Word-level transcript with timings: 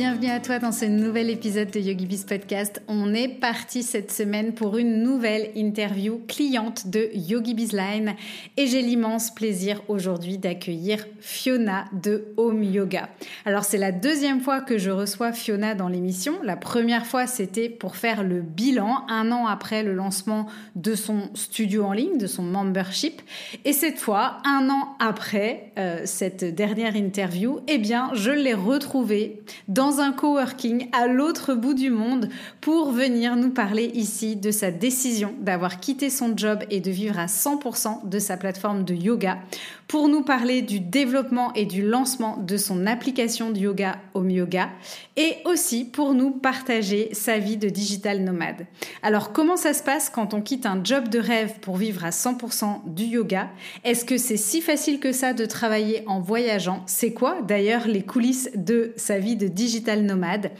à 0.00 0.40
toi 0.40 0.58
dans 0.58 0.72
ce 0.72 0.86
nouvel 0.86 1.28
épisode 1.28 1.70
de 1.70 1.78
YogiBiz 1.78 2.24
Podcast. 2.24 2.80
On 2.88 3.12
est 3.12 3.28
parti 3.28 3.82
cette 3.82 4.10
semaine 4.10 4.54
pour 4.54 4.78
une 4.78 5.02
nouvelle 5.02 5.50
interview 5.54 6.22
cliente 6.26 6.86
de 6.86 7.10
YogiBiz 7.12 7.72
Line 7.74 8.14
et 8.56 8.66
j'ai 8.66 8.80
l'immense 8.80 9.34
plaisir 9.34 9.82
aujourd'hui 9.88 10.38
d'accueillir 10.38 11.04
Fiona 11.20 11.84
de 11.92 12.32
Home 12.38 12.62
Yoga. 12.62 13.10
Alors 13.44 13.64
c'est 13.64 13.76
la 13.76 13.92
deuxième 13.92 14.40
fois 14.40 14.62
que 14.62 14.78
je 14.78 14.90
reçois 14.90 15.30
Fiona 15.32 15.74
dans 15.74 15.88
l'émission. 15.88 16.36
La 16.42 16.56
première 16.56 17.04
fois 17.04 17.26
c'était 17.26 17.68
pour 17.68 17.96
faire 17.96 18.24
le 18.24 18.40
bilan 18.40 19.04
un 19.10 19.30
an 19.30 19.46
après 19.46 19.82
le 19.82 19.92
lancement 19.92 20.46
de 20.74 20.94
son 20.94 21.28
studio 21.34 21.84
en 21.84 21.92
ligne, 21.92 22.16
de 22.16 22.26
son 22.26 22.42
membership. 22.42 23.20
Et 23.66 23.74
cette 23.74 23.98
fois, 23.98 24.38
un 24.46 24.70
an 24.70 24.96
après 25.00 25.72
euh, 25.76 26.00
cette 26.06 26.44
dernière 26.44 26.96
interview, 26.96 27.60
eh 27.68 27.76
bien 27.76 28.10
je 28.14 28.30
l'ai 28.30 28.54
retrouvée 28.54 29.42
dans 29.68 29.81
un 29.82 30.12
coworking 30.12 30.88
à 30.92 31.06
l'autre 31.06 31.54
bout 31.54 31.74
du 31.74 31.90
monde 31.90 32.28
pour 32.60 32.92
venir 32.92 33.36
nous 33.36 33.50
parler 33.50 33.90
ici 33.94 34.36
de 34.36 34.50
sa 34.50 34.70
décision 34.70 35.34
d'avoir 35.40 35.80
quitté 35.80 36.08
son 36.08 36.36
job 36.36 36.60
et 36.70 36.80
de 36.80 36.90
vivre 36.90 37.18
à 37.18 37.26
100% 37.26 38.08
de 38.08 38.18
sa 38.18 38.36
plateforme 38.36 38.84
de 38.84 38.94
yoga 38.94 39.38
pour 39.92 40.08
nous 40.08 40.22
parler 40.22 40.62
du 40.62 40.80
développement 40.80 41.52
et 41.52 41.66
du 41.66 41.82
lancement 41.82 42.38
de 42.38 42.56
son 42.56 42.86
application 42.86 43.50
de 43.50 43.58
yoga 43.58 43.98
Home 44.14 44.30
Yoga 44.30 44.70
et 45.18 45.36
aussi 45.44 45.84
pour 45.84 46.14
nous 46.14 46.30
partager 46.30 47.10
sa 47.12 47.36
vie 47.36 47.58
de 47.58 47.68
digital 47.68 48.24
nomade. 48.24 48.66
Alors 49.02 49.34
comment 49.34 49.58
ça 49.58 49.74
se 49.74 49.82
passe 49.82 50.08
quand 50.08 50.32
on 50.32 50.40
quitte 50.40 50.64
un 50.64 50.82
job 50.82 51.08
de 51.08 51.18
rêve 51.18 51.60
pour 51.60 51.76
vivre 51.76 52.06
à 52.06 52.08
100% 52.08 52.86
du 52.86 53.04
yoga? 53.04 53.50
Est-ce 53.84 54.06
que 54.06 54.16
c'est 54.16 54.38
si 54.38 54.62
facile 54.62 54.98
que 54.98 55.12
ça 55.12 55.34
de 55.34 55.44
travailler 55.44 56.04
en 56.06 56.20
voyageant? 56.20 56.82
C'est 56.86 57.12
quoi 57.12 57.42
d'ailleurs 57.42 57.86
les 57.86 58.02
coulisses 58.02 58.48
de 58.54 58.94
sa 58.96 59.18
vie 59.18 59.36
de 59.36 59.46
digital 59.46 60.04
nomade? 60.04 60.52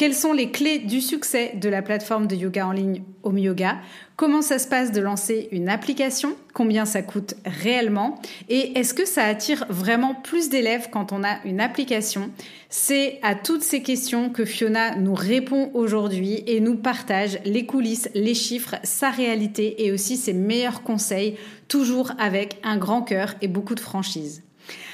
Quelles 0.00 0.14
sont 0.14 0.32
les 0.32 0.50
clés 0.50 0.78
du 0.78 1.02
succès 1.02 1.52
de 1.60 1.68
la 1.68 1.82
plateforme 1.82 2.26
de 2.26 2.34
yoga 2.34 2.66
en 2.66 2.72
ligne 2.72 3.02
Home 3.22 3.36
Yoga 3.36 3.76
Comment 4.16 4.40
ça 4.40 4.58
se 4.58 4.66
passe 4.66 4.92
de 4.92 5.00
lancer 5.02 5.50
une 5.52 5.68
application? 5.68 6.34
Combien 6.54 6.86
ça 6.86 7.02
coûte 7.02 7.34
réellement? 7.44 8.18
Et 8.48 8.78
est-ce 8.78 8.94
que 8.94 9.06
ça 9.06 9.24
attire 9.24 9.66
vraiment 9.68 10.14
plus 10.14 10.48
d'élèves 10.48 10.88
quand 10.90 11.12
on 11.12 11.22
a 11.22 11.44
une 11.44 11.60
application? 11.60 12.30
C'est 12.70 13.18
à 13.20 13.34
toutes 13.34 13.60
ces 13.60 13.82
questions 13.82 14.30
que 14.30 14.46
Fiona 14.46 14.96
nous 14.96 15.12
répond 15.12 15.70
aujourd'hui 15.74 16.44
et 16.46 16.60
nous 16.60 16.76
partage 16.76 17.38
les 17.44 17.66
coulisses, 17.66 18.08
les 18.14 18.32
chiffres, 18.32 18.76
sa 18.82 19.10
réalité 19.10 19.84
et 19.84 19.92
aussi 19.92 20.16
ses 20.16 20.32
meilleurs 20.32 20.82
conseils, 20.82 21.36
toujours 21.68 22.12
avec 22.18 22.56
un 22.62 22.78
grand 22.78 23.02
cœur 23.02 23.34
et 23.42 23.48
beaucoup 23.48 23.74
de 23.74 23.80
franchise. 23.80 24.42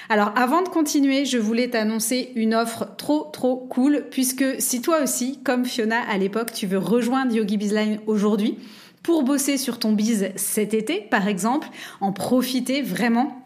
Alors 0.09 0.33
avant 0.37 0.62
de 0.62 0.69
continuer, 0.69 1.25
je 1.25 1.39
voulais 1.39 1.71
t'annoncer 1.71 2.31
une 2.37 2.55
offre 2.55 2.97
trop 2.97 3.29
trop 3.33 3.57
cool 3.57 4.05
puisque 4.11 4.45
si 4.61 4.81
toi 4.81 5.03
aussi, 5.03 5.41
comme 5.43 5.65
Fiona 5.65 6.01
à 6.09 6.17
l'époque, 6.17 6.53
tu 6.53 6.67
veux 6.67 6.78
rejoindre 6.78 7.34
Yogi 7.34 7.56
Bizline 7.56 7.99
aujourd'hui, 8.06 8.56
pour 9.03 9.22
bosser 9.22 9.56
sur 9.56 9.78
ton 9.78 9.93
bise 9.93 10.31
cet 10.37 10.75
été, 10.75 11.00
par 11.00 11.28
exemple, 11.28 11.69
en 12.00 12.12
profiter 12.12 12.83
vraiment 12.83 13.46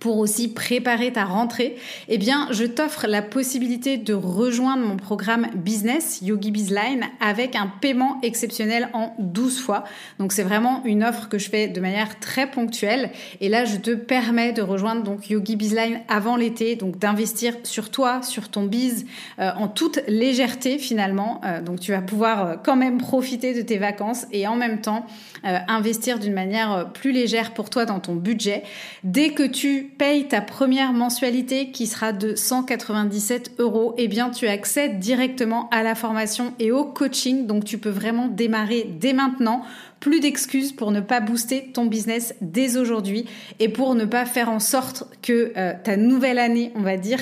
pour 0.00 0.18
aussi 0.18 0.52
préparer 0.52 1.12
ta 1.12 1.24
rentrée, 1.24 1.76
eh 2.08 2.18
bien, 2.18 2.48
je 2.50 2.64
t'offre 2.64 3.06
la 3.06 3.22
possibilité 3.22 3.96
de 3.96 4.14
rejoindre 4.14 4.84
mon 4.84 4.96
programme 4.96 5.48
business 5.54 6.20
Yogi 6.22 6.50
Bizline 6.50 7.04
avec 7.20 7.56
un 7.56 7.70
paiement 7.80 8.18
exceptionnel 8.22 8.88
en 8.92 9.14
12 9.18 9.60
fois. 9.60 9.84
Donc, 10.18 10.32
c'est 10.32 10.42
vraiment 10.42 10.82
une 10.84 11.04
offre 11.04 11.28
que 11.28 11.38
je 11.38 11.48
fais 11.48 11.68
de 11.68 11.80
manière 11.80 12.18
très 12.20 12.50
ponctuelle. 12.50 13.10
Et 13.40 13.48
là, 13.48 13.64
je 13.64 13.76
te 13.76 13.90
permets 13.90 14.52
de 14.52 14.62
rejoindre 14.62 15.02
donc 15.02 15.30
Yogi 15.30 15.56
Bizline 15.56 16.00
avant 16.08 16.36
l'été, 16.36 16.76
donc 16.76 16.98
d'investir 16.98 17.54
sur 17.64 17.90
toi, 17.90 18.22
sur 18.22 18.48
ton 18.48 18.64
biz, 18.64 19.06
euh, 19.38 19.50
en 19.56 19.68
toute 19.68 20.00
légèreté 20.08 20.78
finalement. 20.78 21.40
Euh, 21.44 21.60
donc, 21.60 21.80
tu 21.80 21.92
vas 21.92 22.00
pouvoir 22.00 22.46
euh, 22.46 22.54
quand 22.62 22.76
même 22.76 22.98
profiter 22.98 23.54
de 23.54 23.62
tes 23.62 23.78
vacances 23.78 24.26
et 24.32 24.46
en 24.46 24.56
même 24.56 24.80
temps 24.80 25.06
investir 25.68 26.18
d'une 26.18 26.32
manière 26.32 26.90
plus 26.94 27.12
légère 27.12 27.52
pour 27.52 27.68
toi 27.68 27.84
dans 27.84 28.00
ton 28.00 28.14
budget. 28.14 28.62
Dès 29.02 29.30
que 29.30 29.42
tu 29.42 29.83
payes 29.84 30.28
ta 30.28 30.40
première 30.40 30.92
mensualité 30.92 31.70
qui 31.70 31.86
sera 31.86 32.12
de 32.12 32.34
197 32.34 33.52
euros, 33.58 33.94
eh 33.98 34.08
bien 34.08 34.30
tu 34.30 34.48
accèdes 34.48 34.98
directement 34.98 35.68
à 35.70 35.82
la 35.82 35.94
formation 35.94 36.54
et 36.58 36.72
au 36.72 36.84
coaching. 36.84 37.46
Donc 37.46 37.64
tu 37.64 37.78
peux 37.78 37.90
vraiment 37.90 38.28
démarrer 38.28 38.90
dès 38.98 39.12
maintenant 39.12 39.62
plus 40.04 40.20
d'excuses 40.20 40.72
pour 40.72 40.90
ne 40.90 41.00
pas 41.00 41.20
booster 41.20 41.70
ton 41.72 41.86
business 41.86 42.34
dès 42.42 42.76
aujourd'hui 42.76 43.24
et 43.58 43.70
pour 43.70 43.94
ne 43.94 44.04
pas 44.04 44.26
faire 44.26 44.50
en 44.50 44.60
sorte 44.60 45.04
que 45.22 45.54
euh, 45.56 45.72
ta 45.82 45.96
nouvelle 45.96 46.38
année, 46.38 46.72
on 46.74 46.82
va 46.82 46.98
dire, 46.98 47.20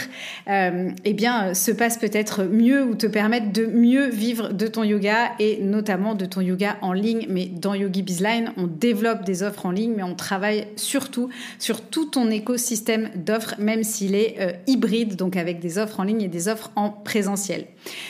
euh, 0.49 0.91
eh 1.05 1.13
bien, 1.13 1.51
euh, 1.51 1.55
se 1.55 1.71
passe 1.71 1.97
peut-être 1.97 2.43
mieux 2.43 2.83
ou 2.83 2.97
te 2.97 3.07
permette 3.07 3.53
de 3.53 3.67
mieux 3.67 4.09
vivre 4.09 4.53
de 4.53 4.67
ton 4.67 4.83
yoga 4.83 5.31
et 5.39 5.63
notamment 5.63 6.17
de 6.17 6.27
ton 6.27 6.41
yoga 6.41 6.77
en 6.83 6.93
ligne. 6.93 7.27
Mais 7.29 7.47
dans 7.47 7.75
Yogi 7.75 8.03
Bizline, 8.03 8.53
on 8.57 8.67
développe 8.67 9.23
des 9.23 9.45
offres 9.45 9.65
en 9.65 9.71
ligne, 9.71 9.93
mais 9.97 10.03
on 10.03 10.17
travaille 10.17 10.67
surtout 10.75 11.29
sur 11.61 11.83
tout 11.83 12.07
ton 12.07 12.33
écosystème 12.33 13.11
d'offres, 13.15 13.55
même 13.61 13.85
s'il 13.85 14.17
est 14.17 14.61
hybride, 14.67 15.15
donc 15.15 15.37
avec 15.37 15.61
des 15.61 15.79
offres 15.79 16.01
en 16.01 16.03
ligne 16.03 16.23
et 16.23 16.29
des 16.29 16.49
offres 16.49 16.73
en 16.75 16.91
présentiel. 16.91 17.67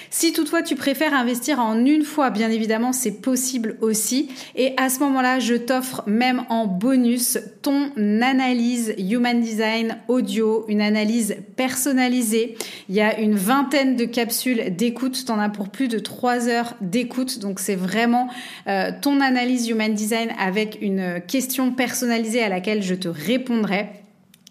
Si 0.08 0.32
toutefois 0.32 0.62
tu 0.62 0.76
préfères 0.76 1.12
investir 1.12 1.60
en 1.60 1.84
une 1.84 2.04
fois, 2.04 2.30
bien 2.30 2.50
évidemment, 2.50 2.92
c'est 2.92 3.20
possible 3.20 3.76
aussi. 3.82 4.30
À 4.76 4.88
ce 4.88 5.00
moment-là, 5.00 5.38
je 5.40 5.54
t'offre 5.54 6.02
même 6.06 6.44
en 6.48 6.66
bonus 6.66 7.38
ton 7.62 7.90
analyse 8.20 8.94
Human 8.98 9.40
Design 9.40 9.98
audio, 10.08 10.64
une 10.68 10.80
analyse 10.80 11.36
personnalisée. 11.56 12.56
Il 12.88 12.94
y 12.94 13.00
a 13.00 13.18
une 13.18 13.34
vingtaine 13.34 13.96
de 13.96 14.04
capsules 14.04 14.76
d'écoute. 14.76 15.24
Tu 15.24 15.32
en 15.32 15.38
as 15.38 15.48
pour 15.48 15.70
plus 15.70 15.88
de 15.88 15.98
trois 15.98 16.48
heures 16.48 16.74
d'écoute. 16.80 17.38
Donc 17.38 17.60
c'est 17.60 17.74
vraiment 17.74 18.28
euh, 18.66 18.90
ton 19.00 19.20
analyse 19.20 19.68
Human 19.68 19.94
Design 19.94 20.30
avec 20.38 20.78
une 20.80 21.20
question 21.26 21.72
personnalisée 21.72 22.42
à 22.42 22.48
laquelle 22.48 22.82
je 22.82 22.94
te 22.94 23.08
répondrai. 23.08 24.01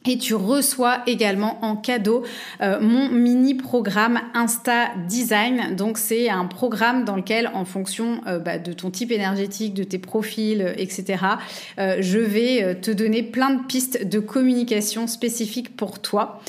Et 0.07 0.17
tu 0.17 0.33
reçois 0.33 1.03
également 1.05 1.63
en 1.63 1.75
cadeau 1.75 2.23
euh, 2.61 2.79
mon 2.81 3.09
mini 3.09 3.53
programme 3.53 4.19
Insta 4.33 4.89
Design. 5.07 5.75
Donc 5.75 5.99
c'est 5.99 6.27
un 6.27 6.45
programme 6.45 7.05
dans 7.05 7.15
lequel, 7.15 7.51
en 7.53 7.65
fonction 7.65 8.21
euh, 8.25 8.39
bah, 8.39 8.57
de 8.57 8.73
ton 8.73 8.89
type 8.89 9.11
énergétique, 9.11 9.75
de 9.75 9.83
tes 9.83 9.99
profils, 9.99 10.61
euh, 10.61 10.73
etc., 10.77 11.23
je 11.77 12.19
vais 12.19 12.79
te 12.81 12.91
donner 12.91 13.23
plein 13.23 13.51
de 13.51 13.63
pistes 13.63 14.07
de 14.07 14.19
communication 14.19 15.07
spécifiques 15.07 15.75
pour 15.75 15.99
toi. 15.99 16.41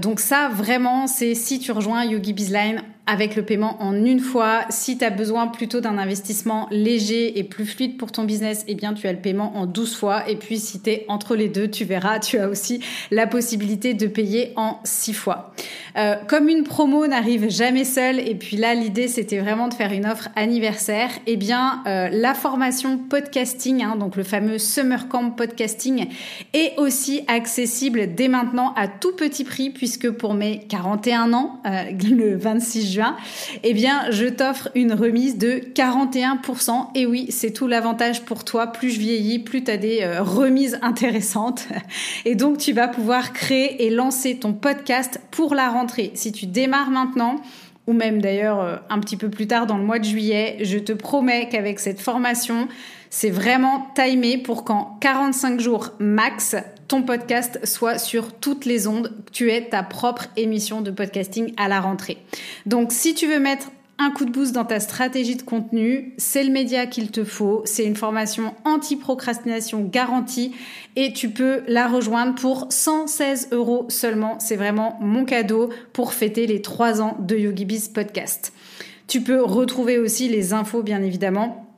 donc 0.00 0.20
ça, 0.20 0.48
vraiment, 0.48 1.06
c'est 1.06 1.34
si 1.34 1.58
tu 1.58 1.72
rejoins 1.72 2.04
Yogi 2.04 2.32
Bizline 2.32 2.82
avec 3.08 3.36
le 3.36 3.42
paiement 3.42 3.82
en 3.82 3.94
une 4.04 4.20
fois. 4.20 4.66
Si 4.68 4.98
tu 4.98 5.04
as 5.04 5.10
besoin 5.10 5.48
plutôt 5.48 5.80
d'un 5.80 5.96
investissement 5.96 6.68
léger 6.70 7.38
et 7.38 7.42
plus 7.42 7.64
fluide 7.64 7.96
pour 7.96 8.12
ton 8.12 8.24
business, 8.24 8.64
eh 8.68 8.74
bien 8.74 8.92
tu 8.92 9.08
as 9.08 9.12
le 9.12 9.18
paiement 9.18 9.56
en 9.56 9.66
12 9.66 9.96
fois. 9.96 10.28
Et 10.28 10.36
puis 10.36 10.58
si 10.58 10.80
tu 10.80 10.90
es 10.90 11.04
entre 11.08 11.34
les 11.34 11.48
deux, 11.48 11.68
tu 11.68 11.84
verras, 11.84 12.18
tu 12.18 12.38
as 12.38 12.48
aussi 12.48 12.80
la 13.10 13.26
possibilité 13.26 13.94
de 13.94 14.06
payer 14.06 14.52
en 14.56 14.78
6 14.84 15.14
fois. 15.14 15.54
Euh, 15.96 16.16
comme 16.28 16.48
une 16.48 16.64
promo 16.64 17.06
n'arrive 17.06 17.48
jamais 17.48 17.84
seule, 17.84 18.20
et 18.20 18.34
puis 18.34 18.56
là 18.58 18.74
l'idée 18.74 19.08
c'était 19.08 19.38
vraiment 19.38 19.68
de 19.68 19.74
faire 19.74 19.92
une 19.92 20.06
offre 20.06 20.28
anniversaire, 20.36 21.08
eh 21.26 21.36
bien 21.36 21.82
euh, 21.86 22.08
la 22.12 22.34
formation 22.34 22.98
podcasting, 22.98 23.82
hein, 23.82 23.96
donc 23.96 24.16
le 24.16 24.22
fameux 24.22 24.58
Summer 24.58 25.08
Camp 25.08 25.30
Podcasting, 25.30 26.08
est 26.52 26.74
aussi 26.76 27.22
accessible 27.26 28.14
dès 28.14 28.28
maintenant 28.28 28.74
à 28.76 28.86
tout 28.86 29.16
petit 29.16 29.44
prix, 29.44 29.70
puisque 29.70 30.10
pour 30.10 30.34
mes 30.34 30.60
41 30.68 31.32
ans, 31.32 31.60
euh, 31.66 31.84
le 32.10 32.36
26 32.36 32.92
juin, 32.92 32.97
eh 33.62 33.74
bien, 33.74 34.10
je 34.10 34.26
t'offre 34.26 34.68
une 34.74 34.92
remise 34.92 35.38
de 35.38 35.60
41%. 35.74 36.88
Et 36.94 37.06
oui, 37.06 37.26
c'est 37.30 37.52
tout 37.52 37.66
l'avantage 37.66 38.22
pour 38.22 38.44
toi. 38.44 38.68
Plus 38.68 38.90
je 38.90 39.00
vieillis, 39.00 39.38
plus 39.38 39.64
tu 39.64 39.70
as 39.70 39.76
des 39.76 40.00
euh, 40.02 40.22
remises 40.22 40.78
intéressantes. 40.82 41.66
Et 42.24 42.34
donc, 42.34 42.58
tu 42.58 42.72
vas 42.72 42.88
pouvoir 42.88 43.32
créer 43.32 43.86
et 43.86 43.90
lancer 43.90 44.36
ton 44.38 44.52
podcast 44.52 45.20
pour 45.30 45.54
la 45.54 45.68
rentrée. 45.68 46.12
Si 46.14 46.32
tu 46.32 46.46
démarres 46.46 46.90
maintenant, 46.90 47.36
ou 47.86 47.92
même 47.92 48.20
d'ailleurs 48.20 48.60
euh, 48.60 48.76
un 48.90 49.00
petit 49.00 49.16
peu 49.16 49.30
plus 49.30 49.46
tard 49.46 49.66
dans 49.66 49.78
le 49.78 49.84
mois 49.84 49.98
de 49.98 50.04
juillet, 50.04 50.58
je 50.60 50.78
te 50.78 50.92
promets 50.92 51.48
qu'avec 51.48 51.80
cette 51.80 52.00
formation, 52.00 52.68
c'est 53.10 53.30
vraiment 53.30 53.88
timé 53.94 54.38
pour 54.38 54.64
qu'en 54.64 54.98
45 55.00 55.58
jours 55.58 55.90
max, 55.98 56.54
ton 56.88 57.02
podcast 57.02 57.60
soit 57.64 57.98
sur 57.98 58.32
toutes 58.32 58.64
les 58.64 58.88
ondes. 58.88 59.12
Tu 59.30 59.52
es 59.52 59.68
ta 59.68 59.82
propre 59.82 60.26
émission 60.36 60.80
de 60.80 60.90
podcasting 60.90 61.52
à 61.58 61.68
la 61.68 61.80
rentrée. 61.80 62.18
Donc 62.64 62.92
si 62.92 63.14
tu 63.14 63.26
veux 63.26 63.38
mettre 63.38 63.70
un 63.98 64.10
coup 64.10 64.24
de 64.24 64.30
boost 64.30 64.54
dans 64.54 64.64
ta 64.64 64.80
stratégie 64.80 65.36
de 65.36 65.42
contenu, 65.42 66.14
c'est 66.18 66.44
le 66.44 66.50
média 66.50 66.86
qu'il 66.86 67.10
te 67.10 67.24
faut, 67.24 67.62
c'est 67.64 67.84
une 67.84 67.96
formation 67.96 68.54
anti-procrastination 68.64 69.82
garantie 69.82 70.54
et 70.96 71.12
tu 71.12 71.30
peux 71.30 71.62
la 71.66 71.88
rejoindre 71.88 72.34
pour 72.36 72.68
116 72.70 73.48
euros 73.52 73.86
seulement. 73.88 74.38
C'est 74.38 74.56
vraiment 74.56 74.96
mon 75.00 75.24
cadeau 75.24 75.70
pour 75.92 76.12
fêter 76.12 76.46
les 76.46 76.62
trois 76.62 77.02
ans 77.02 77.16
de 77.18 77.36
YogiBiz 77.36 77.88
Podcast. 77.88 78.52
Tu 79.08 79.20
peux 79.20 79.42
retrouver 79.42 79.98
aussi 79.98 80.28
les 80.28 80.52
infos, 80.52 80.82
bien 80.82 81.02
évidemment, 81.02 81.68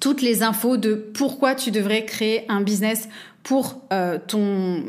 toutes 0.00 0.22
les 0.22 0.42
infos 0.42 0.76
de 0.76 0.94
pourquoi 0.94 1.54
tu 1.54 1.70
devrais 1.70 2.04
créer 2.04 2.44
un 2.48 2.60
business 2.60 3.08
pour 3.42 3.82
euh, 3.92 4.18
ton 4.26 4.84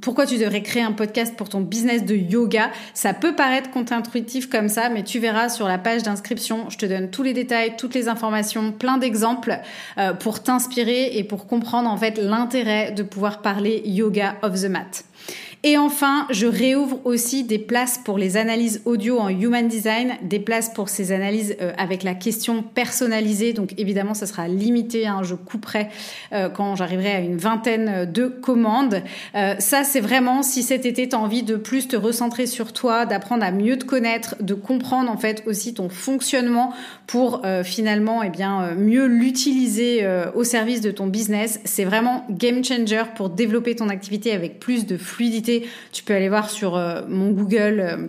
pourquoi 0.00 0.26
tu 0.26 0.38
devrais 0.38 0.62
créer 0.62 0.82
un 0.82 0.92
podcast 0.92 1.36
pour 1.36 1.48
ton 1.50 1.60
business 1.60 2.04
de 2.04 2.14
yoga. 2.14 2.70
Ça 2.94 3.12
peut 3.12 3.34
paraître 3.34 3.70
contre-intuitif 3.70 4.48
comme 4.48 4.68
ça, 4.68 4.88
mais 4.88 5.02
tu 5.02 5.18
verras 5.18 5.50
sur 5.50 5.68
la 5.68 5.76
page 5.76 6.02
d'inscription, 6.02 6.70
je 6.70 6.78
te 6.78 6.86
donne 6.86 7.10
tous 7.10 7.22
les 7.22 7.34
détails, 7.34 7.76
toutes 7.76 7.94
les 7.94 8.08
informations, 8.08 8.72
plein 8.72 8.96
d'exemples 8.96 9.58
euh, 9.98 10.14
pour 10.14 10.42
t'inspirer 10.42 11.18
et 11.18 11.24
pour 11.24 11.46
comprendre 11.46 11.90
en 11.90 11.96
fait 11.96 12.18
l'intérêt 12.18 12.92
de 12.92 13.02
pouvoir 13.02 13.42
parler 13.42 13.82
yoga 13.84 14.36
of 14.42 14.60
the 14.62 14.68
mat. 14.68 15.04
Et 15.64 15.78
enfin, 15.78 16.26
je 16.30 16.48
réouvre 16.48 17.00
aussi 17.04 17.44
des 17.44 17.60
places 17.60 17.96
pour 17.96 18.18
les 18.18 18.36
analyses 18.36 18.82
audio 18.84 19.20
en 19.20 19.28
Human 19.28 19.68
Design, 19.68 20.14
des 20.22 20.40
places 20.40 20.70
pour 20.70 20.88
ces 20.88 21.12
analyses 21.12 21.54
euh, 21.60 21.72
avec 21.78 22.02
la 22.02 22.14
question 22.14 22.64
personnalisée. 22.64 23.52
Donc 23.52 23.72
évidemment, 23.78 24.14
ça 24.14 24.26
sera 24.26 24.48
limité. 24.48 25.06
Hein, 25.06 25.20
je 25.22 25.36
couperai 25.36 25.86
euh, 26.32 26.48
quand 26.48 26.74
j'arriverai 26.74 27.12
à 27.12 27.20
une 27.20 27.36
vingtaine 27.36 28.10
de 28.10 28.26
commandes. 28.26 29.04
Euh, 29.36 29.54
ça, 29.60 29.84
c'est 29.84 30.00
vraiment 30.00 30.42
si 30.42 30.64
cet 30.64 30.84
été, 30.84 31.08
tu 31.08 31.14
as 31.14 31.20
envie 31.20 31.44
de 31.44 31.54
plus 31.54 31.86
te 31.86 31.96
recentrer 31.96 32.46
sur 32.46 32.72
toi, 32.72 33.06
d'apprendre 33.06 33.44
à 33.44 33.52
mieux 33.52 33.78
te 33.78 33.84
connaître, 33.84 34.34
de 34.40 34.54
comprendre 34.54 35.12
en 35.12 35.16
fait 35.16 35.44
aussi 35.46 35.74
ton 35.74 35.88
fonctionnement 35.88 36.72
pour 37.12 37.42
finalement 37.62 38.22
eh 38.22 38.30
bien, 38.30 38.74
mieux 38.74 39.06
l'utiliser 39.06 40.06
au 40.34 40.44
service 40.44 40.80
de 40.80 40.90
ton 40.90 41.06
business. 41.06 41.60
C'est 41.64 41.84
vraiment 41.84 42.24
game 42.30 42.64
changer 42.64 43.02
pour 43.14 43.28
développer 43.28 43.76
ton 43.76 43.90
activité 43.90 44.32
avec 44.32 44.58
plus 44.58 44.86
de 44.86 44.96
fluidité 44.96 45.66
tu 45.92 46.02
peux 46.04 46.14
aller 46.14 46.28
voir 46.28 46.50
sur 46.50 46.76
euh, 46.76 47.02
mon 47.08 47.30
Google. 47.30 48.08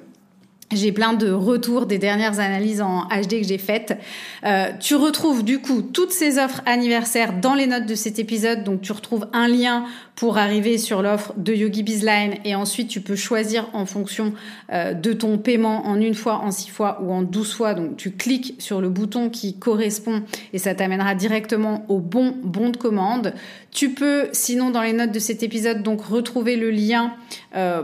Euh, 0.74 0.75
j'ai 0.75 0.92
plein 0.92 1.14
de 1.14 1.31
retours 1.31 1.86
des 1.86 1.98
dernières 1.98 2.40
analyses 2.40 2.81
en 2.81 3.04
HD 3.08 3.42
que 3.42 3.48
j'ai 3.48 3.58
faites. 3.58 3.98
Euh, 4.46 4.68
tu 4.80 4.96
retrouves 4.96 5.44
du 5.44 5.60
coup 5.60 5.81
toutes 5.81 6.12
ces 6.12 6.40
offres 6.40 6.62
anniversaires 6.66 7.40
dans 7.40 7.54
les 7.54 7.68
notes 7.68 7.86
de 7.86 7.96
cet 7.96 8.20
épisode. 8.20 8.64
Donc 8.64 8.81
tu 8.81 8.92
retrouves 8.92 9.28
un 9.34 9.48
lien 9.48 9.86
pour 10.16 10.38
arriver 10.38 10.78
sur 10.78 11.02
l'offre 11.02 11.34
de 11.38 11.54
Yogi 11.54 11.84
Bizline 11.84 12.36
et 12.46 12.56
ensuite 12.56 12.88
tu 12.88 13.02
peux 13.02 13.16
choisir 13.16 13.68
en 13.74 13.86
fonction 13.88 14.34
de 14.72 15.14
ton 15.14 15.40
paiement 15.40 15.88
en 15.88 16.00
une 16.00 16.14
fois, 16.14 16.36
en 16.36 16.52
six 16.52 16.70
fois 16.70 17.00
ou 17.02 17.12
en 17.12 17.24
douze 17.24 17.54
fois. 17.54 17.74
Donc 17.74 17.98
tu 17.98 18.12
cliques 18.12 18.56
sur 18.60 18.80
le 18.80 18.90
bouton 18.90 19.30
qui 19.30 19.58
correspond 19.58 20.22
et 20.54 20.60
ça 20.60 20.76
t'amènera 20.76 21.16
directement 21.16 21.84
au 21.90 22.00
bon 22.00 22.36
bon 22.44 22.69
de 22.69 22.78
commande. 22.78 23.34
Tu 23.72 23.90
peux 23.90 24.28
sinon 24.34 24.69
dans 24.69 24.84
les 24.84 24.94
notes 24.94 25.12
de 25.12 25.19
cet 25.19 25.42
épisode 25.42 25.81
donc 25.81 26.06
retrouver 26.06 26.58
le 26.58 26.69
lien 26.69 27.14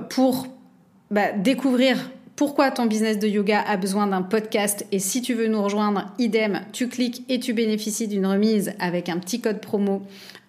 pour 0.10 0.48
bah, 1.10 1.32
découvrir 1.32 1.98
pourquoi 2.40 2.72
ton 2.72 2.86
business 2.86 3.20
de 3.20 3.28
yoga 3.28 3.60
a 3.60 3.76
besoin 3.76 4.08
d'un 4.08 4.22
podcast 4.22 4.86
et 4.94 5.00
si 5.00 5.22
tu 5.22 5.34
veux 5.34 5.50
nous 5.50 5.62
rejoindre, 5.62 6.06
idem, 6.20 6.62
tu 6.72 6.88
cliques 6.88 7.26
et 7.28 7.42
tu 7.42 7.52
bénéficies 7.52 8.08
d'une 8.08 8.26
remise 8.26 8.72
avec 8.80 9.10
un 9.10 9.18
petit 9.18 9.42
code 9.42 9.60
promo 9.60 10.04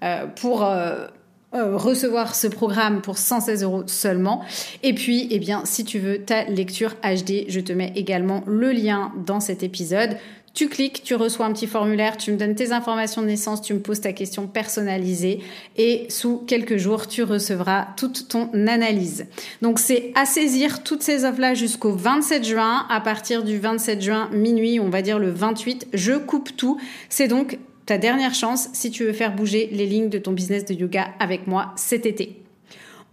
euh, 0.05 0.27
pour... 0.41 0.63
Euh, 0.65 1.09
euh, 1.53 1.77
recevoir 1.77 2.37
ce 2.37 2.47
programme 2.47 3.01
pour 3.01 3.19
116 3.19 3.65
euros 3.65 3.83
seulement. 3.89 4.45
Et 4.85 4.95
puis, 4.95 5.27
eh 5.33 5.41
bien, 5.41 5.63
si 5.65 5.85
tu 5.85 5.99
veux 5.99 6.23
ta 6.23 6.45
lecture 6.45 6.95
HD, 7.03 7.47
je 7.49 7.59
te 7.59 7.73
mets 7.73 7.93
également 7.97 8.45
le 8.47 8.71
lien 8.71 9.11
dans 9.27 9.41
cet 9.41 9.65
épisode. 9.65 10.17
Tu 10.53 10.69
cliques, 10.69 11.03
tu 11.05 11.15
reçois 11.15 11.47
un 11.47 11.53
petit 11.53 11.69
formulaire, 11.69 12.17
tu 12.17 12.33
me 12.33 12.37
donnes 12.37 12.57
tes 12.57 12.73
informations 12.73 13.23
de 13.23 13.29
naissance, 13.29 13.63
tu 13.63 13.73
me 13.73 13.79
poses 13.79 14.01
ta 14.01 14.13
question 14.13 14.49
personnalisée 14.49 15.41
et 15.77 16.07
sous 16.09 16.39
quelques 16.39 16.77
jours, 16.77 17.07
tu 17.07 17.23
recevras 17.23 17.89
toute 17.97 18.29
ton 18.29 18.51
analyse. 18.67 19.27
Donc 19.63 19.79
c'est 19.79 20.13
à 20.17 20.27
saisir 20.27 20.83
toutes 20.83 21.03
ces 21.03 21.25
offres-là 21.25 21.55
jusqu'au 21.55 21.93
27 21.93 22.45
juin. 22.45 22.85
À 22.91 23.01
partir 23.01 23.45
du 23.45 23.59
27 23.59 24.03
juin 24.03 24.29
minuit, 24.33 24.81
on 24.81 24.91
va 24.91 25.03
dire 25.03 25.21
le 25.21 25.31
28, 25.31 25.89
je 25.93 26.15
coupe 26.15 26.57
tout. 26.57 26.81
C'est 27.09 27.29
donc 27.29 27.59
ta 27.87 27.97
dernière 27.97 28.35
chance 28.35 28.69
si 28.73 28.91
tu 28.91 29.05
veux 29.05 29.13
faire 29.13 29.35
bouger 29.35 29.69
les 29.73 29.87
lignes 29.87 30.11
de 30.11 30.19
ton 30.19 30.33
business 30.33 30.65
de 30.65 30.75
yoga 30.75 31.11
avec 31.21 31.47
moi 31.47 31.73
cet 31.77 32.07
été. 32.07 32.43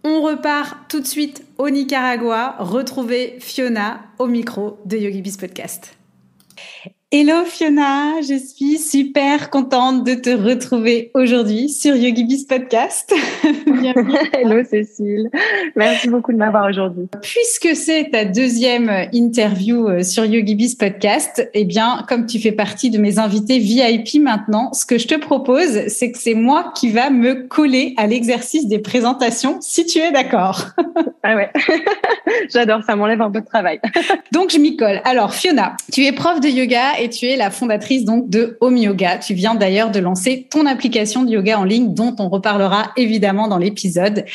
On 0.04 0.22
repart 0.22 0.88
tout 0.90 1.00
de 1.00 1.08
suite 1.08 1.44
au 1.58 1.70
Nicaragua, 1.70 2.56
retrouver 2.60 3.38
Fiona 3.40 4.02
au 4.20 4.28
micro 4.28 4.80
de 4.86 4.98
YogiBiz 4.98 5.38
Podcast. 5.38 5.98
Hello 7.10 7.46
Fiona, 7.46 8.20
je 8.20 8.38
suis 8.38 8.78
super 8.78 9.50
contente 9.50 10.06
de 10.06 10.14
te 10.14 10.30
retrouver 10.30 11.10
aujourd'hui 11.14 11.70
sur 11.70 11.96
YogiBiz 11.96 12.44
Podcast. 12.44 13.14
Hello 14.34 14.62
Cécile, 14.66 15.30
merci 15.78 16.10
beaucoup 16.10 16.34
de 16.34 16.38
m'avoir 16.38 16.68
aujourd'hui. 16.68 17.06
Puisque 17.22 17.78
c'est 17.78 18.10
ta 18.12 18.26
deuxième 18.26 19.08
interview 19.14 19.88
euh, 19.88 20.04
sur 20.04 20.26
YogiBiz 20.26 20.76
Podcast, 20.76 21.50
eh 21.54 21.64
bien, 21.64 22.04
comme 22.10 22.26
tu 22.26 22.40
fais 22.40 22.52
partie 22.52 22.90
de 22.90 22.98
mes 22.98 23.20
invités 23.20 23.58
VIP 23.60 24.22
maintenant, 24.22 24.74
ce 24.74 24.86
que 24.86 24.98
je 24.98 25.08
te 25.08 25.16
propose, 25.16 25.88
c'est 25.88 26.12
que 26.12 26.20
c'est 26.20 26.34
moi 26.34 26.74
qui 26.76 26.90
va 26.90 27.10
me 27.10 27.48
coller 27.48 27.94
à 27.96 28.06
l'exercice 28.06 28.68
des 28.68 28.80
présentations, 28.80 29.60
si 29.62 29.86
tu 29.86 30.00
es 30.00 30.12
d'accord. 30.12 30.66
ah 31.24 31.38
ouais, 31.38 31.52
j'adore, 32.54 32.84
ça 32.84 32.98
m'enlève 32.98 33.22
un 33.22 33.32
peu 33.32 33.40
de 33.40 33.46
travail. 33.46 33.80
Donc 34.34 34.52
je 34.52 34.58
m'y 34.58 34.76
colle. 34.76 35.00
Alors 35.06 35.34
Fiona, 35.34 35.78
tu 35.94 36.04
es 36.04 36.12
prof 36.12 36.42
de 36.42 36.50
yoga 36.50 36.97
et 37.00 37.10
tu 37.10 37.26
es 37.26 37.36
la 37.36 37.52
fondatrice 37.52 38.06
donc 38.06 38.30
de 38.30 38.58
Home 38.62 38.78
Yoga. 38.78 39.18
Tu 39.18 39.34
viens 39.34 39.56
d'ailleurs 39.56 39.92
de 39.92 40.00
lancer 40.00 40.48
ton 40.50 40.66
application 40.66 41.24
de 41.24 41.32
yoga 41.32 41.60
en 41.60 41.64
ligne 41.64 41.94
dont 41.94 42.16
on 42.20 42.30
reparlera 42.30 42.92
évidemment 42.98 43.48
dans 43.48 43.58
l'épisode. 43.58 44.26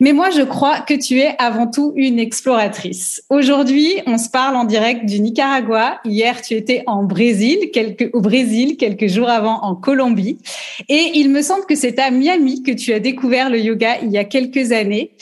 Mais 0.00 0.12
moi, 0.12 0.30
je 0.30 0.42
crois 0.42 0.80
que 0.80 0.94
tu 0.94 1.20
es 1.20 1.34
avant 1.38 1.66
tout 1.66 1.92
une 1.96 2.18
exploratrice. 2.18 3.22
Aujourd'hui, 3.30 3.94
on 4.06 4.18
se 4.18 4.28
parle 4.28 4.56
en 4.56 4.64
direct 4.64 5.06
du 5.06 5.20
Nicaragua. 5.20 6.00
Hier, 6.04 6.40
tu 6.42 6.54
étais 6.54 6.82
en 6.86 7.04
Brésil, 7.04 7.58
au 8.12 8.20
Brésil, 8.20 8.76
quelques 8.76 9.08
jours 9.08 9.28
avant 9.28 9.62
en 9.62 9.74
Colombie. 9.74 10.38
Et 10.88 11.12
il 11.14 11.30
me 11.30 11.42
semble 11.42 11.66
que 11.66 11.74
c'est 11.74 11.98
à 11.98 12.10
Miami 12.10 12.62
que 12.62 12.72
tu 12.72 12.92
as 12.92 13.00
découvert 13.00 13.50
le 13.50 13.58
yoga 13.58 13.98
il 14.02 14.10
y 14.10 14.18
a 14.18 14.24
quelques 14.24 14.72
années 14.72 15.12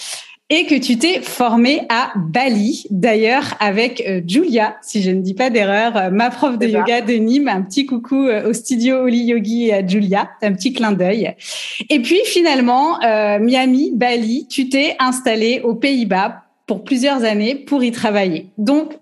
et 0.50 0.66
que 0.66 0.74
tu 0.74 0.98
t'es 0.98 1.20
formée 1.20 1.82
à 1.88 2.12
Bali, 2.16 2.84
d'ailleurs 2.90 3.54
avec 3.60 4.02
euh, 4.06 4.20
Julia, 4.26 4.76
si 4.82 5.00
je 5.00 5.12
ne 5.12 5.22
dis 5.22 5.34
pas 5.34 5.48
d'erreur, 5.48 5.96
euh, 5.96 6.10
ma 6.10 6.30
prof 6.30 6.58
de 6.58 6.66
yoga 6.66 7.00
de 7.00 7.12
Nîmes. 7.14 7.48
Un 7.48 7.62
petit 7.62 7.86
coucou 7.86 8.26
euh, 8.26 8.50
au 8.50 8.52
studio 8.52 9.04
Oli 9.04 9.26
Yogi 9.26 9.68
et 9.68 9.74
à 9.74 9.86
Julia, 9.86 10.28
un 10.42 10.52
petit 10.52 10.72
clin 10.72 10.90
d'œil. 10.90 11.34
Et 11.88 12.00
puis 12.00 12.20
finalement, 12.24 12.98
Miami, 13.40 13.92
Bali, 13.94 14.46
tu 14.48 14.68
t'es 14.68 14.96
installée 14.98 15.60
aux 15.62 15.74
Pays-Bas 15.74 16.42
pour 16.66 16.82
plusieurs 16.82 17.24
années 17.24 17.54
pour 17.54 17.84
y 17.84 17.92
travailler. 17.92 18.46
Donc, 18.58 18.98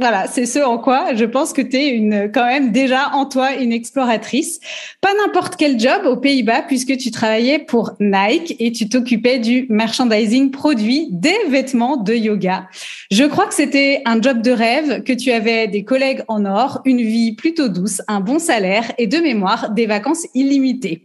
voilà, 0.00 0.26
c'est 0.26 0.46
ce 0.46 0.58
en 0.60 0.78
quoi 0.78 1.14
je 1.14 1.26
pense 1.26 1.52
que 1.52 1.60
tu 1.60 1.76
une, 1.76 2.30
quand 2.32 2.46
même 2.46 2.72
déjà 2.72 3.10
en 3.12 3.26
toi 3.26 3.54
une 3.54 3.70
exploratrice. 3.72 4.58
Pas 5.02 5.10
n'importe 5.14 5.56
quel 5.56 5.78
job 5.78 6.06
aux 6.06 6.16
Pays-Bas 6.16 6.62
puisque 6.62 6.96
tu 6.96 7.10
travaillais 7.10 7.58
pour 7.58 7.92
Nike 8.00 8.56
et 8.58 8.72
tu 8.72 8.88
t'occupais 8.88 9.38
du 9.38 9.66
merchandising 9.68 10.50
produit 10.50 11.08
des 11.10 11.36
vêtements 11.48 11.98
de 11.98 12.14
yoga. 12.14 12.66
Je 13.10 13.24
crois 13.24 13.46
que 13.46 13.54
c'était 13.54 14.00
un 14.06 14.22
job 14.22 14.40
de 14.40 14.50
rêve, 14.50 15.02
que 15.02 15.12
tu 15.12 15.30
avais 15.32 15.68
des 15.68 15.84
collègues 15.84 16.22
en 16.28 16.46
or, 16.46 16.80
une 16.86 17.02
vie 17.02 17.32
plutôt 17.32 17.68
douce, 17.68 18.00
un 18.08 18.20
bon 18.20 18.38
salaire 18.38 18.92
et 18.96 19.06
de 19.06 19.18
mémoire 19.18 19.70
des 19.70 19.84
vacances 19.84 20.26
illimitées. 20.34 21.02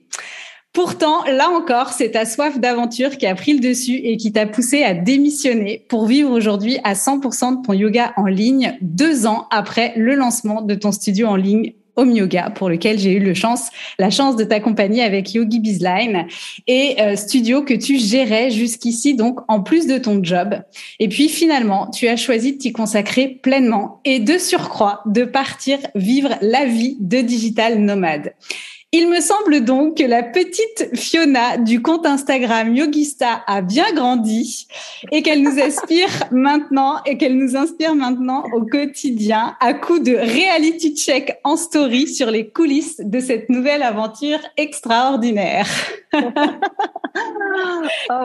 Pourtant, 0.76 1.24
là 1.24 1.50
encore, 1.52 1.94
c'est 1.94 2.12
ta 2.12 2.26
soif 2.26 2.60
d'aventure 2.60 3.18
qui 3.18 3.26
a 3.26 3.34
pris 3.34 3.54
le 3.54 3.62
dessus 3.62 3.96
et 3.96 4.18
qui 4.18 4.34
t'a 4.34 4.46
poussé 4.46 4.84
à 4.84 4.94
démissionner 4.94 5.86
pour 5.88 6.06
vivre 6.06 6.30
aujourd'hui 6.30 6.80
à 6.84 6.96
100% 6.96 7.62
de 7.62 7.66
ton 7.66 7.72
yoga 7.72 8.12
en 8.18 8.26
ligne, 8.26 8.78
deux 8.82 9.26
ans 9.26 9.48
après 9.52 9.94
le 9.96 10.16
lancement 10.16 10.62
de 10.62 10.76
ton 10.76 10.92
studio 10.92 11.28
en 11.28 11.38
ligne 11.38 11.76
Home 11.96 12.12
Yoga, 12.12 12.50
pour 12.50 12.68
lequel 12.68 13.00
j'ai 13.00 13.14
eu 13.14 13.22
le 13.22 13.34
chance, 13.34 13.70
la 14.00 14.10
chance 14.10 14.36
de 14.36 14.44
t'accompagner 14.44 15.02
avec 15.02 15.34
Yogi 15.34 15.62
Bizline 15.62 16.28
et 16.68 16.98
euh, 17.00 17.16
studio 17.16 17.62
que 17.62 17.74
tu 17.74 17.98
gérais 17.98 18.52
jusqu'ici, 18.52 19.16
donc 19.16 19.40
en 19.48 19.62
plus 19.62 19.88
de 19.88 19.98
ton 19.98 20.22
job. 20.22 20.62
Et 21.00 21.08
puis 21.08 21.30
finalement, 21.30 21.90
tu 21.90 22.10
as 22.10 22.18
choisi 22.18 22.52
de 22.52 22.58
t'y 22.58 22.74
consacrer 22.74 23.40
pleinement 23.42 24.02
et 24.04 24.20
de 24.20 24.38
surcroît 24.38 25.04
de 25.06 25.24
partir 25.24 25.80
vivre 25.96 26.32
la 26.42 26.66
vie 26.66 26.98
de 27.00 27.22
digital 27.22 27.80
nomade. 27.80 28.34
Il 28.98 29.10
me 29.10 29.20
semble 29.20 29.66
donc 29.66 29.98
que 29.98 30.06
la 30.06 30.24
petite 30.24 30.96
Fiona 30.96 31.58
du 31.58 31.82
compte 31.82 32.06
Instagram 32.06 32.74
Yogista 32.74 33.44
a 33.46 33.62
bien 33.62 33.92
grandi 33.94 34.70
et 35.12 35.22
qu'elle 35.22 35.44
nous 35.44 35.60
inspire 35.60 36.08
maintenant 36.32 37.04
et 37.06 37.18
qu'elle 37.18 37.38
nous 37.38 37.58
inspire 37.58 37.94
maintenant 37.94 38.46
au 38.54 38.62
quotidien 38.62 39.58
à 39.60 39.74
coup 39.74 40.00
de 40.00 40.14
reality 40.14 40.96
check 40.96 41.38
en 41.44 41.58
story 41.58 42.08
sur 42.08 42.32
les 42.32 42.50
coulisses 42.50 43.02
de 43.02 43.20
cette 43.20 43.50
nouvelle 43.50 43.84
aventure 43.84 44.40
extraordinaire. 44.56 45.68
oh, 46.14 46.20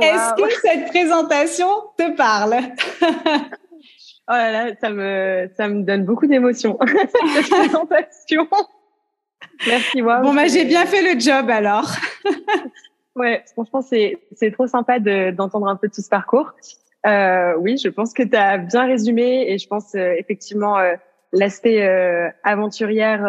Est-ce 0.01 0.35
que 0.41 0.51
cette 0.63 0.87
présentation 0.91 1.67
te 1.99 2.15
parle? 2.15 2.55
Oh 4.33 4.35
là 4.35 4.53
là, 4.53 4.75
ça 4.81 4.91
me, 4.91 5.51
ça 5.57 5.67
me 5.67 5.83
donne 5.83 6.05
beaucoup 6.05 6.29
d'émotions, 6.29 6.79
cette 7.33 7.51
présentation. 7.51 8.47
Merci, 9.67 10.03
moi. 10.03 10.21
Bon, 10.21 10.35
bah, 10.35 10.47
j'ai 10.47 10.65
bien 10.65 10.87
fait 10.87 11.03
le 11.03 11.19
job 11.19 11.51
alors. 11.51 11.91
ouais, 13.17 13.43
franchement, 13.53 13.83
c'est, 13.83 14.19
c'est 14.35 14.51
trop 14.51 14.67
sympa 14.67 14.99
de, 14.99 15.31
d'entendre 15.31 15.69
un 15.69 15.77
peu 15.77 15.89
tout 15.89 16.01
ce 16.01 16.09
parcours. 16.09 16.53
Euh, 17.07 17.55
oui, 17.59 17.79
je 17.83 17.89
pense 17.89 18.13
que 18.13 18.23
tu 18.23 18.37
as 18.37 18.59
bien 18.59 18.87
résumé 18.87 19.51
et 19.51 19.59
je 19.59 19.67
pense 19.67 19.95
euh, 19.95 20.13
effectivement 20.19 20.79
euh, 20.79 20.95
l'aspect 21.33 21.87
euh, 21.87 22.29
aventurière 22.45 23.27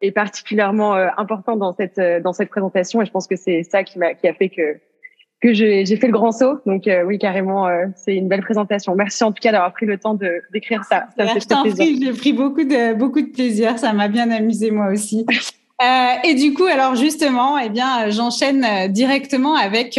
est 0.00 0.10
particulièrement 0.10 0.94
important 0.94 1.56
dans 1.56 1.72
cette 1.72 2.00
dans 2.22 2.32
cette 2.32 2.48
présentation 2.48 3.00
et 3.00 3.06
je 3.06 3.12
pense 3.12 3.28
que 3.28 3.36
c'est 3.36 3.62
ça 3.62 3.84
qui 3.84 3.98
m'a 3.98 4.14
qui 4.14 4.26
a 4.26 4.34
fait 4.34 4.48
que 4.48 4.80
que 5.42 5.52
j'ai 5.52 5.84
fait 5.96 6.06
le 6.06 6.12
grand 6.12 6.32
saut. 6.32 6.60
Donc 6.66 6.86
euh, 6.86 7.02
oui, 7.04 7.18
carrément, 7.18 7.66
euh, 7.66 7.86
c'est 7.96 8.14
une 8.14 8.28
belle 8.28 8.42
présentation. 8.42 8.94
Merci 8.94 9.24
en 9.24 9.32
tout 9.32 9.40
cas 9.42 9.52
d'avoir 9.52 9.72
pris 9.72 9.86
le 9.86 9.98
temps 9.98 10.14
de 10.14 10.30
d'écrire 10.52 10.84
ça. 10.84 11.06
ça 11.16 11.26
je 11.26 11.46
t'en 11.46 11.62
prie, 11.68 11.98
j'ai 12.00 12.12
pris 12.12 12.32
beaucoup 12.32 12.64
de 12.64 12.94
beaucoup 12.94 13.20
de 13.20 13.26
plaisir. 13.26 13.78
Ça 13.78 13.92
m'a 13.92 14.08
bien 14.08 14.30
amusé 14.30 14.70
moi 14.70 14.88
aussi. 14.90 15.26
Euh, 15.82 16.28
et 16.28 16.34
du 16.34 16.54
coup, 16.54 16.66
alors 16.66 16.94
justement, 16.94 17.58
eh 17.58 17.68
bien, 17.68 18.08
j'enchaîne 18.08 18.92
directement 18.92 19.56
avec 19.56 19.98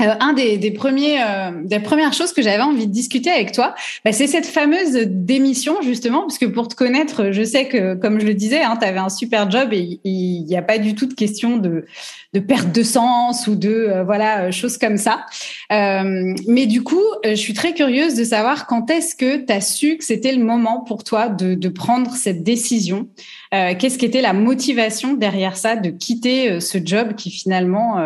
euh, 0.00 0.14
un 0.20 0.32
des, 0.32 0.58
des 0.58 0.70
premiers, 0.70 1.22
euh, 1.22 1.50
des 1.64 1.80
premières 1.80 2.12
choses 2.12 2.32
que 2.32 2.42
j'avais 2.42 2.62
envie 2.62 2.86
de 2.86 2.92
discuter 2.92 3.30
avec 3.30 3.52
toi, 3.52 3.74
bah, 4.04 4.12
c'est 4.12 4.26
cette 4.26 4.46
fameuse 4.46 4.92
démission 5.06 5.82
justement, 5.82 6.22
parce 6.22 6.38
que 6.38 6.46
pour 6.46 6.68
te 6.68 6.74
connaître, 6.74 7.30
je 7.32 7.42
sais 7.42 7.68
que, 7.68 7.94
comme 7.94 8.20
je 8.20 8.26
le 8.26 8.34
disais, 8.34 8.62
hein, 8.62 8.76
tu 8.80 8.86
avais 8.86 8.98
un 8.98 9.08
super 9.08 9.50
job 9.50 9.72
et 9.72 10.00
il 10.04 10.44
n'y 10.44 10.56
a 10.56 10.62
pas 10.62 10.78
du 10.78 10.94
tout 10.94 11.06
de 11.06 11.14
question 11.14 11.56
de, 11.56 11.86
de 12.32 12.40
perte 12.40 12.72
de 12.72 12.82
sens 12.82 13.46
ou 13.46 13.56
de 13.56 13.70
euh, 13.70 14.04
voilà 14.04 14.50
choses 14.50 14.78
comme 14.78 14.96
ça. 14.96 15.26
Euh, 15.72 16.34
mais 16.46 16.66
du 16.66 16.82
coup, 16.82 17.02
je 17.24 17.34
suis 17.34 17.54
très 17.54 17.74
curieuse 17.74 18.14
de 18.14 18.24
savoir 18.24 18.66
quand 18.66 18.90
est-ce 18.90 19.14
que 19.14 19.44
tu 19.44 19.52
as 19.52 19.60
su 19.60 19.96
que 19.96 20.04
c'était 20.04 20.32
le 20.32 20.42
moment 20.42 20.80
pour 20.80 21.04
toi 21.04 21.28
de, 21.28 21.54
de 21.54 21.68
prendre 21.68 22.14
cette 22.14 22.42
décision. 22.42 23.08
Qu'est-ce 23.52 23.98
qui 23.98 24.06
était 24.06 24.20
la 24.20 24.32
motivation 24.32 25.14
derrière 25.14 25.56
ça, 25.56 25.74
de 25.74 25.90
quitter 25.90 26.60
ce 26.60 26.78
job 26.84 27.14
qui 27.16 27.32
finalement 27.32 27.96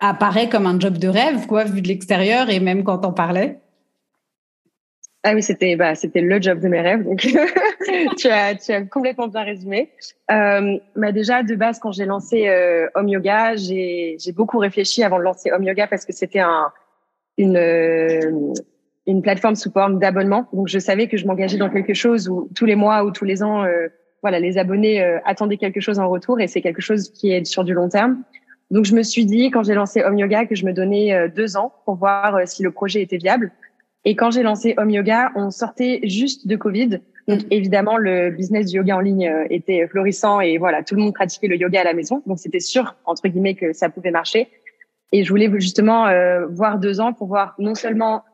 apparaît 0.00 0.48
comme 0.48 0.66
un 0.66 0.78
job 0.78 0.98
de 0.98 1.08
rêve, 1.08 1.46
quoi, 1.46 1.64
vu 1.64 1.82
de 1.82 1.88
l'extérieur 1.88 2.50
et 2.50 2.60
même 2.60 2.84
quand 2.84 3.04
on 3.04 3.12
parlait. 3.12 3.58
Ah 5.26 5.32
oui, 5.34 5.42
c'était 5.42 5.74
bah, 5.74 5.94
c'était 5.94 6.20
le 6.20 6.40
job 6.40 6.60
de 6.60 6.68
mes 6.68 6.82
rêves. 6.82 7.02
Donc 7.02 7.20
tu 8.18 8.28
as 8.28 8.54
tu 8.56 8.72
as 8.72 8.82
complètement 8.82 9.26
bien 9.26 9.42
résumé. 9.42 9.90
Euh, 10.30 10.78
bah 10.96 11.12
déjà 11.12 11.42
de 11.42 11.54
base 11.54 11.78
quand 11.78 11.92
j'ai 11.92 12.04
lancé 12.04 12.46
euh, 12.46 12.88
Home 12.94 13.08
Yoga, 13.08 13.56
j'ai 13.56 14.16
j'ai 14.18 14.32
beaucoup 14.32 14.58
réfléchi 14.58 15.02
avant 15.02 15.16
de 15.18 15.22
lancer 15.22 15.50
Home 15.50 15.64
Yoga 15.64 15.86
parce 15.86 16.04
que 16.04 16.12
c'était 16.12 16.40
un 16.40 16.70
une 17.38 17.56
euh, 17.56 18.52
une 19.06 19.22
plateforme 19.22 19.54
sous 19.54 19.70
forme 19.70 19.98
d'abonnement. 19.98 20.46
Donc 20.52 20.68
je 20.68 20.78
savais 20.78 21.08
que 21.08 21.16
je 21.16 21.26
m'engageais 21.26 21.58
dans 21.58 21.70
quelque 21.70 21.94
chose 21.94 22.28
où 22.28 22.48
tous 22.54 22.64
les 22.64 22.74
mois 22.74 23.04
ou 23.04 23.10
tous 23.10 23.24
les 23.24 23.42
ans, 23.42 23.64
euh, 23.64 23.88
voilà, 24.22 24.40
les 24.40 24.56
abonnés 24.56 25.02
euh, 25.02 25.18
attendaient 25.24 25.58
quelque 25.58 25.80
chose 25.80 25.98
en 25.98 26.08
retour 26.08 26.40
et 26.40 26.46
c'est 26.46 26.62
quelque 26.62 26.80
chose 26.80 27.10
qui 27.10 27.30
est 27.30 27.44
sur 27.44 27.64
du 27.64 27.74
long 27.74 27.88
terme. 27.88 28.22
Donc, 28.70 28.84
je 28.84 28.94
me 28.94 29.02
suis 29.02 29.26
dit, 29.26 29.50
quand 29.50 29.62
j'ai 29.62 29.74
lancé 29.74 30.02
Home 30.02 30.18
Yoga, 30.18 30.46
que 30.46 30.54
je 30.54 30.64
me 30.64 30.72
donnais 30.72 31.12
euh, 31.12 31.28
deux 31.28 31.56
ans 31.56 31.72
pour 31.84 31.96
voir 31.96 32.36
euh, 32.36 32.42
si 32.46 32.62
le 32.62 32.70
projet 32.70 33.02
était 33.02 33.18
viable. 33.18 33.52
Et 34.04 34.16
quand 34.16 34.30
j'ai 34.30 34.42
lancé 34.42 34.74
Home 34.78 34.90
Yoga, 34.90 35.32
on 35.36 35.50
sortait 35.50 36.00
juste 36.04 36.46
de 36.46 36.56
Covid. 36.56 37.00
Donc, 37.28 37.42
mm. 37.42 37.46
évidemment, 37.50 37.96
le 37.96 38.30
business 38.30 38.70
du 38.70 38.76
yoga 38.76 38.96
en 38.96 39.00
ligne 39.00 39.28
euh, 39.28 39.46
était 39.50 39.86
florissant 39.88 40.40
et 40.40 40.58
voilà, 40.58 40.82
tout 40.82 40.94
le 40.94 41.02
monde 41.02 41.14
pratiquait 41.14 41.46
le 41.46 41.56
yoga 41.56 41.80
à 41.80 41.84
la 41.84 41.94
maison. 41.94 42.22
Donc, 42.26 42.38
c'était 42.38 42.60
sûr, 42.60 42.96
entre 43.04 43.28
guillemets, 43.28 43.54
que 43.54 43.72
ça 43.72 43.88
pouvait 43.88 44.10
marcher. 44.10 44.48
Et 45.12 45.24
je 45.24 45.28
voulais 45.30 45.50
justement 45.60 46.08
voir 46.50 46.80
deux 46.80 47.00
ans 47.00 47.12
pour 47.12 47.28
voir 47.28 47.54
non 47.60 47.76
seulement 47.76 48.24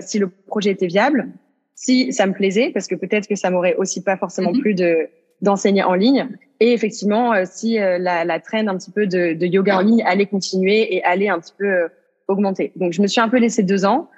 si 0.00 0.18
le 0.18 0.30
projet 0.30 0.70
était 0.70 0.86
viable, 0.86 1.28
si 1.74 2.14
ça 2.14 2.26
me 2.26 2.32
plaisait, 2.32 2.70
parce 2.70 2.86
que 2.86 2.94
peut-être 2.94 3.28
que 3.28 3.34
ça 3.34 3.50
m'aurait 3.50 3.74
aussi 3.74 4.02
pas 4.02 4.16
forcément 4.16 4.52
mm-hmm. 4.52 4.60
plu 4.60 4.74
de 4.74 5.10
d'enseigner 5.42 5.82
en 5.82 5.94
ligne, 5.94 6.28
et 6.60 6.72
effectivement, 6.72 7.32
euh, 7.32 7.44
si 7.46 7.80
euh, 7.80 7.98
la, 7.98 8.24
la 8.26 8.38
trend 8.38 8.66
un 8.68 8.76
petit 8.76 8.90
peu 8.90 9.06
de, 9.06 9.32
de, 9.32 9.46
yoga 9.46 9.78
en 9.78 9.80
ligne 9.80 10.02
allait 10.06 10.26
continuer 10.26 10.94
et 10.94 11.02
allait 11.04 11.30
un 11.30 11.40
petit 11.40 11.54
peu 11.58 11.64
euh, 11.64 11.88
augmenter. 12.28 12.72
Donc, 12.76 12.92
je 12.92 13.00
me 13.00 13.06
suis 13.06 13.20
un 13.20 13.30
peu 13.30 13.38
laissé 13.38 13.62
deux 13.62 13.86
ans. 13.86 14.10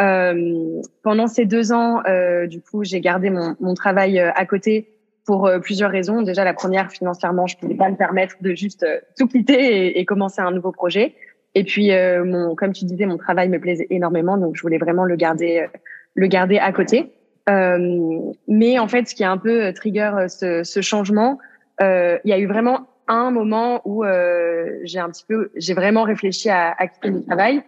Euh, 0.00 0.82
pendant 1.02 1.26
ces 1.26 1.46
deux 1.46 1.72
ans, 1.72 2.02
euh, 2.06 2.46
du 2.46 2.60
coup, 2.60 2.84
j'ai 2.84 3.00
gardé 3.00 3.30
mon, 3.30 3.56
mon, 3.58 3.74
travail 3.74 4.20
à 4.20 4.46
côté 4.46 4.90
pour 5.24 5.50
plusieurs 5.62 5.90
raisons. 5.90 6.22
Déjà, 6.22 6.44
la 6.44 6.54
première, 6.54 6.90
financièrement, 6.92 7.46
je 7.46 7.56
pouvais 7.56 7.74
pas 7.74 7.88
me 7.88 7.96
permettre 7.96 8.36
de 8.42 8.54
juste 8.54 8.86
tout 9.18 9.26
quitter 9.26 9.86
et, 9.86 9.98
et, 9.98 10.04
commencer 10.04 10.40
un 10.40 10.52
nouveau 10.52 10.72
projet. 10.72 11.14
Et 11.54 11.64
puis, 11.64 11.90
mon, 12.24 12.54
comme 12.54 12.72
tu 12.72 12.84
disais, 12.84 13.06
mon 13.06 13.16
travail 13.18 13.48
me 13.48 13.58
plaisait 13.58 13.88
énormément, 13.90 14.36
donc 14.36 14.56
je 14.56 14.62
voulais 14.62 14.78
vraiment 14.78 15.04
le 15.04 15.16
garder, 15.16 15.66
le 16.14 16.26
garder 16.28 16.58
à 16.58 16.72
côté. 16.72 17.12
mais 17.46 18.78
en 18.78 18.88
fait, 18.88 19.08
ce 19.08 19.14
qui 19.14 19.24
a 19.24 19.30
un 19.30 19.38
peu 19.38 19.72
trigger 19.74 20.26
ce, 20.28 20.62
ce 20.62 20.80
changement, 20.80 21.38
il 21.80 22.20
y 22.24 22.32
a 22.32 22.38
eu 22.38 22.46
vraiment 22.46 22.86
un 23.08 23.30
moment 23.30 23.80
où 23.84 24.04
euh, 24.04 24.78
j'ai 24.84 24.98
un 24.98 25.08
petit 25.08 25.24
peu, 25.26 25.50
j'ai 25.56 25.74
vraiment 25.74 26.02
réfléchi 26.02 26.50
à, 26.50 26.74
à 26.78 26.86
quitter 26.86 27.10
le 27.10 27.24
travail. 27.24 27.62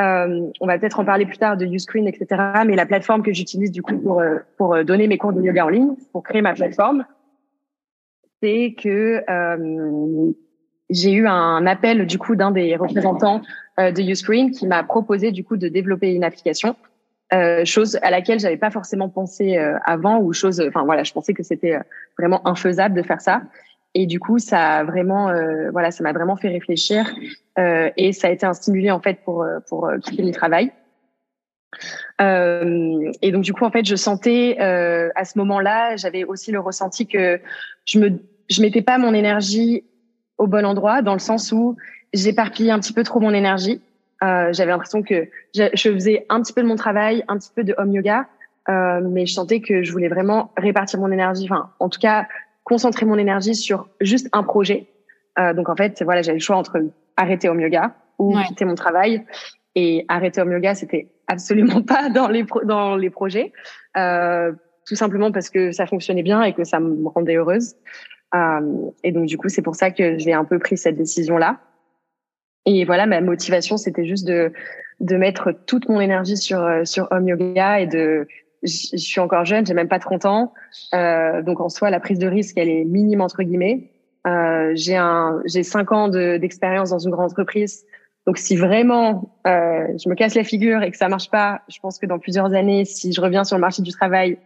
Euh, 0.00 0.50
on 0.60 0.66
va 0.66 0.78
peut-être 0.78 1.00
en 1.00 1.04
parler 1.04 1.26
plus 1.26 1.38
tard 1.38 1.56
de 1.56 1.66
Uscreen, 1.66 2.06
etc. 2.08 2.42
Mais 2.66 2.76
la 2.76 2.86
plateforme 2.86 3.22
que 3.22 3.32
j'utilise 3.32 3.70
du 3.70 3.82
coup 3.82 3.98
pour 3.98 4.20
euh, 4.20 4.38
pour 4.56 4.84
donner 4.84 5.06
mes 5.06 5.18
cours 5.18 5.32
de 5.32 5.42
yoga 5.42 5.66
en 5.66 5.68
ligne, 5.68 5.94
pour 6.12 6.22
créer 6.22 6.42
ma 6.42 6.54
plateforme, 6.54 7.04
c'est 8.42 8.74
que 8.78 9.22
euh, 9.28 10.32
j'ai 10.90 11.12
eu 11.12 11.26
un 11.26 11.66
appel 11.66 12.06
du 12.06 12.18
coup 12.18 12.36
d'un 12.36 12.50
des 12.50 12.76
représentants 12.76 13.40
euh, 13.80 13.92
de 13.92 14.02
Uscreen 14.02 14.50
qui 14.50 14.66
m'a 14.66 14.82
proposé 14.82 15.30
du 15.32 15.44
coup 15.44 15.56
de 15.56 15.68
développer 15.68 16.12
une 16.12 16.24
application, 16.24 16.76
euh, 17.32 17.64
chose 17.64 17.98
à 18.02 18.10
laquelle 18.10 18.38
j'avais 18.38 18.56
pas 18.56 18.70
forcément 18.70 19.08
pensé 19.08 19.58
avant 19.84 20.18
ou 20.20 20.32
chose, 20.32 20.62
enfin 20.66 20.84
voilà, 20.84 21.02
je 21.02 21.12
pensais 21.12 21.34
que 21.34 21.42
c'était 21.42 21.78
vraiment 22.18 22.46
infaisable 22.46 22.94
de 22.94 23.02
faire 23.02 23.20
ça. 23.20 23.42
Et 23.94 24.06
du 24.06 24.20
coup, 24.20 24.38
ça 24.38 24.78
a 24.78 24.84
vraiment, 24.84 25.28
euh, 25.28 25.70
voilà, 25.70 25.90
ça 25.90 26.02
m'a 26.02 26.12
vraiment 26.12 26.36
fait 26.36 26.48
réfléchir 26.48 27.14
euh, 27.58 27.90
et 27.96 28.12
ça 28.12 28.28
a 28.28 28.30
été 28.30 28.46
un 28.46 28.54
stimulé 28.54 28.90
en 28.90 29.00
fait 29.00 29.18
pour 29.24 29.42
euh, 29.42 29.58
pour 29.68 29.86
euh, 29.86 29.98
quitter 29.98 30.22
le 30.22 30.32
travail. 30.32 30.72
Euh, 32.20 33.10
et 33.20 33.32
donc 33.32 33.42
du 33.42 33.52
coup, 33.52 33.64
en 33.64 33.70
fait, 33.70 33.84
je 33.84 33.96
sentais 33.96 34.56
euh, 34.60 35.10
à 35.14 35.24
ce 35.24 35.38
moment-là, 35.38 35.96
j'avais 35.96 36.24
aussi 36.24 36.52
le 36.52 36.60
ressenti 36.60 37.06
que 37.06 37.40
je 37.84 37.98
me, 37.98 38.10
je 38.48 38.62
mettais 38.62 38.82
pas 38.82 38.96
mon 38.96 39.12
énergie 39.12 39.84
au 40.38 40.46
bon 40.46 40.64
endroit, 40.64 41.02
dans 41.02 41.12
le 41.12 41.18
sens 41.18 41.52
où 41.52 41.76
j'éparpillais 42.14 42.70
un 42.70 42.78
petit 42.78 42.92
peu 42.94 43.02
trop 43.02 43.20
mon 43.20 43.34
énergie. 43.34 43.82
J'avais 44.22 44.70
l'impression 44.70 45.02
que 45.02 45.28
je, 45.54 45.64
je, 45.74 45.92
faisais 45.92 46.26
un 46.28 46.40
petit 46.40 46.52
peu 46.52 46.62
de 46.62 46.68
mon 46.68 46.76
travail, 46.76 47.24
un 47.28 47.36
petit 47.38 47.50
peu 47.54 47.64
de 47.64 47.74
home 47.76 47.92
yoga, 47.92 48.28
euh, 48.68 49.00
mais 49.02 49.26
je 49.26 49.34
sentais 49.34 49.60
que 49.60 49.82
je 49.82 49.92
voulais 49.92 50.08
vraiment 50.08 50.52
répartir 50.56 51.00
mon 51.00 51.10
énergie, 51.10 51.46
enfin, 51.50 51.70
en 51.80 51.88
tout 51.88 51.98
cas, 51.98 52.26
concentrer 52.64 53.06
mon 53.06 53.18
énergie 53.18 53.54
sur 53.54 53.88
juste 54.00 54.28
un 54.32 54.42
projet. 54.42 54.86
Euh, 55.38 55.52
donc 55.54 55.68
en 55.68 55.76
fait, 55.76 56.02
voilà, 56.02 56.22
j'avais 56.22 56.38
le 56.38 56.42
choix 56.42 56.56
entre 56.56 56.80
arrêter 57.16 57.48
au 57.48 57.58
yoga 57.58 57.94
ou 58.18 58.38
quitter 58.46 58.64
mon 58.64 58.74
travail. 58.74 59.24
Et 59.74 60.04
arrêter 60.08 60.42
au 60.42 60.50
yoga, 60.50 60.74
c'était 60.74 61.08
absolument 61.26 61.82
pas 61.86 62.10
dans 62.10 62.28
les 62.28 62.44
dans 62.64 62.96
les 62.96 63.10
projets, 63.10 63.52
euh, 63.96 64.52
tout 64.86 64.96
simplement 64.96 65.32
parce 65.32 65.48
que 65.48 65.72
ça 65.72 65.86
fonctionnait 65.86 66.22
bien 66.22 66.42
et 66.42 66.52
que 66.52 66.64
ça 66.64 66.78
me 66.78 67.08
rendait 67.08 67.36
heureuse. 67.36 67.74
Euh, 68.34 68.90
et 69.02 69.12
donc 69.12 69.26
du 69.26 69.38
coup, 69.38 69.48
c'est 69.48 69.62
pour 69.62 69.74
ça 69.74 69.90
que 69.90 70.18
j'ai 70.18 70.32
un 70.32 70.44
peu 70.44 70.58
pris 70.58 70.76
cette 70.76 70.96
décision 70.96 71.38
là. 71.38 71.58
Et 72.66 72.84
voilà, 72.84 73.06
ma 73.06 73.20
motivation, 73.20 73.76
c'était 73.76 74.06
juste 74.06 74.26
de 74.26 74.52
de 75.00 75.16
mettre 75.16 75.50
toute 75.66 75.88
mon 75.88 76.00
énergie 76.00 76.36
sur 76.36 76.64
sur 76.84 77.08
Home 77.10 77.28
Yoga 77.28 77.80
et 77.80 77.86
de 77.86 78.26
je 78.62 78.96
suis 78.96 79.20
encore 79.20 79.44
jeune, 79.44 79.66
j'ai 79.66 79.74
même 79.74 79.88
pas 79.88 79.98
30 79.98 80.24
ans, 80.24 80.54
euh, 80.94 81.42
donc 81.42 81.60
en 81.60 81.68
soi 81.68 81.90
la 81.90 82.00
prise 82.00 82.18
de 82.18 82.28
risque 82.28 82.56
elle 82.56 82.68
est 82.68 82.84
minime 82.84 83.20
entre 83.20 83.42
guillemets. 83.42 83.90
Euh, 84.24 84.70
j'ai 84.76 84.96
un, 84.96 85.42
j'ai 85.46 85.64
cinq 85.64 85.90
ans 85.90 86.08
d'expérience 86.08 86.90
dans 86.90 87.00
une 87.00 87.10
grande 87.10 87.30
entreprise, 87.30 87.84
donc 88.26 88.38
si 88.38 88.56
vraiment 88.56 89.36
euh, 89.46 89.86
je 90.02 90.08
me 90.08 90.14
casse 90.14 90.34
la 90.34 90.44
figure 90.44 90.82
et 90.82 90.90
que 90.90 90.96
ça 90.96 91.08
marche 91.08 91.30
pas, 91.30 91.62
je 91.68 91.78
pense 91.80 91.98
que 91.98 92.06
dans 92.06 92.20
plusieurs 92.20 92.54
années, 92.54 92.84
si 92.84 93.12
je 93.12 93.20
reviens 93.20 93.42
sur 93.42 93.56
le 93.56 93.60
marché 93.60 93.82
du 93.82 93.90
travail, 93.90 94.38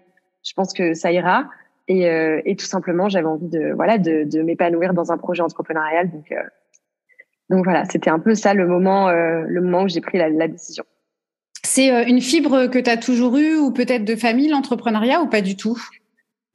je 0.43 0.53
pense 0.55 0.73
que 0.73 0.95
ça 0.95 1.13
ira. 1.13 1.45
Et, 1.89 2.09
euh, 2.09 2.41
et 2.45 2.57
tout 2.57 2.65
simplement, 2.65 3.09
j'avais 3.09 3.27
envie 3.27 3.49
de 3.49 3.73
voilà 3.75 3.99
de, 3.99 4.25
de 4.25 4.43
m'épanouir 4.43 4.93
dans 4.93 5.13
un 5.13 5.19
projet 5.19 5.43
entrepreneurial. 5.43 6.11
Donc 6.11 6.33
euh, 6.33 6.37
donc 7.51 7.65
voilà, 7.65 7.85
c'était 7.85 8.11
un 8.11 8.19
peu 8.19 8.35
ça 8.35 8.55
le 8.55 8.67
moment 8.67 9.09
euh, 9.09 9.43
le 9.47 9.61
moment 9.61 9.83
où 9.83 9.89
j'ai 9.89 10.01
pris 10.01 10.19
la, 10.19 10.29
la 10.29 10.49
décision. 10.49 10.85
C'est 11.65 11.93
euh, 11.93 12.05
une 12.07 12.21
fibre 12.21 12.67
que 12.67 12.79
tu 12.79 12.91
as 12.91 12.97
toujours 12.97 13.37
eue 13.37 13.57
ou 13.57 13.73
peut-être 13.73 14.05
de 14.05 14.17
famille, 14.17 14.49
l'entrepreneuriat 14.49 15.21
ou 15.21 15.29
pas 15.29 15.41
du 15.41 15.57
tout? 15.57 15.81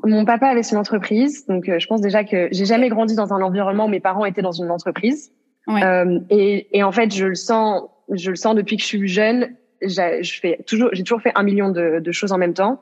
Mon 0.03 0.25
papa 0.25 0.48
avait 0.48 0.63
son 0.63 0.77
entreprise, 0.77 1.45
donc 1.45 1.65
je 1.65 1.86
pense 1.86 2.01
déjà 2.01 2.24
que 2.24 2.48
j'ai 2.51 2.65
jamais 2.65 2.89
grandi 2.89 3.15
dans 3.15 3.33
un 3.33 3.41
environnement 3.41 3.86
où 3.86 3.89
mes 3.89 4.00
parents 4.00 4.25
étaient 4.25 4.41
dans 4.41 4.51
une 4.51 4.71
entreprise. 4.71 5.31
Euh, 5.69 6.19
et, 6.29 6.77
et, 6.77 6.83
en 6.83 6.91
fait, 6.91 7.13
je 7.13 7.25
le 7.25 7.36
sens, 7.36 7.83
je 8.12 8.29
le 8.29 8.36
sens 8.36 8.55
depuis 8.55 8.77
que 8.77 8.81
je 8.81 8.88
suis 8.88 9.07
jeune. 9.07 9.55
Je 9.81 10.39
fais 10.39 10.60
toujours, 10.67 10.89
j'ai 10.93 11.03
toujours 11.03 11.21
fait 11.21 11.31
un 11.36 11.43
million 11.43 11.69
de, 11.69 12.00
de, 12.00 12.12
choses 12.12 12.31
en 12.31 12.38
même 12.38 12.53
temps. 12.53 12.81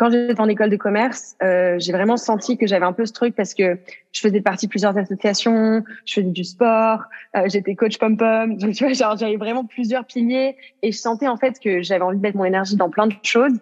Quand 0.00 0.08
j'étais 0.08 0.40
en 0.40 0.48
école 0.48 0.70
de 0.70 0.76
commerce, 0.76 1.36
euh, 1.42 1.76
j'ai 1.78 1.92
vraiment 1.92 2.16
senti 2.16 2.56
que 2.56 2.66
j'avais 2.66 2.86
un 2.86 2.94
peu 2.94 3.04
ce 3.04 3.12
truc 3.12 3.34
parce 3.36 3.52
que 3.52 3.76
je 4.12 4.20
faisais 4.22 4.40
partie 4.40 4.64
de 4.64 4.70
plusieurs 4.70 4.96
associations, 4.96 5.84
je 6.06 6.14
faisais 6.14 6.30
du 6.30 6.42
sport, 6.42 7.02
euh, 7.36 7.42
j'étais 7.48 7.74
coach 7.74 7.98
pom 7.98 8.16
pom, 8.16 8.56
donc 8.56 8.72
tu 8.72 8.84
vois, 8.84 8.94
genre 8.94 9.18
j'avais 9.18 9.36
vraiment 9.36 9.66
plusieurs 9.66 10.06
piliers 10.06 10.56
et 10.80 10.90
je 10.90 10.96
sentais 10.96 11.28
en 11.28 11.36
fait 11.36 11.60
que 11.60 11.82
j'avais 11.82 12.00
envie 12.00 12.16
de 12.16 12.22
mettre 12.22 12.38
mon 12.38 12.46
énergie 12.46 12.76
dans 12.76 12.88
plein 12.88 13.08
de 13.08 13.14
choses. 13.22 13.52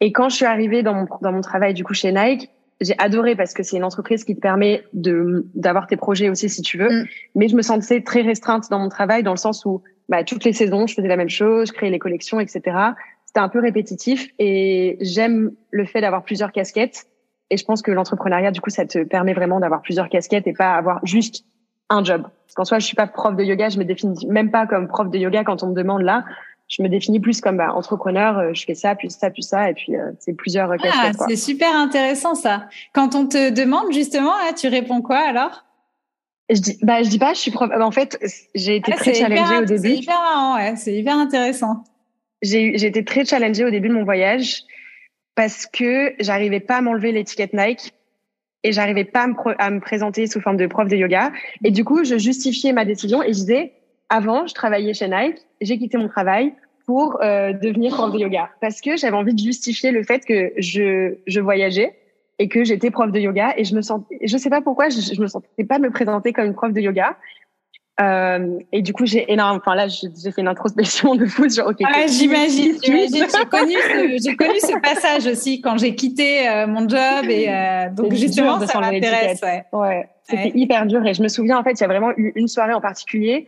Et 0.00 0.12
quand 0.12 0.28
je 0.28 0.36
suis 0.36 0.44
arrivée 0.44 0.82
dans 0.82 0.92
mon 0.92 1.06
dans 1.22 1.32
mon 1.32 1.40
travail 1.40 1.72
du 1.72 1.82
coup 1.82 1.94
chez 1.94 2.12
Nike, 2.12 2.50
j'ai 2.82 2.94
adoré 2.98 3.34
parce 3.34 3.54
que 3.54 3.62
c'est 3.62 3.78
une 3.78 3.84
entreprise 3.84 4.24
qui 4.24 4.36
te 4.36 4.40
permet 4.40 4.84
de 4.92 5.46
d'avoir 5.54 5.86
tes 5.86 5.96
projets 5.96 6.28
aussi 6.28 6.50
si 6.50 6.60
tu 6.60 6.76
veux. 6.76 6.90
Mm. 6.90 7.06
Mais 7.36 7.48
je 7.48 7.56
me 7.56 7.62
sentais 7.62 8.02
très 8.02 8.20
restreinte 8.20 8.68
dans 8.68 8.80
mon 8.80 8.90
travail 8.90 9.22
dans 9.22 9.32
le 9.32 9.38
sens 9.38 9.64
où 9.64 9.82
bah, 10.10 10.24
toutes 10.24 10.44
les 10.44 10.52
saisons 10.52 10.86
je 10.86 10.94
faisais 10.94 11.08
la 11.08 11.16
même 11.16 11.30
chose, 11.30 11.68
je 11.68 11.72
créais 11.72 11.88
les 11.88 11.98
collections, 11.98 12.38
etc. 12.38 12.76
C'était 13.36 13.44
un 13.44 13.50
peu 13.50 13.60
répétitif 13.60 14.30
et 14.38 14.96
j'aime 15.02 15.52
le 15.70 15.84
fait 15.84 16.00
d'avoir 16.00 16.22
plusieurs 16.22 16.52
casquettes. 16.52 17.04
Et 17.50 17.58
je 17.58 17.66
pense 17.66 17.82
que 17.82 17.90
l'entrepreneuriat 17.90 18.50
du 18.50 18.62
coup 18.62 18.70
ça 18.70 18.86
te 18.86 19.04
permet 19.04 19.34
vraiment 19.34 19.60
d'avoir 19.60 19.82
plusieurs 19.82 20.08
casquettes 20.08 20.46
et 20.46 20.54
pas 20.54 20.72
avoir 20.72 21.04
juste 21.04 21.44
un 21.90 22.02
job. 22.02 22.22
Parce 22.22 22.54
qu'en 22.54 22.64
soi 22.64 22.78
je 22.78 22.86
suis 22.86 22.96
pas 22.96 23.06
prof 23.06 23.36
de 23.36 23.44
yoga, 23.44 23.68
je 23.68 23.78
me 23.78 23.84
définis 23.84 24.26
même 24.26 24.50
pas 24.50 24.66
comme 24.66 24.88
prof 24.88 25.10
de 25.10 25.18
yoga 25.18 25.44
quand 25.44 25.62
on 25.62 25.66
me 25.66 25.74
demande 25.74 26.00
là 26.00 26.24
je 26.68 26.82
me 26.82 26.88
définis 26.88 27.20
plus 27.20 27.42
comme 27.42 27.58
bah, 27.58 27.74
entrepreneur. 27.74 28.38
Euh, 28.38 28.54
je 28.54 28.64
fais 28.64 28.74
ça, 28.74 28.94
puis 28.94 29.10
ça, 29.10 29.28
puis 29.28 29.42
ça, 29.42 29.68
et 29.68 29.74
puis 29.74 29.94
euh, 29.94 30.12
c'est 30.18 30.32
plusieurs 30.32 30.72
euh, 30.72 30.76
ah, 30.82 31.12
C'est 31.28 31.36
super 31.36 31.76
intéressant 31.76 32.34
ça. 32.34 32.68
Quand 32.94 33.14
on 33.14 33.26
te 33.26 33.50
demande 33.50 33.92
justement, 33.92 34.32
là, 34.38 34.54
tu 34.54 34.66
réponds 34.68 35.02
quoi 35.02 35.18
alors? 35.18 35.64
Je 36.48 36.60
dis, 36.60 36.78
bah, 36.82 37.02
je 37.02 37.10
dis 37.10 37.18
pas, 37.18 37.34
je 37.34 37.40
suis 37.40 37.50
prof. 37.50 37.70
En 37.78 37.90
fait, 37.90 38.18
j'ai 38.54 38.76
été 38.76 38.92
ah, 38.94 38.96
très 38.96 39.14
challengée 39.14 39.58
au 39.58 39.64
début. 39.64 39.80
C'est 39.80 39.96
hyper 39.96 40.20
marrant, 40.20 40.56
ouais. 40.56 40.74
C'est 40.76 40.94
hyper 40.94 41.16
intéressant. 41.16 41.84
J'ai 42.42 42.84
été 42.84 43.04
très 43.04 43.24
challengée 43.24 43.64
au 43.64 43.70
début 43.70 43.88
de 43.88 43.94
mon 43.94 44.04
voyage 44.04 44.62
parce 45.34 45.66
que 45.66 46.14
j'arrivais 46.18 46.60
pas 46.60 46.76
à 46.76 46.80
m'enlever 46.80 47.12
l'étiquette 47.12 47.52
Nike 47.52 47.92
et 48.62 48.72
j'arrivais 48.72 49.04
pas 49.04 49.28
à 49.58 49.70
me, 49.70 49.80
présenter 49.80 50.26
sous 50.26 50.40
forme 50.40 50.56
de 50.56 50.66
prof 50.66 50.88
de 50.88 50.96
yoga. 50.96 51.30
Et 51.62 51.70
du 51.70 51.84
coup, 51.84 52.04
je 52.04 52.18
justifiais 52.18 52.72
ma 52.72 52.84
décision 52.84 53.22
et 53.22 53.28
je 53.28 53.38
disais 53.38 53.72
avant, 54.08 54.46
je 54.46 54.54
travaillais 54.54 54.94
chez 54.94 55.08
Nike, 55.08 55.38
j'ai 55.60 55.78
quitté 55.78 55.98
mon 55.98 56.08
travail 56.08 56.52
pour 56.86 57.22
euh, 57.22 57.52
devenir 57.52 57.94
prof 57.94 58.12
de 58.12 58.18
yoga 58.18 58.50
parce 58.60 58.80
que 58.80 58.96
j'avais 58.96 59.16
envie 59.16 59.34
de 59.34 59.38
justifier 59.38 59.90
le 59.90 60.02
fait 60.02 60.24
que 60.24 60.52
je, 60.56 61.14
je 61.26 61.40
voyageais 61.40 61.96
et 62.38 62.48
que 62.48 62.64
j'étais 62.64 62.90
prof 62.90 63.10
de 63.10 63.18
yoga 63.18 63.54
et 63.56 63.64
je 63.64 63.74
me 63.74 63.82
sentais, 63.82 64.18
je 64.22 64.36
sais 64.36 64.50
pas 64.50 64.60
pourquoi, 64.60 64.88
je, 64.88 65.00
je 65.00 65.20
me 65.20 65.26
sentais 65.26 65.64
pas 65.64 65.78
me 65.78 65.90
présenter 65.90 66.32
comme 66.32 66.46
une 66.46 66.54
prof 66.54 66.72
de 66.72 66.80
yoga. 66.80 67.16
Euh, 67.98 68.58
et 68.72 68.82
du 68.82 68.92
coup, 68.92 69.06
j'ai 69.06 69.32
énorme. 69.32 69.58
Enfin 69.58 69.74
là, 69.74 69.88
j'ai 69.88 70.30
fait 70.30 70.42
une 70.42 70.48
introspection 70.48 71.14
de 71.14 71.24
fou 71.24 71.48
sur. 71.48 71.66
Ok. 71.66 71.78
Ah, 71.84 72.06
j'imagine. 72.06 72.76
J'imagine. 72.82 73.26
J'ai 73.32 73.46
connu, 73.46 73.72
ce, 73.72 74.22
j'ai 74.22 74.36
connu 74.36 74.60
ce 74.60 74.78
passage 74.80 75.26
aussi 75.26 75.60
quand 75.62 75.78
j'ai 75.78 75.94
quitté 75.94 76.46
euh, 76.48 76.66
mon 76.66 76.88
job 76.88 77.24
et 77.28 77.48
euh, 77.48 77.88
donc 77.90 78.12
justement 78.12 78.60
ça 78.66 78.80
m'intéresse. 78.80 79.40
Ouais. 79.42 79.64
ouais. 79.72 80.08
C'était 80.24 80.52
hyper 80.54 80.86
dur 80.86 81.06
et 81.06 81.14
je 81.14 81.22
me 81.22 81.28
souviens 81.28 81.58
en 81.58 81.62
fait, 81.62 81.72
il 81.72 81.80
y 81.80 81.84
a 81.84 81.88
vraiment 81.88 82.10
eu 82.16 82.32
une 82.34 82.48
soirée 82.48 82.74
en 82.74 82.80
particulier 82.80 83.46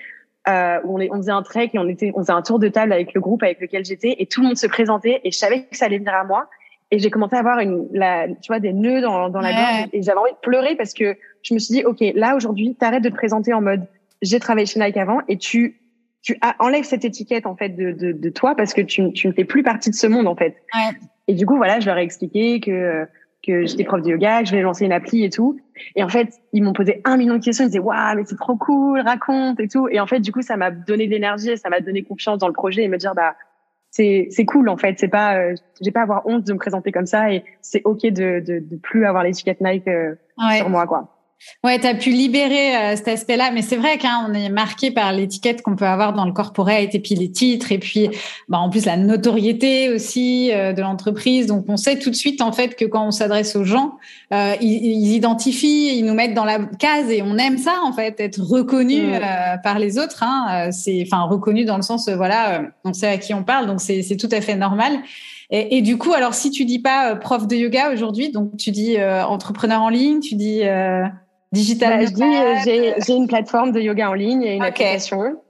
euh, 0.49 0.79
où 0.85 0.97
on, 0.97 1.01
est, 1.01 1.11
on 1.13 1.17
faisait 1.17 1.33
un 1.33 1.43
trek 1.43 1.71
et 1.75 1.79
on 1.79 1.89
était, 1.89 2.13
on 2.15 2.21
faisait 2.21 2.33
un 2.33 2.43
tour 2.43 2.59
de 2.59 2.69
table 2.69 2.93
avec 2.93 3.13
le 3.15 3.21
groupe 3.21 3.43
avec 3.43 3.61
lequel 3.61 3.85
j'étais 3.85 4.15
et 4.19 4.27
tout 4.27 4.41
le 4.41 4.47
monde 4.47 4.57
se 4.57 4.67
présentait 4.67 5.21
et 5.25 5.31
je 5.31 5.37
savais 5.37 5.65
que 5.65 5.77
ça 5.77 5.87
allait 5.87 5.99
venir 5.99 6.15
à 6.15 6.25
moi 6.25 6.49
et 6.91 6.99
j'ai 6.99 7.11
commencé 7.11 7.37
à 7.37 7.41
avoir 7.41 7.59
une, 7.59 7.87
la, 7.93 8.29
tu 8.29 8.47
vois, 8.49 8.61
des 8.61 8.73
nœuds 8.73 9.03
dans, 9.03 9.29
dans 9.29 9.41
la 9.41 9.53
gorge 9.53 9.89
et 9.93 10.03
j'avais 10.03 10.19
envie 10.19 10.33
de 10.33 10.39
pleurer 10.41 10.75
parce 10.77 10.95
que 10.95 11.17
je 11.43 11.55
me 11.55 11.59
suis 11.59 11.75
dit, 11.75 11.85
ok, 11.85 11.99
là 12.15 12.35
aujourd'hui, 12.35 12.77
t'arrêtes 12.77 13.03
de 13.03 13.09
te 13.11 13.15
présenter 13.15 13.53
en 13.53 13.61
mode, 13.61 13.87
j'ai 14.23 14.41
travaillé 14.41 14.67
chez 14.67 14.81
Nike 14.81 14.97
avant 14.97 15.21
et 15.29 15.39
tu, 15.39 15.81
tu 16.23 16.39
enlèves 16.59 16.85
cette 16.85 17.05
étiquette 17.05 17.47
en 17.47 17.57
fait 17.57 17.71
de, 17.71 17.93
de, 17.93 18.13
de 18.13 18.29
toi 18.31 18.55
parce 18.55 18.75
que 18.75 18.81
tu, 18.81 19.13
tu 19.13 19.29
ne 19.29 19.33
fais 19.33 19.45
plus 19.45 19.63
partie 19.63 19.91
de 19.91 19.95
ce 19.95 20.07
monde 20.07 20.27
en 20.27 20.37
fait. 20.37 20.57
Ouais. 20.75 20.97
Et 21.27 21.35
du 21.35 21.47
coup, 21.47 21.57
voilà, 21.57 21.81
je 21.81 21.87
leur 21.87 21.99
ai 21.99 22.03
expliqué 22.03 22.61
que 22.61 23.07
que 23.47 23.67
j'étais 23.67 23.85
prof 23.85 24.03
de 24.03 24.11
yoga, 24.11 24.43
que 24.43 24.49
je 24.49 24.55
vais 24.55 24.63
lancer 24.63 24.85
une 24.85 24.93
appli 24.93 25.25
et 25.25 25.31
tout. 25.31 25.59
Et 25.95 26.03
en 26.03 26.09
fait, 26.09 26.35
ils 26.53 26.63
m'ont 26.63 26.73
posé 26.73 27.01
un 27.05 27.17
million 27.17 27.35
de 27.35 27.45
questions. 27.45 27.65
Ils 27.65 27.69
disaient, 27.69 27.79
waouh, 27.79 28.17
mais 28.17 28.25
c'est 28.27 28.37
trop 28.37 28.57
cool, 28.57 29.01
raconte 29.01 29.61
et 29.61 29.69
tout. 29.69 29.89
Et 29.89 30.01
en 30.01 30.07
fait, 30.07 30.21
du 30.21 30.33
coup, 30.33 30.43
ça 30.43 30.57
m'a 30.57 30.71
donné 30.71 31.07
de 31.07 31.13
l'énergie 31.13 31.51
et 31.51 31.57
ça 31.57 31.71
m'a 31.71 31.81
donné 31.81 32.03
confiance 32.03 32.39
dans 32.39 32.49
le 32.49 32.53
projet 32.53 32.83
et 32.83 32.89
me 32.89 32.99
dire, 32.99 33.15
bah, 33.15 33.37
c'est, 33.91 34.27
c'est 34.31 34.45
cool, 34.45 34.69
en 34.69 34.77
fait. 34.77 34.99
C'est 34.99 35.09
pas, 35.09 35.37
euh, 35.37 35.55
j'ai 35.81 35.93
pas 35.93 36.01
à 36.01 36.03
avoir 36.03 36.27
honte 36.27 36.45
de 36.45 36.53
me 36.53 36.59
présenter 36.59 36.91
comme 36.91 37.07
ça 37.07 37.33
et 37.33 37.45
c'est 37.63 37.83
OK 37.85 38.03
de, 38.03 38.41
de, 38.41 38.59
de 38.59 38.77
plus 38.77 39.07
avoir 39.07 39.23
l'étiquette 39.23 39.61
Nike 39.61 39.87
euh, 39.89 40.15
sur 40.57 40.69
moi, 40.69 40.87
quoi. 40.87 41.18
Ouais, 41.65 41.79
tu 41.81 41.87
as 41.87 41.95
pu 41.95 42.11
libérer 42.11 42.77
euh, 42.77 42.97
cet 42.97 43.09
aspect-là, 43.09 43.51
mais 43.53 43.63
c'est 43.63 43.77
vrai 43.77 43.99
qu'on 43.99 44.33
est 44.33 44.49
marqué 44.49 44.91
par 44.91 45.13
l'étiquette 45.13 45.63
qu'on 45.63 45.77
peut 45.77 45.87
avoir 45.87 46.13
dans 46.13 46.25
le 46.25 46.33
corporate 46.33 46.95
et 46.95 47.01
puis 47.01 47.15
les 47.15 47.31
titres 47.31 47.73
et 47.73 47.79
puis 47.79 48.11
bah, 48.49 48.59
en 48.59 48.71
plus 48.71 48.87
la 48.87 48.97
notoriété 48.97 49.89
aussi 49.89 50.51
euh, 50.53 50.73
de 50.73 50.83
l'entreprise. 50.83 51.47
Donc 51.47 51.65
on 51.69 51.77
sait 51.77 51.99
tout 51.99 52.11
de 52.11 52.15
suite 52.15 52.43
en 52.43 52.53
fait 52.53 52.77
que 52.77 52.85
quand 52.85 53.07
on 53.07 53.11
s'adresse 53.11 53.57
aux 53.57 53.65
gens, 53.65 53.99
euh, 54.33 54.55
ils, 54.61 54.85
ils, 54.85 55.15
identifient, 55.15 55.97
ils 55.99 56.05
nous 56.05 56.15
mettent 56.15 56.35
dans 56.35 56.45
la 56.45 56.59
case 56.79 57.11
et 57.11 57.23
on 57.23 57.37
aime 57.39 57.59
ça 57.59 57.81
en 57.85 57.93
fait, 57.93 58.21
être 58.21 58.41
reconnu 58.41 59.03
par 59.63 59.79
les 59.79 59.99
autres. 59.99 60.23
Hein. 60.23 60.71
C'est 60.71 61.03
enfin 61.07 61.23
reconnu 61.23 61.65
dans 61.65 61.77
le 61.77 61.83
sens 61.83 62.09
voilà, 62.09 62.63
on 62.85 62.93
sait 62.93 63.09
à 63.09 63.19
qui 63.19 63.35
on 63.35 63.43
parle, 63.43 63.67
donc 63.67 63.81
c'est 63.81 64.17
tout 64.17 64.29
à 64.31 64.41
fait 64.41 64.57
normal. 64.57 64.99
Et, 65.51 65.79
et, 65.79 65.83
du 65.83 65.97
coup, 65.97 66.13
alors 66.13 66.35
si 66.35 66.51
tu 66.51 66.67
dis 66.67 66.79
pas 66.79 67.17
prof 67.17 67.47
de 67.47 67.57
yoga 67.57 67.91
aujourd'hui, 67.91 68.31
donc 68.31 68.57
tu 68.59 68.71
dis 68.71 68.97
entrepreneur 69.03 69.81
en 69.81 69.89
ligne, 69.89 70.21
tu 70.21 70.35
dis 70.35 70.63
Digital. 71.53 71.99
Bah, 71.99 72.07
je 72.07 72.13
dis, 72.13 72.65
j'ai, 72.65 72.95
j'ai 73.07 73.15
une 73.15 73.27
plateforme 73.27 73.73
de 73.73 73.81
yoga 73.81 74.11
en 74.11 74.15
ligne 74.15 74.43
et 74.43 74.57
une 74.57 74.63
application. 74.63 75.41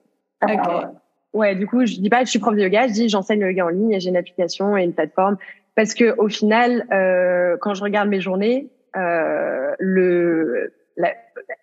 Okay. 0.43 0.87
ouais, 1.33 1.57
du 1.57 1.67
coup, 1.67 1.85
je 1.85 1.97
dis 1.97 2.09
pas, 2.09 2.25
je 2.25 2.31
suis 2.31 2.39
prof 2.39 2.55
de 2.55 2.61
yoga, 2.61 2.87
je 2.87 2.93
dis, 2.93 3.09
j'enseigne 3.09 3.41
le 3.41 3.51
yoga 3.51 3.67
en 3.67 3.69
ligne 3.71 3.93
et 3.93 4.01
j'ai 4.01 4.11
une 4.11 4.17
application 4.17 4.77
et 4.77 4.85
une 4.85 4.93
plateforme. 4.93 5.37
Parce 5.75 5.95
que 5.95 6.15
au 6.19 6.29
final, 6.29 6.87
euh, 6.93 7.57
quand 7.61 7.75
je 7.75 7.83
regarde 7.83 8.09
mes 8.09 8.21
journées, 8.21 8.69
euh, 8.97 9.75
le 9.79 10.73
la, 10.97 11.15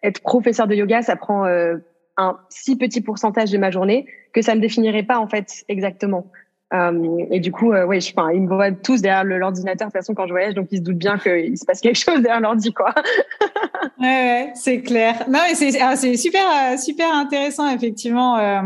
être 0.03 0.21
professeur 0.21 0.67
de 0.67 0.75
yoga, 0.75 1.01
ça 1.01 1.15
prend 1.15 1.45
euh, 1.45 1.77
un 2.17 2.37
si 2.49 2.77
petit 2.77 3.01
pourcentage 3.01 3.51
de 3.51 3.57
ma 3.57 3.71
journée 3.71 4.07
que 4.33 4.41
ça 4.41 4.55
me 4.55 4.61
définirait 4.61 5.03
pas 5.03 5.19
en 5.19 5.27
fait 5.27 5.65
exactement. 5.67 6.27
Euh, 6.75 7.25
et 7.31 7.39
du 7.39 7.51
coup, 7.51 7.71
euh, 7.71 7.87
ils 8.33 8.41
me 8.41 8.47
voient 8.47 8.71
tous 8.71 9.01
derrière 9.01 9.23
l'ordinateur 9.23 9.87
de 9.87 9.91
toute 9.91 9.99
façon 10.01 10.13
quand 10.13 10.27
je 10.27 10.31
voyage, 10.31 10.53
donc 10.53 10.67
ils 10.71 10.79
se 10.79 10.83
doutent 10.83 10.97
bien 10.97 11.17
qu'il 11.17 11.57
se 11.57 11.65
passe 11.65 11.79
quelque 11.79 11.99
chose 11.99 12.21
derrière 12.21 12.41
l'ordi, 12.41 12.73
quoi. 12.73 12.93
ouais, 13.99 14.05
ouais 14.07 14.51
c'est 14.55 14.81
clair. 14.81 15.23
Non, 15.29 15.39
ah, 15.81 15.95
c'est 15.95 16.17
super 16.17 16.41
euh, 16.41 16.77
super 16.77 17.13
intéressant 17.13 17.69
effectivement 17.73 18.37
euh, 18.37 18.61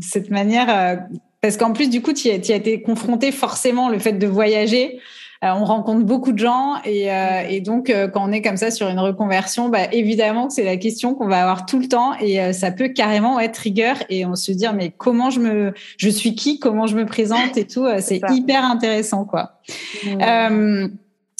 cette 0.00 0.30
manière 0.30 0.66
euh, 0.68 0.96
parce 1.40 1.56
qu'en 1.56 1.72
plus 1.72 1.88
du 1.88 2.02
coup, 2.02 2.12
tu 2.12 2.28
as 2.28 2.34
été 2.34 2.82
confronté 2.82 3.30
forcément 3.32 3.88
le 3.88 3.98
fait 3.98 4.12
de 4.12 4.26
voyager. 4.26 5.00
Euh, 5.44 5.52
on 5.54 5.64
rencontre 5.64 6.04
beaucoup 6.04 6.32
de 6.32 6.38
gens 6.38 6.82
et, 6.84 7.12
euh, 7.12 7.42
et 7.48 7.60
donc 7.60 7.90
euh, 7.90 8.08
quand 8.08 8.28
on 8.28 8.32
est 8.32 8.42
comme 8.42 8.56
ça 8.56 8.72
sur 8.72 8.88
une 8.88 8.98
reconversion, 8.98 9.68
bah, 9.68 9.84
évidemment 9.92 10.48
que 10.48 10.52
c'est 10.52 10.64
la 10.64 10.76
question 10.76 11.14
qu'on 11.14 11.28
va 11.28 11.40
avoir 11.40 11.64
tout 11.64 11.78
le 11.78 11.86
temps 11.86 12.14
et 12.20 12.52
ça 12.52 12.72
peut 12.72 12.88
carrément 12.88 13.38
être 13.38 13.54
trigger 13.54 13.92
et 14.08 14.26
on 14.26 14.34
se 14.34 14.50
dire 14.50 14.72
mais 14.72 14.90
comment 14.90 15.30
je 15.30 15.38
me, 15.38 15.74
je 15.96 16.08
suis 16.08 16.34
qui, 16.34 16.58
comment 16.58 16.88
je 16.88 16.96
me 16.96 17.06
présente 17.06 17.56
et 17.56 17.68
tout, 17.68 17.86
c'est 18.00 18.20
hyper 18.30 18.64
intéressant 18.64 19.24
quoi. 19.24 19.60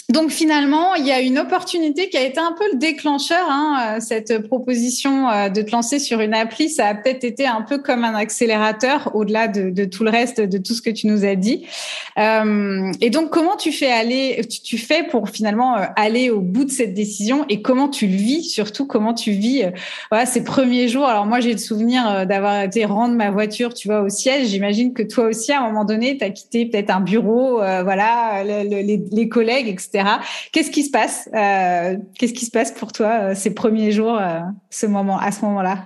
Donc 0.09 0.31
finalement, 0.31 0.95
il 0.95 1.05
y 1.05 1.11
a 1.11 1.21
une 1.21 1.37
opportunité 1.37 2.09
qui 2.09 2.17
a 2.17 2.23
été 2.23 2.39
un 2.39 2.55
peu 2.57 2.63
le 2.71 2.79
déclencheur. 2.79 3.45
Hein, 3.47 3.97
euh, 3.97 3.99
cette 3.99 4.39
proposition 4.47 5.29
euh, 5.29 5.49
de 5.49 5.61
te 5.61 5.71
lancer 5.71 5.99
sur 5.99 6.19
une 6.19 6.33
appli, 6.33 6.67
ça 6.67 6.87
a 6.87 6.95
peut-être 6.95 7.23
été 7.23 7.45
un 7.45 7.61
peu 7.61 7.77
comme 7.77 8.03
un 8.03 8.15
accélérateur 8.15 9.11
au-delà 9.13 9.47
de, 9.47 9.85
tout 9.85 10.03
le 10.03 10.09
reste 10.09 10.41
de 10.41 10.57
tout 10.57 10.73
ce 10.73 10.81
que 10.81 10.89
tu 10.89 11.05
nous 11.05 11.25
as 11.25 11.35
dit. 11.35 11.67
Euh, 12.17 12.91
et 13.01 13.11
donc, 13.11 13.29
comment 13.29 13.55
tu 13.55 13.71
fais 13.71 13.91
aller, 13.91 14.41
tu, 14.47 14.79
fais 14.79 15.03
pour 15.03 15.29
finalement 15.29 15.75
aller 15.95 16.31
au 16.31 16.41
bout 16.41 16.65
de 16.65 16.71
cette 16.71 16.95
décision 16.95 17.45
et 17.47 17.61
comment 17.61 17.87
tu 17.87 18.07
le 18.07 18.15
vis, 18.15 18.43
surtout 18.43 18.87
comment 18.87 19.13
tu 19.13 19.31
vis 19.31 19.65
voilà, 20.09 20.25
ces 20.25 20.43
premiers 20.43 20.87
jours? 20.87 21.05
Alors 21.05 21.27
moi, 21.27 21.39
j'ai 21.39 21.51
le 21.51 21.59
souvenir 21.59 22.25
d'avoir 22.25 22.63
été 22.63 22.83
rendre 22.83 23.13
ma 23.13 23.29
voiture, 23.29 23.75
tu 23.75 23.87
vois, 23.87 24.01
au 24.01 24.09
siège. 24.09 24.47
J'imagine 24.47 24.93
que 24.93 25.03
toi 25.03 25.25
aussi, 25.25 25.51
à 25.51 25.61
un 25.61 25.67
moment 25.67 25.85
donné, 25.85 26.17
tu 26.17 26.23
as 26.23 26.31
quitté 26.31 26.65
peut-être 26.65 26.89
un 26.89 27.01
bureau, 27.01 27.57
voilà, 27.57 28.43
les 28.43 29.29
collègues, 29.29 29.67
etc 29.67 29.98
Qu'est-ce 30.51 30.71
qui 30.71 30.83
se 30.83 30.91
passe 30.91 31.29
euh, 31.33 31.97
Qu'est-ce 32.17 32.33
qui 32.33 32.45
se 32.45 32.51
passe 32.51 32.71
pour 32.71 32.91
toi 32.91 33.19
euh, 33.21 33.35
ces 33.35 33.53
premiers 33.53 33.91
jours, 33.91 34.17
euh, 34.17 34.39
ce 34.69 34.85
moment, 34.85 35.17
à 35.17 35.31
ce 35.31 35.43
moment-là? 35.45 35.85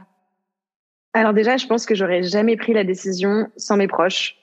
Alors 1.14 1.34
déjà, 1.34 1.58
je 1.58 1.68
pense 1.68 1.86
que 1.86 1.96
j'aurais 1.96 2.24
jamais 2.24 2.56
pris 2.56 2.74
la 2.74 2.84
décision 2.84 3.48
sans 3.56 3.78
mes 3.78 3.88
proches, 3.88 4.36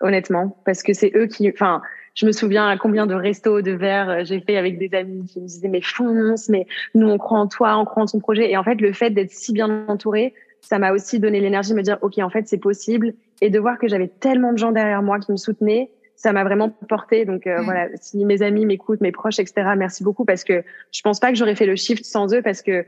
honnêtement, 0.00 0.60
parce 0.64 0.82
que 0.82 0.92
c'est 0.92 1.12
eux 1.16 1.26
qui, 1.26 1.48
enfin, 1.48 1.80
je 2.14 2.26
me 2.26 2.32
souviens 2.32 2.68
à 2.68 2.76
combien 2.76 3.06
de 3.06 3.14
restos, 3.14 3.62
de 3.62 3.72
verres 3.72 4.24
j'ai 4.24 4.40
fait 4.40 4.56
avec 4.56 4.78
des 4.78 4.94
amis 4.94 5.24
qui 5.24 5.40
me 5.40 5.46
disaient 5.46 5.68
mais 5.68 5.80
fonce, 5.80 6.48
mais 6.48 6.66
nous 6.94 7.08
on 7.08 7.16
croit 7.16 7.38
en 7.38 7.46
toi, 7.46 7.78
on 7.78 7.84
croit 7.84 8.02
en 8.02 8.06
ton 8.06 8.20
projet. 8.20 8.50
Et 8.50 8.56
en 8.56 8.64
fait, 8.64 8.80
le 8.80 8.92
fait 8.92 9.10
d'être 9.10 9.30
si 9.30 9.52
bien 9.52 9.86
entouré, 9.88 10.34
ça 10.60 10.78
m'a 10.78 10.92
aussi 10.92 11.18
donné 11.18 11.40
l'énergie 11.40 11.70
de 11.70 11.76
me 11.76 11.82
dire 11.82 11.98
ok, 12.02 12.18
en 12.18 12.28
fait 12.28 12.46
c'est 12.46 12.58
possible, 12.58 13.14
et 13.40 13.48
de 13.48 13.58
voir 13.58 13.78
que 13.78 13.88
j'avais 13.88 14.08
tellement 14.08 14.52
de 14.52 14.58
gens 14.58 14.72
derrière 14.72 15.02
moi 15.02 15.18
qui 15.20 15.32
me 15.32 15.36
soutenaient 15.36 15.90
ça 16.18 16.32
m'a 16.32 16.42
vraiment 16.42 16.68
porté. 16.88 17.24
Donc 17.24 17.46
euh, 17.46 17.62
voilà, 17.62 17.88
si 17.94 18.24
mes 18.24 18.42
amis 18.42 18.66
m'écoutent, 18.66 19.00
mes 19.00 19.12
proches, 19.12 19.38
etc., 19.38 19.70
merci 19.76 20.02
beaucoup 20.02 20.24
parce 20.24 20.44
que 20.44 20.64
je 20.92 21.00
pense 21.00 21.20
pas 21.20 21.30
que 21.30 21.36
j'aurais 21.36 21.54
fait 21.54 21.64
le 21.64 21.76
shift 21.76 22.04
sans 22.04 22.34
eux 22.34 22.42
parce 22.42 22.60
que 22.60 22.84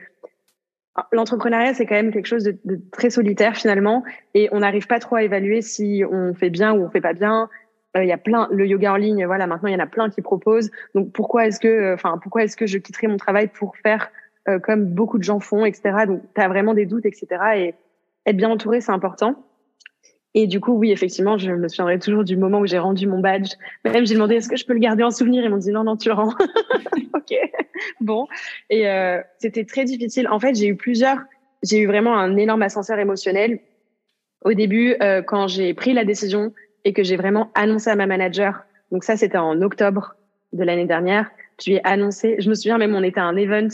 l'entrepreneuriat 1.12 1.72
c'est 1.72 1.86
quand 1.86 1.94
même 1.94 2.12
quelque 2.12 2.26
chose 2.26 2.42
de, 2.42 2.58
de, 2.64 2.80
très 2.90 3.08
solitaire 3.08 3.56
finalement 3.56 4.02
et 4.34 4.48
on 4.50 4.58
n'arrive 4.58 4.88
pas 4.88 4.98
trop 4.98 5.14
à 5.14 5.22
évaluer 5.22 5.62
si 5.62 6.02
on 6.10 6.34
fait 6.34 6.50
bien 6.50 6.72
ou 6.72 6.84
on 6.84 6.90
fait 6.90 7.00
pas 7.00 7.12
bien. 7.12 7.48
Euh, 7.96 8.02
il 8.02 8.08
y 8.08 8.12
a 8.12 8.18
plein 8.18 8.48
le 8.50 8.66
yoga 8.66 8.92
en 8.92 8.96
ligne, 8.96 9.24
voilà, 9.26 9.46
maintenant 9.46 9.68
il 9.68 9.72
y 9.72 9.76
en 9.76 9.84
a 9.84 9.86
plein 9.86 10.10
qui 10.10 10.22
proposent. 10.22 10.72
Donc 10.96 11.12
pourquoi 11.12 11.46
est-ce 11.46 11.60
que, 11.60 11.68
euh, 11.68 11.94
enfin 11.94 12.18
pourquoi 12.20 12.42
est-ce 12.42 12.56
que 12.56 12.66
je 12.66 12.78
quitterais 12.78 13.06
mon 13.06 13.16
travail 13.16 13.48
pour 13.48 13.76
faire 13.76 14.10
comme 14.64 14.86
beaucoup 14.86 15.18
de 15.18 15.22
gens 15.22 15.38
font, 15.38 15.64
etc. 15.64 16.06
Donc 16.08 16.22
tu 16.34 16.40
as 16.40 16.48
vraiment 16.48 16.74
des 16.74 16.84
doutes, 16.84 17.06
etc. 17.06 17.28
Et 17.54 17.74
être 18.26 18.36
bien 18.36 18.50
entouré 18.50 18.80
c'est 18.80 18.90
important. 18.90 19.36
Et 20.34 20.46
du 20.46 20.60
coup, 20.60 20.72
oui, 20.72 20.92
effectivement, 20.92 21.38
je 21.38 21.50
me 21.50 21.68
souviendrai 21.68 21.98
toujours 21.98 22.22
du 22.22 22.36
moment 22.36 22.60
où 22.60 22.66
j'ai 22.66 22.78
rendu 22.78 23.06
mon 23.06 23.18
badge. 23.18 23.52
Même 23.84 24.06
j'ai 24.06 24.14
demandé 24.14 24.36
est-ce 24.36 24.48
que 24.48 24.56
je 24.56 24.64
peux 24.64 24.74
le 24.74 24.78
garder 24.78 25.02
en 25.02 25.10
souvenir? 25.10 25.42
Ils 25.44 25.50
m'ont 25.50 25.56
dit 25.56 25.72
non, 25.72 25.84
non, 25.84 25.96
tu 25.96 26.08
le 26.08 26.14
rends. 26.14 26.34
ok, 27.14 27.34
bon. 28.00 28.28
Et 28.68 28.88
euh, 28.88 29.20
c'était 29.38 29.64
très 29.64 29.84
difficile. 29.84 30.28
En 30.28 30.38
fait, 30.38 30.54
j'ai 30.54 30.68
eu 30.68 30.76
plusieurs. 30.76 31.18
J'ai 31.62 31.80
eu 31.80 31.86
vraiment 31.86 32.16
un 32.16 32.36
énorme 32.36 32.62
ascenseur 32.62 32.98
émotionnel. 32.98 33.58
Au 34.44 34.54
début, 34.54 34.94
euh, 35.02 35.20
quand 35.20 35.48
j'ai 35.48 35.74
pris 35.74 35.92
la 35.92 36.04
décision 36.04 36.52
et 36.84 36.92
que 36.92 37.02
j'ai 37.02 37.16
vraiment 37.16 37.50
annoncé 37.54 37.90
à 37.90 37.96
ma 37.96 38.06
manager. 38.06 38.62
Donc 38.92 39.04
ça, 39.04 39.16
c'était 39.16 39.38
en 39.38 39.60
octobre 39.62 40.14
de 40.52 40.64
l'année 40.64 40.86
dernière. 40.86 41.30
Je 41.62 41.70
lui 41.70 41.76
ai 41.76 41.84
annoncé. 41.84 42.36
Je 42.38 42.48
me 42.48 42.54
souviens 42.54 42.78
même, 42.78 42.94
on 42.94 43.02
était 43.02 43.20
à 43.20 43.24
un 43.24 43.36
event 43.36 43.68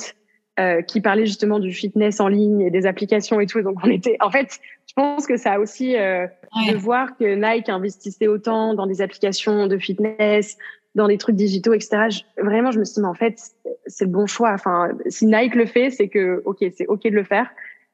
euh, 0.59 0.83
qui 0.83 1.01
parlait 1.01 1.27
justement 1.27 1.59
du 1.59 1.73
fitness 1.73 2.19
en 2.19 2.29
ligne 2.29 2.63
et 2.63 2.71
des 2.71 2.87
applications 2.87 3.41
et 3.41 3.47
tout. 3.47 3.63
Donc 3.63 3.77
on 3.85 3.91
était, 3.91 4.17
en 4.21 4.31
fait, 4.31 4.59
pense 4.97 5.27
que 5.27 5.37
ça 5.37 5.53
a 5.53 5.59
aussi 5.61 5.97
euh, 5.97 6.27
de 6.69 6.77
voir 6.77 7.17
que 7.17 7.35
Nike 7.35 7.69
investissait 7.69 8.27
autant 8.27 8.75
dans 8.75 8.87
des 8.87 9.03
applications 9.03 9.67
de 9.67 9.79
fitness, 9.79 10.57
dans 10.95 11.07
des 11.07 11.19
trucs 11.19 11.37
digitaux, 11.37 11.75
etc. 11.75 12.09
vraiment, 12.39 12.73
je 12.73 12.81
me 12.81 12.85
suis 12.85 12.95
dit, 12.95 13.01
mais 13.03 13.09
en 13.09 13.15
fait, 13.15 13.39
c'est 13.87 14.07
le 14.07 14.11
bon 14.11 14.27
choix. 14.27 14.53
Enfin, 14.53 14.91
si 15.09 15.27
Nike 15.27 15.55
le 15.55 15.67
fait, 15.67 15.91
c'est 15.91 16.09
que 16.09 16.43
ok, 16.47 16.65
c'est 16.75 16.87
ok 16.87 17.05
de 17.05 17.11
le 17.11 17.25
faire. 17.25 17.49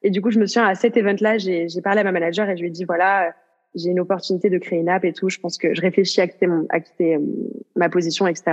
Et 0.04 0.10
du 0.10 0.22
coup, 0.22 0.30
je 0.30 0.38
me 0.38 0.46
souviens 0.46 0.66
à 0.66 0.74
cet 0.74 0.96
event-là, 0.96 1.38
j'ai 1.38 1.68
parlé 1.82 2.00
à 2.00 2.04
ma 2.04 2.12
manager 2.12 2.48
et 2.48 2.56
je 2.56 2.62
lui 2.62 2.68
ai 2.68 2.72
dit 2.72 2.84
voilà 2.84 3.34
j'ai 3.74 3.90
une 3.90 4.00
opportunité 4.00 4.50
de 4.50 4.58
créer 4.58 4.80
une 4.80 4.88
app 4.88 5.04
et 5.04 5.12
tout. 5.12 5.28
Je 5.28 5.38
pense 5.38 5.56
que 5.56 5.74
je 5.74 5.80
réfléchis 5.80 6.20
à 6.20 6.26
quitter, 6.26 6.46
mon, 6.46 6.66
à 6.68 6.80
quitter 6.80 7.16
euh, 7.16 7.20
ma 7.74 7.88
position, 7.88 8.26
etc. 8.26 8.52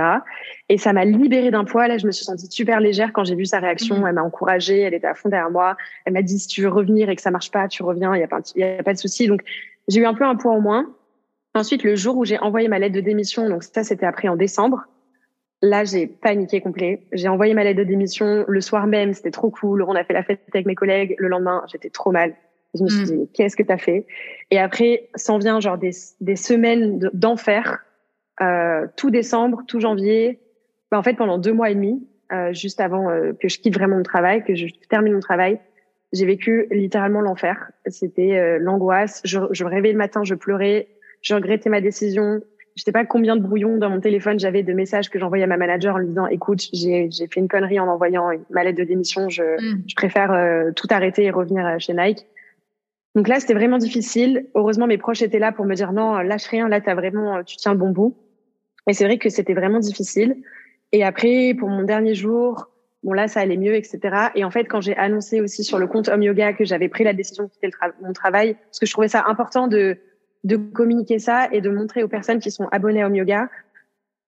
Et 0.68 0.78
ça 0.78 0.92
m'a 0.92 1.04
libérée 1.04 1.50
d'un 1.50 1.64
poids. 1.64 1.88
Là, 1.88 1.98
je 1.98 2.06
me 2.06 2.12
suis 2.12 2.24
sentie 2.24 2.46
super 2.50 2.80
légère 2.80 3.12
quand 3.12 3.24
j'ai 3.24 3.34
vu 3.34 3.44
sa 3.44 3.58
réaction. 3.58 3.98
Mmh. 3.98 4.06
Elle 4.06 4.14
m'a 4.14 4.22
encouragée, 4.22 4.80
elle 4.80 4.94
était 4.94 5.06
à 5.06 5.14
fond 5.14 5.28
derrière 5.28 5.50
moi. 5.50 5.76
Elle 6.06 6.14
m'a 6.14 6.22
dit 6.22 6.38
si 6.38 6.48
tu 6.48 6.62
veux 6.62 6.68
revenir 6.68 7.10
et 7.10 7.16
que 7.16 7.22
ça 7.22 7.30
marche 7.30 7.50
pas, 7.50 7.68
tu 7.68 7.82
reviens. 7.82 8.14
Il 8.14 8.20
y 8.20 8.24
a 8.24 8.28
pas, 8.28 8.40
il 8.54 8.60
y 8.60 8.64
a 8.64 8.82
pas 8.82 8.94
de 8.94 8.98
souci. 8.98 9.26
Donc 9.26 9.42
j'ai 9.88 10.00
eu 10.00 10.06
un 10.06 10.14
peu 10.14 10.24
un 10.24 10.36
poids 10.36 10.52
en 10.52 10.60
moins. 10.60 10.94
Ensuite, 11.54 11.82
le 11.82 11.96
jour 11.96 12.16
où 12.16 12.24
j'ai 12.24 12.38
envoyé 12.38 12.68
ma 12.68 12.78
lettre 12.78 12.94
de 12.94 13.00
démission, 13.00 13.48
donc 13.48 13.64
ça 13.64 13.84
c'était 13.84 14.06
après 14.06 14.28
en 14.28 14.36
décembre. 14.36 14.84
Là, 15.62 15.84
j'ai 15.84 16.06
paniqué 16.06 16.62
complet. 16.62 17.06
J'ai 17.12 17.28
envoyé 17.28 17.52
ma 17.52 17.64
lettre 17.64 17.78
de 17.80 17.84
démission 17.84 18.46
le 18.48 18.60
soir 18.62 18.86
même. 18.86 19.12
C'était 19.12 19.30
trop 19.30 19.50
cool. 19.50 19.82
On 19.82 19.94
a 19.94 20.04
fait 20.04 20.14
la 20.14 20.22
fête 20.22 20.40
avec 20.54 20.64
mes 20.64 20.74
collègues. 20.74 21.14
Le 21.18 21.28
lendemain, 21.28 21.62
j'étais 21.70 21.90
trop 21.90 22.12
mal. 22.12 22.34
Je 22.74 22.84
me 22.84 22.88
suis 22.88 23.02
mm. 23.02 23.04
dit, 23.04 23.28
qu'est-ce 23.34 23.56
que 23.56 23.62
tu 23.62 23.72
as 23.72 23.78
fait? 23.78 24.06
Et 24.50 24.58
après, 24.58 25.08
s'en 25.14 25.38
vient 25.38 25.60
genre 25.60 25.78
des, 25.78 25.92
des 26.20 26.36
semaines 26.36 27.10
d'enfer, 27.12 27.84
euh, 28.40 28.86
tout 28.96 29.10
décembre, 29.10 29.62
tout 29.66 29.80
janvier. 29.80 30.40
Bah, 30.90 30.98
en 30.98 31.02
fait, 31.02 31.14
pendant 31.14 31.38
deux 31.38 31.52
mois 31.52 31.70
et 31.70 31.74
demi, 31.74 32.06
euh, 32.32 32.52
juste 32.52 32.80
avant 32.80 33.10
euh, 33.10 33.32
que 33.40 33.48
je 33.48 33.58
quitte 33.58 33.74
vraiment 33.74 33.96
mon 33.96 34.02
travail, 34.02 34.44
que 34.44 34.54
je 34.54 34.66
termine 34.88 35.14
mon 35.14 35.20
travail, 35.20 35.58
j'ai 36.12 36.26
vécu 36.26 36.66
littéralement 36.70 37.20
l'enfer. 37.20 37.70
C'était 37.86 38.38
euh, 38.38 38.58
l'angoisse. 38.58 39.20
Je, 39.24 39.38
je 39.50 39.64
me 39.64 39.68
réveillais 39.68 39.92
le 39.92 39.98
matin, 39.98 40.24
je 40.24 40.34
pleurais, 40.34 40.88
je 41.22 41.34
regrettais 41.34 41.70
ma 41.70 41.80
décision. 41.80 42.40
Je 42.76 42.82
sais 42.84 42.92
pas 42.92 43.04
combien 43.04 43.36
de 43.36 43.42
brouillons 43.42 43.76
dans 43.78 43.90
mon 43.90 44.00
téléphone 44.00 44.38
j'avais 44.38 44.62
de 44.62 44.72
messages 44.72 45.10
que 45.10 45.18
j'envoyais 45.18 45.44
à 45.44 45.46
ma 45.46 45.56
manager 45.56 45.96
en 45.96 45.98
lui 45.98 46.06
disant 46.06 46.26
écoute 46.28 46.60
j'ai 46.72 47.10
fait 47.10 47.40
une 47.40 47.48
connerie 47.48 47.80
en 47.80 47.88
envoyant 47.88 48.30
ma 48.48 48.62
lettre 48.64 48.78
de 48.78 48.84
démission 48.84 49.28
je, 49.28 49.42
mm. 49.42 49.82
je 49.88 49.94
préfère 49.96 50.32
euh, 50.32 50.70
tout 50.74 50.86
arrêter 50.88 51.24
et 51.24 51.30
revenir 51.30 51.78
chez 51.80 51.92
Nike 51.92 52.26
donc 53.14 53.26
là, 53.26 53.40
c'était 53.40 53.54
vraiment 53.54 53.78
difficile. 53.78 54.46
Heureusement, 54.54 54.86
mes 54.86 54.98
proches 54.98 55.22
étaient 55.22 55.38
là 55.38 55.52
pour 55.52 55.64
me 55.64 55.74
dire 55.74 55.92
non, 55.92 56.18
lâche 56.18 56.46
rien. 56.46 56.68
Là, 56.68 56.80
t'as 56.80 56.94
vraiment, 56.94 57.42
tu 57.42 57.56
tiens 57.56 57.72
le 57.72 57.78
bon 57.78 57.90
bout. 57.90 58.16
Et 58.88 58.92
c'est 58.92 59.04
vrai 59.04 59.18
que 59.18 59.28
c'était 59.28 59.54
vraiment 59.54 59.80
difficile. 59.80 60.36
Et 60.92 61.04
après, 61.04 61.54
pour 61.58 61.68
mon 61.68 61.82
dernier 61.82 62.14
jour, 62.14 62.68
bon 63.02 63.12
là, 63.12 63.26
ça 63.26 63.40
allait 63.40 63.56
mieux, 63.56 63.74
etc. 63.74 64.28
Et 64.36 64.44
en 64.44 64.50
fait, 64.50 64.64
quand 64.64 64.80
j'ai 64.80 64.96
annoncé 64.96 65.40
aussi 65.40 65.64
sur 65.64 65.78
le 65.78 65.86
compte 65.86 66.08
Home 66.08 66.22
Yoga 66.22 66.52
que 66.52 66.64
j'avais 66.64 66.88
pris 66.88 67.04
la 67.04 67.12
décision 67.12 67.44
de 67.44 67.48
quitter 67.48 67.70
mon 68.00 68.12
travail, 68.12 68.54
parce 68.54 68.78
que 68.78 68.86
je 68.86 68.92
trouvais 68.92 69.08
ça 69.08 69.24
important 69.26 69.66
de 69.66 69.98
de 70.44 70.56
communiquer 70.56 71.18
ça 71.18 71.48
et 71.52 71.60
de 71.60 71.70
montrer 71.70 72.02
aux 72.02 72.08
personnes 72.08 72.38
qui 72.38 72.50
sont 72.50 72.66
abonnées 72.72 73.02
à 73.02 73.06
Home 73.06 73.14
Yoga, 73.14 73.48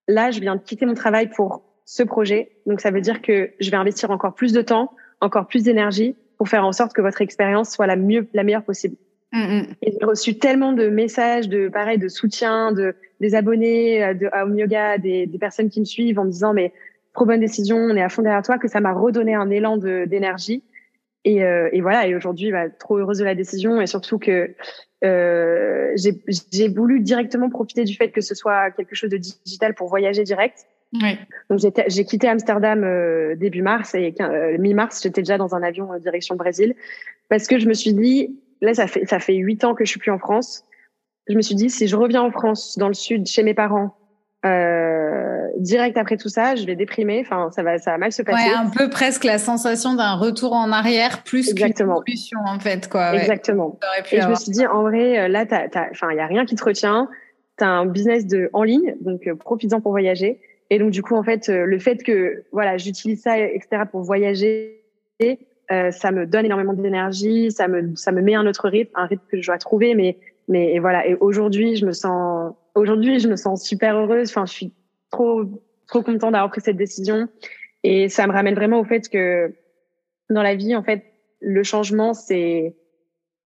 là, 0.09 0.31
je 0.31 0.40
viens 0.40 0.57
de 0.57 0.61
quitter 0.61 0.87
mon 0.87 0.95
travail 0.95 1.31
pour 1.31 1.62
ce 1.85 2.03
projet. 2.03 2.59
Donc 2.66 2.81
ça 2.81 2.90
veut 2.90 3.01
dire 3.01 3.23
que 3.23 3.51
je 3.61 3.71
vais 3.71 3.77
investir 3.77 4.11
encore 4.11 4.35
plus 4.35 4.53
de 4.53 4.62
temps, 4.62 4.92
encore 5.21 5.47
plus 5.47 5.64
d'énergie 5.64 6.16
pour 6.42 6.48
faire 6.48 6.66
en 6.66 6.72
sorte 6.72 6.92
que 6.92 7.00
votre 7.00 7.22
expérience 7.22 7.70
soit 7.70 7.87
la 7.87 7.94
mieux, 7.94 8.26
la 8.35 8.42
meilleure 8.42 8.64
possible. 8.64 8.96
Mm, 9.31 9.38
mm. 9.38 9.66
Et 9.81 9.92
j'ai 9.92 10.05
reçu 10.05 10.38
tellement 10.40 10.72
de 10.72 10.88
messages, 10.88 11.48
de 11.48 11.68
pareil, 11.68 11.98
de 11.98 12.09
soutien, 12.09 12.72
de 12.72 12.96
des 13.20 13.37
abonnés 13.37 14.02
euh, 14.02 14.12
de 14.12 14.28
à 14.33 14.44
Home 14.44 14.59
Yoga, 14.59 14.98
des, 14.98 15.26
des 15.26 15.38
personnes 15.38 15.70
qui 15.70 15.78
me 15.78 15.85
suivent 15.85 16.18
en 16.18 16.24
me 16.24 16.33
disant 16.33 16.52
mais 16.52 16.72
trop 17.14 17.26
bonne 17.26 17.38
décision, 17.38 17.76
on 17.76 17.94
est 17.94 18.02
à 18.02 18.09
fond 18.09 18.22
derrière 18.22 18.42
toi, 18.42 18.59
que 18.59 18.66
ça 18.66 18.81
m'a 18.81 18.92
redonné 18.92 19.37
un 19.37 19.50
élan 19.50 19.76
d'énergie. 19.76 20.64
Et, 21.24 21.44
euh, 21.44 21.68
et, 21.70 21.81
voilà. 21.81 22.09
Et 22.09 22.16
aujourd'hui, 22.16 22.50
bah, 22.50 22.68
trop 22.70 22.96
heureuse 22.96 23.18
de 23.18 23.24
la 23.24 23.37
décision 23.37 23.81
et 23.81 23.87
surtout 23.87 24.18
que 24.18 24.57
euh, 25.05 25.92
j'ai 25.94 26.68
voulu 26.68 26.98
directement 26.98 27.50
profiter 27.50 27.85
du 27.85 27.94
fait 27.94 28.11
que 28.11 28.20
ce 28.20 28.35
soit 28.35 28.72
quelque 28.72 28.96
chose 28.96 29.11
de 29.11 29.16
digital 29.16 29.74
pour 29.74 29.87
voyager 29.87 30.24
direct. 30.24 30.66
Oui. 30.94 31.18
Donc 31.48 31.61
j'ai 31.87 32.05
quitté 32.05 32.28
Amsterdam 32.28 32.85
euh, 32.85 33.35
début 33.35 33.62
mars 33.62 33.94
et 33.94 34.14
euh, 34.20 34.59
mi-mars 34.59 35.00
j'étais 35.02 35.22
déjà 35.22 35.38
dans 35.38 35.55
un 35.55 35.62
avion 35.62 35.90
en 35.90 35.98
direction 35.98 36.37
Brésil 36.37 36.74
parce 37.31 37.46
que 37.46 37.59
je 37.59 37.66
me 37.66 37.72
suis 37.72 37.94
dit 37.94 38.38
là 38.61 38.74
ça 38.74 38.87
fait 38.87 39.07
ça 39.07 39.18
fait 39.18 39.35
huit 39.35 39.64
ans 39.64 39.74
que 39.74 39.85
je 39.85 39.90
suis 39.90 40.00
plus 40.00 40.11
en 40.11 40.18
France. 40.18 40.64
Je 41.28 41.35
me 41.35 41.40
suis 41.40 41.55
dit 41.55 41.70
si 41.70 41.88
je 41.88 41.96
reviens 41.96 42.22
en 42.22 42.31
France 42.31 42.76
dans 42.76 42.88
le 42.88 42.94
sud 42.94 43.26
chez 43.26 43.42
mes 43.42 43.55
parents 43.55 43.96
euh, 44.44 45.46
direct 45.59 45.96
après 45.96 46.16
tout 46.16 46.28
ça, 46.28 46.57
je 46.57 46.66
vais 46.66 46.74
déprimer. 46.74 47.22
Enfin, 47.24 47.50
ça 47.52 47.62
va, 47.62 47.78
ça 47.78 47.92
va 47.92 47.98
mal 47.98 48.12
se 48.12 48.22
passer. 48.22 48.50
Ouais, 48.50 48.55
un 48.55 48.70
peu 48.70 48.90
presque 48.90 49.24
la 49.24 49.38
sensation 49.38 49.94
d'un 49.94 50.14
retour 50.14 50.52
en 50.52 50.72
arrière 50.72 51.22
plus 51.22 51.55
qu'une 51.55 51.72
évolution 51.78 52.40
en 52.44 52.59
fait, 52.59 52.88
quoi. 52.88 53.14
Exactement. 53.14 53.78
Et 54.11 54.20
je 54.20 54.28
me 54.28 54.35
suis 54.35 54.50
dit, 54.50 54.66
en 54.66 54.83
vrai, 54.83 55.20
euh, 55.20 55.28
là, 55.28 55.44
enfin, 55.92 56.09
il 56.11 56.16
y 56.16 56.20
a 56.20 56.26
rien 56.26 56.44
qui 56.44 56.57
te 56.57 56.64
retient. 56.64 57.09
T'as 57.57 57.68
un 57.68 57.87
business 57.87 58.26
de 58.26 58.50
en 58.52 58.64
ligne, 58.64 58.96
donc 59.00 59.26
euh, 59.26 59.37
profites-en 59.37 59.81
pour 59.81 59.92
voyager. 59.92 60.40
Et 60.72 60.78
donc, 60.78 60.90
du 60.90 61.02
coup, 61.02 61.16
en 61.16 61.22
fait, 61.22 61.50
euh, 61.50 61.66
le 61.66 61.78
fait 61.78 62.02
que, 62.02 62.44
voilà, 62.50 62.78
j'utilise 62.78 63.20
ça, 63.20 63.38
etc., 63.38 63.82
pour 63.90 64.00
voyager, 64.00 64.80
euh, 65.70 65.90
ça 65.90 66.11
me 66.12 66.24
donne 66.24 66.46
énormément 66.46 66.72
d'énergie, 66.72 67.50
ça 67.50 67.68
me, 67.68 67.94
ça 67.94 68.11
me 68.11 68.22
met 68.22 68.35
un 68.35 68.46
autre 68.46 68.70
rythme, 68.70 68.90
un 68.94 69.04
rythme 69.04 69.22
que 69.30 69.38
je 69.38 69.48
dois 69.48 69.58
trouver. 69.58 69.94
Mais, 69.94 70.16
mais 70.48 70.72
et 70.72 70.78
voilà. 70.78 71.06
Et 71.06 71.14
aujourd'hui, 71.16 71.76
je 71.76 71.85
me 71.85 71.92
sens, 71.92 72.54
aujourd'hui, 72.74 73.18
je 73.18 73.28
me 73.28 73.37
sens 73.37 73.62
super 73.62 73.98
heureuse. 73.98 74.30
Enfin, 74.30 74.46
je 74.46 74.52
suis 74.52 74.72
trop, 75.11 75.44
trop 75.88 76.00
contente 76.00 76.32
d'avoir 76.32 76.48
pris 76.48 76.62
cette 76.62 76.78
décision. 76.78 77.28
Et 77.82 78.08
ça 78.08 78.26
me 78.26 78.32
ramène 78.32 78.54
vraiment 78.54 78.80
au 78.80 78.85
fait 78.85 79.11
que 79.11 79.52
dans 80.30 80.42
la 80.42 80.54
vie, 80.54 80.74
en 80.74 80.82
fait, 80.82 81.04
le 81.42 81.62
changement, 81.64 82.14
c'est, 82.14 82.74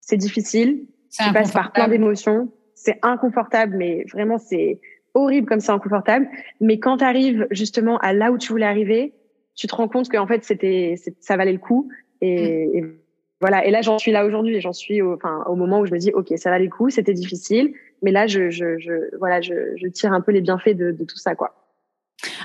c'est 0.00 0.16
difficile. 0.16 0.86
Tu 1.10 1.32
passes 1.32 1.50
par 1.50 1.72
plein 1.72 1.88
d'émotions. 1.88 2.52
C'est 2.76 3.00
inconfortable, 3.02 3.76
mais 3.76 4.04
vraiment, 4.12 4.38
c'est, 4.38 4.80
horrible 5.16 5.48
comme 5.48 5.60
c'est 5.60 5.72
inconfortable. 5.72 6.28
Mais 6.60 6.78
quand 6.78 6.98
tu 6.98 7.04
arrives 7.04 7.46
justement 7.50 7.98
à 7.98 8.12
là 8.12 8.30
où 8.30 8.38
tu 8.38 8.52
voulais 8.52 8.66
arriver, 8.66 9.14
tu 9.54 9.66
te 9.66 9.74
rends 9.74 9.88
compte 9.88 10.08
qu'en 10.08 10.26
fait, 10.26 10.44
c'était, 10.44 10.94
ça 11.20 11.36
valait 11.36 11.52
le 11.52 11.58
coup. 11.58 11.88
Et, 12.20 12.82
mm. 12.82 12.92
voilà. 13.40 13.66
Et 13.66 13.70
là, 13.70 13.82
j'en 13.82 13.98
suis 13.98 14.12
là 14.12 14.26
aujourd'hui. 14.26 14.60
J'en 14.60 14.72
suis 14.72 15.02
au, 15.02 15.14
enfin, 15.14 15.42
au 15.48 15.56
moment 15.56 15.80
où 15.80 15.86
je 15.86 15.92
me 15.92 15.98
dis, 15.98 16.12
OK, 16.12 16.32
ça 16.36 16.50
valait 16.50 16.66
le 16.66 16.70
coup, 16.70 16.90
c'était 16.90 17.14
difficile. 17.14 17.72
Mais 18.02 18.12
là, 18.12 18.26
je, 18.26 18.50
je, 18.50 18.78
je 18.78 19.16
voilà, 19.18 19.40
je, 19.40 19.54
je, 19.76 19.88
tire 19.88 20.12
un 20.12 20.20
peu 20.20 20.32
les 20.32 20.42
bienfaits 20.42 20.76
de, 20.76 20.92
de 20.92 21.04
tout 21.04 21.16
ça, 21.16 21.34
quoi. 21.34 21.54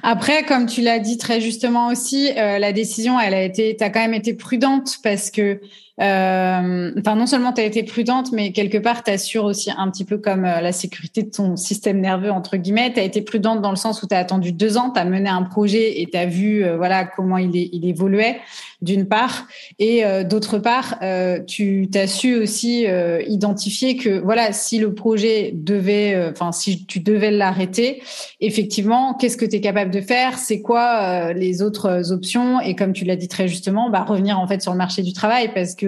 Après, 0.04 0.44
comme 0.44 0.66
tu 0.66 0.82
l'as 0.82 1.00
dit 1.00 1.18
très 1.18 1.40
justement 1.40 1.88
aussi, 1.88 2.32
euh, 2.38 2.60
la 2.60 2.74
décision, 2.74 3.20
elle 3.20 3.34
a 3.34 3.44
été, 3.44 3.76
t'as 3.76 3.90
quand 3.90 4.00
même 4.00 4.14
été 4.14 4.34
prudente 4.34 4.98
parce 5.04 5.32
que 5.32 5.62
enfin 6.02 7.16
non 7.16 7.26
seulement 7.26 7.54
tu 7.54 7.62
as 7.62 7.66
été 7.66 7.84
prudente, 7.84 8.32
mais 8.32 8.52
quelque 8.52 8.78
part 8.78 9.04
tu 9.04 9.12
assures 9.12 9.46
aussi 9.46 9.72
un 9.76 9.90
petit 9.90 10.06
peu 10.06 10.18
comme 10.18 10.46
euh, 10.46 10.62
la 10.62 10.72
sécurité 10.72 11.24
de 11.24 11.32
ton 11.32 11.56
système 11.56 12.00
nerveux 12.00 12.32
entre 12.32 12.58
guillemets. 12.58 12.94
Tu 12.94 13.00
as 13.00 13.04
été 13.04 13.22
prudente 13.22 13.62
dans 13.62 13.72
le 13.72 13.76
sens 13.76 14.04
où 14.04 14.08
tu 14.08 14.16
as 14.16 14.20
attendu 14.20 14.52
deux 14.52 14.78
ans, 14.78 14.92
tu 14.92 15.00
as 15.00 15.06
mené 15.06 15.30
un 15.30 15.44
projet 15.44 16.02
et 16.02 16.08
tu 16.12 16.18
as 16.18 16.26
vu 16.26 16.64
euh, 16.64 16.78
voilà 16.78 17.06
comment 17.06 17.38
il, 17.38 17.52
évoluait 17.84 18.40
d'une 18.82 19.08
part, 19.08 19.46
et 19.78 20.04
d'autre 20.24 20.58
part, 20.58 20.98
tu 21.46 21.88
t'as 21.92 22.08
su 22.08 22.36
aussi 22.36 22.88
identifier 23.28 23.96
que 23.96 24.20
voilà 24.20 24.54
si 24.54 24.80
le 24.80 24.96
projet 24.96 25.52
devait, 25.54 26.30
enfin 26.32 26.52
si 26.52 26.86
tu 26.86 27.00
devais 27.00 27.30
l'arrêter, 27.30 28.02
effectivement, 28.40 29.14
qu'est-ce 29.14 29.38
que 29.38 29.46
tu 29.46 29.58
es 29.58 29.62
capable 29.62 29.72
capable 29.72 29.94
de 29.94 30.02
faire, 30.02 30.38
c'est 30.38 30.62
quoi 30.62 31.32
les 31.32 31.62
autres 31.62 32.12
options? 32.12 32.60
Et 32.60 32.76
comme 32.76 32.92
tu 32.92 33.06
l'as 33.06 33.16
dit 33.16 33.30
très 33.30 33.48
justement, 33.48 33.90
bah, 33.90 34.04
revenir 34.04 34.38
en 34.38 34.46
fait 34.46 34.62
sur 34.62 34.74
le 34.74 34.78
marché 34.78 35.02
du 35.02 35.14
travail 35.14 35.52
parce 35.54 35.76
que 35.76 35.86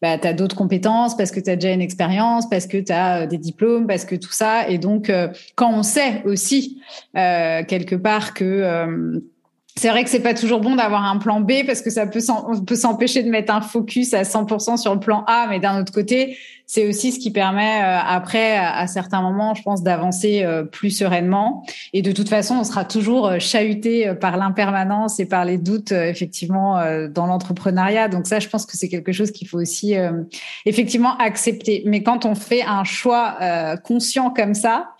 bah, 0.00 0.18
tu 0.18 0.26
as 0.26 0.32
d'autres 0.32 0.56
compétences, 0.56 1.16
parce 1.16 1.30
que 1.30 1.40
tu 1.40 1.50
as 1.50 1.56
déjà 1.56 1.74
une 1.74 1.82
expérience, 1.82 2.48
parce 2.48 2.66
que 2.66 2.78
tu 2.78 2.92
as 2.92 3.26
des 3.26 3.38
diplômes, 3.38 3.86
parce 3.86 4.04
que 4.04 4.14
tout 4.14 4.32
ça. 4.32 4.68
Et 4.68 4.78
donc, 4.78 5.12
quand 5.54 5.72
on 5.72 5.82
sait 5.82 6.22
aussi 6.24 6.80
quelque 7.14 7.96
part 7.96 8.34
que 8.34 9.20
c'est 9.76 9.88
vrai 9.88 10.04
que 10.04 10.10
c'est 10.10 10.20
pas 10.20 10.34
toujours 10.34 10.60
bon 10.60 10.74
d'avoir 10.74 11.04
un 11.04 11.16
plan 11.18 11.40
B 11.40 11.64
parce 11.64 11.80
que 11.80 11.90
ça 11.90 12.06
peut 12.06 12.20
s'empêcher 12.20 13.22
de 13.22 13.30
mettre 13.30 13.54
un 13.54 13.60
focus 13.60 14.12
à 14.14 14.22
100% 14.22 14.76
sur 14.76 14.92
le 14.92 15.00
plan 15.00 15.24
A, 15.26 15.46
mais 15.48 15.60
d'un 15.60 15.80
autre 15.80 15.92
côté, 15.92 16.36
c'est 16.70 16.86
aussi 16.86 17.10
ce 17.10 17.18
qui 17.18 17.32
permet 17.32 17.82
euh, 17.82 17.98
après, 17.98 18.56
à, 18.56 18.86
certains 18.86 19.22
moments, 19.22 19.54
je 19.54 19.62
pense, 19.62 19.82
d'avancer 19.82 20.44
euh, 20.44 20.62
plus 20.62 20.90
sereinement. 20.90 21.64
Et 21.92 22.00
de 22.00 22.12
toute 22.12 22.28
façon, 22.28 22.58
on 22.60 22.62
sera 22.62 22.84
toujours 22.84 23.26
euh, 23.26 23.38
chahuté 23.40 24.14
par 24.14 24.36
l'impermanence 24.36 25.18
et 25.18 25.26
par 25.26 25.44
les 25.44 25.58
doutes, 25.58 25.90
effectivement, 25.90 26.80
dans 27.08 27.26
l'entrepreneuriat. 27.26 28.06
Donc 28.06 28.28
ça, 28.28 28.38
je 28.38 28.48
pense 28.48 28.66
que 28.66 28.76
c'est 28.76 28.88
quelque 28.88 29.10
chose 29.10 29.32
qu'il 29.32 29.48
faut 29.48 29.58
aussi 29.58 29.94
effectivement 30.64 31.16
accepter. 31.16 31.82
Mais 31.86 32.04
quand 32.04 32.24
on 32.24 32.36
fait 32.36 32.62
un 32.62 32.84
choix 32.84 33.36
conscient 33.82 34.30
comme 34.30 34.54
ça, 34.54 34.90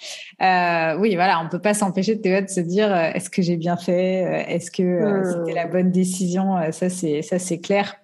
oui, 0.40 1.14
voilà, 1.14 1.40
on 1.44 1.48
peut 1.48 1.60
pas 1.60 1.74
s'empêcher 1.74 2.16
de, 2.16 2.40
de 2.40 2.48
se 2.48 2.60
dire 2.60 2.92
est-ce 2.94 3.30
que 3.30 3.42
j'ai 3.42 3.56
bien 3.56 3.76
fait, 3.76 4.46
est-ce 4.48 4.70
que 4.70 4.82
hmm. 4.82 5.24
c'était 5.24 5.54
la 5.54 5.66
bonne 5.66 5.92
décision? 5.92 6.56
Ça, 6.72 6.88
c'est 6.88 7.22
ça, 7.22 7.38
c'est 7.38 7.60
clair. 7.60 7.94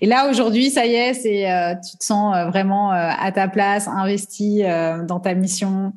Et 0.00 0.06
là, 0.06 0.28
aujourd'hui, 0.28 0.70
ça 0.70 0.86
y 0.86 0.94
est, 0.94 1.14
c'est, 1.14 1.50
euh, 1.50 1.74
tu 1.74 1.96
te 1.96 2.04
sens 2.04 2.34
euh, 2.34 2.46
vraiment 2.46 2.92
euh, 2.92 3.10
à 3.18 3.32
ta 3.32 3.48
place, 3.48 3.88
investi 3.88 4.62
dans 4.62 5.20
ta 5.20 5.34
mission 5.34 5.92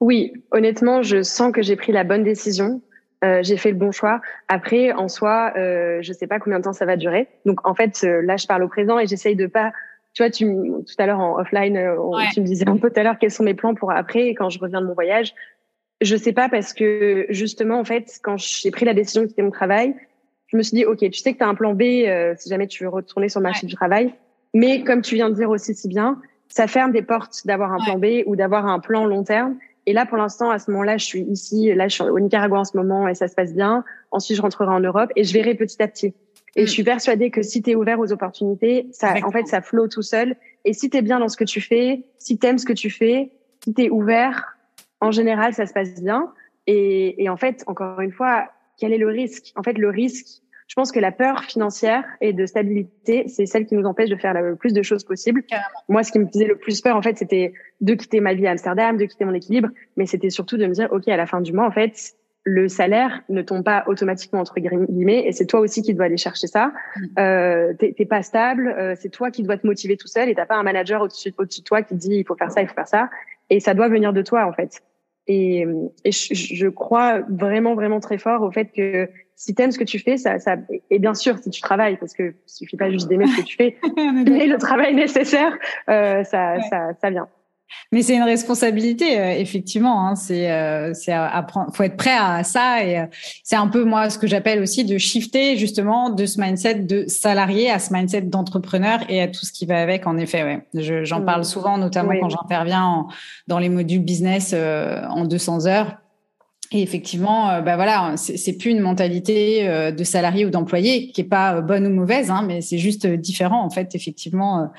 Oui, 0.00 0.32
honnêtement, 0.50 1.02
je 1.02 1.22
sens 1.22 1.52
que 1.52 1.62
j'ai 1.62 1.76
pris 1.76 1.92
la 1.92 2.04
bonne 2.04 2.24
décision. 2.24 2.80
j'ai 3.22 3.56
fait 3.56 3.70
le 3.70 3.76
bon 3.76 3.92
choix. 3.92 4.20
Après, 4.48 4.92
en 4.92 5.08
soi, 5.08 5.52
je 5.56 6.08
ne 6.08 6.14
sais 6.14 6.26
pas 6.26 6.38
combien 6.40 6.58
de 6.58 6.64
temps 6.64 6.72
ça 6.72 6.86
va 6.86 6.96
durer. 6.96 7.28
Donc, 7.46 7.66
en 7.66 7.74
fait, 7.74 8.02
là, 8.02 8.36
je 8.36 8.46
parle 8.46 8.62
au 8.64 8.68
présent 8.68 8.98
et 8.98 9.06
j'essaye 9.06 9.36
de 9.36 9.46
pas. 9.46 9.72
Tu 10.14 10.22
vois, 10.22 10.30
tu, 10.30 10.44
tout 10.44 10.94
à 10.98 11.06
l'heure 11.06 11.20
en 11.20 11.38
offline, 11.38 11.78
tu 12.34 12.40
me 12.40 12.46
disais 12.46 12.68
un 12.68 12.76
peu 12.76 12.90
tout 12.90 13.00
à 13.00 13.02
l'heure 13.02 13.18
quels 13.18 13.30
sont 13.30 13.44
mes 13.44 13.54
plans 13.54 13.74
pour 13.74 13.92
après 13.92 14.30
quand 14.30 14.50
je 14.50 14.58
reviens 14.58 14.80
de 14.80 14.86
mon 14.86 14.94
voyage. 14.94 15.34
Je 16.00 16.16
sais 16.16 16.32
pas 16.32 16.48
parce 16.48 16.72
que 16.72 17.26
justement, 17.30 17.78
en 17.78 17.84
fait, 17.84 18.18
quand 18.22 18.36
j'ai 18.36 18.72
pris 18.72 18.84
la 18.84 18.92
décision 18.92 19.22
de 19.22 19.28
quitter 19.28 19.42
mon 19.42 19.52
travail, 19.52 19.94
je 20.52 20.58
me 20.58 20.62
suis 20.62 20.76
dit, 20.76 20.84
OK, 20.84 20.98
tu 20.98 21.12
sais 21.12 21.32
que 21.32 21.38
tu 21.38 21.44
as 21.44 21.48
un 21.48 21.54
plan 21.54 21.72
B 21.72 21.82
euh, 21.82 22.34
si 22.36 22.50
jamais 22.50 22.66
tu 22.66 22.84
veux 22.84 22.90
retourner 22.90 23.28
sur 23.30 23.40
le 23.40 23.44
marché 23.44 23.66
du 23.66 23.74
travail. 23.74 24.12
Mais 24.52 24.84
comme 24.84 25.00
tu 25.00 25.14
viens 25.14 25.30
de 25.30 25.34
dire 25.34 25.48
aussi 25.48 25.74
si 25.74 25.88
bien, 25.88 26.20
ça 26.48 26.66
ferme 26.66 26.92
des 26.92 27.00
portes 27.00 27.46
d'avoir 27.46 27.72
un 27.72 27.78
plan 27.78 27.98
B 27.98 28.22
ou 28.26 28.36
d'avoir 28.36 28.66
un 28.66 28.78
plan 28.78 29.06
long 29.06 29.24
terme. 29.24 29.56
Et 29.86 29.94
là, 29.94 30.04
pour 30.04 30.18
l'instant, 30.18 30.50
à 30.50 30.58
ce 30.58 30.70
moment-là, 30.70 30.98
je 30.98 31.06
suis 31.06 31.22
ici, 31.22 31.74
là, 31.74 31.88
je 31.88 31.94
suis 31.94 32.04
au 32.04 32.20
Nicaragua 32.20 32.58
en 32.58 32.64
ce 32.64 32.76
moment 32.76 33.08
et 33.08 33.14
ça 33.14 33.28
se 33.28 33.34
passe 33.34 33.54
bien. 33.54 33.82
Ensuite, 34.10 34.36
je 34.36 34.42
rentrerai 34.42 34.70
en 34.70 34.80
Europe 34.80 35.10
et 35.16 35.24
je 35.24 35.32
verrai 35.32 35.54
petit 35.54 35.82
à 35.82 35.88
petit. 35.88 36.14
Et 36.54 36.66
je 36.66 36.70
mm. 36.70 36.74
suis 36.74 36.84
persuadée 36.84 37.30
que 37.30 37.40
si 37.40 37.62
tu 37.62 37.70
es 37.70 37.74
ouvert 37.74 37.98
aux 37.98 38.12
opportunités, 38.12 38.88
ça, 38.92 39.14
en 39.24 39.30
fait, 39.30 39.46
ça 39.46 39.62
flot 39.62 39.88
tout 39.88 40.02
seul. 40.02 40.36
Et 40.66 40.74
si 40.74 40.90
tu 40.90 40.98
es 40.98 41.02
bien 41.02 41.18
dans 41.18 41.28
ce 41.28 41.38
que 41.38 41.44
tu 41.44 41.62
fais, 41.62 42.02
si 42.18 42.38
tu 42.38 42.46
aimes 42.46 42.58
ce 42.58 42.66
que 42.66 42.74
tu 42.74 42.90
fais, 42.90 43.32
si 43.64 43.72
tu 43.72 43.84
es 43.84 43.90
ouvert, 43.90 44.58
en 45.00 45.10
général, 45.10 45.54
ça 45.54 45.64
se 45.64 45.72
passe 45.72 46.00
bien. 46.00 46.30
Et, 46.66 47.24
et 47.24 47.30
en 47.30 47.38
fait, 47.38 47.64
encore 47.66 48.00
une 48.00 48.12
fois, 48.12 48.50
quel 48.82 48.92
est 48.92 48.98
le 48.98 49.06
risque? 49.06 49.52
En 49.54 49.62
fait, 49.62 49.78
le 49.78 49.90
risque, 49.90 50.42
je 50.66 50.74
pense 50.74 50.90
que 50.90 50.98
la 50.98 51.12
peur 51.12 51.44
financière 51.44 52.02
et 52.20 52.32
de 52.32 52.46
stabilité, 52.46 53.28
c'est 53.28 53.46
celle 53.46 53.64
qui 53.64 53.76
nous 53.76 53.84
empêche 53.84 54.10
de 54.10 54.16
faire 54.16 54.34
le 54.34 54.56
plus 54.56 54.72
de 54.72 54.82
choses 54.82 55.04
possibles. 55.04 55.44
Moi, 55.88 56.02
ce 56.02 56.10
qui 56.10 56.18
me 56.18 56.26
faisait 56.26 56.48
le 56.48 56.56
plus 56.56 56.80
peur, 56.80 56.96
en 56.96 57.02
fait, 57.02 57.16
c'était 57.16 57.52
de 57.80 57.94
quitter 57.94 58.18
ma 58.18 58.34
vie 58.34 58.44
à 58.48 58.50
Amsterdam, 58.50 58.96
de 58.96 59.04
quitter 59.04 59.24
mon 59.24 59.34
équilibre, 59.34 59.68
mais 59.96 60.06
c'était 60.06 60.30
surtout 60.30 60.56
de 60.56 60.66
me 60.66 60.72
dire, 60.72 60.88
OK, 60.90 61.06
à 61.06 61.16
la 61.16 61.26
fin 61.26 61.40
du 61.40 61.52
mois, 61.52 61.64
en 61.64 61.70
fait, 61.70 62.14
le 62.42 62.66
salaire 62.66 63.22
ne 63.28 63.40
tombe 63.40 63.62
pas 63.62 63.84
automatiquement 63.86 64.40
entre 64.40 64.58
guillemets 64.58 65.28
et 65.28 65.30
c'est 65.30 65.46
toi 65.46 65.60
aussi 65.60 65.80
qui 65.80 65.94
dois 65.94 66.06
aller 66.06 66.16
chercher 66.16 66.48
ça. 66.48 66.72
Mm. 66.96 67.06
Euh, 67.20 67.74
t'es 67.78 68.04
pas 68.04 68.24
stable, 68.24 68.66
euh, 68.66 68.96
c'est 68.98 69.10
toi 69.10 69.30
qui 69.30 69.44
dois 69.44 69.58
te 69.58 69.64
motiver 69.64 69.96
tout 69.96 70.08
seul 70.08 70.28
et 70.28 70.34
t'as 70.34 70.46
pas 70.46 70.56
un 70.56 70.64
manager 70.64 71.02
au-dessus 71.02 71.32
au 71.38 71.44
de 71.44 71.62
toi 71.64 71.82
qui 71.82 71.94
dit 71.94 72.16
il 72.16 72.26
faut 72.26 72.34
faire 72.34 72.50
ça, 72.50 72.60
il 72.60 72.66
faut 72.66 72.74
faire 72.74 72.88
ça 72.88 73.10
et 73.48 73.60
ça 73.60 73.74
doit 73.74 73.88
venir 73.88 74.12
de 74.12 74.22
toi 74.22 74.44
en 74.44 74.52
fait. 74.52 74.82
Et, 75.28 75.64
et 76.04 76.12
je, 76.12 76.34
je, 76.34 76.66
crois 76.68 77.20
vraiment 77.28 77.74
vraiment 77.74 78.00
très 78.00 78.18
fort 78.18 78.42
au 78.42 78.50
fait 78.50 78.66
que 78.66 79.08
si 79.36 79.54
t'aimes 79.54 79.72
ce 79.72 79.78
que 79.78 79.84
tu 79.84 79.98
fais, 79.98 80.16
ça, 80.16 80.38
ça, 80.38 80.56
et 80.90 80.98
bien 80.98 81.14
sûr, 81.14 81.38
si 81.38 81.50
tu 81.50 81.60
travailles, 81.60 81.96
parce 81.96 82.12
que 82.12 82.34
suffit 82.46 82.76
pas 82.76 82.90
juste 82.90 83.08
d'aimer 83.08 83.26
ce 83.26 83.40
que 83.40 83.46
tu 83.46 83.56
fais, 83.56 83.76
mais 83.96 84.46
le 84.46 84.56
travail 84.56 84.94
nécessaire, 84.94 85.56
euh, 85.88 86.22
ça, 86.24 86.60
ça, 86.70 86.94
ça 87.00 87.10
vient. 87.10 87.28
Mais 87.92 88.00
c'est 88.00 88.16
une 88.16 88.22
responsabilité, 88.22 89.20
euh, 89.20 89.34
effectivement. 89.36 90.06
Hein, 90.06 90.16
c'est, 90.16 90.50
euh, 90.50 90.94
c'est 90.94 91.12
apprendre. 91.12 91.70
Faut 91.74 91.82
être 91.82 91.98
prêt 91.98 92.16
à 92.18 92.42
ça 92.42 92.84
et 92.84 92.98
euh, 92.98 93.06
c'est 93.44 93.56
un 93.56 93.68
peu 93.68 93.84
moi 93.84 94.08
ce 94.08 94.18
que 94.18 94.26
j'appelle 94.26 94.62
aussi 94.62 94.84
de 94.84 94.96
shifter 94.96 95.58
justement 95.58 96.08
de 96.08 96.24
ce 96.24 96.40
mindset 96.40 96.76
de 96.76 97.04
salarié 97.06 97.70
à 97.70 97.78
ce 97.78 97.92
mindset 97.92 98.22
d'entrepreneur 98.22 99.00
et 99.10 99.20
à 99.20 99.28
tout 99.28 99.44
ce 99.44 99.52
qui 99.52 99.66
va 99.66 99.80
avec. 99.82 100.06
En 100.06 100.16
effet, 100.16 100.42
ouais. 100.42 101.04
j'en 101.04 101.20
parle 101.22 101.42
mmh. 101.42 101.44
souvent, 101.44 101.76
notamment 101.76 102.12
quand 102.18 102.30
j'interviens 102.30 103.06
dans 103.46 103.58
les 103.58 103.68
modules 103.68 104.02
business 104.02 104.54
en 104.54 105.24
200 105.24 105.66
heures 105.66 105.96
et 106.74 106.80
effectivement, 106.80 107.60
bah 107.60 107.76
voilà, 107.76 108.14
c'est 108.16 108.54
plus 108.54 108.70
une 108.70 108.80
mentalité 108.80 109.92
de 109.92 110.04
salarié 110.04 110.46
ou 110.46 110.50
d'employé 110.50 111.08
qui 111.08 111.20
est 111.20 111.24
pas 111.24 111.60
bonne 111.60 111.86
ou 111.86 111.90
mauvaise, 111.90 112.30
hein, 112.30 112.42
mais 112.46 112.62
c'est 112.62 112.78
juste 112.78 113.06
différent 113.06 113.62
en 113.62 113.68
fait, 113.68 113.94
effectivement 113.94 114.70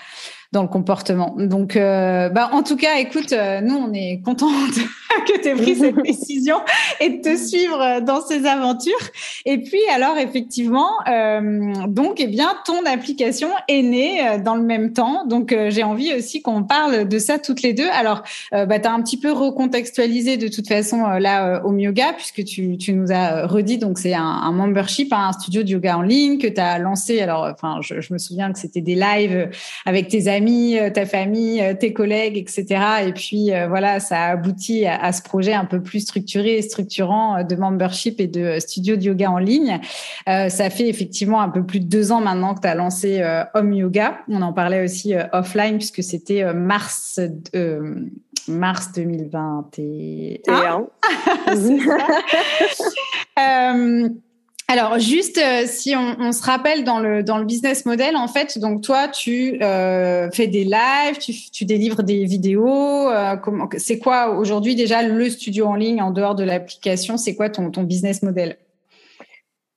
dans 0.54 0.62
le 0.62 0.68
comportement. 0.68 1.36
Donc, 1.38 1.76
euh, 1.76 2.30
bah, 2.30 2.52
en 2.54 2.62
tout 2.62 2.78
cas, 2.78 3.00
écoute, 3.00 3.34
euh, 3.34 3.60
nous, 3.60 3.76
on 3.76 3.92
est 3.92 4.22
contente 4.24 4.52
que 5.28 5.42
tu 5.42 5.48
aies 5.48 5.56
pris 5.56 5.76
cette 5.76 5.96
décision 6.04 6.58
et 7.00 7.10
de 7.10 7.22
te 7.22 7.36
suivre 7.36 8.02
dans 8.02 8.22
ces 8.22 8.46
aventures. 8.46 8.94
Et 9.46 9.58
puis, 9.58 9.82
alors, 9.94 10.18
effectivement, 10.18 10.90
euh, 11.10 11.74
donc, 11.88 12.16
eh 12.20 12.28
bien, 12.28 12.54
ton 12.66 12.86
application 12.86 13.50
est 13.68 13.82
née 13.82 14.28
euh, 14.28 14.38
dans 14.38 14.56
le 14.56 14.62
même 14.62 14.94
temps. 14.94 15.26
Donc, 15.26 15.52
euh, 15.52 15.72
j'ai 15.72 15.84
envie 15.84 16.14
aussi 16.14 16.44
qu'on 16.44 16.64
parle 16.64 17.08
de 17.08 17.20
ça 17.20 17.40
toutes 17.40 17.64
les 17.64 17.74
deux. 17.74 17.90
Alors, 17.90 18.22
bah, 18.52 18.80
tu 18.80 18.88
as 18.88 18.94
un 18.94 19.02
petit 19.02 19.18
peu 19.18 19.32
recontextualisé 19.32 20.38
de 20.38 20.48
toute 20.48 20.68
façon 20.68 21.04
là 21.08 21.64
au 21.66 21.76
yoga, 21.76 22.14
puisque 22.14 22.44
tu, 22.44 22.78
tu 22.78 22.94
nous 22.94 23.12
as 23.12 23.48
redit, 23.48 23.80
donc, 23.80 23.98
c'est 23.98 24.14
un, 24.14 24.24
un, 24.24 24.52
membership, 24.52 25.12
hein, 25.12 25.30
un 25.30 25.34
studio 25.34 25.64
de 25.64 25.70
yoga 25.70 25.98
en 25.98 26.02
ligne 26.02 26.38
que 26.38 26.48
tu 26.48 26.62
as 26.62 26.78
lancé. 26.78 27.20
Alors, 27.22 27.50
enfin, 27.52 27.80
je, 27.82 28.00
je 28.02 28.14
me 28.14 28.20
souviens 28.20 28.52
que 28.54 28.60
c'était 28.60 28.82
des 28.82 28.96
lives 28.96 29.50
avec 29.86 30.08
tes 30.08 30.28
amis 30.28 30.43
euh, 30.50 30.90
ta 30.90 31.06
famille, 31.06 31.62
euh, 31.62 31.74
tes 31.74 31.94
collègues, 31.94 32.38
etc. 32.38 32.66
Et 33.08 33.14
puis 33.14 33.54
euh, 33.54 33.68
voilà, 33.68 34.00
ça 34.00 34.22
a 34.22 34.32
abouti 34.32 34.86
à, 34.86 35.12
ce 35.12 35.22
projet 35.22 35.54
un 35.54 35.66
peu 35.66 35.82
plus 35.82 36.02
structuré 36.02 36.58
et 36.58 36.62
structurant 36.62 37.44
de 37.44 37.56
membership 37.56 38.20
et 38.20 38.28
de 38.28 38.60
studio 38.60 38.96
de 38.96 39.04
yoga 39.04 39.32
en 39.32 39.38
ligne. 39.38 39.80
ça 40.26 40.70
fait 40.70 40.88
effectivement 40.88 41.42
un 41.42 41.50
peu 41.50 41.66
plus 41.66 41.80
de 41.80 41.86
deux 41.86 42.12
ans 42.12 42.22
maintenant 42.22 42.54
que 42.56 42.62
tu 42.62 42.68
as 42.68 42.76
lancé 42.76 43.24
Home 43.54 43.74
Yoga. 43.74 44.20
On 44.28 44.42
en 44.42 44.54
parlait 44.54 44.84
aussi 44.84 45.14
offline 45.32 45.78
puisque 45.78 46.04
c'était 46.04 46.54
mars 46.54 47.20
mars 48.48 48.92
2021. 48.94 50.88
euh, 54.70 54.74
alors 54.74 54.98
juste 54.98 55.38
euh, 55.38 55.64
si 55.66 55.96
on, 55.96 56.32
se 56.32 56.44
rappelle 56.44 56.84
dans 56.84 57.00
le 57.00 57.24
dans 57.24 57.38
le 57.38 57.46
business 57.46 57.86
model 57.86 58.16
en 58.16 58.28
fait 58.28 58.58
donc 58.60 58.82
toi 58.82 59.08
tu 59.08 59.62
euh, 59.62 60.30
fais 60.32 60.48
des 60.48 60.64
lives 60.64 61.18
tu, 61.20 61.66
délivres 61.66 62.04
des 62.04 62.26
vidéos 62.26 63.10
euh, 63.10 63.36
c'est 63.78 64.00
quoi 64.00 64.32
aujourd'hui 64.32 64.76
déjà 64.76 65.04
le 65.04 65.30
studio 65.30 65.66
en 65.66 65.76
ligne 65.76 66.02
en 66.02 66.12
dehors 66.12 66.36
de 66.36 66.44
l'application? 66.44 67.18
C'est 67.18 67.36
quoi 67.36 67.50
ton 67.50 67.72
ton 67.72 67.84
business 67.84 68.24
model? 68.24 68.58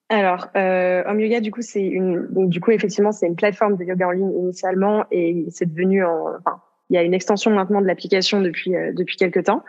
Alors 0.09 0.49
euh, 0.57 1.03
Home 1.07 1.21
Yoga 1.21 1.41
du 1.41 1.51
coup 1.51 1.63
c'est 1.63 1.85
une 1.85 2.29
donc, 2.31 2.49
du 2.49 2.61
coup 2.61 2.71
effectivement 2.71 3.13
c'est 3.13 3.27
une 3.27 3.37
plateforme 3.37 3.77
de 3.77 3.85
yoga 3.85 4.09
en 4.09 4.13
ligne 4.13 4.33
initialement 4.39 5.05
et 5.11 5.47
c'est 5.51 5.67
devenu 5.67 6.05
en 6.05 6.29
enfin 6.39 6.61
il 6.91 6.95
y 6.95 6.99
a 6.99 7.03
une 7.03 7.15
extension 7.15 7.51
maintenant 7.51 7.81
de 7.81 7.87
l'application 7.87 8.41
depuis 8.41 8.71
depuis 8.95 9.17
quelques 9.17 9.45
temps. 9.45 9.65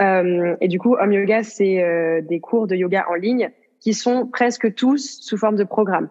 Et 0.00 0.68
du 0.68 0.78
coup 0.78 0.96
Home 0.96 1.12
Yoga 1.12 1.42
c'est 1.42 2.22
des 2.22 2.40
cours 2.40 2.66
de 2.66 2.74
yoga 2.74 3.04
en 3.10 3.14
ligne 3.14 3.50
qui 3.82 3.94
sont 3.94 4.26
presque 4.26 4.74
tous 4.74 5.20
sous 5.20 5.36
forme 5.36 5.56
de 5.56 5.64
programmes. 5.64 6.08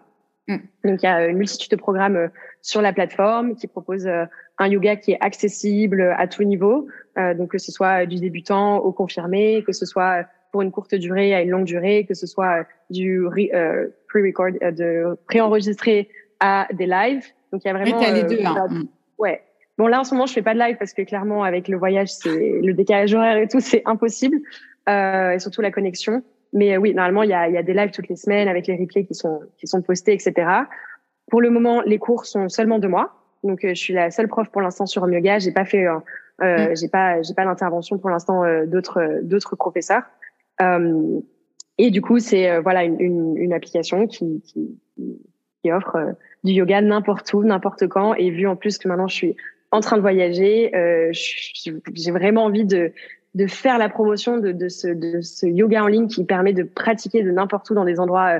Mm. 0.47 0.57
Donc 0.83 1.01
il 1.01 1.05
y 1.05 1.09
a 1.09 1.27
une 1.27 1.37
multitude 1.37 1.71
de 1.71 1.77
programmes 1.77 2.15
euh, 2.17 2.27
sur 2.61 2.81
la 2.81 2.93
plateforme 2.93 3.55
qui 3.55 3.67
proposent 3.67 4.07
euh, 4.07 4.25
un 4.57 4.67
yoga 4.67 4.95
qui 4.95 5.13
est 5.13 5.17
accessible 5.21 6.13
à 6.17 6.27
tout 6.27 6.43
niveau, 6.43 6.87
euh, 7.17 7.33
donc 7.33 7.51
que 7.51 7.57
ce 7.57 7.71
soit 7.71 8.05
du 8.05 8.17
débutant 8.17 8.77
au 8.77 8.91
confirmé, 8.91 9.63
que 9.65 9.71
ce 9.71 9.85
soit 9.85 10.25
pour 10.51 10.61
une 10.61 10.71
courte 10.71 10.93
durée 10.95 11.33
à 11.33 11.41
une 11.41 11.49
longue 11.49 11.65
durée, 11.65 12.05
que 12.05 12.13
ce 12.13 12.27
soit 12.27 12.65
du 12.89 13.25
euh, 13.25 13.87
pre-record, 14.09 14.51
de 14.51 15.17
pré-enregistré 15.27 16.09
à 16.41 16.67
des 16.73 16.85
lives. 16.85 17.25
Donc 17.53 17.63
il 17.63 17.67
y 17.67 17.71
a 17.71 17.73
vraiment. 17.73 17.99
les 17.99 18.23
deux. 18.23 18.43
Hein. 18.45 18.67
Mm. 18.69 18.83
Ouais. 19.17 19.41
Bon 19.77 19.87
là 19.87 20.01
en 20.01 20.03
ce 20.03 20.13
moment 20.13 20.25
je 20.25 20.33
fais 20.33 20.41
pas 20.41 20.53
de 20.53 20.59
live 20.59 20.75
parce 20.77 20.93
que 20.93 21.01
clairement 21.01 21.43
avec 21.43 21.67
le 21.67 21.77
voyage 21.77 22.09
c'est 22.09 22.59
le 22.61 22.73
décalage 22.73 23.13
horaire 23.13 23.37
et 23.37 23.47
tout 23.47 23.61
c'est 23.61 23.81
impossible 23.85 24.37
euh, 24.89 25.31
et 25.31 25.39
surtout 25.39 25.61
la 25.61 25.71
connexion. 25.71 26.23
Mais 26.53 26.75
euh, 26.75 26.77
oui, 26.77 26.93
normalement, 26.93 27.23
il 27.23 27.29
y 27.29 27.33
a, 27.33 27.49
y 27.49 27.57
a 27.57 27.63
des 27.63 27.73
lives 27.73 27.91
toutes 27.91 28.09
les 28.09 28.15
semaines 28.15 28.47
avec 28.47 28.67
les 28.67 28.75
replays 28.75 29.05
qui 29.05 29.15
sont, 29.15 29.41
qui 29.57 29.67
sont 29.67 29.81
postés, 29.81 30.13
etc. 30.13 30.47
Pour 31.29 31.41
le 31.41 31.49
moment, 31.49 31.81
les 31.81 31.97
cours 31.97 32.25
sont 32.25 32.49
seulement 32.49 32.79
de 32.79 32.87
moi. 32.87 33.13
Donc, 33.43 33.63
euh, 33.63 33.69
je 33.69 33.79
suis 33.79 33.93
la 33.93 34.11
seule 34.11 34.27
prof 34.27 34.49
pour 34.49 34.61
l'instant 34.61 34.85
sur 34.85 35.03
Home 35.03 35.13
Yoga. 35.13 35.39
J'ai 35.39 35.51
pas 35.51 35.65
fait, 35.65 35.85
euh, 35.85 35.97
euh 36.41 36.71
mm. 36.71 36.75
j'ai 36.75 36.87
pas, 36.89 37.21
j'ai 37.21 37.33
pas 37.33 37.45
l'intervention 37.45 37.97
pour 37.97 38.09
l'instant 38.09 38.43
d'autres, 38.65 39.21
d'autres 39.23 39.55
professeurs. 39.55 40.03
Et 41.77 41.89
du 41.89 42.01
coup, 42.01 42.19
c'est 42.19 42.59
voilà 42.59 42.83
une, 42.83 42.99
une, 42.99 43.37
une, 43.37 43.53
application 43.53 44.05
qui, 44.05 44.43
qui, 44.45 44.77
qui 45.63 45.71
offre 45.71 46.13
du 46.43 46.51
yoga 46.51 46.81
n'importe 46.81 47.33
où, 47.33 47.43
n'importe 47.43 47.87
quand. 47.87 48.13
Et 48.13 48.29
vu 48.29 48.45
en 48.45 48.55
plus 48.55 48.77
que 48.77 48.87
maintenant 48.87 49.07
je 49.07 49.15
suis 49.15 49.35
en 49.71 49.79
train 49.79 49.95
de 49.95 50.01
voyager, 50.01 50.71
j'ai 51.13 52.11
vraiment 52.11 52.43
envie 52.43 52.65
de 52.65 52.91
de 53.35 53.47
faire 53.47 53.77
la 53.77 53.89
promotion 53.89 54.37
de, 54.37 54.51
de, 54.51 54.67
ce, 54.67 54.87
de 54.87 55.21
ce 55.21 55.45
yoga 55.45 55.83
en 55.83 55.87
ligne 55.87 56.07
qui 56.07 56.25
permet 56.25 56.53
de 56.53 56.63
pratiquer 56.63 57.23
de 57.23 57.31
n'importe 57.31 57.69
où 57.69 57.73
dans 57.73 57.85
des 57.85 57.99
endroits 57.99 58.37
euh, 58.37 58.39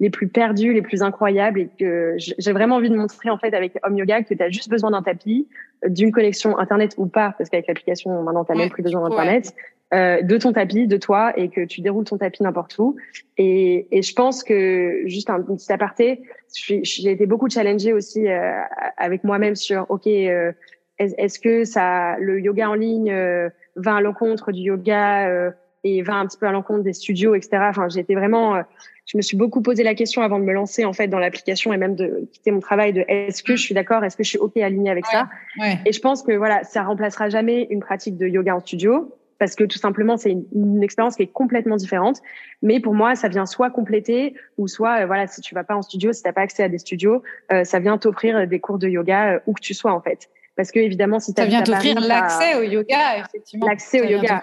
les 0.00 0.10
plus 0.10 0.28
perdus, 0.28 0.72
les 0.72 0.82
plus 0.82 1.02
incroyables 1.02 1.60
et 1.60 1.68
que 1.78 2.14
j'ai 2.16 2.52
vraiment 2.52 2.76
envie 2.76 2.90
de 2.90 2.96
montrer 2.96 3.30
en 3.30 3.38
fait 3.38 3.52
avec 3.52 3.74
Home 3.82 3.96
Yoga 3.96 4.22
que 4.22 4.32
tu 4.32 4.42
as 4.42 4.48
juste 4.48 4.68
besoin 4.68 4.92
d'un 4.92 5.02
tapis, 5.02 5.48
euh, 5.84 5.88
d'une 5.88 6.12
connexion 6.12 6.56
internet 6.58 6.94
ou 6.98 7.06
pas 7.06 7.34
parce 7.36 7.50
qu'avec 7.50 7.66
l'application 7.66 8.22
maintenant 8.22 8.44
tu 8.44 8.52
n'as 8.52 8.58
même 8.58 8.70
plus 8.70 8.84
besoin 8.84 9.08
d'internet, 9.08 9.54
euh, 9.94 10.20
de 10.20 10.36
ton 10.36 10.52
tapis, 10.52 10.86
de 10.86 10.98
toi 10.98 11.32
et 11.38 11.48
que 11.48 11.64
tu 11.64 11.80
déroules 11.80 12.04
ton 12.04 12.18
tapis 12.18 12.42
n'importe 12.42 12.78
où. 12.78 12.96
Et, 13.38 13.88
et 13.90 14.02
je 14.02 14.12
pense 14.12 14.44
que 14.44 15.02
juste 15.06 15.30
un, 15.30 15.40
petit 15.40 15.72
aparté, 15.72 16.22
j'ai 16.52 17.10
été 17.10 17.24
beaucoup 17.24 17.48
challengée 17.48 17.94
aussi 17.94 18.28
euh, 18.28 18.60
avec 18.98 19.24
moi-même 19.24 19.56
sur 19.56 19.86
ok 19.88 20.06
euh, 20.06 20.52
est-ce 20.98 21.38
que 21.38 21.64
ça 21.64 22.16
le 22.18 22.40
yoga 22.40 22.70
en 22.70 22.74
ligne 22.74 23.12
va 23.78 23.96
à 23.96 24.00
l'encontre 24.00 24.52
du 24.52 24.62
yoga 24.62 25.28
euh, 25.28 25.50
et 25.84 26.02
va 26.02 26.14
un 26.14 26.26
petit 26.26 26.36
peu 26.36 26.46
à 26.46 26.52
l'encontre 26.52 26.82
des 26.82 26.92
studios, 26.92 27.34
etc. 27.34 27.58
Enfin, 27.68 27.88
j'ai 27.88 28.00
été 28.00 28.14
vraiment, 28.14 28.56
euh, 28.56 28.62
je 29.06 29.16
me 29.16 29.22
suis 29.22 29.36
beaucoup 29.36 29.62
posé 29.62 29.84
la 29.84 29.94
question 29.94 30.22
avant 30.22 30.38
de 30.38 30.44
me 30.44 30.52
lancer 30.52 30.84
en 30.84 30.92
fait 30.92 31.06
dans 31.06 31.20
l'application 31.20 31.72
et 31.72 31.76
même 31.76 31.94
de 31.94 32.28
quitter 32.32 32.50
mon 32.50 32.60
travail 32.60 32.92
de 32.92 33.04
est-ce 33.06 33.42
que 33.42 33.54
je 33.54 33.62
suis 33.62 33.74
d'accord, 33.74 34.04
est-ce 34.04 34.16
que 34.16 34.24
je 34.24 34.30
suis 34.30 34.38
ok 34.38 34.56
aligné 34.56 34.90
avec 34.90 35.06
ça? 35.06 35.28
Et 35.86 35.92
je 35.92 36.00
pense 36.00 36.22
que 36.22 36.32
voilà, 36.32 36.64
ça 36.64 36.82
remplacera 36.82 37.28
jamais 37.28 37.68
une 37.70 37.80
pratique 37.80 38.16
de 38.16 38.26
yoga 38.26 38.56
en 38.56 38.60
studio 38.60 39.14
parce 39.38 39.54
que 39.54 39.62
tout 39.62 39.78
simplement 39.78 40.16
c'est 40.16 40.32
une, 40.32 40.82
expérience 40.82 41.14
qui 41.14 41.22
est 41.22 41.32
complètement 41.32 41.76
différente. 41.76 42.20
Mais 42.60 42.80
pour 42.80 42.92
moi, 42.92 43.14
ça 43.14 43.28
vient 43.28 43.46
soit 43.46 43.70
compléter 43.70 44.34
ou 44.58 44.66
soit 44.66 45.02
euh, 45.02 45.06
voilà, 45.06 45.28
si 45.28 45.40
tu 45.40 45.54
vas 45.54 45.62
pas 45.62 45.76
en 45.76 45.82
studio, 45.82 46.12
si 46.12 46.24
t'as 46.24 46.32
pas 46.32 46.40
accès 46.40 46.64
à 46.64 46.68
des 46.68 46.78
studios, 46.78 47.22
ça 47.62 47.78
vient 47.78 47.98
t'offrir 47.98 48.48
des 48.48 48.58
cours 48.58 48.78
de 48.78 48.88
yoga 48.88 49.40
où 49.46 49.52
que 49.52 49.60
tu 49.60 49.74
sois 49.74 49.92
en 49.92 50.00
fait. 50.00 50.28
Parce 50.58 50.72
que 50.72 50.80
évidemment, 50.80 51.20
si 51.20 51.32
tu 51.32 51.40
ça 51.40 51.46
vient 51.46 51.62
t'offrir 51.62 52.00
l'accès 52.00 52.56
au 52.56 52.62
yoga, 52.62 53.18
effectivement. 53.18 53.68
L'accès 53.68 54.00
au 54.00 54.10
yoga. 54.10 54.42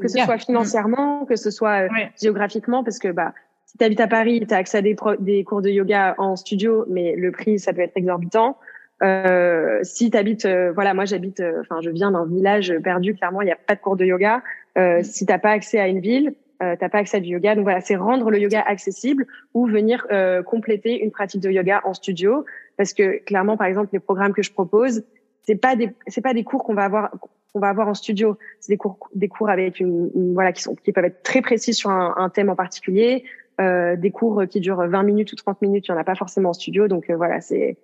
Que 0.00 0.06
ce 0.06 0.24
soit 0.24 0.38
financièrement, 0.38 1.24
que 1.24 1.34
ce 1.34 1.50
soit 1.50 1.86
euh, 1.86 1.88
géographiquement, 2.22 2.84
parce 2.84 3.00
que 3.00 3.08
bah 3.08 3.34
si 3.66 3.76
tu 3.76 3.84
habites 3.84 3.98
à 3.98 4.06
Paris, 4.06 4.44
tu 4.46 4.54
as 4.54 4.58
accès 4.58 4.78
à 4.78 4.82
des, 4.82 4.94
des 5.18 5.42
cours 5.42 5.60
de 5.60 5.68
yoga 5.68 6.14
en 6.18 6.36
studio, 6.36 6.84
mais 6.88 7.16
le 7.16 7.32
prix 7.32 7.58
ça 7.58 7.72
peut 7.72 7.80
être 7.80 7.96
exorbitant. 7.96 8.56
Euh, 9.02 9.80
si 9.82 10.12
tu 10.12 10.16
habites, 10.16 10.44
euh, 10.44 10.70
voilà, 10.72 10.94
moi 10.94 11.06
j'habite, 11.06 11.40
euh, 11.40 11.60
enfin 11.62 11.80
je 11.82 11.90
viens 11.90 12.12
d'un 12.12 12.24
village 12.24 12.72
perdu, 12.84 13.16
clairement 13.16 13.42
il 13.42 13.46
n'y 13.46 13.52
a 13.52 13.56
pas 13.56 13.74
de 13.74 13.80
cours 13.80 13.96
de 13.96 14.04
yoga. 14.04 14.44
Euh, 14.76 15.00
mm. 15.00 15.02
Si 15.02 15.26
t'as 15.26 15.38
pas 15.38 15.50
accès 15.50 15.80
à 15.80 15.88
une 15.88 15.98
ville, 15.98 16.34
euh, 16.62 16.76
t'as 16.78 16.88
pas 16.88 16.98
accès 16.98 17.16
à 17.16 17.20
du 17.20 17.30
yoga. 17.30 17.56
Donc 17.56 17.64
voilà, 17.64 17.80
c'est 17.80 17.96
rendre 17.96 18.30
le 18.30 18.38
yoga 18.38 18.62
accessible 18.64 19.26
ou 19.54 19.66
venir 19.66 20.06
compléter 20.46 21.02
une 21.02 21.10
pratique 21.10 21.40
de 21.40 21.50
yoga 21.50 21.80
en 21.82 21.94
studio, 21.94 22.44
parce 22.76 22.92
que 22.92 23.18
clairement, 23.24 23.56
par 23.56 23.66
exemple, 23.66 23.88
les 23.92 23.98
programmes 23.98 24.32
que 24.32 24.42
je 24.42 24.52
propose, 24.52 25.02
c'est 25.48 25.56
pas 25.56 25.76
des 25.76 25.94
c'est 26.08 26.20
pas 26.20 26.34
des 26.34 26.44
cours 26.44 26.62
qu'on 26.62 26.74
va 26.74 26.84
avoir 26.84 27.10
qu'on 27.52 27.60
va 27.60 27.70
avoir 27.70 27.88
en 27.88 27.94
studio. 27.94 28.36
C'est 28.60 28.70
des 28.70 28.76
cours 28.76 28.98
des 29.14 29.28
cours 29.28 29.48
avec 29.48 29.80
une, 29.80 30.10
voilà 30.34 30.52
qui 30.52 30.62
sont 30.62 30.74
qui 30.74 30.92
peuvent 30.92 31.06
être 31.06 31.22
très 31.22 31.40
précis 31.40 31.72
sur 31.72 31.88
un, 31.88 32.28
thème 32.28 32.50
en 32.50 32.54
particulier. 32.54 33.24
Euh, 33.60 33.96
des 33.96 34.10
cours 34.10 34.42
qui 34.48 34.60
durent 34.60 34.86
20 34.86 35.02
minutes 35.02 35.32
ou 35.32 35.36
30 35.36 35.62
minutes, 35.62 35.86
il 35.88 35.90
y 35.90 35.94
en 35.94 35.96
a 35.96 36.04
pas 36.04 36.14
forcément 36.14 36.50
en 36.50 36.52
studio. 36.52 36.86
Donc 36.86 37.08
euh, 37.08 37.16
voilà, 37.16 37.40
c'est 37.40 37.78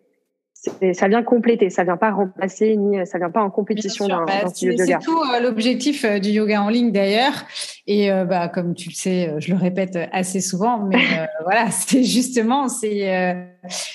ça 0.93 1.09
vient 1.09 1.23
compléter, 1.23 1.71
ça 1.71 1.85
vient 1.85 1.97
pas 1.97 2.11
remplacer 2.11 2.77
ni 2.77 3.05
ça 3.07 3.19
vient 3.19 3.31
pas 3.31 3.43
en 3.43 3.51
compétition 3.51 4.07
d'un 4.07 4.25
bah, 4.25 4.45
yoga. 4.61 4.85
C'est 4.87 5.05
tout 5.05 5.21
euh, 5.21 5.41
l'objectif 5.41 6.05
euh, 6.05 6.19
du 6.19 6.31
yoga 6.31 6.63
en 6.63 6.69
ligne 6.69 6.93
d'ailleurs. 6.93 7.45
Et 7.87 8.11
euh, 8.11 8.25
bah 8.25 8.49
comme 8.49 8.75
tu 8.75 8.89
le 8.89 8.95
sais, 8.95 9.35
je 9.39 9.53
le 9.53 9.59
répète 9.59 9.99
assez 10.13 10.41
souvent, 10.41 10.79
mais 10.79 10.99
voilà, 11.43 11.71
c'est 11.71 12.03
justement 12.03 12.69
c'est 12.69 13.35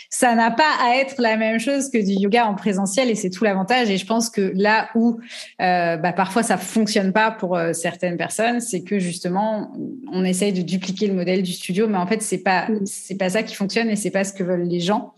ça 0.10 0.36
n'a 0.36 0.52
pas 0.52 0.72
à 0.84 0.98
être 0.98 1.16
la 1.20 1.38
même 1.38 1.60
chose 1.60 1.90
que 1.90 1.98
du 1.98 2.14
yoga 2.14 2.46
en 2.46 2.56
présentiel 2.56 3.10
et 3.10 3.16
c'est 3.16 3.30
tout 3.30 3.44
l'avantage. 3.44 3.90
Et 3.90 3.98
je 3.98 4.06
pense 4.06 4.30
que 4.30 4.52
là 4.56 4.90
où 4.96 5.20
bah, 5.58 6.14
parfois 6.14 6.44
ça 6.44 6.58
fonctionne 6.58 7.14
pas 7.14 7.32
pour 7.32 7.60
certaines 7.74 8.18
personnes, 8.18 8.60
c'est 8.60 8.84
que 8.84 9.00
justement 9.00 9.74
on 10.12 10.24
essaye 10.24 10.54
de 10.54 10.62
dupliquer 10.62 11.08
le 11.08 11.14
modèle 11.14 11.42
du 11.42 11.54
studio, 11.54 11.88
mais 11.88 11.98
en 11.98 12.06
fait 12.06 12.22
c'est 12.22 12.44
pas 12.44 12.68
mm. 12.70 12.86
c'est 12.86 13.18
pas 13.18 13.30
ça 13.30 13.44
qui 13.44 13.56
fonctionne 13.56 13.90
et 13.90 13.96
c'est 13.96 14.12
pas 14.12 14.24
ce 14.24 14.34
que 14.34 14.44
veulent 14.44 14.68
les 14.68 14.80
gens. 14.80 15.14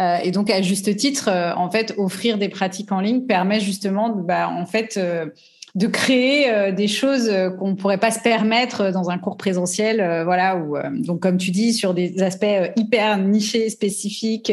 Euh, 0.00 0.18
et 0.22 0.30
donc, 0.30 0.50
à 0.50 0.62
juste 0.62 0.94
titre, 0.96 1.28
euh, 1.28 1.52
en 1.54 1.70
fait, 1.70 1.94
offrir 1.96 2.38
des 2.38 2.48
pratiques 2.48 2.92
en 2.92 3.00
ligne 3.00 3.22
permet 3.22 3.60
justement, 3.60 4.10
bah, 4.10 4.48
en 4.48 4.66
fait, 4.66 4.96
euh, 4.96 5.26
de 5.74 5.86
créer 5.86 6.70
des 6.72 6.86
choses 6.86 7.32
qu'on 7.58 7.70
ne 7.70 7.74
pourrait 7.74 7.96
pas 7.96 8.10
se 8.10 8.20
permettre 8.20 8.92
dans 8.92 9.08
un 9.08 9.16
cours 9.16 9.38
présentiel, 9.38 10.22
voilà. 10.24 10.62
Donc, 10.98 11.20
comme 11.20 11.38
tu 11.38 11.50
dis, 11.50 11.72
sur 11.72 11.94
des 11.94 12.22
aspects 12.22 12.44
hyper 12.76 13.16
nichés, 13.16 13.70
spécifiques, 13.70 14.52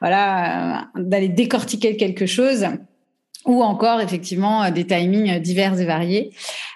voilà, 0.00 0.88
d'aller 0.96 1.28
décortiquer 1.28 1.96
quelque 1.96 2.26
chose 2.26 2.66
ou 3.48 3.62
encore 3.62 4.00
effectivement 4.00 4.70
des 4.70 4.86
timings 4.86 5.40
divers 5.40 5.80
et 5.80 5.84
variés. 5.84 6.30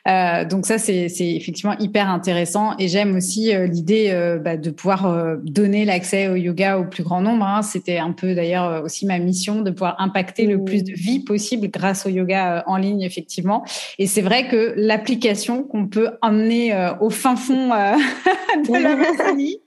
Euh, 0.09 0.45
donc 0.45 0.67
ça, 0.67 0.79
c'est 0.79 1.07
effectivement 1.19 1.77
hyper 1.79 2.09
intéressant. 2.09 2.75
Et 2.79 2.89
j'aime 2.89 3.15
aussi 3.15 3.55
euh, 3.55 3.67
l'idée 3.67 4.09
euh, 4.11 4.39
bah, 4.39 4.57
de 4.57 4.71
pouvoir 4.71 5.07
euh, 5.07 5.37
donner 5.43 5.85
l'accès 5.85 6.29
au 6.29 6.35
yoga 6.35 6.79
au 6.79 6.85
plus 6.85 7.05
grand 7.05 7.21
nombre. 7.21 7.45
Hein. 7.45 7.63
C'était 7.63 7.99
un 7.99 8.13
peu 8.13 8.35
d'ailleurs 8.35 8.83
aussi 8.83 9.07
ma 9.07 9.19
mission 9.19 9.61
de 9.61 9.71
pouvoir 9.71 9.97
impacter 10.01 10.47
le 10.47 10.65
plus 10.65 10.83
de 10.83 10.93
vie 10.93 11.21
possible 11.21 11.69
grâce 11.69 12.07
au 12.07 12.09
yoga 12.09 12.65
en 12.67 12.77
ligne, 12.77 13.03
effectivement. 13.03 13.65
Et 13.99 14.07
c'est 14.07 14.23
vrai 14.23 14.49
que 14.49 14.75
l'application 14.77 15.63
qu'on 15.63 15.87
peut 15.87 16.11
emmener 16.21 16.75
au 17.01 17.11
fin 17.11 17.37
fond 17.37 17.69
de 17.69 18.83
la 18.83 18.97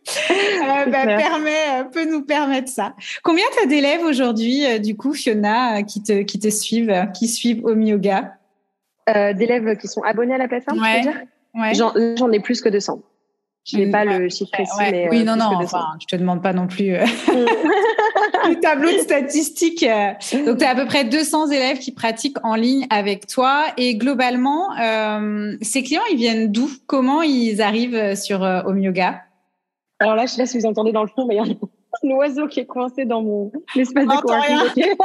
bah, 0.87 1.05
permet, 1.05 1.85
peut 1.91 2.09
nous 2.09 2.23
permettre 2.23 2.69
ça. 2.69 2.93
Combien 3.23 3.45
tu 3.55 3.63
as 3.63 3.67
d'élèves 3.67 4.03
aujourd'hui, 4.03 4.79
du 4.79 4.95
coup, 4.95 5.13
Fiona, 5.13 5.83
qui 5.83 6.03
te, 6.03 6.21
qui 6.21 6.39
te 6.39 6.49
suivent, 6.49 7.07
qui 7.13 7.27
suivent 7.27 7.65
Home 7.65 7.81
Yoga? 7.81 8.33
Euh, 9.07 9.33
d'élèves 9.33 9.77
qui 9.77 9.87
sont 9.87 10.01
abonnés 10.01 10.33
à 10.33 10.37
la 10.39 10.47
plateforme, 10.47 10.81
ouais. 10.81 11.01
dire? 11.01 11.21
ouais. 11.53 11.73
J'en 11.73 12.31
ai 12.31 12.39
plus 12.39 12.61
que 12.61 12.69
200. 12.69 13.01
Je 13.65 13.77
n'ai 13.77 13.89
pas 13.89 14.05
le 14.05 14.29
chiffre 14.29 14.51
précis, 14.51 14.71
mais 14.79 15.07
oui, 15.09 15.21
euh, 15.21 15.23
non, 15.23 15.35
non. 15.35 15.49
Enfin, 15.55 15.97
je 15.99 16.05
te 16.05 16.15
demande 16.15 16.43
pas 16.43 16.53
non 16.53 16.67
plus 16.67 16.93
euh, 16.93 17.03
le 18.47 18.59
tableau 18.59 18.91
de 18.91 18.99
statistiques. 18.99 19.85
Donc, 20.45 20.59
tu 20.59 20.63
as 20.63 20.69
à 20.69 20.75
peu 20.75 20.85
près 20.85 21.03
200 21.03 21.49
élèves 21.49 21.79
qui 21.79 21.91
pratiquent 21.91 22.37
en 22.43 22.53
ligne 22.53 22.85
avec 22.91 23.25
toi. 23.25 23.65
Et 23.77 23.95
globalement, 23.95 24.75
euh, 24.79 25.55
ces 25.61 25.81
clients, 25.81 26.03
ils 26.11 26.17
viennent 26.17 26.51
d'où? 26.51 26.69
Comment 26.85 27.23
ils 27.23 27.59
arrivent 27.61 28.15
sur 28.15 28.41
Home 28.41 28.79
Yoga? 28.79 29.21
Alors 29.99 30.15
là, 30.15 30.25
je 30.25 30.31
sais 30.31 30.41
pas 30.41 30.45
si 30.45 30.57
vous 30.57 30.65
entendez 30.65 30.91
dans 30.91 31.03
le 31.03 31.09
fond, 31.09 31.25
mais 31.25 31.35
il 31.35 31.37
y 31.37 31.41
a 31.41 31.43
un 31.43 32.15
oiseau 32.15 32.47
qui 32.47 32.59
est 32.59 32.65
coincé 32.65 33.05
dans 33.05 33.21
mon 33.21 33.51
espace 33.75 34.05
de 34.05 34.21
coworking. 34.21 34.95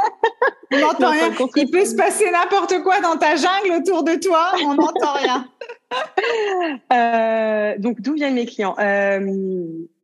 On 0.73 0.79
n'entend 0.79 1.09
rien. 1.11 1.31
Il 1.55 1.69
peut 1.69 1.85
se 1.85 1.95
passer 1.95 2.29
n'importe 2.31 2.81
quoi 2.83 2.99
dans 3.01 3.17
ta 3.17 3.35
jungle 3.35 3.79
autour 3.79 4.03
de 4.03 4.15
toi. 4.15 4.51
On 4.65 4.75
n'entend 4.75 5.13
rien. 5.13 5.47
euh, 6.93 7.77
donc, 7.77 8.01
d'où 8.01 8.13
viennent 8.13 8.35
mes 8.35 8.45
clients 8.45 8.75
euh, 8.79 9.19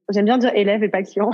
J'aime 0.09 0.25
bien 0.25 0.37
dire 0.37 0.51
élèves 0.55 0.83
et 0.83 0.89
pas 0.89 1.03
clients. 1.03 1.31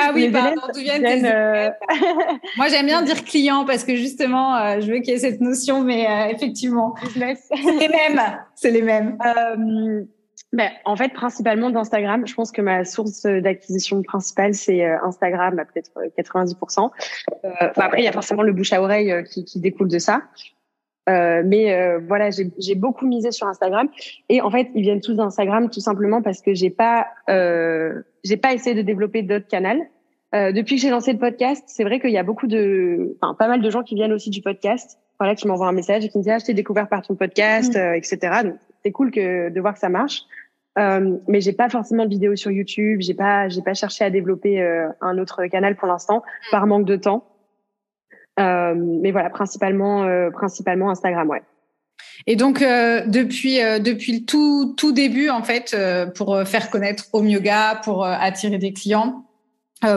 Ah 0.00 0.12
oui, 0.14 0.30
pardon, 0.30 0.62
d'où 0.74 0.80
viennent, 0.80 1.02
tes 1.02 1.30
euh... 1.30 1.68
Moi, 2.56 2.68
j'aime 2.68 2.86
bien 2.86 3.02
dire 3.02 3.22
clients 3.24 3.66
parce 3.66 3.84
que 3.84 3.96
justement, 3.96 4.56
euh, 4.56 4.80
je 4.80 4.90
veux 4.90 4.98
qu'il 5.00 5.12
y 5.12 5.16
ait 5.16 5.18
cette 5.18 5.42
notion, 5.42 5.82
mais 5.82 6.06
euh, 6.06 6.34
effectivement, 6.34 6.94
c'est 7.12 7.18
les 7.18 7.88
mêmes. 7.88 8.22
C'est 8.54 8.70
les 8.70 8.82
mêmes. 8.82 9.18
Euh, 10.54 10.56
ben, 10.56 10.70
en 10.84 10.96
fait, 10.96 11.12
principalement 11.12 11.70
d'Instagram. 11.70 12.26
Je 12.26 12.34
pense 12.34 12.52
que 12.52 12.62
ma 12.62 12.84
source 12.84 13.22
d'acquisition 13.22 14.02
principale, 14.02 14.54
c'est 14.54 14.84
euh, 14.84 14.96
Instagram, 15.02 15.58
à 15.58 15.64
peut-être 15.64 15.92
90%. 16.18 16.90
Euh, 17.44 17.48
euh 17.48 17.68
après, 17.76 18.00
il 18.00 18.04
y 18.04 18.08
a 18.08 18.12
forcément 18.12 18.42
le 18.42 18.52
bouche 18.52 18.72
à 18.72 18.82
oreille 18.82 19.12
euh, 19.12 19.22
qui, 19.22 19.44
qui 19.44 19.60
découle 19.60 19.88
de 19.88 19.98
ça. 19.98 20.22
Euh, 21.08 21.42
mais 21.44 21.96
voilà, 22.06 22.28
j'ai 22.30 22.74
beaucoup 22.74 23.06
misé 23.06 23.30
sur 23.30 23.46
Instagram. 23.46 23.88
Et 24.28 24.42
en 24.42 24.50
fait, 24.50 24.68
ils 24.74 24.82
viennent 24.82 25.00
tous 25.00 25.14
d'Instagram 25.14 25.70
tout 25.70 25.80
simplement 25.80 26.20
parce 26.20 26.42
que 26.42 26.52
j'ai 26.52 26.68
pas, 26.68 27.06
j'ai 27.28 28.36
pas 28.36 28.52
essayé 28.52 28.76
de 28.76 28.82
développer 28.82 29.22
d'autres 29.22 29.48
canaux. 29.48 29.86
depuis 30.34 30.76
que 30.76 30.82
j'ai 30.82 30.90
lancé 30.90 31.14
le 31.14 31.18
podcast, 31.18 31.64
c'est 31.66 31.84
vrai 31.84 31.98
qu'il 31.98 32.10
y 32.10 32.18
a 32.18 32.22
beaucoup 32.24 32.46
de, 32.46 33.16
enfin, 33.22 33.32
pas 33.32 33.48
mal 33.48 33.62
de 33.62 33.70
gens 33.70 33.82
qui 33.82 33.94
viennent 33.94 34.12
aussi 34.12 34.28
du 34.28 34.42
podcast. 34.42 34.98
Voilà, 35.18 35.34
qui 35.34 35.48
m'envoient 35.48 35.66
un 35.66 35.72
message 35.72 36.04
et 36.04 36.10
qui 36.10 36.18
me 36.18 36.22
disent 36.22 36.32
ah, 36.32 36.38
je 36.38 36.44
t'ai 36.44 36.54
découvert 36.54 36.88
par 36.88 37.00
ton 37.00 37.16
podcast, 37.16 37.74
mmh. 37.74 37.94
etc. 37.94 38.18
Donc, 38.44 38.56
c'est 38.84 38.92
cool 38.92 39.10
que 39.10 39.48
de 39.48 39.60
voir 39.60 39.72
que 39.72 39.80
ça 39.80 39.88
marche. 39.88 40.24
Euh, 40.78 41.16
mais 41.26 41.40
j'ai 41.40 41.52
pas 41.52 41.68
forcément 41.68 42.04
de 42.04 42.10
vidéos 42.10 42.36
sur 42.36 42.50
YouTube. 42.50 43.00
J'ai 43.00 43.14
pas, 43.14 43.48
j'ai 43.48 43.62
pas 43.62 43.74
cherché 43.74 44.04
à 44.04 44.10
développer 44.10 44.60
euh, 44.60 44.88
un 45.00 45.18
autre 45.18 45.46
canal 45.46 45.76
pour 45.76 45.88
l'instant 45.88 46.22
par 46.50 46.66
manque 46.66 46.86
de 46.86 46.96
temps. 46.96 47.24
Euh, 48.38 48.74
mais 48.76 49.10
voilà, 49.10 49.30
principalement, 49.30 50.04
euh, 50.04 50.30
principalement 50.30 50.90
Instagram, 50.90 51.28
ouais. 51.28 51.42
Et 52.26 52.36
donc 52.36 52.60
depuis 52.60 53.58
depuis 53.80 54.20
le 54.20 54.24
tout 54.24 54.74
tout 54.76 54.92
début 54.92 55.30
en 55.30 55.42
fait 55.42 55.76
pour 56.14 56.40
faire 56.44 56.70
connaître 56.70 57.04
Home 57.12 57.28
Yoga, 57.28 57.80
pour 57.82 58.04
attirer 58.04 58.58
des 58.58 58.72
clients, 58.72 59.24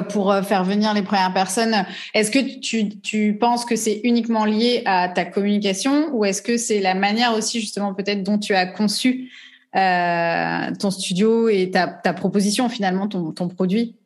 pour 0.10 0.34
faire 0.44 0.64
venir 0.64 0.94
les 0.94 1.04
premières 1.04 1.34
personnes. 1.34 1.86
Est-ce 2.14 2.32
que 2.32 2.60
tu, 2.60 3.00
tu 3.02 3.38
penses 3.40 3.66
que 3.66 3.76
c'est 3.76 4.02
uniquement 4.04 4.46
lié 4.46 4.82
à 4.86 5.10
ta 5.10 5.26
communication 5.26 6.10
ou 6.14 6.26
est-ce 6.26 6.42
que 6.42 6.58
c'est 6.58 6.80
la 6.80 6.96
manière 6.96 7.36
aussi 7.36 7.60
justement 7.60 7.94
peut-être 7.94 8.24
dont 8.24 8.40
tu 8.40 8.56
as 8.56 8.66
conçu 8.66 9.32
ton 9.74 10.92
studio 10.92 11.50
et 11.50 11.72
ta, 11.72 11.88
ta, 11.88 12.14
proposition 12.14 12.70
finalement, 12.70 13.08
ton, 13.08 13.32
ton 13.32 13.48
produit 13.48 13.98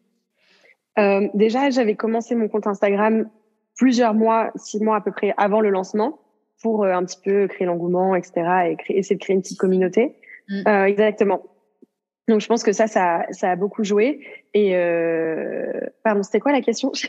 Déjà, 1.33 1.69
j'avais 1.71 1.95
commencé 1.95 2.35
mon 2.35 2.47
compte 2.47 2.67
Instagram 2.67 3.29
plusieurs 3.77 4.13
mois, 4.13 4.51
six 4.55 4.79
mois 4.79 4.97
à 4.97 5.01
peu 5.01 5.11
près 5.11 5.33
avant 5.37 5.59
le 5.59 5.69
lancement 5.69 6.19
pour 6.61 6.85
un 6.85 7.03
petit 7.03 7.19
peu 7.21 7.47
créer 7.47 7.67
l'engouement, 7.67 8.15
etc. 8.15 8.33
et 8.69 8.75
créer, 8.77 8.97
essayer 8.97 9.17
de 9.17 9.21
créer 9.21 9.35
une 9.35 9.41
petite 9.41 9.59
communauté. 9.59 10.15
Mm. 10.47 10.85
exactement. 10.87 11.41
Donc 12.27 12.41
je 12.41 12.47
pense 12.47 12.63
que 12.63 12.71
ça, 12.71 12.87
ça, 12.87 13.23
ça 13.29 13.51
a 13.51 13.55
beaucoup 13.55 13.83
joué. 13.83 14.19
Et 14.55 14.75
euh... 14.75 15.71
pardon, 16.03 16.23
c'était 16.23 16.39
quoi 16.39 16.51
la 16.51 16.61
question? 16.61 16.91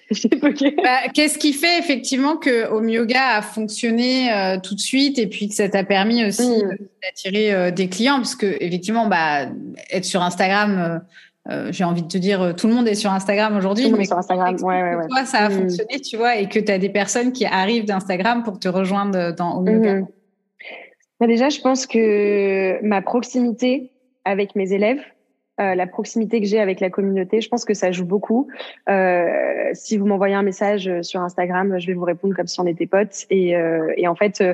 Bah, 0.83 1.09
Qu'est-ce 1.15 1.39
qui 1.39 1.53
fait 1.53 1.79
effectivement 1.79 2.37
que 2.37 2.71
Home 2.71 2.89
Yoga 2.89 3.37
a 3.37 3.43
fonctionné 3.43 4.31
euh, 4.33 4.59
tout 4.63 4.75
de 4.75 4.81
suite 4.81 5.19
et 5.19 5.27
puis 5.27 5.49
que 5.49 5.55
ça 5.55 5.69
t'a 5.69 5.85
permis 5.85 6.25
aussi 6.25 6.49
mmh. 6.49 6.77
d'attirer 7.03 7.55
euh, 7.55 7.71
des 7.71 7.89
clients? 7.89 8.17
Parce 8.17 8.35
que 8.35 8.47
effectivement, 8.61 9.07
bah, 9.07 9.47
être 9.91 10.05
sur 10.05 10.23
Instagram. 10.23 11.03
Euh, 11.49 11.71
j'ai 11.71 11.85
envie 11.85 12.03
de 12.03 12.09
te 12.09 12.19
dire, 12.19 12.55
tout 12.57 12.67
le 12.67 12.75
monde 12.75 12.89
est 12.89 12.97
sur 12.97 13.13
Instagram 13.13 13.57
aujourd'hui. 13.57 13.91
Mais 13.93 14.05
sur 14.05 14.19
Instagram, 14.19 14.57
ouais, 14.63 14.83
ouais, 14.83 14.95
ouais. 14.97 15.07
Toi, 15.09 15.25
ça 15.25 15.39
a 15.39 15.49
mmh. 15.49 15.53
fonctionné, 15.53 16.01
tu 16.01 16.17
vois, 16.17 16.37
et 16.37 16.49
que 16.49 16.59
tu 16.59 16.73
as 16.73 16.79
des 16.79 16.89
personnes 16.89 17.31
qui 17.31 17.47
arrivent 17.47 17.85
d'Instagram 17.85 18.43
pour 18.43 18.59
te 18.59 18.67
rejoindre 18.67 19.33
dans 19.33 19.59
Home 19.59 19.69
Yoga? 19.69 19.95
Mmh. 19.95 20.07
Bah, 21.21 21.27
déjà, 21.29 21.49
je 21.49 21.61
pense 21.61 21.87
que 21.87 22.85
ma 22.85 23.01
proximité 23.01 23.93
avec 24.27 24.57
mes 24.57 24.75
élèves, 24.75 25.01
euh, 25.59 25.75
la 25.75 25.87
proximité 25.87 26.41
que 26.41 26.47
j'ai 26.47 26.61
avec 26.61 26.81
la 26.81 26.91
communauté, 26.91 27.41
je 27.41 27.49
pense 27.49 27.65
que 27.65 27.73
ça 27.73 27.91
joue 27.91 28.05
beaucoup. 28.05 28.49
Euh, 28.91 29.71
si 29.73 29.97
vous 29.97 30.05
m'envoyez 30.05 30.35
un 30.35 30.43
message 30.43 30.91
sur 31.01 31.23
Instagram, 31.23 31.79
je 31.79 31.87
vais 31.87 31.95
vous 31.95 32.05
répondre 32.05 32.35
comme 32.35 32.47
si 32.47 32.61
on 32.61 32.67
était 32.67 32.87
potes. 32.87 33.25
Et, 33.31 33.57
euh, 33.57 33.91
et 33.97 34.07
en 34.07 34.15
fait, 34.15 34.43
euh, 34.43 34.53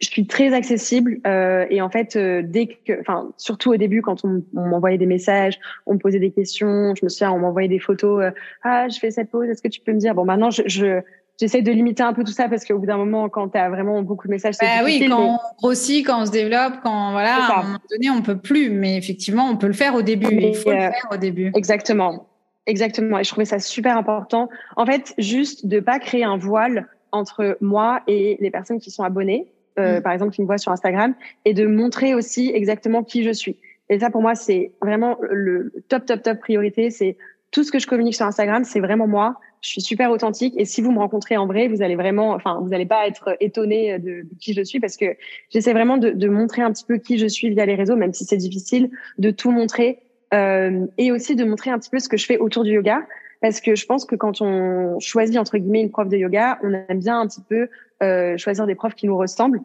je 0.00 0.08
suis 0.08 0.26
très 0.26 0.54
accessible. 0.54 1.18
Euh, 1.26 1.66
et 1.68 1.82
en 1.82 1.90
fait, 1.90 2.16
dès 2.16 2.68
que, 2.68 2.98
enfin, 3.00 3.30
surtout 3.36 3.74
au 3.74 3.76
début, 3.76 4.00
quand 4.00 4.24
on, 4.24 4.42
m'envoyait 4.54 4.96
des 4.96 5.04
messages, 5.04 5.60
on 5.84 5.94
me 5.94 5.98
posait 5.98 6.20
des 6.20 6.30
questions. 6.30 6.94
Je 6.94 7.04
me 7.04 7.10
souviens, 7.10 7.32
on 7.32 7.38
m'envoyait 7.38 7.68
des 7.68 7.78
photos. 7.78 8.32
ah, 8.62 8.88
je 8.88 8.98
fais 8.98 9.10
cette 9.10 9.30
pause. 9.30 9.46
Est-ce 9.50 9.60
que 9.60 9.68
tu 9.68 9.82
peux 9.82 9.92
me 9.92 9.98
dire? 9.98 10.14
Bon, 10.14 10.24
maintenant, 10.24 10.50
je, 10.50 10.62
je 10.64 11.02
j'essaie 11.40 11.62
de 11.62 11.72
limiter 11.72 12.02
un 12.02 12.12
peu 12.12 12.22
tout 12.22 12.32
ça 12.32 12.48
parce 12.48 12.64
qu'au 12.64 12.78
bout 12.78 12.86
d'un 12.86 12.98
moment, 12.98 13.28
quand 13.28 13.48
tu 13.48 13.58
as 13.58 13.70
vraiment 13.70 14.02
beaucoup 14.02 14.26
de 14.28 14.32
messages, 14.32 14.54
c'est 14.54 14.66
bah 14.66 14.84
oui, 14.84 15.06
quand 15.08 15.34
on 15.34 15.38
grossit, 15.58 16.06
quand 16.06 16.22
on 16.22 16.26
se 16.26 16.30
développe, 16.30 16.74
quand 16.82 17.12
voilà, 17.12 17.36
à 17.36 17.60
un 17.60 17.62
moment 17.64 17.78
donné, 17.90 18.10
on 18.10 18.22
peut 18.22 18.38
plus. 18.38 18.70
Mais 18.70 18.96
effectivement, 18.96 19.48
on 19.48 19.56
peut 19.56 19.66
le 19.66 19.72
faire 19.72 19.94
au 19.94 20.02
début. 20.02 20.28
il 20.30 20.54
faut 20.54 20.70
le 20.70 20.76
euh, 20.76 20.90
faire 20.90 21.08
au 21.10 21.16
début. 21.16 21.50
Exactement, 21.54 22.28
exactement. 22.66 23.18
Et 23.18 23.24
je 23.24 23.30
trouvais 23.30 23.46
ça 23.46 23.58
super 23.58 23.96
important. 23.96 24.48
En 24.76 24.84
fait, 24.84 25.14
juste 25.18 25.66
de 25.66 25.80
pas 25.80 25.98
créer 25.98 26.24
un 26.24 26.36
voile 26.36 26.88
entre 27.12 27.56
moi 27.60 28.02
et 28.06 28.36
les 28.40 28.50
personnes 28.50 28.78
qui 28.78 28.90
sont 28.90 29.02
abonnées, 29.02 29.50
euh, 29.78 29.98
mm. 29.98 30.02
par 30.02 30.12
exemple, 30.12 30.32
qui 30.32 30.42
me 30.42 30.46
voient 30.46 30.58
sur 30.58 30.72
Instagram, 30.72 31.14
et 31.44 31.54
de 31.54 31.66
montrer 31.66 32.14
aussi 32.14 32.52
exactement 32.54 33.02
qui 33.02 33.24
je 33.24 33.32
suis. 33.32 33.56
Et 33.88 33.98
ça, 33.98 34.10
pour 34.10 34.22
moi, 34.22 34.36
c'est 34.36 34.72
vraiment 34.80 35.16
le 35.30 35.72
top, 35.88 36.06
top, 36.06 36.22
top 36.22 36.38
priorité. 36.38 36.90
C'est 36.90 37.16
tout 37.50 37.64
ce 37.64 37.72
que 37.72 37.78
je 37.78 37.86
communique 37.86 38.14
sur 38.14 38.26
Instagram, 38.26 38.64
c'est 38.64 38.80
vraiment 38.80 39.06
moi. 39.06 39.36
Je 39.60 39.70
suis 39.70 39.80
super 39.80 40.10
authentique. 40.10 40.54
Et 40.56 40.64
si 40.64 40.80
vous 40.80 40.92
me 40.92 40.98
rencontrez 40.98 41.36
en 41.36 41.46
vrai, 41.46 41.68
vous 41.68 41.82
allez 41.82 41.96
vraiment, 41.96 42.30
enfin, 42.30 42.58
vous 42.60 42.68
n'allez 42.68 42.86
pas 42.86 43.06
être 43.06 43.36
étonné 43.40 43.98
de, 43.98 44.24
qui 44.38 44.54
je 44.54 44.62
suis 44.62 44.80
parce 44.80 44.96
que 44.96 45.16
j'essaie 45.50 45.72
vraiment 45.72 45.98
de, 45.98 46.28
montrer 46.28 46.62
un 46.62 46.72
petit 46.72 46.84
peu 46.84 46.98
qui 46.98 47.18
je 47.18 47.26
suis 47.26 47.50
via 47.50 47.66
les 47.66 47.74
réseaux, 47.74 47.96
même 47.96 48.12
si 48.12 48.24
c'est 48.24 48.36
difficile 48.36 48.90
de 49.18 49.30
tout 49.30 49.50
montrer 49.50 49.98
euh, 50.32 50.86
et 50.96 51.10
aussi 51.12 51.34
de 51.34 51.44
montrer 51.44 51.70
un 51.70 51.78
petit 51.78 51.90
peu 51.90 51.98
ce 51.98 52.08
que 52.08 52.16
je 52.16 52.26
fais 52.26 52.38
autour 52.38 52.64
du 52.64 52.72
yoga. 52.72 53.02
Parce 53.40 53.60
que 53.60 53.74
je 53.74 53.86
pense 53.86 54.04
que 54.04 54.16
quand 54.16 54.42
on 54.42 55.00
choisit 55.00 55.38
entre 55.38 55.58
guillemets 55.58 55.80
une 55.80 55.90
prof 55.90 56.08
de 56.08 56.16
yoga, 56.16 56.58
on 56.62 56.72
aime 56.72 56.98
bien 57.00 57.20
un 57.20 57.26
petit 57.26 57.40
peu 57.48 57.68
euh, 58.02 58.36
choisir 58.36 58.66
des 58.66 58.74
profs 58.74 58.94
qui 58.94 59.06
nous 59.06 59.16
ressemblent 59.16 59.60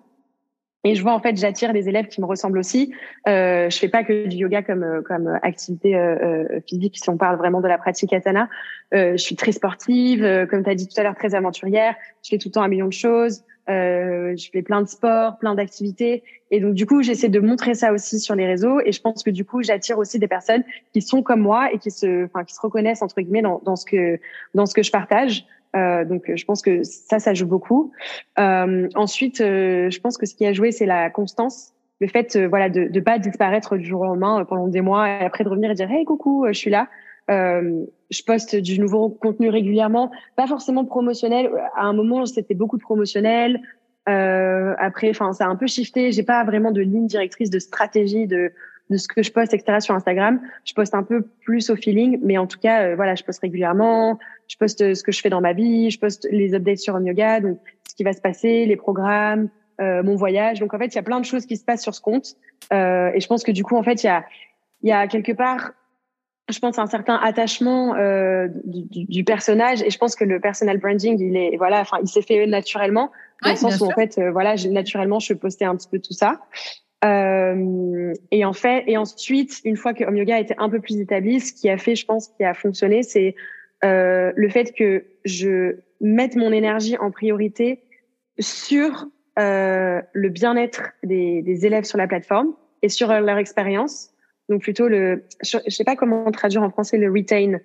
et 0.86 0.94
je 0.94 1.02
vois 1.02 1.14
en 1.14 1.20
fait, 1.20 1.36
j'attire 1.36 1.74
des 1.74 1.90
élèves 1.90 2.08
qui 2.08 2.22
me 2.22 2.28
ressemblent 2.28 2.60
aussi. 2.60 2.94
Euh, 3.28 3.72
je 3.72 3.78
fais 3.78 3.90
pas 3.90 4.04
que 4.04 4.28
du 4.28 4.38
yoga 4.38 4.62
comme 4.62 4.84
euh, 4.84 5.02
comme 5.02 5.40
activité 5.42 5.96
euh, 5.96 6.16
euh, 6.22 6.60
physique 6.68 6.98
si 7.02 7.10
on 7.10 7.18
parle 7.18 7.38
vraiment 7.38 7.60
de 7.60 7.68
la 7.68 7.80
pratique 7.80 8.12
katana. 8.12 8.48
Euh, 8.94 9.14
je 9.14 9.18
suis 9.18 9.36
très 9.36 9.52
sportive, 9.52 10.24
euh, 10.24 10.46
comme 10.46 10.64
tu 10.64 10.70
as 10.70 10.76
dit 10.76 10.88
tout 10.88 10.98
à 11.00 11.04
l'heure, 11.04 11.16
très 11.16 11.34
aventurière. 11.34 11.96
Je 12.24 12.30
fais 12.30 12.38
tout 12.38 12.50
le 12.50 12.54
temps 12.54 12.62
un 12.62 12.68
million 12.68 12.86
de 12.86 12.94
choses. 12.94 13.44
je 13.68 14.50
fais 14.54 14.62
plein 14.62 14.84
de 14.84 14.88
sports, 14.88 15.40
plein 15.40 15.56
d'activités. 15.56 16.22
Et 16.52 16.60
donc 16.60 16.76
du 16.76 16.86
coup, 16.86 17.02
j'essaie 17.02 17.30
de 17.30 17.40
montrer 17.40 17.74
ça 17.74 17.92
aussi 17.92 18.20
sur 18.20 18.36
les 18.36 18.46
réseaux. 18.46 18.80
Et 18.86 18.92
je 18.92 19.02
pense 19.02 19.24
que 19.24 19.32
du 19.32 19.44
coup, 19.44 19.64
j'attire 19.64 19.98
aussi 19.98 20.20
des 20.20 20.28
personnes 20.28 20.64
qui 20.94 21.02
sont 21.02 21.24
comme 21.24 21.42
moi 21.42 21.74
et 21.74 21.80
qui 21.80 21.90
se, 21.90 22.26
enfin, 22.26 22.44
qui 22.44 22.54
se 22.54 22.62
reconnaissent 22.62 23.02
entre 23.02 23.20
guillemets 23.22 23.42
dans, 23.42 23.60
dans 23.66 23.76
ce 23.76 23.88
que 23.88 24.20
dans 24.54 24.68
ce 24.68 24.76
que 24.76 24.84
je 24.84 24.92
partage. 24.92 25.48
Euh, 25.76 26.06
donc, 26.06 26.32
je 26.34 26.46
pense 26.46 26.62
que 26.62 26.84
ça, 26.84 27.20
ça 27.20 27.34
joue 27.34 27.48
beaucoup. 27.48 27.92
Euh, 28.40 28.88
ensuite, 28.96 29.42
euh, 29.42 29.90
je 29.90 30.00
pense 30.00 30.18
que 30.18 30.26
ce 30.26 30.36
qui 30.36 30.46
a 30.46 30.54
joué, 30.54 30.72
c'est 30.72 30.86
la 30.86 31.10
constance, 31.10 31.74
le 32.00 32.08
fait, 32.08 32.36
euh, 32.36 32.48
voilà, 32.48 32.70
de 32.70 32.90
ne 32.92 33.00
pas 33.00 33.20
disparaître 33.20 33.78
du 33.78 33.86
jour 33.86 34.02
au 34.02 34.06
lendemain 34.06 34.44
pendant 34.46 34.68
des 34.68 34.82
mois 34.82 35.10
et 35.10 35.26
après 35.26 35.44
de 35.44 35.50
revenir 35.50 35.72
et 35.72 35.76
dire, 35.76 35.90
hey, 35.92 36.06
coucou, 36.06 36.46
je 36.48 36.54
suis 36.54 36.72
là. 36.72 36.88
je 37.28 38.24
poste 38.26 38.56
du 38.56 38.80
nouveau 38.80 39.10
contenu 39.10 39.50
régulièrement, 39.50 40.12
pas 40.36 40.48
forcément 40.48 40.86
promotionnel. 40.86 41.50
À 41.76 41.84
un 41.84 41.94
moment, 41.94 42.26
c'était 42.26 42.54
beaucoup 42.54 42.78
de 42.78 42.84
promotionnel. 42.84 43.62
après, 44.06 45.10
enfin, 45.10 45.34
ça 45.34 45.46
a 45.46 45.48
un 45.48 45.56
peu 45.56 45.68
shifté. 45.68 46.12
J'ai 46.12 46.24
pas 46.24 46.44
vraiment 46.44 46.72
de 46.72 46.82
ligne 46.82 47.08
directrice, 47.08 47.50
de 47.50 47.60
stratégie, 47.60 48.28
de 48.28 48.52
de 48.90 48.98
ce 48.98 49.08
que 49.08 49.24
je 49.24 49.32
poste, 49.32 49.54
etc. 49.54 49.80
sur 49.80 49.96
Instagram. 49.96 50.40
Je 50.64 50.74
poste 50.74 50.94
un 50.94 51.04
peu 51.04 51.24
plus 51.44 51.70
au 51.70 51.76
feeling, 51.76 52.20
mais 52.24 52.38
en 52.38 52.48
tout 52.48 52.60
cas, 52.60 52.84
euh, 52.84 52.96
voilà, 52.96 53.16
je 53.16 53.24
poste 53.24 53.42
régulièrement. 53.42 54.20
Je 54.48 54.58
poste 54.58 54.82
euh, 54.82 54.94
ce 54.94 55.04
que 55.04 55.12
je 55.12 55.22
fais 55.22 55.30
dans 55.30 55.42
ma 55.42 55.54
vie. 55.54 55.90
Je 55.90 56.00
poste 56.00 56.28
les 56.32 56.54
updates 56.54 56.78
sur 56.78 56.96
Home 56.96 57.08
Yoga, 57.08 57.40
donc 57.40 57.60
ce 57.90 57.96
qui 57.96 58.04
va 58.04 58.14
se 58.14 58.22
passer, 58.22 58.66
les 58.66 58.76
programmes, 58.76 59.50
euh, 59.82 60.04
mon 60.04 60.16
voyage. 60.16 60.60
Donc 60.60 60.74
en 60.74 60.78
fait, 60.78 60.88
il 60.88 60.96
y 60.96 61.00
a 61.00 61.04
plein 61.04 61.20
de 61.20 61.26
choses 61.26 61.46
qui 61.46 61.58
se 61.58 61.66
passent 61.66 61.84
sur 61.84 61.94
ce 61.94 62.00
compte. 62.00 62.36
Euh, 62.72 63.12
et 63.14 63.20
je 63.20 63.28
pense 63.28 63.44
que 63.44 63.52
du 63.52 63.64
coup, 63.64 63.76
en 63.76 63.84
fait, 63.84 64.04
il 64.04 64.08
y 64.08 64.10
a, 64.10 64.24
il 64.84 64.90
y 64.90 64.94
a 64.94 65.08
quelque 65.08 65.34
part, 65.34 65.72
je 66.50 66.58
pense, 66.60 66.80
un 66.80 66.88
certain 66.88 67.16
attachement 67.16 67.96
euh, 67.96 68.48
du, 68.64 69.06
du, 69.06 69.24
personnage. 69.26 69.82
Et 69.82 69.90
je 69.90 69.98
pense 69.98 70.16
que 70.16 70.24
le 70.24 70.40
personal 70.40 70.78
branding, 70.78 71.20
il 71.20 71.36
est, 71.36 71.58
voilà, 71.58 71.82
enfin, 71.82 71.98
il 72.02 72.08
s'est 72.08 72.22
fait 72.22 72.46
naturellement. 72.48 73.12
Dans 73.44 73.50
le 73.50 73.58
sens 73.58 73.82
où, 73.82 73.86
en 73.86 73.92
fait, 73.92 74.18
voilà, 74.32 74.56
naturellement, 74.70 75.20
je 75.20 75.34
postais 75.34 75.66
un 75.66 75.76
petit 75.76 75.90
peu 75.90 76.00
tout 76.00 76.14
ça. 76.14 76.40
Euh, 77.06 78.14
et 78.32 78.46
en 78.46 78.54
fait, 78.54 78.84
et 78.88 78.98
ensuite, 78.98 79.62
une 79.64 79.78
fois 79.78 79.94
que 79.94 80.04
Home 80.04 80.18
Yoga 80.18 80.40
était 80.40 80.56
un 80.58 80.70
peu 80.70 80.80
plus 80.80 81.00
établi, 81.00 81.40
ce 81.40 81.54
qui 81.54 81.70
a 81.70 81.78
fait, 81.78 81.96
je 81.96 82.06
pense, 82.06 82.30
qui 82.30 82.44
a 82.44 82.54
fonctionné, 82.54 83.04
c'est 83.04 83.36
euh, 83.84 84.32
le 84.36 84.50
fait 84.50 84.74
que 84.74 85.06
je 85.24 85.78
mette 86.02 86.36
mon 86.36 86.52
énergie 86.52 86.98
en 86.98 87.12
priorité 87.12 87.80
sur 88.40 89.08
euh, 89.40 90.02
le 90.14 90.30
bien-être 90.30 90.92
des, 91.04 91.42
des, 91.42 91.66
élèves 91.66 91.84
sur 91.84 91.98
la 91.98 92.08
plateforme 92.08 92.54
et 92.82 92.90
sur 92.90 93.10
leur 93.10 93.38
expérience. 93.38 94.10
Donc 94.50 94.62
plutôt 94.62 94.88
le, 94.88 95.24
je, 95.42 95.58
sais 95.70 95.84
pas 95.84 95.96
comment 95.96 96.30
traduire 96.32 96.64
en 96.64 96.70
français 96.70 96.98
le 96.98 97.12
retain. 97.12 97.60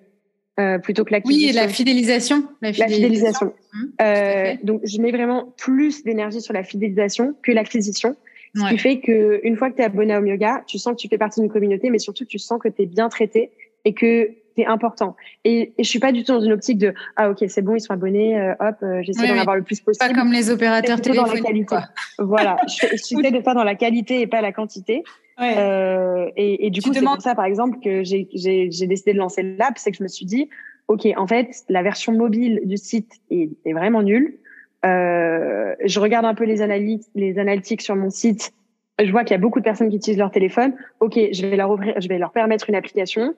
Euh, 0.59 0.79
plutôt 0.79 1.05
que 1.05 1.11
l'acquisition. 1.11 1.47
Oui, 1.47 1.55
la 1.55 1.67
fidélisation. 1.69 2.43
La 2.61 2.73
fidélisation. 2.73 3.53
Mmh, 3.73 3.85
euh, 4.01 4.53
donc, 4.63 4.81
je 4.83 5.01
mets 5.01 5.11
vraiment 5.11 5.53
plus 5.57 6.03
d'énergie 6.03 6.41
sur 6.41 6.53
la 6.53 6.63
fidélisation 6.63 7.35
que 7.41 7.53
l'acquisition. 7.53 8.17
Ce 8.55 8.69
qui 8.69 8.77
fait 8.77 8.99
que 8.99 9.39
une 9.43 9.55
fois 9.55 9.69
que 9.69 9.75
tu 9.75 9.81
es 9.81 9.85
abonné 9.85 10.15
au 10.17 10.25
yoga, 10.25 10.63
tu 10.67 10.77
sens 10.77 10.93
que 10.93 10.99
tu 10.99 11.07
fais 11.07 11.17
partie 11.17 11.39
d'une 11.39 11.49
communauté, 11.49 11.89
mais 11.89 11.99
surtout 11.99 12.25
tu 12.25 12.37
sens 12.37 12.59
que 12.59 12.67
tu 12.67 12.81
es 12.81 12.85
bien 12.85 13.07
traité 13.07 13.51
et 13.85 13.93
que 13.93 14.25
tu 14.55 14.61
es 14.61 14.65
important. 14.65 15.15
Et, 15.45 15.73
et 15.77 15.83
je 15.83 15.89
suis 15.89 15.99
pas 15.99 16.11
du 16.11 16.23
tout 16.23 16.33
dans 16.33 16.41
une 16.41 16.51
optique 16.51 16.77
de 16.77 16.93
ah 17.15 17.29
ok 17.29 17.45
c'est 17.47 17.61
bon 17.61 17.75
ils 17.75 17.79
sont 17.79 17.93
abonnés, 17.93 18.37
euh, 18.37 18.53
hop 18.59 18.75
euh, 18.83 19.01
j'essaie 19.03 19.27
d'en 19.27 19.39
avoir 19.39 19.55
le 19.55 19.63
plus 19.63 19.79
possible. 19.79 20.05
Pas 20.05 20.13
comme 20.13 20.33
les 20.33 20.49
opérateurs 20.49 20.99
téléphoniques. 20.99 21.29
Dans 21.29 21.43
la 21.43 21.47
qualité. 21.47 21.75
voilà, 22.19 22.57
je, 22.67 22.87
j'essaie 22.91 23.31
de 23.31 23.41
faire 23.41 23.55
dans 23.55 23.63
la 23.63 23.75
qualité 23.75 24.19
et 24.19 24.27
pas 24.27 24.41
la 24.41 24.51
quantité. 24.51 25.03
Ouais. 25.39 25.55
Euh, 25.57 26.29
et, 26.35 26.67
et, 26.67 26.69
du 26.69 26.81
coup, 26.81 26.93
c'est 26.93 27.01
pour 27.01 27.21
ça, 27.21 27.33
par 27.33 27.45
exemple, 27.45 27.79
que 27.83 28.03
j'ai, 28.03 28.27
j'ai, 28.33 28.69
j'ai 28.69 28.85
décidé 28.85 29.13
de 29.13 29.17
lancer 29.17 29.41
l'app, 29.41 29.77
c'est 29.77 29.91
que 29.91 29.97
je 29.97 30.03
me 30.03 30.07
suis 30.07 30.25
dit, 30.25 30.49
OK, 30.87 31.07
en 31.15 31.25
fait, 31.25 31.63
la 31.69 31.81
version 31.81 32.13
mobile 32.13 32.61
du 32.65 32.77
site 32.77 33.13
est, 33.31 33.49
est 33.65 33.73
vraiment 33.73 34.03
nulle. 34.03 34.37
Euh, 34.85 35.75
je 35.83 35.99
regarde 35.99 36.25
un 36.25 36.33
peu 36.33 36.45
les 36.45 36.61
analyses, 36.61 37.09
les 37.15 37.39
analytiques 37.39 37.81
sur 37.81 37.95
mon 37.95 38.09
site. 38.09 38.51
Je 38.99 39.11
vois 39.11 39.23
qu'il 39.23 39.31
y 39.31 39.39
a 39.39 39.41
beaucoup 39.41 39.59
de 39.59 39.63
personnes 39.63 39.89
qui 39.89 39.95
utilisent 39.95 40.19
leur 40.19 40.31
téléphone. 40.31 40.73
Ok, 40.99 41.19
je 41.31 41.45
vais 41.45 41.55
leur 41.55 41.71
ouvrir, 41.71 41.95
je 41.99 42.07
vais 42.07 42.17
leur 42.17 42.31
permettre 42.31 42.69
une 42.69 42.75
application 42.75 43.35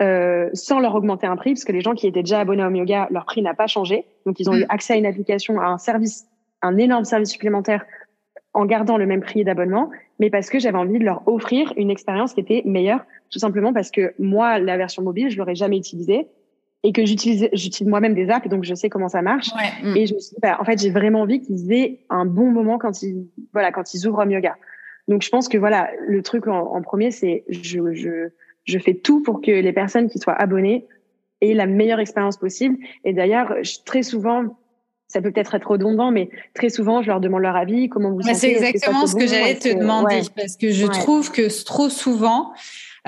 euh, 0.00 0.48
sans 0.54 0.80
leur 0.80 0.94
augmenter 0.94 1.26
un 1.26 1.36
prix, 1.36 1.52
parce 1.52 1.64
que 1.64 1.72
les 1.72 1.80
gens 1.80 1.94
qui 1.94 2.06
étaient 2.06 2.22
déjà 2.22 2.40
abonnés 2.40 2.64
au 2.64 2.70
Yoga, 2.70 3.08
leur 3.10 3.24
prix 3.24 3.42
n'a 3.42 3.54
pas 3.54 3.66
changé. 3.66 4.04
Donc 4.26 4.40
ils 4.40 4.48
ont 4.48 4.54
eu 4.54 4.62
mm. 4.62 4.70
accès 4.70 4.94
à 4.94 4.96
une 4.96 5.06
application, 5.06 5.60
à 5.60 5.66
un 5.66 5.78
service, 5.78 6.26
un 6.62 6.76
énorme 6.76 7.04
service 7.04 7.30
supplémentaire 7.30 7.84
en 8.54 8.66
gardant 8.66 8.96
le 8.98 9.06
même 9.06 9.20
prix 9.20 9.44
d'abonnement, 9.44 9.90
mais 10.18 10.28
parce 10.28 10.50
que 10.50 10.58
j'avais 10.58 10.76
envie 10.76 10.98
de 10.98 11.04
leur 11.04 11.26
offrir 11.26 11.72
une 11.76 11.90
expérience 11.90 12.34
qui 12.34 12.40
était 12.40 12.62
meilleure, 12.66 13.04
tout 13.30 13.38
simplement 13.38 13.72
parce 13.72 13.90
que 13.90 14.12
moi, 14.18 14.58
la 14.58 14.76
version 14.76 15.02
mobile, 15.02 15.30
je 15.30 15.38
l'aurais 15.38 15.54
jamais 15.54 15.78
utilisée 15.78 16.26
et 16.84 16.92
que 16.92 17.04
j'utilise 17.04 17.48
j'utilise 17.52 17.88
moi-même 17.88 18.14
des 18.14 18.30
apps 18.30 18.48
donc 18.48 18.64
je 18.64 18.74
sais 18.74 18.88
comment 18.88 19.08
ça 19.08 19.22
marche. 19.22 19.50
Mm. 19.82 19.96
et 19.96 20.06
je 20.06 20.14
me 20.14 20.18
suis 20.18 20.34
dit 20.34 20.40
bah, 20.42 20.56
en 20.60 20.64
fait 20.64 20.80
j'ai 20.80 20.90
vraiment 20.90 21.20
envie 21.20 21.40
qu'ils 21.40 21.72
aient 21.72 22.00
un 22.10 22.24
bon 22.24 22.50
moment 22.50 22.78
quand 22.78 23.02
ils 23.02 23.28
voilà 23.52 23.72
quand 23.72 23.94
ils 23.94 24.06
ouvrent 24.06 24.20
Home 24.20 24.30
Yoga 24.30 24.56
donc 25.08 25.22
je 25.22 25.28
pense 25.30 25.48
que 25.48 25.58
voilà 25.58 25.90
le 26.06 26.22
truc 26.22 26.46
en, 26.46 26.74
en 26.74 26.82
premier 26.82 27.10
c'est 27.10 27.44
je, 27.48 27.92
je 27.92 28.30
je 28.64 28.78
fais 28.78 28.94
tout 28.94 29.22
pour 29.22 29.40
que 29.40 29.50
les 29.50 29.72
personnes 29.72 30.08
qui 30.08 30.18
soient 30.18 30.34
abonnées 30.34 30.86
aient 31.40 31.54
la 31.54 31.66
meilleure 31.66 32.00
expérience 32.00 32.36
possible. 32.36 32.78
Et 33.04 33.12
d'ailleurs 33.12 33.54
très 33.84 34.02
souvent 34.02 34.56
ça 35.08 35.20
peut 35.20 35.30
peut-être 35.30 35.54
être 35.54 35.70
redondant, 35.70 36.10
mais 36.10 36.30
très 36.54 36.70
souvent, 36.70 37.02
je 37.02 37.08
leur 37.08 37.20
demande 37.20 37.42
leur 37.42 37.54
avis, 37.54 37.90
comment 37.90 38.12
vous 38.12 38.20
bah, 38.20 38.32
sentez. 38.32 38.34
C'est 38.38 38.52
exactement 38.52 39.06
ce 39.06 39.14
que 39.14 39.26
j'allais 39.26 39.58
te 39.58 39.68
demander, 39.68 40.22
parce 40.34 40.56
que 40.56 40.70
je 40.70 40.86
trouve 40.86 41.30
que 41.30 41.64
trop 41.66 41.90
souvent, 41.90 42.54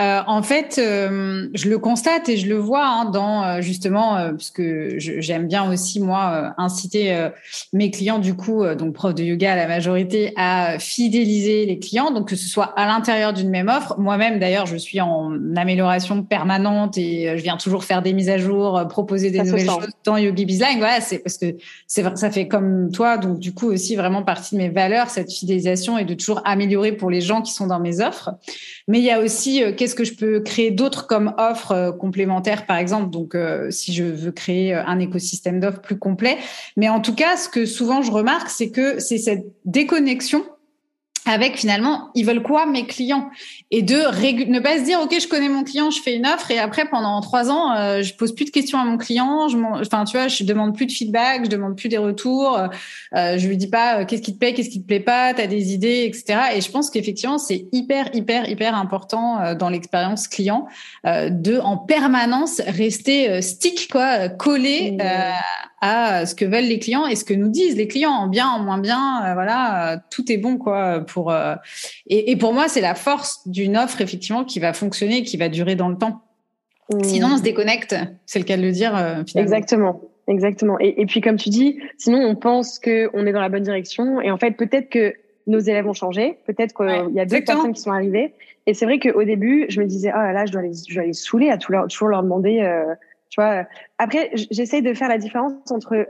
euh, 0.00 0.20
en 0.26 0.42
fait, 0.42 0.80
euh, 0.82 1.48
je 1.54 1.68
le 1.68 1.78
constate 1.78 2.28
et 2.28 2.36
je 2.36 2.48
le 2.48 2.56
vois 2.56 2.84
hein, 2.84 3.04
dans 3.04 3.44
euh, 3.44 3.60
justement, 3.60 4.14
parce 4.30 4.50
que 4.50 4.94
j'aime 4.98 5.46
bien 5.46 5.70
aussi 5.70 6.00
moi 6.00 6.52
inciter 6.58 7.28
mes 7.72 7.90
clients 7.90 8.18
du 8.18 8.34
coup, 8.34 8.64
donc 8.76 8.94
prof 8.94 9.14
de 9.14 9.22
yoga 9.22 9.52
à 9.52 9.56
la 9.56 9.68
majorité, 9.68 10.32
à 10.36 10.78
fidéliser 10.80 11.64
les 11.66 11.78
clients, 11.78 12.10
donc 12.10 12.28
que 12.28 12.36
ce 12.36 12.48
soit 12.48 12.72
à 12.76 12.86
l'intérieur 12.86 13.32
d'une 13.32 13.50
même 13.50 13.68
offre. 13.68 13.94
Moi-même 13.98 14.40
d'ailleurs, 14.40 14.66
je 14.66 14.76
suis 14.76 15.00
en 15.00 15.32
amélioration 15.56 16.22
permanente 16.24 16.98
et 16.98 17.36
je 17.36 17.42
viens 17.42 17.56
toujours 17.56 17.84
faire 17.84 18.02
des 18.02 18.12
mises 18.12 18.30
à 18.30 18.38
jour, 18.38 18.82
proposer 18.88 19.30
des 19.30 19.42
nouvelles 19.42 19.66
choses 19.66 19.88
dans 20.04 20.16
Yogi 20.16 20.44
Bizline. 20.44 20.78
Voilà, 20.78 21.00
c'est 21.00 21.18
parce 21.18 21.38
que 21.38 21.56
c'est 21.86 22.04
ça 22.16 22.30
fait 22.30 22.48
comme 22.48 22.90
toi, 22.90 23.16
donc 23.16 23.38
du 23.38 23.54
coup 23.54 23.70
aussi 23.70 23.94
vraiment 23.94 24.22
partie 24.22 24.56
de 24.56 24.60
mes 24.60 24.68
valeurs 24.70 25.10
cette 25.10 25.32
fidélisation 25.32 25.98
et 25.98 26.04
de 26.04 26.14
toujours 26.14 26.40
améliorer 26.44 26.92
pour 26.92 27.10
les 27.10 27.20
gens 27.20 27.42
qui 27.42 27.52
sont 27.52 27.68
dans 27.68 27.80
mes 27.80 28.00
offres. 28.00 28.30
Mais 28.88 28.98
il 28.98 29.04
y 29.04 29.10
a 29.10 29.20
aussi 29.20 29.62
qu'est-ce 29.84 29.94
que 29.94 30.04
je 30.04 30.14
peux 30.14 30.40
créer 30.40 30.70
d'autres 30.70 31.06
comme 31.06 31.34
offres 31.36 31.72
euh, 31.72 31.92
complémentaires, 31.92 32.64
par 32.64 32.78
exemple? 32.78 33.10
Donc, 33.10 33.34
euh, 33.34 33.70
si 33.70 33.92
je 33.92 34.04
veux 34.04 34.32
créer 34.32 34.74
euh, 34.74 34.82
un 34.86 34.98
écosystème 34.98 35.60
d'offres 35.60 35.82
plus 35.82 35.98
complet. 35.98 36.38
Mais 36.78 36.88
en 36.88 37.00
tout 37.00 37.14
cas, 37.14 37.36
ce 37.36 37.50
que 37.50 37.66
souvent 37.66 38.00
je 38.00 38.10
remarque, 38.10 38.48
c'est 38.48 38.70
que 38.70 38.98
c'est 38.98 39.18
cette 39.18 39.44
déconnexion 39.66 40.42
avec 41.26 41.56
finalement, 41.56 42.10
ils 42.14 42.24
veulent 42.24 42.42
quoi 42.42 42.66
mes 42.66 42.86
clients? 42.86 43.30
Et 43.70 43.82
de 43.82 43.96
ne 44.50 44.60
pas 44.60 44.78
se 44.78 44.84
dire, 44.84 45.00
ok, 45.00 45.14
je 45.20 45.28
connais 45.28 45.48
mon 45.48 45.64
client, 45.64 45.90
je 45.90 46.00
fais 46.00 46.14
une 46.14 46.26
offre 46.26 46.50
et 46.50 46.58
après 46.58 46.84
pendant 46.86 47.20
trois 47.20 47.50
ans, 47.50 47.74
euh, 47.74 48.02
je 48.02 48.14
pose 48.14 48.34
plus 48.34 48.44
de 48.44 48.50
questions 48.50 48.78
à 48.78 48.84
mon 48.84 48.98
client. 48.98 49.48
Je 49.48 49.56
enfin, 49.56 50.04
tu 50.04 50.16
vois, 50.16 50.28
je 50.28 50.44
demande 50.44 50.74
plus 50.76 50.86
de 50.86 50.92
feedback, 50.92 51.44
je 51.44 51.50
demande 51.50 51.76
plus 51.76 51.88
des 51.88 51.98
retours. 51.98 52.58
Euh, 53.14 53.38
je 53.38 53.46
lui 53.46 53.56
dis 53.56 53.68
pas 53.68 54.00
euh, 54.00 54.04
qu'est-ce 54.04 54.22
qui 54.22 54.34
te 54.34 54.38
plaît, 54.38 54.54
qu'est-ce 54.54 54.70
qui 54.70 54.82
te 54.82 54.86
plaît 54.86 55.00
pas, 55.00 55.34
t'as 55.34 55.46
des 55.46 55.72
idées, 55.72 56.04
etc. 56.04 56.40
Et 56.56 56.60
je 56.60 56.70
pense 56.70 56.90
qu'effectivement, 56.90 57.38
c'est 57.38 57.66
hyper, 57.72 58.14
hyper, 58.14 58.48
hyper 58.48 58.74
important 58.74 59.40
euh, 59.40 59.54
dans 59.54 59.68
l'expérience 59.68 60.28
client 60.28 60.66
de 61.04 61.58
en 61.58 61.76
permanence 61.76 62.60
rester 62.66 63.42
stick, 63.42 63.88
quoi, 63.90 64.28
collé. 64.28 64.92
Mmh 64.92 65.04
à 65.84 66.24
ce 66.24 66.34
que 66.34 66.46
veulent 66.46 66.64
les 66.64 66.78
clients 66.78 67.06
et 67.06 67.14
ce 67.14 67.26
que 67.26 67.34
nous 67.34 67.48
disent 67.48 67.76
les 67.76 67.86
clients 67.86 68.10
en 68.10 68.26
bien, 68.26 68.48
en 68.48 68.58
moins 68.58 68.78
bien. 68.78 69.22
Euh, 69.26 69.34
voilà, 69.34 69.92
euh, 69.92 69.96
tout 70.10 70.32
est 70.32 70.38
bon 70.38 70.56
quoi. 70.56 71.00
Pour 71.00 71.30
euh, 71.30 71.56
et, 72.06 72.36
pour 72.36 72.54
moi, 72.54 72.68
c'est 72.68 72.80
la 72.80 72.94
force 72.94 73.46
d'une 73.46 73.76
offre 73.76 74.00
effectivement 74.00 74.44
qui 74.44 74.60
va 74.60 74.72
fonctionner, 74.72 75.24
qui 75.24 75.36
va 75.36 75.50
durer 75.50 75.74
dans 75.74 75.90
le 75.90 75.98
temps. 75.98 76.22
Mmh. 76.90 77.04
Sinon, 77.04 77.28
on 77.34 77.36
se 77.36 77.42
déconnecte. 77.42 77.94
C'est 78.24 78.38
le 78.38 78.46
cas 78.46 78.56
de 78.56 78.62
le 78.62 78.72
dire. 78.72 79.24
Exactement. 79.36 80.00
Exactement. 80.26 80.78
Et, 80.80 81.04
puis, 81.04 81.20
comme 81.20 81.36
tu 81.36 81.50
dis, 81.50 81.78
sinon, 81.98 82.18
on 82.20 82.34
pense 82.34 82.78
qu'on 82.78 83.26
est 83.26 83.32
dans 83.32 83.42
la 83.42 83.50
bonne 83.50 83.62
direction. 83.62 84.22
Et 84.22 84.30
en 84.30 84.38
fait, 84.38 84.52
peut-être 84.52 84.88
que 84.88 85.12
nos 85.46 85.58
élèves 85.58 85.86
ont 85.86 85.92
changé. 85.92 86.38
Peut-être 86.46 86.74
qu'il 86.74 87.14
y 87.14 87.20
a 87.20 87.26
d'autres 87.26 87.44
personnes 87.44 87.74
qui 87.74 87.82
sont 87.82 87.92
arrivées. 87.92 88.32
Et 88.66 88.72
c'est 88.72 88.86
vrai 88.86 88.98
qu'au 88.98 89.24
début, 89.24 89.66
je 89.68 89.82
me 89.82 89.86
disais, 89.86 90.10
oh 90.14 90.18
là 90.18 90.32
là, 90.32 90.46
je 90.46 90.52
dois 90.52 90.62
les, 90.62 90.72
je 90.88 90.94
dois 90.94 91.04
les 91.04 91.12
saouler 91.12 91.50
à 91.50 91.58
toujours 91.58 92.08
leur 92.08 92.22
demander 92.22 92.62
tu 93.34 93.40
vois. 93.40 93.64
Après, 93.98 94.30
j'essaie 94.52 94.80
de 94.80 94.94
faire 94.94 95.08
la 95.08 95.18
différence 95.18 95.72
entre 95.72 96.06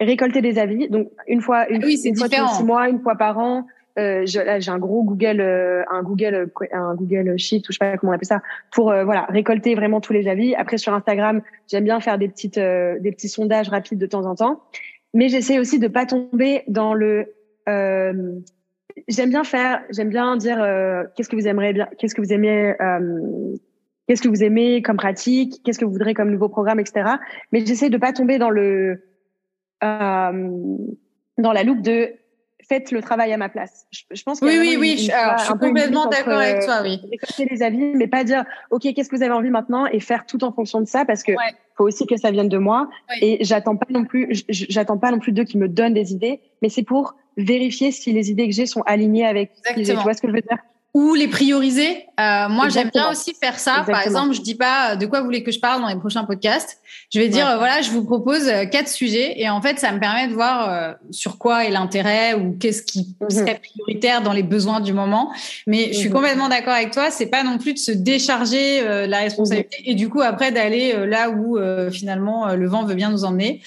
récolter 0.00 0.40
des 0.40 0.58
avis, 0.58 0.88
donc 0.88 1.10
une 1.26 1.42
fois, 1.42 1.68
une, 1.68 1.84
oui, 1.84 2.00
une 2.02 2.16
fois 2.16 2.30
tous 2.30 2.48
six 2.56 2.64
mois, 2.64 2.88
une 2.88 3.00
fois 3.00 3.14
par 3.14 3.38
an. 3.38 3.66
Euh, 3.98 4.22
j'ai 4.24 4.70
un 4.70 4.78
gros 4.78 5.02
Google, 5.02 5.42
euh, 5.42 5.82
un 5.90 6.02
Google, 6.02 6.50
un 6.72 6.94
Google 6.94 7.36
Sheet, 7.36 7.58
ou 7.68 7.72
je 7.72 7.72
sais 7.72 7.78
pas 7.78 7.98
comment 7.98 8.12
on 8.12 8.14
appelle 8.14 8.26
ça, 8.26 8.40
pour 8.70 8.90
euh, 8.90 9.04
voilà 9.04 9.26
récolter 9.28 9.74
vraiment 9.74 10.00
tous 10.00 10.14
les 10.14 10.28
avis. 10.28 10.54
Après 10.54 10.78
sur 10.78 10.94
Instagram, 10.94 11.42
j'aime 11.70 11.84
bien 11.84 12.00
faire 12.00 12.16
des 12.16 12.28
petites, 12.28 12.56
euh, 12.56 12.98
des 13.00 13.12
petits 13.12 13.28
sondages 13.28 13.68
rapides 13.68 13.98
de 13.98 14.06
temps 14.06 14.24
en 14.24 14.34
temps, 14.34 14.62
mais 15.12 15.28
j'essaie 15.28 15.58
aussi 15.58 15.78
de 15.78 15.88
pas 15.88 16.06
tomber 16.06 16.62
dans 16.68 16.94
le. 16.94 17.34
j'aime 17.66 19.28
bien 19.28 19.44
faire, 19.44 19.82
j'aime 19.90 20.08
bien 20.08 20.38
dire 20.38 20.56
qu'est-ce 21.14 21.28
que 21.28 21.36
vous 21.36 21.46
aimeriez 21.46 21.74
bien, 21.74 21.88
qu'est-ce 21.98 22.14
que 22.14 22.22
vous 22.22 22.32
aimez 22.32 22.74
qu'est-ce 24.06 24.22
que 24.22 24.28
vous 24.28 24.42
aimez 24.42 24.82
comme 24.82 24.96
pratique, 24.96 25.62
qu'est-ce 25.64 25.78
que 25.78 25.84
vous 25.84 25.92
voudrez 25.92 26.14
comme 26.14 26.30
nouveau 26.30 26.48
programme, 26.48 26.80
etc. 26.80 27.16
Mais 27.52 27.64
j'essaie 27.64 27.90
de 27.90 27.98
pas 27.98 28.12
tomber 28.12 28.38
dans 28.38 28.50
le 28.50 29.04
euh, 29.84 30.76
dans 31.38 31.52
la 31.52 31.62
loupe 31.62 31.82
de 31.82 32.14
faites 32.68 32.90
le 32.90 33.02
travail 33.02 33.32
à 33.32 33.36
ma 33.36 33.48
place. 33.48 33.86
Je, 33.90 34.22
pense 34.22 34.40
que 34.40 34.46
oui, 34.46 34.56
oui, 34.58 34.76
oui. 34.78 34.96
je 34.96 35.44
suis 35.44 35.58
complètement 35.58 36.06
d'accord 36.06 36.38
avec 36.38 36.64
toi. 36.64 36.80
Oui. 36.82 37.00
Récolter 37.10 37.46
les 37.50 37.62
avis, 37.62 37.84
mais 37.94 38.06
pas 38.06 38.24
dire 38.24 38.44
ok, 38.70 38.82
qu'est-ce 38.94 39.08
que 39.08 39.16
vous 39.16 39.22
avez 39.22 39.32
envie 39.32 39.50
maintenant 39.50 39.86
et 39.86 40.00
faire 40.00 40.26
tout 40.26 40.42
en 40.44 40.52
fonction 40.52 40.80
de 40.80 40.86
ça 40.86 41.04
parce 41.04 41.22
que 41.22 41.32
faut 41.76 41.84
aussi 41.84 42.06
que 42.06 42.16
ça 42.16 42.30
vienne 42.30 42.48
de 42.48 42.58
moi. 42.58 42.88
Et 43.20 43.38
j'attends 43.44 43.76
pas 43.76 43.86
non 43.90 44.04
plus, 44.04 44.44
j'attends 44.48 44.98
pas 44.98 45.10
non 45.10 45.18
plus 45.18 45.32
d'eux 45.32 45.44
qui 45.44 45.58
me 45.58 45.68
donnent 45.68 45.94
des 45.94 46.12
idées, 46.12 46.40
mais 46.60 46.68
c'est 46.68 46.82
pour 46.82 47.14
vérifier 47.36 47.90
si 47.92 48.12
les 48.12 48.30
idées 48.30 48.48
que 48.48 48.54
j'ai 48.54 48.66
sont 48.66 48.82
alignées 48.82 49.26
avec. 49.26 49.52
Exactement. 49.66 49.98
Tu 49.98 50.04
vois 50.04 50.14
ce 50.14 50.22
que 50.22 50.28
je 50.28 50.32
veux 50.32 50.42
dire? 50.42 50.58
Ou 50.94 51.14
les 51.14 51.28
prioriser. 51.28 52.04
Euh, 52.20 52.48
moi, 52.50 52.68
j'aime 52.68 52.90
bien 52.92 53.10
aussi 53.10 53.34
faire 53.34 53.58
ça. 53.58 53.82
Par 53.86 54.02
exemple, 54.02 54.34
je 54.34 54.42
dis 54.42 54.54
pas 54.54 54.92
euh, 54.92 54.96
de 54.96 55.06
quoi 55.06 55.20
vous 55.20 55.24
voulez 55.24 55.42
que 55.42 55.50
je 55.50 55.58
parle 55.58 55.80
dans 55.80 55.88
les 55.88 55.96
prochains 55.96 56.24
podcasts. 56.24 56.78
Je 57.12 57.18
vais 57.18 57.28
dire, 57.28 57.48
euh, 57.48 57.56
voilà, 57.56 57.80
je 57.80 57.90
vous 57.90 58.04
propose 58.04 58.46
euh, 58.46 58.66
quatre 58.66 58.88
sujets 58.88 59.40
et 59.40 59.48
en 59.48 59.62
fait, 59.62 59.78
ça 59.78 59.90
me 59.92 59.98
permet 59.98 60.28
de 60.28 60.34
voir 60.34 60.96
sur 61.10 61.38
quoi 61.38 61.64
est 61.64 61.70
l'intérêt 61.70 62.34
ou 62.34 62.56
qu'est-ce 62.58 62.82
qui 62.82 63.16
mhm. 63.20 63.30
serait 63.30 63.60
prioritaire 63.60 64.20
dans 64.20 64.34
les 64.34 64.42
besoins 64.42 64.80
du 64.80 64.92
moment. 64.92 65.32
Mais 65.66 65.88
je 65.92 65.98
suis 65.98 66.08
mhm. 66.08 66.14
complètement 66.14 66.48
d'accord 66.50 66.74
avec 66.74 66.90
toi. 66.90 67.10
C'est 67.10 67.26
pas 67.26 67.42
non 67.42 67.56
plus 67.56 67.72
de 67.72 67.78
se 67.78 67.92
décharger 67.92 69.06
la 69.06 69.18
responsabilité 69.18 69.78
mhm. 69.80 69.90
et 69.90 69.94
du 69.94 70.10
coup 70.10 70.20
après 70.20 70.52
d'aller 70.52 71.06
là 71.06 71.30
où 71.30 71.58
finalement 71.90 72.54
le 72.54 72.68
vent 72.68 72.84
veut 72.84 72.94
bien 72.94 73.10
nous 73.10 73.24
emmener. 73.24 73.62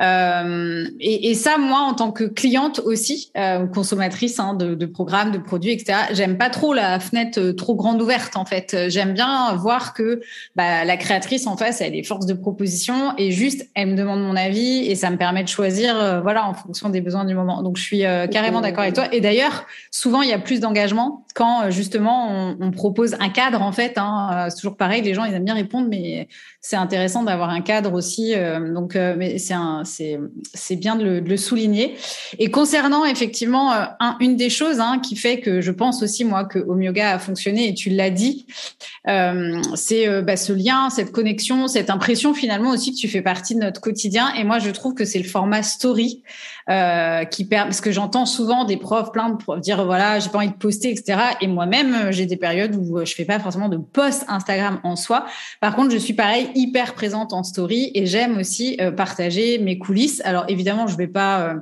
Et, 0.00 1.30
et, 1.30 1.34
ça, 1.34 1.58
moi, 1.58 1.80
en 1.80 1.94
tant 1.94 2.12
que 2.12 2.24
cliente 2.24 2.80
aussi, 2.80 3.32
consommatrice 3.72 4.38
hein, 4.38 4.54
de, 4.54 4.86
programmes, 4.86 5.30
de 5.30 5.38
produits, 5.38 5.72
etc. 5.72 5.98
J'aime 6.12 6.38
pas 6.38 6.50
trop 6.50 6.74
la 6.74 7.00
fenêtre 7.00 7.40
euh, 7.40 7.52
trop 7.52 7.74
grande 7.74 8.00
ouverte 8.00 8.36
en 8.36 8.44
fait. 8.44 8.74
Euh, 8.74 8.86
j'aime 8.88 9.12
bien 9.12 9.54
voir 9.54 9.94
que 9.94 10.20
bah, 10.56 10.84
la 10.84 10.96
créatrice 10.96 11.46
en 11.46 11.56
face, 11.56 11.80
elle 11.80 11.88
a 11.88 11.90
des 11.90 12.02
forces 12.02 12.26
de 12.26 12.34
proposition 12.34 13.14
et 13.18 13.30
juste 13.30 13.68
elle 13.74 13.88
me 13.88 13.96
demande 13.96 14.20
mon 14.20 14.36
avis 14.36 14.86
et 14.86 14.94
ça 14.94 15.10
me 15.10 15.16
permet 15.16 15.42
de 15.42 15.48
choisir 15.48 15.98
euh, 15.98 16.20
voilà 16.20 16.46
en 16.46 16.54
fonction 16.54 16.88
des 16.88 17.00
besoins 17.00 17.24
du 17.24 17.34
moment. 17.34 17.62
Donc 17.62 17.76
je 17.76 17.82
suis 17.82 18.00
carrément 18.30 18.60
d'accord 18.60 18.82
avec 18.82 18.94
toi. 18.94 19.12
Et 19.12 19.20
d'ailleurs, 19.20 19.66
souvent 19.90 20.22
il 20.22 20.28
y 20.28 20.32
a 20.32 20.38
plus 20.38 20.60
d'engagement 20.60 21.24
quand 21.34 21.70
justement 21.70 22.56
on, 22.60 22.70
propose 22.70 23.16
un 23.20 23.28
cadre 23.28 23.62
en 23.62 23.72
fait. 23.72 23.98
Hein, 23.98 24.46
c'est 24.48 24.56
toujours 24.56 24.76
pareil, 24.76 25.02
les 25.02 25.12
gens 25.12 25.24
ils 25.24 25.34
aiment 25.34 25.44
bien 25.44 25.54
répondre, 25.54 25.88
mais 25.90 26.28
c'est 26.60 26.76
intéressant 26.76 27.24
d'avoir 27.24 27.50
un 27.50 27.60
cadre 27.60 27.92
aussi. 27.92 28.34
donc 28.72 28.96
c'est 29.38 29.54
c'est 29.84 29.89
c'est 29.90 30.76
bien 30.76 30.96
de 30.96 31.20
le, 31.20 31.36
souligner. 31.36 31.96
Et 32.38 32.50
concernant 32.50 33.04
effectivement 33.04 33.72
un, 33.72 34.16
une 34.20 34.36
des 34.36 34.50
choses 34.50 34.80
hein, 34.80 35.00
qui 35.02 35.16
fait 35.16 35.40
que 35.40 35.60
je 35.60 35.70
pense 35.70 36.02
aussi 36.02 36.24
moi 36.24 36.44
que 36.44 36.58
Omyoga 36.58 37.12
a 37.12 37.18
fonctionné 37.18 37.68
et 37.68 37.74
tu 37.74 37.90
l'as 37.90 38.10
dit, 38.10 38.46
euh, 39.08 39.60
c'est 39.74 40.08
euh, 40.08 40.22
bah, 40.22 40.36
ce 40.36 40.52
lien, 40.52 40.90
cette 40.90 41.12
connexion, 41.12 41.68
cette 41.68 41.90
impression 41.90 42.34
finalement 42.34 42.70
aussi 42.70 42.92
que 42.92 42.98
tu 42.98 43.08
fais 43.08 43.22
partie 43.22 43.54
de 43.54 43.60
notre 43.60 43.80
quotidien. 43.80 44.32
Et 44.34 44.44
moi, 44.44 44.58
je 44.58 44.70
trouve 44.70 44.94
que 44.94 45.04
c'est 45.04 45.18
le 45.18 45.28
format 45.28 45.62
story 45.62 46.22
euh, 46.68 47.24
qui 47.24 47.44
permet, 47.44 47.70
parce 47.70 47.80
que 47.80 47.92
j'entends 47.92 48.26
souvent 48.26 48.64
des 48.64 48.76
profs 48.76 49.12
plein 49.12 49.30
de 49.30 49.36
profs 49.36 49.60
dire 49.60 49.84
voilà, 49.84 50.18
j'ai 50.18 50.30
pas 50.30 50.38
envie 50.38 50.48
de 50.48 50.54
poster, 50.54 50.90
etc. 50.90 51.18
Et 51.40 51.46
moi-même, 51.46 52.10
j'ai 52.10 52.26
des 52.26 52.36
périodes 52.36 52.74
où 52.76 53.04
je 53.04 53.14
fais 53.14 53.24
pas 53.24 53.38
forcément 53.38 53.68
de 53.68 53.76
post 53.76 54.24
Instagram 54.28 54.80
en 54.82 54.96
soi. 54.96 55.26
Par 55.60 55.74
contre, 55.76 55.92
je 55.92 55.98
suis 55.98 56.14
pareil 56.14 56.50
hyper 56.54 56.94
présente 56.94 57.32
en 57.32 57.42
story 57.42 57.90
et 57.94 58.06
j'aime 58.06 58.38
aussi 58.38 58.78
partager 58.96 59.58
mes 59.58 59.78
coulisses. 59.78 60.20
Alors 60.24 60.44
évidemment, 60.48 60.86
je 60.86 60.96
vais 60.96 61.08
pas 61.08 61.54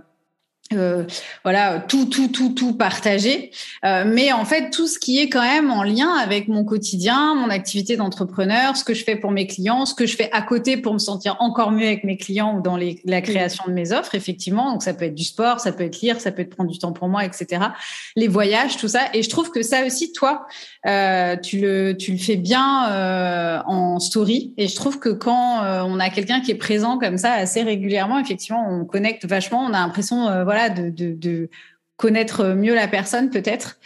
euh, 0.74 1.04
voilà 1.44 1.78
tout 1.78 2.04
tout 2.04 2.28
tout 2.28 2.50
tout 2.50 2.74
partagé. 2.74 3.52
Euh, 3.86 4.04
mais 4.06 4.32
en 4.32 4.44
fait 4.44 4.68
tout 4.68 4.86
ce 4.86 4.98
qui 4.98 5.18
est 5.18 5.30
quand 5.30 5.40
même 5.40 5.70
en 5.70 5.82
lien 5.82 6.10
avec 6.10 6.46
mon 6.46 6.62
quotidien 6.62 7.34
mon 7.34 7.48
activité 7.48 7.96
d'entrepreneur 7.96 8.76
ce 8.76 8.84
que 8.84 8.92
je 8.92 9.02
fais 9.02 9.16
pour 9.16 9.30
mes 9.30 9.46
clients 9.46 9.86
ce 9.86 9.94
que 9.94 10.04
je 10.04 10.14
fais 10.14 10.30
à 10.30 10.42
côté 10.42 10.76
pour 10.76 10.92
me 10.92 10.98
sentir 10.98 11.36
encore 11.40 11.70
mieux 11.70 11.86
avec 11.86 12.04
mes 12.04 12.18
clients 12.18 12.58
ou 12.58 12.60
dans 12.60 12.76
les, 12.76 13.00
la 13.06 13.22
création 13.22 13.64
de 13.66 13.72
mes 13.72 13.92
offres 13.92 14.14
effectivement. 14.14 14.70
Donc 14.70 14.82
ça 14.82 14.92
peut 14.92 15.06
être 15.06 15.14
du 15.14 15.24
sport 15.24 15.58
ça 15.58 15.72
peut 15.72 15.84
être 15.84 16.02
lire 16.02 16.20
ça 16.20 16.32
peut 16.32 16.42
être 16.42 16.54
prendre 16.54 16.70
du 16.70 16.78
temps 16.78 16.92
pour 16.92 17.08
moi 17.08 17.24
etc 17.24 17.62
les 18.14 18.28
voyages 18.28 18.76
tout 18.76 18.88
ça. 18.88 19.00
Et 19.14 19.22
je 19.22 19.30
trouve 19.30 19.50
que 19.50 19.62
ça 19.62 19.86
aussi 19.86 20.12
toi 20.12 20.46
euh, 20.86 21.36
tu 21.36 21.60
le 21.60 21.96
tu 21.96 22.12
le 22.12 22.18
fais 22.18 22.36
bien 22.36 22.90
euh, 22.90 23.58
en 23.64 24.00
story. 24.00 24.52
Et 24.58 24.68
je 24.68 24.76
trouve 24.76 24.98
que 24.98 25.08
quand 25.08 25.62
on 25.62 25.98
a 25.98 26.10
quelqu'un 26.10 26.40
qui 26.42 26.50
est 26.50 26.56
présent 26.56 26.98
comme 26.98 27.16
ça 27.16 27.32
assez 27.32 27.62
régulièrement 27.62 28.18
effectivement 28.18 28.66
on 28.70 28.84
connecte 28.84 29.24
vachement. 29.24 29.64
On 29.64 29.72
a 29.72 29.80
l'impression 29.80 30.44
voilà 30.44 30.57
de, 30.68 31.48
connaître 31.96 32.54
mieux 32.54 32.74
la 32.74 32.86
personne 32.86 33.30
peut-être. 33.30 33.78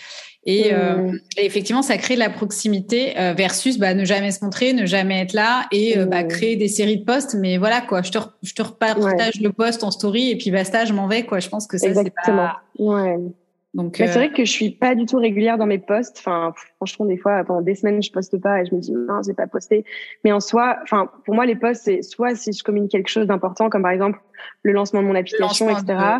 Et, 0.45 0.75
euh, 0.75 0.97
mmh. 0.97 1.19
effectivement, 1.37 1.83
ça 1.83 1.97
crée 1.99 2.15
de 2.15 2.19
la 2.19 2.29
proximité 2.29 3.17
euh, 3.17 3.33
versus 3.33 3.79
bah, 3.79 3.95
ne 3.95 4.05
jamais 4.05 4.33
se 4.33 4.45
montrer, 4.45 4.73
ne 4.73 4.87
jamais 4.87 5.21
être 5.21 5.35
là 5.35 5.67
et 5.71 5.97
euh, 5.97 6.05
bah, 6.05 6.25
mmh. 6.25 6.29
créer 6.29 6.57
des 6.57 6.69
séries 6.69 6.99
de 6.99 7.05
posts. 7.05 7.35
Mais 7.35 7.59
voilà 7.59 7.81
quoi, 7.81 8.03
je 8.03 8.11
te, 8.11 8.19
je 8.43 8.53
te 8.53 8.63
repartage 8.63 9.41
le 9.41 9.51
post 9.51 9.85
en 9.85 9.91
story 9.93 10.31
et 10.31 10.37
puis 10.37 10.51
basta, 10.51 10.85
je 10.85 10.93
m'en 10.93 11.07
vais 11.07 11.25
quoi. 11.25 11.39
Je 11.39 11.49
pense 11.49 11.67
que 11.67 11.79
ça 11.79 11.95
c'est 11.95 12.13
pas. 12.27 12.61
Ouais. 12.79 13.17
Donc, 13.75 13.95
c'est 13.97 14.07
vrai 14.07 14.31
que 14.31 14.45
je 14.45 14.51
suis 14.51 14.71
pas 14.71 14.95
du 14.95 15.07
tout 15.07 15.17
régulière 15.17 15.57
dans 15.57 15.67
mes 15.67 15.79
posts. 15.79 16.19
Enfin, 16.19 16.53
franchement, 16.77 17.07
des 17.07 17.17
fois, 17.17 17.43
pendant 17.43 17.63
des 17.63 17.75
semaines, 17.75 18.03
je 18.03 18.13
poste 18.13 18.39
pas 18.39 18.61
et 18.61 18.67
je 18.67 18.75
me 18.75 18.81
dis 18.81 18.93
non, 18.93 19.23
j'ai 19.27 19.33
pas 19.33 19.47
posté. 19.47 19.87
Mais 20.25 20.33
en 20.33 20.41
soi, 20.41 20.77
enfin, 20.83 21.11
pour 21.25 21.35
moi, 21.35 21.47
les 21.47 21.57
posts, 21.57 21.85
c'est 21.85 22.03
soit 22.03 22.35
si 22.35 22.53
je 22.53 22.63
communique 22.63 22.91
quelque 22.91 23.09
chose 23.09 23.27
d'important, 23.27 23.71
comme 23.71 23.83
par 23.83 23.93
exemple 23.93 24.19
le 24.63 24.73
lancement 24.73 25.01
de 25.01 25.07
mon 25.07 25.15
application, 25.15 25.71
etc. 25.71 26.19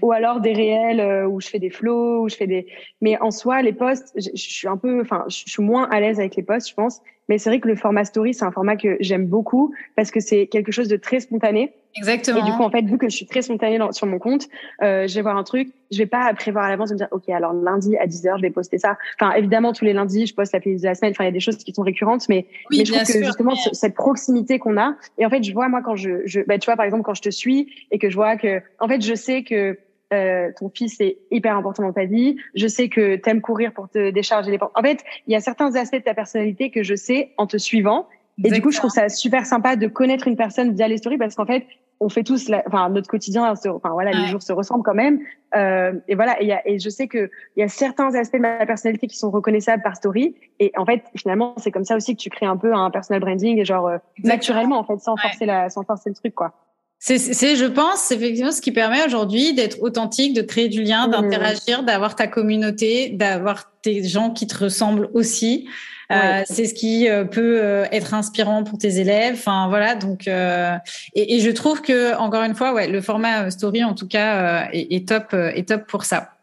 Ou 0.00 0.12
alors 0.12 0.40
des 0.40 0.54
réels 0.54 1.00
euh, 1.00 1.26
où 1.26 1.40
je 1.40 1.48
fais 1.48 1.58
des 1.58 1.68
flows, 1.68 2.22
où 2.22 2.28
je 2.30 2.36
fais 2.36 2.46
des. 2.46 2.66
Mais 3.02 3.20
en 3.20 3.30
soi, 3.30 3.60
les 3.60 3.74
posts, 3.74 4.12
je, 4.16 4.30
je 4.34 4.50
suis 4.50 4.68
un 4.68 4.78
peu, 4.78 5.02
enfin, 5.02 5.24
je 5.28 5.42
suis 5.46 5.62
moins 5.62 5.88
à 5.90 6.00
l'aise 6.00 6.18
avec 6.18 6.34
les 6.36 6.42
posts, 6.42 6.70
je 6.70 6.74
pense. 6.74 7.02
Mais 7.28 7.38
c'est 7.38 7.50
vrai 7.50 7.60
que 7.60 7.68
le 7.68 7.76
format 7.76 8.04
story, 8.04 8.34
c'est 8.34 8.44
un 8.44 8.52
format 8.52 8.76
que 8.76 8.96
j'aime 9.00 9.26
beaucoup 9.26 9.74
parce 9.96 10.10
que 10.10 10.20
c'est 10.20 10.46
quelque 10.46 10.72
chose 10.72 10.88
de 10.88 10.96
très 10.96 11.20
spontané. 11.20 11.74
Exactement. 11.96 12.38
Et 12.38 12.42
du 12.42 12.52
coup, 12.52 12.62
en 12.62 12.70
fait, 12.70 12.82
vu 12.82 12.98
que 12.98 13.08
je 13.08 13.16
suis 13.16 13.26
très 13.26 13.42
spontanée 13.42 13.78
sur 13.92 14.06
mon 14.06 14.18
compte, 14.18 14.46
euh, 14.82 15.06
je 15.06 15.14
vais 15.14 15.22
voir 15.22 15.36
un 15.36 15.44
truc, 15.44 15.68
je 15.90 15.98
vais 15.98 16.06
pas 16.06 16.32
prévoir 16.34 16.64
à 16.64 16.70
l'avance 16.70 16.88
de 16.88 16.94
me 16.94 16.98
dire, 16.98 17.08
OK, 17.10 17.28
alors 17.28 17.52
lundi 17.52 17.96
à 17.96 18.06
10h, 18.06 18.36
je 18.36 18.42
vais 18.42 18.50
poster 18.50 18.78
ça. 18.78 18.96
Enfin, 19.20 19.32
évidemment, 19.34 19.72
tous 19.72 19.84
les 19.84 19.92
lundis, 19.92 20.26
je 20.26 20.34
poste 20.34 20.52
la 20.52 20.60
playlist 20.60 20.84
de 20.84 20.88
la 20.88 20.94
semaine. 20.94 21.12
Enfin, 21.12 21.24
il 21.24 21.28
y 21.28 21.30
a 21.30 21.32
des 21.32 21.40
choses 21.40 21.56
qui 21.56 21.72
sont 21.72 21.82
récurrentes, 21.82 22.28
mais, 22.28 22.46
mais 22.70 22.84
je 22.84 22.92
trouve 22.92 23.06
que 23.06 23.24
justement, 23.24 23.54
cette 23.72 23.94
proximité 23.94 24.58
qu'on 24.58 24.76
a. 24.78 24.96
Et 25.18 25.26
en 25.26 25.30
fait, 25.30 25.42
je 25.42 25.52
vois, 25.52 25.68
moi, 25.68 25.82
quand 25.82 25.96
je, 25.96 26.22
je 26.24 26.40
bah, 26.40 26.58
tu 26.58 26.66
vois, 26.66 26.76
par 26.76 26.84
exemple, 26.84 27.02
quand 27.02 27.14
je 27.14 27.22
te 27.22 27.30
suis 27.30 27.68
et 27.90 27.98
que 27.98 28.10
je 28.10 28.16
vois 28.16 28.36
que, 28.36 28.62
en 28.80 28.88
fait, 28.88 29.00
je 29.02 29.14
sais 29.14 29.42
que 29.42 29.78
euh, 30.12 30.52
ton 30.56 30.70
fils 30.72 31.00
est 31.00 31.18
hyper 31.32 31.56
important 31.56 31.82
dans 31.82 31.92
ta 31.92 32.04
vie. 32.04 32.36
Je 32.54 32.68
sais 32.68 32.88
que 32.88 33.16
t'aimes 33.16 33.40
courir 33.40 33.72
pour 33.72 33.88
te 33.88 34.10
décharger 34.10 34.52
les 34.52 34.58
En 34.74 34.82
fait, 34.82 35.02
il 35.26 35.32
y 35.32 35.36
a 35.36 35.40
certains 35.40 35.74
aspects 35.74 35.96
de 35.96 36.02
ta 36.02 36.14
personnalité 36.14 36.70
que 36.70 36.84
je 36.84 36.94
sais 36.94 37.32
en 37.38 37.46
te 37.46 37.56
suivant. 37.56 38.06
Et 38.44 38.50
du 38.50 38.60
coup, 38.60 38.70
je 38.70 38.78
trouve 38.78 38.90
ça 38.90 39.08
super 39.08 39.46
sympa 39.46 39.76
de 39.76 39.86
connaître 39.86 40.28
une 40.28 40.36
personne 40.36 40.74
via 40.74 40.88
les 40.88 40.98
stories 40.98 41.16
parce 41.16 41.34
qu'en 41.34 41.46
fait, 41.46 41.66
on 42.00 42.10
fait 42.10 42.22
tous, 42.22 42.48
la, 42.48 42.62
enfin, 42.66 42.90
notre 42.90 43.08
quotidien, 43.08 43.50
enfin 43.50 43.90
voilà, 43.90 44.10
les 44.10 44.26
jours 44.26 44.42
se 44.42 44.52
ressemblent 44.52 44.82
quand 44.84 44.94
même. 44.94 45.20
Euh, 45.54 45.92
et 46.08 46.14
voilà, 46.14 46.40
et, 46.42 46.46
y 46.46 46.52
a, 46.52 46.66
et 46.68 46.78
je 46.78 46.90
sais 46.90 47.08
que 47.08 47.30
il 47.56 47.60
y 47.60 47.62
a 47.62 47.68
certains 47.68 48.14
aspects 48.14 48.36
de 48.36 48.42
ma 48.42 48.66
personnalité 48.66 49.06
qui 49.06 49.16
sont 49.16 49.30
reconnaissables 49.30 49.82
par 49.82 49.96
story. 49.96 50.34
Et 50.60 50.72
en 50.76 50.84
fait, 50.84 51.04
finalement, 51.16 51.54
c'est 51.56 51.70
comme 51.70 51.84
ça 51.84 51.96
aussi 51.96 52.14
que 52.14 52.20
tu 52.20 52.28
crées 52.28 52.46
un 52.46 52.58
peu 52.58 52.74
un 52.74 52.90
personal 52.90 53.20
branding, 53.20 53.58
et 53.58 53.64
genre 53.64 53.86
euh, 53.86 53.96
naturellement 54.22 54.78
en 54.78 54.84
fait, 54.84 54.98
sans 55.00 55.16
forcer 55.16 55.46
la, 55.46 55.70
sans 55.70 55.84
forcer 55.84 56.10
le 56.10 56.14
truc 56.14 56.34
quoi. 56.34 56.52
C'est, 56.98 57.18
je 57.56 57.66
pense, 57.66 58.10
effectivement 58.10 58.52
ce 58.52 58.60
qui 58.60 58.72
permet 58.72 59.04
aujourd'hui 59.04 59.54
d'être 59.54 59.82
authentique, 59.82 60.34
de 60.34 60.42
créer 60.42 60.68
du 60.68 60.82
lien, 60.82 61.06
mmh. 61.06 61.10
d'interagir, 61.10 61.82
d'avoir 61.82 62.16
ta 62.16 62.26
communauté, 62.26 63.10
d'avoir 63.10 63.70
tes 63.82 64.02
gens 64.02 64.30
qui 64.30 64.46
te 64.46 64.64
ressemblent 64.64 65.10
aussi. 65.14 65.68
Euh, 66.12 66.42
c'est 66.46 66.66
ce 66.66 66.74
qui 66.74 67.08
euh, 67.08 67.24
peut 67.24 67.60
euh, 67.62 67.84
être 67.90 68.14
inspirant 68.14 68.62
pour 68.64 68.78
tes 68.78 68.98
élèves. 68.98 69.34
Enfin 69.34 69.68
voilà, 69.68 69.94
donc 69.94 70.28
et, 70.28 71.40
je 71.40 71.50
trouve 71.50 71.82
que 71.82 72.16
encore 72.16 72.42
une 72.42 72.54
fois, 72.54 72.72
ouais, 72.72 72.88
le 72.88 73.00
format 73.00 73.50
story 73.50 73.84
en 73.84 73.94
tout 73.94 74.08
cas 74.08 74.68
est 74.72 75.08
top, 75.08 75.34
est 75.34 75.68
top 75.68 75.86
pour 75.86 76.04
ça. 76.04 76.35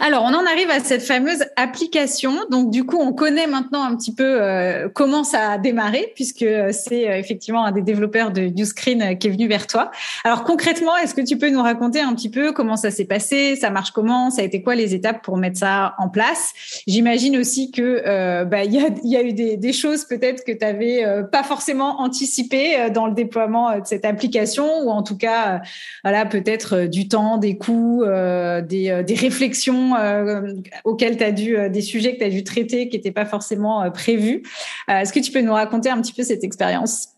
Alors, 0.00 0.22
on 0.22 0.32
en 0.32 0.46
arrive 0.46 0.70
à 0.70 0.78
cette 0.78 1.02
fameuse 1.02 1.44
application. 1.56 2.34
Donc, 2.50 2.70
du 2.70 2.84
coup, 2.84 2.98
on 3.00 3.12
connaît 3.12 3.48
maintenant 3.48 3.82
un 3.82 3.96
petit 3.96 4.14
peu 4.14 4.40
euh, 4.40 4.88
comment 4.92 5.24
ça 5.24 5.50
a 5.50 5.58
démarré, 5.58 6.12
puisque 6.14 6.46
c'est 6.70 7.10
euh, 7.10 7.18
effectivement 7.18 7.64
un 7.64 7.72
des 7.72 7.82
développeurs 7.82 8.30
de 8.30 8.42
Uscreen 8.56 9.02
euh, 9.02 9.14
qui 9.14 9.26
est 9.26 9.30
venu 9.30 9.48
vers 9.48 9.66
toi. 9.66 9.90
Alors, 10.22 10.44
concrètement, 10.44 10.96
est-ce 10.96 11.14
que 11.14 11.20
tu 11.20 11.36
peux 11.36 11.50
nous 11.50 11.62
raconter 11.62 12.00
un 12.00 12.14
petit 12.14 12.30
peu 12.30 12.52
comment 12.52 12.76
ça 12.76 12.92
s'est 12.92 13.06
passé, 13.06 13.56
ça 13.56 13.70
marche 13.70 13.90
comment, 13.90 14.30
ça 14.30 14.42
a 14.42 14.44
été 14.44 14.62
quoi 14.62 14.76
les 14.76 14.94
étapes 14.94 15.22
pour 15.22 15.36
mettre 15.36 15.58
ça 15.58 15.96
en 15.98 16.08
place? 16.08 16.52
J'imagine 16.86 17.36
aussi 17.36 17.72
que 17.72 18.44
bah, 18.44 18.62
il 18.62 18.72
y, 18.72 19.16
a, 19.16 19.22
eu 19.22 19.32
des, 19.32 19.72
choses 19.72 20.04
peut-être 20.04 20.44
que 20.44 20.52
tu 20.52 20.58
n'avais 20.64 21.04
pas 21.32 21.42
forcément 21.42 22.00
anticipées 22.00 22.90
dans 22.90 23.06
le 23.06 23.14
déploiement 23.14 23.78
de 23.78 23.84
cette 23.84 24.04
application, 24.04 24.82
ou 24.84 24.90
en 24.90 25.02
tout 25.02 25.16
cas, 25.16 25.60
voilà, 26.04 26.24
peut-être 26.24 26.86
du 26.86 27.08
temps, 27.08 27.36
des 27.36 27.58
coûts, 27.58 28.04
des 28.04 29.04
réflexions 29.18 29.55
euh, 29.98 30.52
auxquelles 30.84 31.16
tu 31.16 31.24
as 31.24 31.32
dû, 31.32 31.56
euh, 31.56 31.68
des 31.68 31.80
sujets 31.80 32.14
que 32.14 32.18
tu 32.18 32.24
as 32.24 32.30
dû 32.30 32.44
traiter 32.44 32.88
qui 32.88 32.96
n'étaient 32.96 33.12
pas 33.12 33.24
forcément 33.24 33.82
euh, 33.82 33.90
prévus. 33.90 34.42
Est-ce 34.88 35.12
que 35.12 35.20
tu 35.20 35.32
peux 35.32 35.40
nous 35.40 35.52
raconter 35.52 35.88
un 35.88 36.00
petit 36.00 36.12
peu 36.12 36.22
cette 36.22 36.44
expérience? 36.44 37.08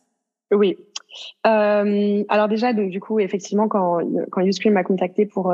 Oui. 0.51 0.79
alors 1.45 2.49
déjà, 2.49 2.73
donc 2.73 2.91
du 2.91 3.01
coup, 3.01 3.21
effectivement, 3.21 3.69
quand 3.69 4.01
quand 4.31 4.41
Uscreen 4.41 4.73
m'a 4.73 4.85
contacté 4.85 5.27
pour 5.27 5.53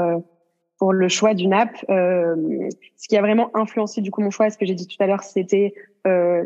pour 0.78 0.92
le 0.92 1.08
choix 1.08 1.34
d'une 1.34 1.52
app, 1.52 1.76
ce 1.88 3.08
qui 3.08 3.16
a 3.16 3.20
vraiment 3.20 3.50
influencé 3.56 4.00
du 4.00 4.10
coup 4.10 4.20
mon 4.20 4.30
choix, 4.30 4.50
ce 4.50 4.58
que 4.58 4.66
j'ai 4.66 4.74
dit 4.74 4.86
tout 4.86 5.02
à 5.02 5.06
l'heure, 5.06 5.24
c'était 5.24 5.74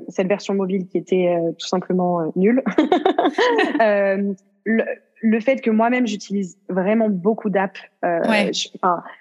cette 0.09 0.29
version 0.29 0.55
mobile 0.55 0.87
qui 0.87 0.97
était 0.97 1.37
tout 1.59 1.67
simplement 1.67 2.33
nulle. 2.37 2.63
le, 4.65 4.85
le 5.21 5.41
fait 5.41 5.61
que 5.61 5.71
moi-même 5.71 6.07
j'utilise 6.07 6.59
vraiment 6.69 7.09
beaucoup 7.09 7.51
d'apps. 7.51 7.81
Euh, 8.05 8.21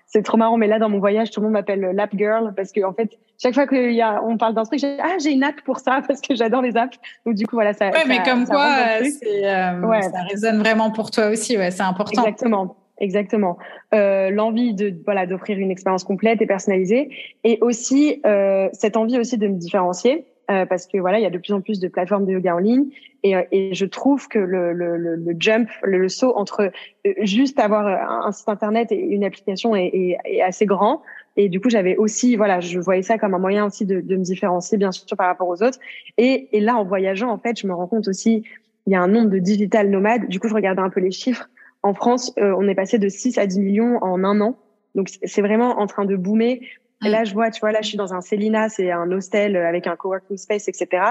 c'est 0.05 0.21
trop 0.23 0.37
marrant, 0.37 0.57
mais 0.57 0.67
là 0.67 0.79
dans 0.79 0.89
mon 0.89 0.99
voyage, 0.99 1.31
tout 1.31 1.39
le 1.39 1.45
monde 1.45 1.53
m'appelle 1.53 1.81
l'app 1.93 2.15
girl 2.15 2.53
parce 2.55 2.71
que 2.71 2.83
en 2.83 2.93
fait, 2.93 3.09
chaque 3.41 3.53
fois 3.53 3.67
qu'il 3.67 3.93
y 3.93 4.01
a, 4.01 4.23
on 4.23 4.37
parle 4.37 4.53
d'un 4.53 4.63
truc, 4.63 4.79
j'ai 4.79 4.97
ah 4.99 5.17
j'ai 5.19 5.31
une 5.31 5.43
app 5.43 5.61
pour 5.65 5.79
ça 5.79 6.01
parce 6.07 6.21
que 6.21 6.35
j'adore 6.35 6.61
les 6.61 6.77
apps. 6.77 6.97
Donc 7.25 7.35
du 7.35 7.45
coup 7.45 7.55
voilà 7.55 7.73
ça. 7.73 7.89
Ouais, 7.89 8.05
mais 8.07 8.23
comme 8.23 8.45
quoi, 8.45 8.67
euh, 9.01 9.03
euh, 9.03 10.01
ça 10.01 10.21
résonne 10.29 10.59
vraiment 10.59 10.91
pour 10.91 11.11
toi 11.11 11.27
aussi. 11.27 11.57
Ouais, 11.57 11.71
c'est 11.71 11.83
important. 11.83 12.23
Exactement. 12.23 12.75
Exactement. 12.99 13.57
Euh, 13.93 14.31
l'envie 14.31 14.73
de 14.73 14.95
voilà 15.05 15.27
d'offrir 15.27 15.59
une 15.59 15.69
expérience 15.69 16.03
complète 16.03 16.41
et 16.41 16.47
personnalisée, 16.47 17.09
et 17.43 17.59
aussi 17.61 18.21
euh, 18.25 18.69
cette 18.73 18.97
envie 18.97 19.19
aussi 19.19 19.37
de 19.37 19.47
me 19.47 19.55
différencier. 19.55 20.25
Euh, 20.49 20.65
parce 20.65 20.87
que 20.87 20.97
voilà, 20.97 21.19
il 21.19 21.23
y 21.23 21.25
a 21.25 21.29
de 21.29 21.37
plus 21.37 21.51
en 21.51 21.59
plus 21.59 21.81
de 21.81 21.89
plateformes 21.89 22.25
de 22.25 22.31
yoga 22.31 22.55
en 22.55 22.59
ligne 22.59 22.85
et, 23.23 23.35
euh, 23.35 23.41
et 23.51 23.73
je 23.73 23.85
trouve 23.85 24.29
que 24.29 24.39
le, 24.39 24.71
le, 24.71 24.95
le, 24.95 25.35
jump, 25.37 25.67
le, 25.83 26.07
saut 26.07 26.33
entre 26.37 26.71
euh, 27.05 27.13
juste 27.23 27.59
avoir 27.59 27.85
un 28.25 28.31
site 28.31 28.47
internet 28.47 28.93
et 28.93 28.97
une 28.97 29.25
application 29.25 29.75
est, 29.75 29.87
est, 29.87 30.17
est 30.23 30.41
assez 30.41 30.65
grand. 30.65 31.01
Et 31.35 31.49
du 31.49 31.59
coup, 31.59 31.69
j'avais 31.69 31.97
aussi, 31.97 32.37
voilà, 32.37 32.61
je 32.61 32.79
voyais 32.79 33.01
ça 33.01 33.17
comme 33.17 33.33
un 33.33 33.39
moyen 33.39 33.65
aussi 33.65 33.85
de, 33.85 33.99
de 33.99 34.15
me 34.15 34.23
différencier, 34.23 34.77
bien 34.77 34.93
sûr, 34.93 35.05
par 35.17 35.27
rapport 35.27 35.49
aux 35.49 35.61
autres. 35.61 35.79
Et, 36.17 36.47
et 36.55 36.61
là, 36.61 36.77
en 36.77 36.85
voyageant, 36.85 37.29
en 37.29 37.37
fait, 37.37 37.59
je 37.59 37.67
me 37.67 37.73
rends 37.73 37.87
compte 37.87 38.07
aussi, 38.07 38.43
il 38.85 38.93
y 38.93 38.95
a 38.95 39.01
un 39.01 39.09
nombre 39.09 39.29
de 39.29 39.39
digital 39.39 39.89
nomades. 39.89 40.29
Du 40.29 40.39
coup, 40.39 40.47
je 40.47 40.53
regardais 40.53 40.81
un 40.81 40.89
peu 40.89 41.01
les 41.01 41.11
chiffres. 41.11 41.49
En 41.83 41.93
France, 41.93 42.33
on 42.37 42.67
est 42.67 42.73
passé 42.73 42.97
de 42.97 43.09
6 43.09 43.37
à 43.37 43.45
10 43.45 43.59
millions 43.59 43.97
en 44.01 44.23
un 44.23 44.41
an. 44.41 44.57
Donc, 44.95 45.09
c'est 45.23 45.41
vraiment 45.41 45.79
en 45.79 45.85
train 45.85 46.05
de 46.05 46.15
boomer. 46.15 46.59
Et 47.05 47.09
là, 47.09 47.23
je 47.23 47.33
vois, 47.33 47.51
tu 47.51 47.59
vois, 47.59 47.71
là, 47.71 47.81
je 47.81 47.89
suis 47.89 47.97
dans 47.97 48.13
un 48.13 48.21
Celina, 48.21 48.69
c'est 48.69 48.91
un 48.91 49.11
hostel 49.11 49.55
avec 49.55 49.85
un 49.85 49.95
coworking 49.95 50.37
space, 50.37 50.67
etc. 50.67 51.03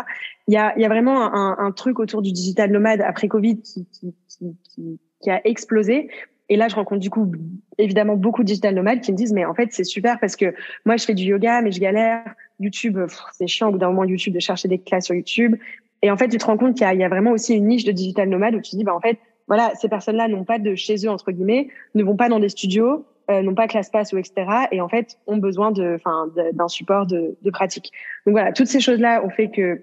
Il 0.48 0.54
y 0.54 0.56
a, 0.56 0.74
il 0.76 0.82
y 0.82 0.84
a 0.84 0.88
vraiment 0.88 1.32
un, 1.32 1.70
truc 1.72 2.00
autour 2.00 2.22
du 2.22 2.32
digital 2.32 2.70
nomade 2.70 3.02
après 3.02 3.28
Covid 3.28 3.60
qui, 3.60 3.86
qui, 3.92 4.14
qui, 4.28 4.98
qui, 5.20 5.30
a 5.30 5.40
explosé. 5.46 6.08
Et 6.48 6.56
là, 6.56 6.68
je 6.68 6.74
rencontre 6.74 7.00
du 7.00 7.10
coup 7.10 7.30
évidemment 7.78 8.16
beaucoup 8.16 8.42
de 8.42 8.46
digital 8.46 8.74
nomades 8.74 9.00
qui 9.00 9.12
me 9.12 9.16
disent 9.16 9.32
mais 9.32 9.44
en 9.44 9.52
fait 9.52 9.72
c'est 9.72 9.82
super 9.82 10.20
parce 10.20 10.36
que 10.36 10.54
moi 10.84 10.96
je 10.96 11.04
fais 11.04 11.14
du 11.14 11.24
yoga 11.24 11.60
mais 11.60 11.72
je 11.72 11.80
galère. 11.80 12.22
YouTube, 12.58 12.98
c'est 13.32 13.46
chiant 13.46 13.68
au 13.68 13.72
bout 13.72 13.78
d'un 13.78 13.88
moment 13.88 14.04
YouTube 14.04 14.32
de 14.32 14.40
chercher 14.40 14.66
des 14.66 14.78
classes 14.78 15.06
sur 15.06 15.14
YouTube. 15.14 15.56
Et 16.00 16.10
en 16.10 16.16
fait, 16.16 16.28
tu 16.28 16.38
te 16.38 16.46
rends 16.46 16.56
compte 16.56 16.74
qu'il 16.74 16.90
y, 16.90 16.96
y, 16.96 17.04
a 17.04 17.08
vraiment 17.08 17.32
aussi 17.32 17.54
une 17.54 17.66
niche 17.66 17.84
de 17.84 17.92
digital 17.92 18.28
nomade 18.28 18.54
où 18.54 18.60
tu 18.60 18.70
te 18.70 18.76
dis 18.76 18.84
bah 18.84 18.94
en 18.94 19.00
fait 19.00 19.18
voilà 19.46 19.72
ces 19.74 19.88
personnes-là 19.88 20.28
n'ont 20.28 20.44
pas 20.44 20.58
de 20.58 20.74
chez 20.74 20.96
eux 21.04 21.10
entre 21.10 21.32
guillemets, 21.32 21.68
ne 21.94 22.02
vont 22.02 22.16
pas 22.16 22.28
dans 22.28 22.40
des 22.40 22.48
studios, 22.48 23.04
euh, 23.30 23.42
n'ont 23.42 23.54
pas 23.54 23.66
passe 23.66 24.12
ou 24.12 24.18
etc. 24.18 24.46
Et 24.70 24.80
en 24.80 24.88
fait, 24.88 25.18
ont 25.26 25.38
besoin 25.38 25.72
de, 25.72 25.94
enfin, 25.96 26.28
d'un 26.52 26.68
support 26.68 27.06
de, 27.06 27.36
de, 27.42 27.50
pratique. 27.50 27.92
Donc 28.24 28.32
voilà, 28.32 28.52
toutes 28.52 28.68
ces 28.68 28.80
choses-là 28.80 29.24
ont 29.24 29.30
fait 29.30 29.50
que 29.50 29.82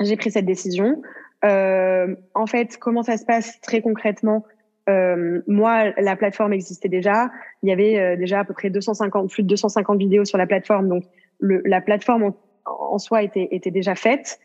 j'ai 0.00 0.16
pris 0.16 0.30
cette 0.30 0.46
décision. 0.46 1.02
Euh, 1.44 2.14
en 2.34 2.46
fait, 2.46 2.76
comment 2.78 3.02
ça 3.02 3.16
se 3.16 3.24
passe 3.24 3.60
très 3.60 3.80
concrètement 3.80 4.44
euh, 4.88 5.40
Moi, 5.46 5.92
la 5.98 6.16
plateforme 6.16 6.52
existait 6.52 6.88
déjà. 6.88 7.30
Il 7.62 7.68
y 7.68 7.72
avait 7.72 7.98
euh, 7.98 8.16
déjà 8.16 8.40
à 8.40 8.44
peu 8.44 8.54
près 8.54 8.70
250, 8.70 9.30
plus 9.30 9.42
de 9.42 9.48
250 9.48 9.98
vidéos 9.98 10.24
sur 10.24 10.38
la 10.38 10.46
plateforme. 10.46 10.88
Donc, 10.88 11.04
le, 11.38 11.62
la 11.64 11.80
plateforme 11.80 12.24
en, 12.24 12.36
en 12.66 12.98
soi 12.98 13.22
était, 13.22 13.48
était 13.50 13.70
déjà 13.70 13.94
faite 13.94 14.38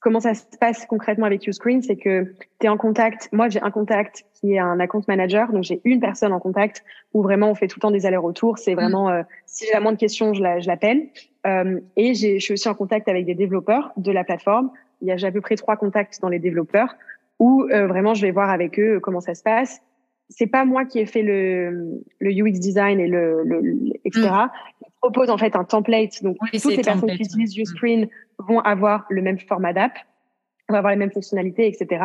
comment 0.00 0.20
ça 0.20 0.34
se 0.34 0.44
passe 0.60 0.86
concrètement 0.86 1.26
avec 1.26 1.46
Uscreen, 1.46 1.82
c'est 1.82 1.96
que 1.96 2.34
tu 2.60 2.66
es 2.66 2.68
en 2.68 2.76
contact. 2.76 3.28
Moi, 3.32 3.48
j'ai 3.48 3.60
un 3.60 3.70
contact 3.70 4.24
qui 4.34 4.54
est 4.54 4.58
un 4.58 4.78
account 4.80 5.02
manager, 5.08 5.52
donc 5.52 5.64
j'ai 5.64 5.80
une 5.84 6.00
personne 6.00 6.32
en 6.32 6.40
contact 6.40 6.84
où 7.14 7.22
vraiment 7.22 7.50
on 7.50 7.54
fait 7.54 7.68
tout 7.68 7.78
le 7.78 7.82
temps 7.82 7.90
des 7.90 8.06
allers-retours. 8.06 8.58
C'est 8.58 8.74
mm. 8.74 8.78
vraiment 8.78 9.08
euh, 9.08 9.22
si 9.46 9.66
j'ai 9.66 9.72
la 9.72 9.80
moindre 9.80 9.98
question, 9.98 10.34
je 10.34 10.42
l'appelle. 10.66 11.08
Euh, 11.46 11.80
et 11.96 12.14
je 12.14 12.38
suis 12.38 12.52
aussi 12.52 12.68
en 12.68 12.74
contact 12.74 13.08
avec 13.08 13.24
des 13.24 13.34
développeurs 13.34 13.92
de 13.96 14.12
la 14.12 14.24
plateforme. 14.24 14.70
Il 15.00 15.08
y 15.08 15.12
a 15.12 15.16
j'ai 15.16 15.26
à 15.26 15.32
peu 15.32 15.40
près 15.40 15.56
trois 15.56 15.76
contacts 15.76 16.20
dans 16.20 16.28
les 16.28 16.38
développeurs 16.38 16.96
où 17.38 17.64
euh, 17.70 17.86
vraiment 17.86 18.14
je 18.14 18.22
vais 18.22 18.32
voir 18.32 18.50
avec 18.50 18.78
eux 18.78 18.98
comment 19.00 19.20
ça 19.20 19.34
se 19.34 19.42
passe. 19.42 19.80
C'est 20.28 20.46
pas 20.46 20.64
moi 20.64 20.84
qui 20.84 20.98
ai 20.98 21.06
fait 21.06 21.22
le, 21.22 22.02
le 22.18 22.30
UX 22.30 22.58
design 22.58 23.00
et 23.00 23.06
le, 23.06 23.42
le, 23.44 23.62
etc. 24.04 24.28
Propose 25.10 25.30
en 25.30 25.38
fait 25.38 25.56
un 25.56 25.64
template. 25.64 26.22
Donc 26.22 26.36
toutes 26.52 26.64
les 26.66 26.82
personnes 26.82 27.10
qui 27.10 27.22
utilisent 27.22 27.56
Uscreen 27.56 28.08
vont 28.38 28.60
avoir 28.60 29.06
le 29.08 29.22
même 29.22 29.38
format 29.38 29.72
d'app, 29.72 29.92
vont 30.68 30.76
avoir 30.76 30.92
les 30.92 30.98
mêmes 30.98 31.10
fonctionnalités, 31.10 31.66
etc. 31.66 32.04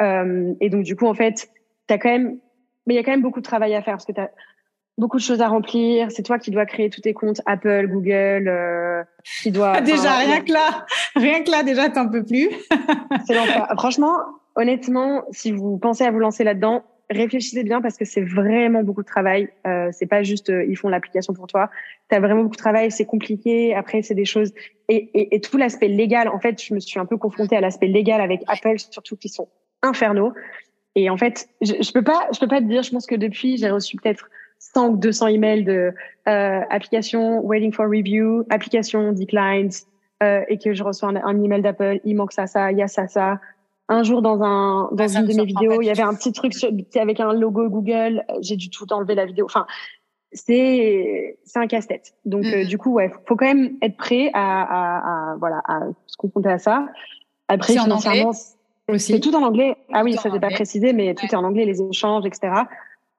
Euh, 0.00 0.54
et 0.60 0.70
donc, 0.70 0.84
du 0.84 0.94
coup, 0.94 1.06
en 1.06 1.14
fait, 1.14 1.50
t'as 1.88 1.98
quand 1.98 2.08
même, 2.08 2.38
mais 2.86 2.94
il 2.94 2.96
y 2.96 3.00
a 3.00 3.02
quand 3.02 3.10
même 3.10 3.22
beaucoup 3.22 3.40
de 3.40 3.44
travail 3.44 3.74
à 3.74 3.82
faire 3.82 3.94
parce 3.94 4.04
que 4.04 4.12
tu 4.12 4.20
as 4.20 4.30
beaucoup 4.96 5.16
de 5.16 5.22
choses 5.22 5.40
à 5.40 5.48
remplir. 5.48 6.12
C'est 6.12 6.22
toi 6.22 6.38
qui 6.38 6.52
dois 6.52 6.66
créer 6.66 6.88
tous 6.88 7.00
tes 7.00 7.14
comptes 7.14 7.40
Apple, 7.46 7.88
Google, 7.88 8.48
euh, 8.48 9.02
qui 9.42 9.50
doit. 9.50 9.80
Déjà, 9.80 10.18
rien 10.18 10.40
que 10.40 10.52
là, 10.52 10.86
rien 11.16 11.42
que 11.42 11.50
là, 11.50 11.64
déjà, 11.64 11.88
t'en 11.88 12.08
peux 12.08 12.24
plus. 12.24 12.48
Franchement, 13.76 14.18
honnêtement, 14.54 15.24
si 15.32 15.50
vous 15.50 15.78
pensez 15.78 16.04
à 16.04 16.12
vous 16.12 16.20
lancer 16.20 16.44
là-dedans, 16.44 16.84
réfléchissez 17.10 17.62
bien 17.62 17.80
parce 17.80 17.96
que 17.96 18.04
c'est 18.04 18.22
vraiment 18.22 18.82
beaucoup 18.82 19.02
de 19.02 19.06
travail. 19.06 19.48
Euh, 19.66 19.90
c'est 19.92 20.06
pas 20.06 20.22
juste 20.22 20.50
euh, 20.50 20.64
ils 20.64 20.76
font 20.76 20.88
l'application 20.88 21.34
pour 21.34 21.46
toi. 21.46 21.70
Tu 22.10 22.16
as 22.16 22.20
vraiment 22.20 22.42
beaucoup 22.42 22.56
de 22.56 22.60
travail, 22.60 22.90
c'est 22.90 23.04
compliqué. 23.04 23.74
Après, 23.74 24.02
c'est 24.02 24.14
des 24.14 24.24
choses 24.24 24.52
et, 24.88 24.96
et, 25.14 25.36
et 25.36 25.40
tout 25.40 25.56
l'aspect 25.56 25.88
légal. 25.88 26.28
En 26.28 26.40
fait, 26.40 26.62
je 26.62 26.74
me 26.74 26.80
suis 26.80 26.98
un 26.98 27.06
peu 27.06 27.16
confrontée 27.16 27.56
à 27.56 27.60
l'aspect 27.60 27.86
légal 27.86 28.20
avec 28.20 28.42
Apple, 28.48 28.78
surtout 28.78 29.16
qui 29.16 29.28
sont 29.28 29.48
infernaux. 29.82 30.32
Et 30.94 31.10
en 31.10 31.16
fait, 31.16 31.48
je, 31.60 31.74
je 31.80 31.92
peux 31.92 32.02
pas, 32.02 32.28
je 32.32 32.40
peux 32.40 32.48
pas 32.48 32.60
te 32.60 32.66
dire. 32.66 32.82
Je 32.82 32.90
pense 32.90 33.06
que 33.06 33.14
depuis, 33.14 33.56
j'ai 33.56 33.70
reçu 33.70 33.96
peut-être 33.96 34.28
100 34.58 34.88
ou 34.88 34.96
200 34.96 35.26
emails 35.28 35.64
de 35.64 35.92
euh, 36.28 36.60
application 36.70 37.44
waiting 37.44 37.72
for 37.72 37.86
review, 37.86 38.44
application 38.50 39.12
declined, 39.12 39.72
euh, 40.22 40.40
et 40.48 40.58
que 40.58 40.72
je 40.72 40.82
reçois 40.82 41.10
un, 41.10 41.16
un 41.16 41.42
email 41.42 41.62
d'Apple, 41.62 42.00
il 42.04 42.16
manque 42.16 42.32
ça, 42.32 42.46
ça, 42.46 42.72
il 42.72 42.78
y 42.78 42.82
a 42.82 42.88
ça, 42.88 43.06
ça 43.06 43.38
un 43.88 44.02
jour 44.02 44.22
dans 44.22 44.42
un 44.42 44.88
dans 44.92 45.08
une 45.08 45.26
de 45.26 45.34
mes 45.34 45.44
vidéos, 45.44 45.80
il 45.80 45.86
y 45.86 45.90
avait 45.90 46.02
un 46.02 46.14
petit 46.14 46.32
truc 46.32 46.54
sur, 46.54 46.70
avec 46.96 47.20
un 47.20 47.32
logo 47.32 47.68
Google. 47.68 48.24
J'ai 48.40 48.56
dû 48.56 48.70
tout 48.70 48.92
enlever 48.92 49.14
la 49.14 49.26
vidéo. 49.26 49.44
Enfin, 49.44 49.66
c'est 50.32 51.38
c'est 51.44 51.58
un 51.58 51.66
casse-tête. 51.66 52.14
Donc 52.24 52.44
euh, 52.44 52.62
mm-hmm. 52.62 52.66
du 52.66 52.78
coup, 52.78 52.92
ouais, 52.92 53.12
faut 53.26 53.36
quand 53.36 53.46
même 53.46 53.76
être 53.82 53.96
prêt 53.96 54.30
à, 54.34 54.62
à, 54.62 55.32
à 55.32 55.36
voilà 55.36 55.62
à 55.66 55.80
se 56.06 56.16
confronter 56.16 56.50
à 56.50 56.58
ça. 56.58 56.86
Après, 57.48 57.74
financièrement, 57.74 58.32
c'est 58.96 59.20
tout 59.20 59.34
en 59.34 59.42
anglais. 59.42 59.76
Ah 59.92 60.02
oui, 60.02 60.14
ça 60.14 60.30
j'ai 60.32 60.40
pas 60.40 60.50
précisé, 60.50 60.92
mais 60.92 61.14
tout 61.14 61.26
est 61.26 61.36
en 61.36 61.44
anglais, 61.44 61.64
les 61.64 61.80
échanges, 61.82 62.26
etc. 62.26 62.52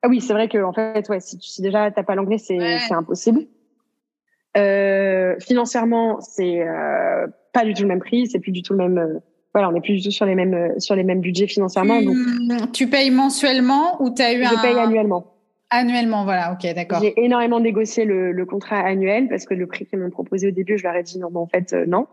Ah 0.04 0.08
oui, 0.10 0.22
c'est 0.22 0.34
vrai 0.34 0.48
que 0.48 0.62
en 0.64 0.74
fait, 0.74 1.08
ouais, 1.10 1.20
si, 1.20 1.38
si 1.42 1.62
déjà 1.62 1.92
t'as 1.92 2.04
pas 2.04 2.16
l'anglais, 2.16 2.38
c'est 2.38 2.80
c'est 2.80 2.94
impossible. 2.94 3.46
Euh, 4.58 5.36
financièrement, 5.40 6.20
c'est 6.20 6.62
euh, 6.62 7.28
pas 7.54 7.64
du 7.64 7.74
tout 7.74 7.84
le 7.84 7.90
même 7.90 8.00
prix, 8.00 8.28
c'est 8.28 8.40
plus 8.40 8.52
du 8.52 8.64
tout 8.64 8.74
le 8.74 8.80
même 8.80 8.98
euh, 8.98 9.20
voilà, 9.58 9.70
on 9.70 9.72
n'est 9.72 9.82
plus 9.82 9.96
du 9.96 10.04
tout 10.04 10.12
sur 10.12 10.28
les 10.28 10.36
mêmes 10.36 10.54
euh, 10.54 10.80
sur 10.80 10.96
les 10.96 11.04
mêmes 11.04 11.20
budgets 11.20 11.48
financièrement. 11.48 12.00
Donc, 12.02 12.72
tu 12.74 12.88
payes 12.88 13.10
mensuellement 13.10 14.00
ou 14.02 14.12
tu 14.14 14.22
as 14.22 14.34
eu 14.34 14.44
je 14.44 14.62
paye 14.62 14.78
annuellement. 14.78 15.34
Annuellement, 15.70 16.24
voilà, 16.24 16.54
ok, 16.54 16.74
d'accord. 16.76 17.02
J'ai 17.02 17.14
énormément 17.22 17.60
négocié 17.60 18.06
le, 18.06 18.32
le, 18.32 18.46
contrat 18.46 18.78
annuel 18.78 19.28
parce 19.28 19.46
que 19.46 19.54
le 19.54 19.68
prix 19.68 19.86
qu'ils 19.86 20.00
m'ont 20.00 20.10
proposé 20.10 20.48
au 20.48 20.52
début, 20.52 20.78
je 20.78 20.84
leur 20.84 20.96
ai 20.96 21.04
dit 21.04 21.20
non, 21.20 21.30
mais 21.30 21.40
en 21.40 21.48
fait, 21.48 21.74
euh, 21.74 21.86
non. 21.86 22.08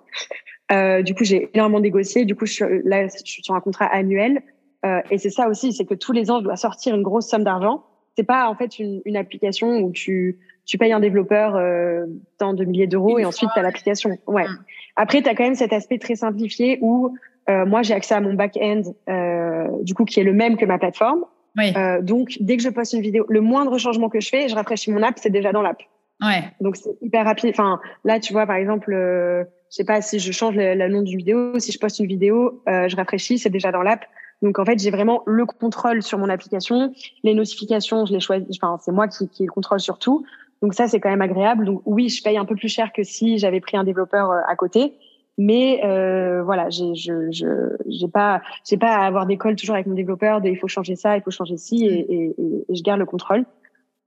Euh, 0.73 1.03
du 1.03 1.15
coup, 1.15 1.23
j'ai 1.25 1.51
énormément 1.55 1.81
négocié. 1.81 2.25
Du 2.25 2.35
coup, 2.35 2.47
je 2.47 2.53
suis, 2.53 2.65
là, 2.85 3.07
je 3.07 3.23
suis 3.25 3.43
sur 3.43 3.55
un 3.55 3.61
contrat 3.61 3.87
annuel. 3.87 4.43
Euh, 4.85 5.01
et 5.11 5.19
c'est 5.19 5.31
ça 5.31 5.49
aussi, 5.49 5.73
c'est 5.73 5.85
que 5.85 5.95
tous 5.95 6.13
les 6.13 6.31
ans, 6.31 6.41
je 6.41 6.45
dois 6.45 6.57
sortir 6.57 6.95
une 6.95 7.03
grosse 7.03 7.29
somme 7.29 7.45
d'argent. 7.45 7.85
C'est 8.17 8.25
pas 8.25 8.49
en 8.49 8.55
fait 8.55 8.79
une, 8.79 9.03
une, 9.05 9.17
application 9.17 9.79
où 9.79 9.91
tu, 9.91 10.39
tu 10.67 10.79
payes 10.79 10.93
un 10.93 11.01
développeur 11.01 11.57
euh, 11.57 12.07
tant 12.39 12.55
de 12.55 12.65
milliers 12.65 12.87
d'euros 12.87 13.19
et 13.19 13.25
ensuite 13.25 13.51
tu 13.53 13.59
as 13.59 13.63
l'application. 13.63 14.19
Ouais. 14.27 14.45
Mm. 14.45 14.59
Après, 14.97 15.23
tu 15.23 15.29
as 15.29 15.35
quand 15.35 15.45
même 15.45 15.55
cet 15.55 15.73
aspect 15.73 15.99
très 15.99 16.17
simplifié 16.17 16.79
où 16.81 17.17
moi, 17.49 17.83
j'ai 17.83 17.95
accès 17.95 18.15
à 18.15 18.21
mon 18.21 18.35
back-end, 18.35 18.83
euh, 19.09 19.69
du 19.83 19.95
coup, 19.95 20.05
qui 20.05 20.21
est 20.21 20.25
le 20.25 20.33
même 20.33 20.57
que 20.57 20.65
ma 20.65 20.79
plateforme. 20.79 21.25
Oui. 21.57 21.73
Euh, 21.77 22.03
donc, 22.03 22.37
dès 22.41 22.57
que 22.57 22.63
je 22.63 22.69
poste 22.69 22.95
une 22.95 23.01
vidéo, 23.01 23.27
le 23.29 23.41
moindre 23.41 23.79
changement 23.79 24.09
que 24.09 24.21
je 24.21 24.29
fais, 24.29 24.49
je 24.49 24.55
rafraîchis 24.55 24.91
mon 24.91 25.03
app, 25.03 25.15
c'est 25.19 25.31
déjà 25.31 25.53
dans 25.53 25.63
l'app. 25.63 25.83
Ouais. 26.21 26.45
Donc, 26.61 26.77
c'est 26.77 26.91
hyper 27.01 27.25
rapide. 27.25 27.51
Enfin, 27.51 27.81
là, 28.05 28.19
tu 28.19 28.33
vois, 28.33 28.47
par 28.47 28.57
exemple, 28.57 28.93
euh, 28.93 29.45
je 29.71 29.77
sais 29.77 29.85
pas 29.85 30.01
si 30.01 30.19
je 30.19 30.33
change 30.33 30.57
le, 30.57 30.75
le 30.75 30.89
nom 30.89 31.03
d'une 31.03 31.19
vidéo, 31.19 31.59
si 31.59 31.73
je 31.73 31.79
poste 31.79 31.99
une 31.99 32.07
vidéo, 32.07 32.63
euh, 32.69 32.89
je 32.89 32.97
rafraîchis, 32.97 33.39
c'est 33.39 33.51
déjà 33.51 33.73
dans 33.73 33.83
l'app. 33.83 34.05
Donc, 34.43 34.59
en 34.59 34.65
fait, 34.65 34.79
j'ai 34.79 34.91
vraiment 34.91 35.23
le 35.27 35.47
contrôle 35.47 36.03
sur 36.03 36.19
mon 36.19 36.29
application. 36.29 36.93
Les 37.23 37.35
notifications, 37.35 38.05
je 38.05 38.13
les 38.13 38.21
choisis. 38.21 38.49
Enfin, 38.61 38.79
c'est 38.83 38.93
moi 38.93 39.09
qui, 39.09 39.29
qui 39.29 39.45
le 39.45 39.53
contrôle 39.53 39.81
sur 39.81 39.99
tout. 39.99 40.25
Donc, 40.61 40.75
ça, 40.75 40.89
c'est 40.89 40.99
quand 40.99 41.11
même 41.11 41.23
agréable. 41.23 41.65
Donc, 41.67 41.83
oui, 41.85 42.09
je 42.09 42.23
paye 42.23 42.37
un 42.37 42.45
peu 42.45 42.57
plus 42.57 42.69
cher 42.69 42.93
que 42.93 43.05
si 43.05 43.39
j'avais 43.39 43.61
pris 43.61 43.77
un 43.77 43.85
développeur 43.85 44.31
euh, 44.31 44.41
à 44.49 44.57
côté 44.57 44.95
mais 45.37 45.85
euh, 45.85 46.43
voilà 46.45 46.71
j'ai 46.71 46.95
je 46.95 47.31
je 47.31 47.47
j'ai 47.87 48.09
pas 48.09 48.43
j'ai 48.69 48.77
pas 48.77 48.95
à 48.95 49.07
avoir 49.07 49.27
d'école 49.27 49.57
toujours 49.57 49.75
avec 49.75 49.87
mon 49.87 49.95
développeur 49.95 50.41
de 50.41 50.49
il 50.49 50.57
faut 50.57 50.69
changer 50.69 50.97
ça 50.97 51.17
il 51.17 51.23
faut 51.23 51.31
changer 51.31 51.57
ci 51.57 51.87
et, 51.87 52.15
et, 52.15 52.35
et 52.69 52.75
je 52.75 52.83
garde 52.83 53.01
le 53.01 53.07
contrôle. 53.07 53.45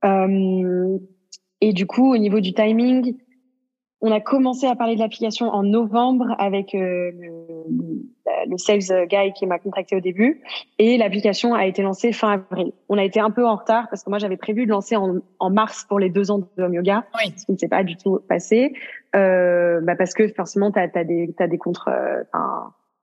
Euh, 0.04 0.98
et 1.60 1.72
du 1.72 1.86
coup 1.86 2.12
au 2.12 2.18
niveau 2.18 2.40
du 2.40 2.52
timing 2.54 3.16
on 4.00 4.12
a 4.12 4.20
commencé 4.20 4.66
à 4.66 4.76
parler 4.76 4.94
de 4.94 5.00
l'application 5.00 5.48
en 5.48 5.64
novembre 5.64 6.34
avec 6.38 6.74
euh, 6.74 7.10
le, 7.18 7.97
le, 8.46 8.56
sales 8.58 9.06
guy 9.06 9.32
qui 9.32 9.46
m'a 9.46 9.58
contacté 9.58 9.96
au 9.96 10.00
début 10.00 10.42
et 10.78 10.96
l'application 10.96 11.54
a 11.54 11.66
été 11.66 11.82
lancée 11.82 12.12
fin 12.12 12.44
avril. 12.50 12.72
On 12.88 12.98
a 12.98 13.04
été 13.04 13.20
un 13.20 13.30
peu 13.30 13.46
en 13.46 13.56
retard 13.56 13.88
parce 13.90 14.02
que 14.02 14.10
moi 14.10 14.18
j'avais 14.18 14.36
prévu 14.36 14.66
de 14.66 14.70
lancer 14.70 14.96
en, 14.96 15.16
en, 15.38 15.50
mars 15.50 15.84
pour 15.88 15.98
les 15.98 16.10
deux 16.10 16.30
ans 16.30 16.38
de 16.38 16.62
home 16.62 16.74
yoga, 16.74 17.04
oui. 17.14 17.32
ce 17.36 17.46
qui 17.46 17.52
ne 17.52 17.56
s'est 17.56 17.68
pas 17.68 17.84
du 17.84 17.96
tout 17.96 18.20
passé 18.28 18.72
euh, 19.16 19.80
bah 19.82 19.96
parce 19.96 20.14
que 20.14 20.28
forcément 20.28 20.70
tu 20.70 20.78
as, 20.78 21.04
des 21.04 21.34
t'as 21.36 21.46
des 21.46 21.58
contre 21.58 21.88
euh, 21.88 22.22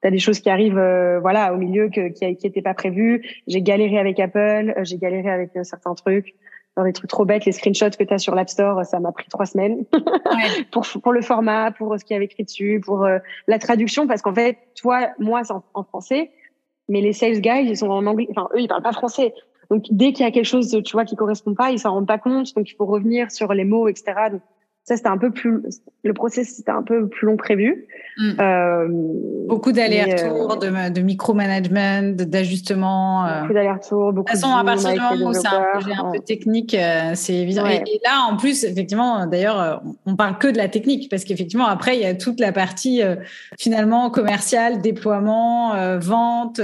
t'as 0.02 0.12
des 0.12 0.20
choses 0.20 0.40
qui 0.40 0.50
arrivent 0.50 0.78
euh, 0.78 1.20
voilà 1.20 1.54
au 1.54 1.58
milieu 1.58 1.90
que, 1.90 2.10
qui 2.10 2.36
qui 2.36 2.48
étaient 2.48 2.62
pas 2.62 2.74
prévues. 2.74 3.24
J'ai 3.48 3.62
galéré 3.62 3.98
avec 3.98 4.20
Apple, 4.20 4.74
euh, 4.78 4.84
j'ai 4.84 4.98
galéré 4.98 5.30
avec 5.30 5.52
certains 5.64 5.96
trucs 5.96 6.36
dans 6.76 6.84
des 6.84 6.94
trucs 6.94 7.10
trop 7.10 7.26
bêtes, 7.26 7.46
les 7.46 7.52
screenshots 7.52 7.98
que 7.98 8.04
tu 8.04 8.14
as 8.14 8.18
sur 8.18 8.36
l'App 8.36 8.50
Store, 8.50 8.86
ça 8.86 9.00
m'a 9.00 9.12
pris 9.12 9.28
trois 9.30 9.46
semaines 9.46 9.86
ouais. 9.94 10.64
pour 10.72 10.86
pour 11.02 11.14
le 11.14 11.22
format, 11.22 11.72
pour 11.72 11.98
ce 11.98 12.04
qu'il 12.04 12.16
y 12.16 12.18
avait 12.18 12.26
écrit 12.26 12.44
dessus, 12.44 12.82
pour 12.84 13.06
euh, 13.06 13.20
la 13.48 13.60
traduction, 13.60 14.08
parce 14.08 14.22
qu'en 14.22 14.34
fait, 14.34 14.58
toi, 14.76 15.10
moi, 15.20 15.44
c'est 15.44 15.54
en, 15.54 15.64
en, 15.74 15.84
français, 15.84 16.32
mais 16.90 17.02
les 17.02 17.14
sales 17.14 17.40
guys, 17.40 17.66
ils 17.66 17.78
sont 17.78 17.90
en 17.90 18.06
anglais, 18.06 18.28
enfin 18.32 18.50
eux, 18.54 18.62
ils 18.62 18.68
parlent 18.68 18.84
pas 18.84 18.92
français. 18.92 19.34
Donc 19.70 19.86
dès 19.90 20.14
qu'il 20.14 20.26
y 20.26 20.28
a 20.28 20.32
quelque 20.32 20.46
chose, 20.46 20.70
tu 20.84 20.92
vois, 20.94 21.06
qui 21.06 21.16
correspond 21.16 21.54
pas, 21.54 21.72
ils 21.72 21.80
s'en 21.80 21.92
rendent 21.92 22.08
pas 22.08 22.18
compte, 22.18 22.54
donc 22.56 22.70
il 22.70 22.76
faut 22.76 22.86
revenir 22.86 23.32
sur 23.32 23.54
les 23.54 23.66
mots, 23.66 23.88
etc. 23.88 24.14
Donc 24.32 24.42
ça, 24.86 24.96
c'était 24.96 25.10
un 25.10 25.18
peu 25.18 25.32
plus, 25.32 25.64
le 26.04 26.14
process, 26.14 26.48
c'était 26.58 26.72
un 26.72 26.84
peu 26.84 27.08
plus 27.08 27.26
long 27.26 27.38
prévu. 27.38 27.88
Mm. 28.18 28.32
Euh, 28.40 28.88
beaucoup 29.48 29.72
d'allers-retours, 29.72 30.64
euh, 30.64 30.90
de, 30.90 30.94
de 30.94 31.02
micromanagement, 31.02 32.14
d'ajustements. 32.14 33.26
Euh. 33.26 33.42
Beaucoup 33.42 33.54
d'allers-retours, 33.54 34.14
beaucoup 34.14 34.32
de. 34.32 34.38
Toute 34.38 34.42
façon, 34.42 34.56
à 34.56 34.64
partir 34.64 34.94
du 34.94 35.00
moment 35.00 35.32
où 35.32 35.34
c'est 35.34 35.48
un 35.48 35.66
projet 35.74 35.94
un 35.98 36.12
peu 36.12 36.20
technique, 36.20 36.76
euh, 36.76 37.14
c'est 37.16 37.34
évident. 37.34 37.64
Ouais. 37.64 37.84
Et, 37.88 37.96
et, 37.96 38.02
là, 38.06 38.28
en 38.30 38.38
plus, 38.38 38.64
effectivement, 38.64 39.26
d'ailleurs, 39.26 39.82
on 40.06 40.16
parle 40.16 40.38
que 40.38 40.48
de 40.48 40.58
la 40.58 40.68
technique 40.68 41.10
parce 41.10 41.24
qu'effectivement, 41.24 41.66
après, 41.66 41.98
il 41.98 42.04
y 42.04 42.06
a 42.06 42.14
toute 42.14 42.40
la 42.40 42.52
partie 42.52 43.02
finalement 43.58 44.12
commerciale, 44.12 44.82
déploiement, 44.82 45.98
vente, 45.98 46.62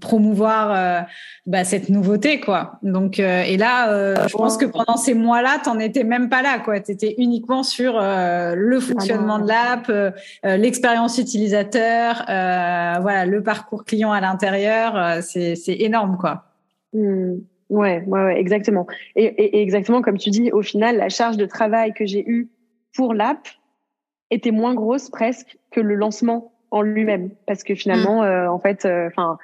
promouvoir 0.00 1.04
bah, 1.44 1.64
cette 1.64 1.90
nouveauté, 1.90 2.40
quoi. 2.40 2.78
Donc, 2.82 3.18
et 3.18 3.58
là, 3.58 4.26
je 4.26 4.32
pense 4.32 4.56
que 4.56 4.64
pendant 4.64 4.96
ces 4.96 5.12
mois-là, 5.12 5.60
t'en 5.62 5.78
étais 5.78 6.02
même 6.02 6.30
pas 6.30 6.40
là, 6.40 6.58
quoi. 6.58 6.80
T'étais 6.80 7.14
uniquement 7.26 7.62
sur 7.62 7.98
euh, 7.98 8.54
le 8.54 8.80
fonctionnement 8.80 9.38
de 9.38 9.48
l'app, 9.48 9.88
euh, 9.88 10.10
euh, 10.44 10.56
l'expérience 10.56 11.18
utilisateur, 11.18 12.22
voilà, 12.26 13.26
le 13.26 13.42
parcours 13.42 13.84
client 13.84 14.12
à 14.12 14.20
l'intérieur. 14.20 15.22
c'est 15.22 15.56
énorme, 15.66 16.16
quoi. 16.16 16.44
Mmh. 16.92 17.34
Ouais, 17.68 18.04
ouais, 18.06 18.24
ouais, 18.24 18.40
exactement. 18.40 18.86
Et, 19.16 19.24
et, 19.24 19.58
et, 19.58 19.62
exactement 19.62 20.00
comme 20.00 20.18
tu 20.18 20.30
dis, 20.30 20.52
au 20.52 20.62
final, 20.62 20.96
la 20.98 21.08
charge 21.08 21.36
de 21.36 21.46
travail 21.46 21.92
que 21.92 22.06
j'ai 22.06 22.24
eue 22.26 22.48
pour 22.94 23.12
l'app 23.12 23.48
était 24.30 24.52
moins 24.52 24.74
grosse 24.74 25.10
presque 25.10 25.58
que 25.72 25.80
le 25.80 25.96
lancement 25.96 26.52
en 26.70 26.82
lui-même, 26.82 27.30
parce 27.46 27.64
que 27.64 27.74
finalement, 27.74 28.22
mmh. 28.22 28.48
en 28.48 28.58
fait, 28.60 28.86
enfin 28.86 29.38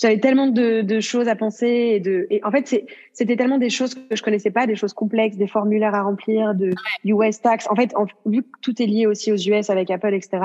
j'avais 0.00 0.18
tellement 0.18 0.46
de, 0.46 0.82
de, 0.82 1.00
choses 1.00 1.28
à 1.28 1.36
penser 1.36 1.66
et 1.66 2.00
de 2.00 2.26
et 2.30 2.42
en 2.44 2.50
fait 2.50 2.84
c'était 3.12 3.36
tellement 3.36 3.58
des 3.58 3.70
choses 3.70 3.94
que 3.94 4.14
je 4.14 4.22
connaissais 4.22 4.50
pas 4.50 4.66
des 4.66 4.76
choses 4.76 4.92
complexes 4.92 5.36
des 5.36 5.48
formulaires 5.48 5.94
à 5.94 6.02
remplir 6.02 6.54
de 6.54 6.70
US 7.04 7.40
tax 7.40 7.66
en 7.70 7.74
fait 7.74 7.94
en, 7.96 8.06
vu 8.26 8.42
que 8.42 8.48
tout 8.62 8.80
est 8.80 8.86
lié 8.86 9.06
aussi 9.06 9.32
aux 9.32 9.36
US 9.36 9.70
avec 9.70 9.90
Apple 9.90 10.14
etc 10.14 10.40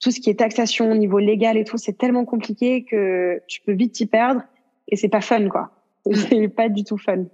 tout 0.00 0.10
ce 0.10 0.20
qui 0.20 0.30
est 0.30 0.38
taxation 0.38 0.90
au 0.90 0.94
niveau 0.94 1.18
légal 1.18 1.56
et 1.56 1.64
tout 1.64 1.78
c'est 1.78 1.96
tellement 1.96 2.24
compliqué 2.24 2.84
que 2.84 3.40
tu 3.48 3.60
peux 3.62 3.72
vite 3.72 3.92
t'y 3.92 4.06
perdre 4.06 4.42
et 4.88 4.96
c'est 4.96 5.08
pas 5.08 5.20
fun 5.20 5.48
quoi. 5.48 5.70
Mm. 6.06 6.14
c'est 6.28 6.48
pas 6.48 6.68
du 6.68 6.84
tout 6.84 6.98
fun. 6.98 7.24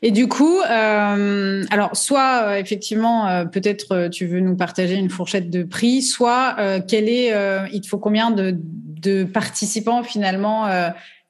Et 0.00 0.12
du 0.12 0.28
coup, 0.28 0.60
euh, 0.60 1.64
alors 1.70 1.96
soit 1.96 2.42
euh, 2.44 2.54
effectivement, 2.54 3.26
euh, 3.26 3.44
peut-être 3.44 4.08
tu 4.08 4.26
veux 4.26 4.40
nous 4.40 4.56
partager 4.56 4.94
une 4.94 5.10
fourchette 5.10 5.50
de 5.50 5.64
prix, 5.64 6.02
soit 6.02 6.56
quel 6.86 7.08
est, 7.08 7.32
il 7.72 7.80
te 7.80 7.88
faut 7.88 7.98
combien 7.98 8.30
de, 8.30 8.56
de 9.00 9.24
participants 9.24 10.02
finalement 10.02 10.66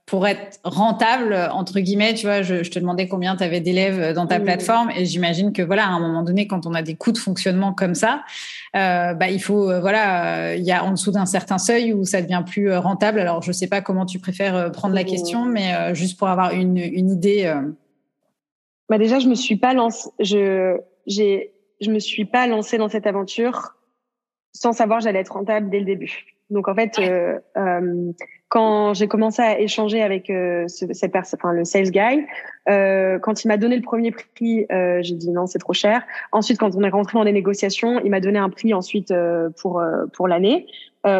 pour 0.06 0.26
être 0.26 0.58
rentable 0.64 1.34
entre 1.52 1.80
guillemets, 1.80 2.14
tu 2.14 2.26
vois, 2.26 2.40
je, 2.42 2.62
je 2.62 2.70
te 2.70 2.78
demandais 2.78 3.08
combien 3.08 3.36
tu 3.36 3.44
avais 3.44 3.60
d'élèves 3.60 4.14
dans 4.14 4.26
ta 4.26 4.38
mmh. 4.38 4.44
plateforme 4.44 4.90
et 4.90 5.04
j'imagine 5.04 5.52
que 5.52 5.60
voilà, 5.60 5.84
à 5.84 5.90
un 5.90 6.00
moment 6.00 6.22
donné, 6.22 6.46
quand 6.46 6.66
on 6.66 6.72
a 6.72 6.82
des 6.82 6.94
coûts 6.94 7.12
de 7.12 7.18
fonctionnement 7.18 7.74
comme 7.74 7.94
ça, 7.94 8.22
bah 8.72 9.28
il 9.28 9.40
faut 9.40 9.66
voilà, 9.80 10.54
il 10.56 10.64
y 10.64 10.72
a 10.72 10.84
en 10.84 10.92
dessous 10.92 11.12
d'un 11.12 11.26
certain 11.26 11.58
seuil 11.58 11.92
où 11.92 12.04
ça 12.04 12.22
devient 12.22 12.42
plus 12.46 12.74
rentable. 12.74 13.20
Alors 13.20 13.42
je 13.42 13.52
sais 13.52 13.68
pas 13.68 13.82
comment 13.82 14.06
tu 14.06 14.18
préfères 14.18 14.72
prendre 14.72 14.94
la 14.94 15.02
mmh. 15.02 15.06
question, 15.06 15.44
mais 15.44 15.94
juste 15.94 16.18
pour 16.18 16.28
avoir 16.28 16.52
une, 16.52 16.78
une 16.78 17.10
idée. 17.10 17.54
Bah 18.88 18.96
déjà, 18.96 19.18
je 19.18 19.28
me 19.28 19.34
suis 19.34 19.56
pas 19.56 19.74
lancée, 19.74 20.08
je, 20.18 20.78
j'ai, 21.06 21.52
je 21.80 21.90
me 21.90 21.98
suis 21.98 22.24
pas 22.24 22.46
lancée 22.46 22.78
dans 22.78 22.88
cette 22.88 23.06
aventure 23.06 23.74
sans 24.54 24.72
savoir 24.72 25.00
que 25.00 25.04
j'allais 25.04 25.20
être 25.20 25.34
rentable 25.34 25.68
dès 25.68 25.80
le 25.80 25.84
début. 25.84 26.37
Donc 26.50 26.68
en 26.68 26.74
fait, 26.74 26.96
ouais. 26.98 27.10
euh, 27.10 27.38
euh, 27.56 28.12
quand 28.48 28.94
j'ai 28.94 29.08
commencé 29.08 29.42
à 29.42 29.60
échanger 29.60 30.02
avec 30.02 30.30
euh, 30.30 30.66
ce, 30.68 30.92
cette 30.92 31.12
personne, 31.12 31.38
enfin 31.42 31.52
le 31.52 31.64
sales 31.64 31.90
guy, 31.90 32.24
euh, 32.68 33.18
quand 33.18 33.44
il 33.44 33.48
m'a 33.48 33.56
donné 33.56 33.76
le 33.76 33.82
premier 33.82 34.10
prix, 34.10 34.66
euh, 34.72 35.00
j'ai 35.02 35.14
dit 35.14 35.30
non, 35.30 35.46
c'est 35.46 35.58
trop 35.58 35.74
cher. 35.74 36.02
Ensuite, 36.32 36.58
quand 36.58 36.74
on 36.74 36.82
est 36.82 36.88
rentré 36.88 37.18
dans 37.18 37.24
les 37.24 37.32
négociations, 37.32 38.00
il 38.02 38.10
m'a 38.10 38.20
donné 38.20 38.38
un 38.38 38.48
prix 38.48 38.72
ensuite 38.72 39.10
euh, 39.10 39.50
pour 39.60 39.82
pour 40.14 40.28
l'année. 40.28 40.66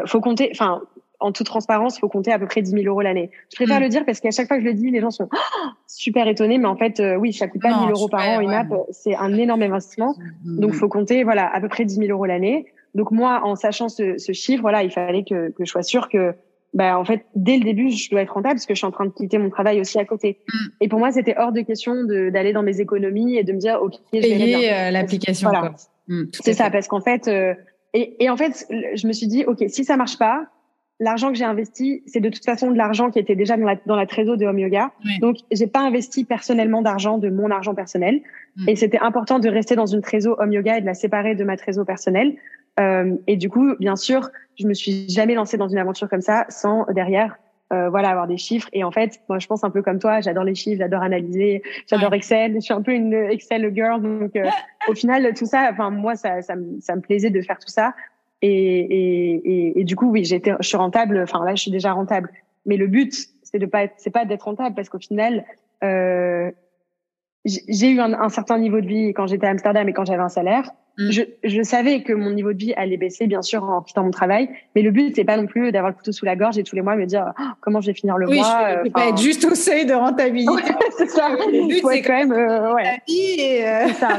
faut 0.07 0.21
compter, 0.21 0.51
enfin 0.53 0.83
en 1.21 1.33
toute 1.33 1.47
transparence, 1.47 1.99
faut 1.99 2.09
compter 2.09 2.33
à 2.33 2.39
peu 2.39 2.47
près 2.47 2.63
10 2.63 2.71
000 2.71 2.85
euros 2.85 3.01
l'année. 3.01 3.31
Je 3.51 3.57
préfère 3.57 3.81
mm. 3.81 3.83
le 3.83 3.89
dire 3.89 4.05
parce 4.05 4.21
qu'à 4.21 4.31
chaque 4.31 4.47
fois 4.47 4.57
que 4.57 4.63
je 4.63 4.69
le 4.69 4.75
dis, 4.75 4.91
les 4.91 5.01
gens 5.01 5.11
sont 5.11 5.29
oh, 5.33 5.69
super 5.87 6.29
étonnés, 6.29 6.59
mais 6.59 6.67
en 6.67 6.77
fait, 6.77 7.01
euh, 7.01 7.17
oui, 7.17 7.33
ça 7.33 7.49
coûte 7.49 7.63
pas 7.63 7.73
1 7.73 7.81
000 7.87 7.91
euros 7.91 8.09
par 8.09 8.27
an 8.29 8.41
une 8.41 8.53
app, 8.53 8.69
c'est 8.91 9.17
un 9.17 9.37
énorme 9.37 9.63
investissement. 9.63 10.15
Mm. 10.45 10.61
Donc, 10.61 10.75
faut 10.75 10.89
compter, 10.89 11.25
voilà, 11.25 11.53
à 11.53 11.61
peu 11.61 11.69
près 11.69 11.85
10 11.85 11.97
000 11.97 12.11
euros 12.11 12.27
l'année. 12.27 12.67
Donc 12.95 13.11
moi, 13.11 13.43
en 13.45 13.55
sachant 13.55 13.89
ce, 13.89 14.19
ce 14.19 14.33
chiffre, 14.33 14.63
voilà, 14.63 14.83
il 14.83 14.91
fallait 14.91 15.25
que, 15.25 15.51
que 15.51 15.65
je 15.65 15.71
sois 15.71 15.83
sûre 15.83 16.09
que 16.09 16.35
bah 16.75 16.99
en 16.99 17.05
fait 17.05 17.25
dès 17.35 17.57
le 17.57 17.65
début 17.65 17.91
je 17.91 18.11
dois 18.11 18.21
être 18.21 18.35
rentable 18.35 18.57
parce 18.57 18.67
que 18.67 18.75
je 18.75 18.79
suis 18.79 18.87
en 18.87 18.91
train 18.91 19.07
de 19.07 19.11
quitter 19.11 19.39
mon 19.39 19.49
travail 19.49 19.81
aussi 19.81 19.99
à 19.99 20.05
côté 20.05 20.39
mm. 20.47 20.67
et 20.83 20.89
pour 20.89 20.99
moi 20.99 21.11
c'était 21.13 21.35
hors 21.39 21.51
de 21.53 21.63
question 21.63 22.05
d'aller 22.05 22.53
dans 22.53 22.63
mes 22.63 22.81
économies 22.81 23.37
et 23.37 23.45
de 23.45 23.53
me 23.53 23.59
dire 23.59 23.81
ok 23.81 23.95
payer 24.13 24.73
euh, 24.73 24.91
l'application 24.91 25.49
voilà. 25.49 25.75
Mm, 26.09 26.25
c'est 26.33 26.53
ça 26.53 26.69
parce 26.71 26.87
qu'en 26.87 27.01
fait 27.01 27.27
euh, 27.27 27.55
et, 27.95 28.23
et 28.23 28.29
en 28.29 28.37
fait 28.37 28.67
je 28.71 29.07
me 29.07 29.13
suis 29.13 29.29
dit 29.29 29.45
ok 29.47 29.65
si 29.69 29.85
ça 29.85 29.97
marche 29.97 30.19
pas 30.19 30.47
l'argent 31.01 31.31
que 31.31 31.39
j'ai 31.39 31.45
investi 31.45 32.03
c'est 32.07 32.21
de 32.21 32.29
toute 32.29 32.45
façon 32.45 32.71
de 32.71 32.77
l'argent 32.77 33.11
qui 33.11 33.19
était 33.19 33.37
déjà 33.37 33.57
dans 33.57 33.67
la 33.67 33.77
dans 33.87 33.97
la 33.97 34.07
trésor 34.07 34.37
de 34.37 34.47
Home 34.47 34.59
Yoga. 34.59 34.93
Donc 35.21 35.37
j'ai 35.53 35.67
pas 35.67 35.81
investi 35.81 36.25
personnellement 36.25 36.83
d'argent 36.83 37.19
de 37.19 37.31
mon 37.31 37.51
argent 37.51 37.75
personnel. 37.75 38.21
Mm. 38.57 38.69
et 38.69 38.77
c'était 38.77 38.99
important 38.99 39.39
de 39.39 39.49
rester 39.49 39.77
dans 39.77 39.87
une 39.87 40.01
trésor 40.01 40.37
Home 40.41 40.53
Yoga 40.53 40.79
et 40.79 40.81
de 40.81 40.87
la 40.87 40.95
séparer 40.95 41.35
de 41.35 41.45
ma 41.45 41.57
trésor 41.57 41.87
personnelle. 41.87 42.37
Euh, 42.81 43.15
et 43.27 43.37
du 43.37 43.51
coup, 43.51 43.75
bien 43.79 43.97
sûr, 43.97 44.31
je 44.59 44.67
me 44.67 44.75
suis 44.75 45.09
jamais 45.09 45.35
lancée 45.35 45.57
dans 45.57 45.69
une 45.69 45.79
aventure 45.79 46.09
comme 46.09 46.21
ça 46.21 46.47
sans 46.49 46.85
derrière 46.93 47.37
euh, 47.73 47.91
voilà 47.91 48.09
avoir 48.09 48.27
des 48.27 48.39
chiffres. 48.39 48.69
Et 48.73 48.83
en 48.83 48.91
fait 48.91 49.21
moi 49.29 49.39
je 49.39 49.47
pense 49.47 49.63
un 49.63 49.71
peu 49.71 49.83
comme 49.83 49.99
toi 49.99 50.21
j'adore 50.21 50.45
les 50.45 50.55
chiffres 50.55 50.79
j'adore 50.79 51.03
analyser 51.03 51.63
j'adore 51.87 52.15
Excel. 52.15 52.55
Je 52.55 52.61
suis 52.61 52.75
un 52.75 52.83
peu 52.83 52.93
une 52.93 53.13
Excel 53.13 53.71
girl. 53.75 54.01
Donc 54.01 54.35
euh, 54.37 54.49
au 54.89 54.95
final 54.95 55.33
tout 55.35 55.47
ça 55.47 55.69
enfin 55.71 55.91
moi 55.91 56.17
ça 56.17 56.41
ça 56.41 56.57
me, 56.57 56.81
ça 56.81 56.97
me 56.97 57.03
plaisait 57.03 57.31
de 57.31 57.43
faire 57.43 57.59
tout 57.59 57.69
ça 57.69 57.95
et 58.43 58.51
et, 58.51 59.81
et, 59.81 59.85
du 59.85 59.97
coup 59.97 60.11
oui 60.11 60.25
j'étais 60.25 60.55
je 60.61 60.69
suis 60.69 60.77
rentable 60.77 61.21
enfin 61.23 61.45
là 61.45 61.55
je 61.55 61.63
suis 61.63 61.71
déjà 61.71 61.93
rentable. 61.93 62.31
Mais 62.67 62.77
le 62.77 62.87
but 62.87 63.15
c'est 63.43 63.59
de 63.59 63.67
pas 63.67 63.87
c'est 63.97 64.11
pas 64.11 64.25
d'être 64.25 64.43
rentable 64.43 64.75
parce 64.75 64.89
qu'au 64.89 64.99
final 64.99 65.45
euh, 65.83 66.51
j'ai 67.45 67.91
eu 67.91 68.01
un, 68.01 68.13
un, 68.13 68.29
certain 68.29 68.59
niveau 68.59 68.81
de 68.81 68.87
vie 68.87 69.15
quand 69.15 69.27
j'étais 69.27 69.47
à 69.47 69.51
Amsterdam 69.51 69.89
et 69.89 69.93
quand 69.93 70.05
j'avais 70.05 70.23
un 70.23 70.29
salaire 70.29 70.71
Mm. 70.99 71.13
Je, 71.13 71.23
je, 71.45 71.63
savais 71.63 72.03
que 72.03 72.13
mon 72.13 72.31
niveau 72.31 72.53
de 72.53 72.59
vie 72.59 72.75
allait 72.75 72.97
baisser, 72.97 73.29
bien 73.29 73.41
sûr, 73.41 73.63
en 73.63 73.83
quittant 73.83 74.03
mon 74.03 74.11
travail. 74.11 74.51
Mais 74.75 74.83
le 74.83 74.91
but, 74.91 75.15
c'est 75.15 75.25
pas 75.25 75.37
non 75.37 75.47
plus 75.47 75.71
d'avoir 75.71 75.93
le 75.93 75.97
couteau 75.97 76.11
sous 76.11 76.25
la 76.25 76.35
gorge 76.35 76.59
et 76.59 76.65
tous 76.65 76.75
les 76.75 76.83
mois 76.83 76.97
me 76.97 77.07
dire 77.07 77.33
oh, 77.39 77.43
comment 77.61 77.81
je 77.81 77.87
vais 77.87 77.95
finir 77.95 78.19
le 78.19 78.29
oui, 78.29 78.39
mois. 78.39 78.81
Oui, 78.83 78.89
euh, 78.89 78.91
pas 78.91 79.09
être 79.09 79.19
juste 79.19 79.45
au 79.45 79.55
seuil 79.55 79.87
de 79.87 79.95
rentabilité. 79.95 80.75
c'est 80.99 81.09
ça. 81.09 81.29
Le 81.29 81.69
but, 81.69 81.85
c'est 81.89 82.03
quand 82.03 82.17
même 82.17 82.33
euh, 82.33 82.75
ouais. 82.75 82.99
Euh... 83.09 83.87
C'est 83.87 83.95
ça. 83.95 84.19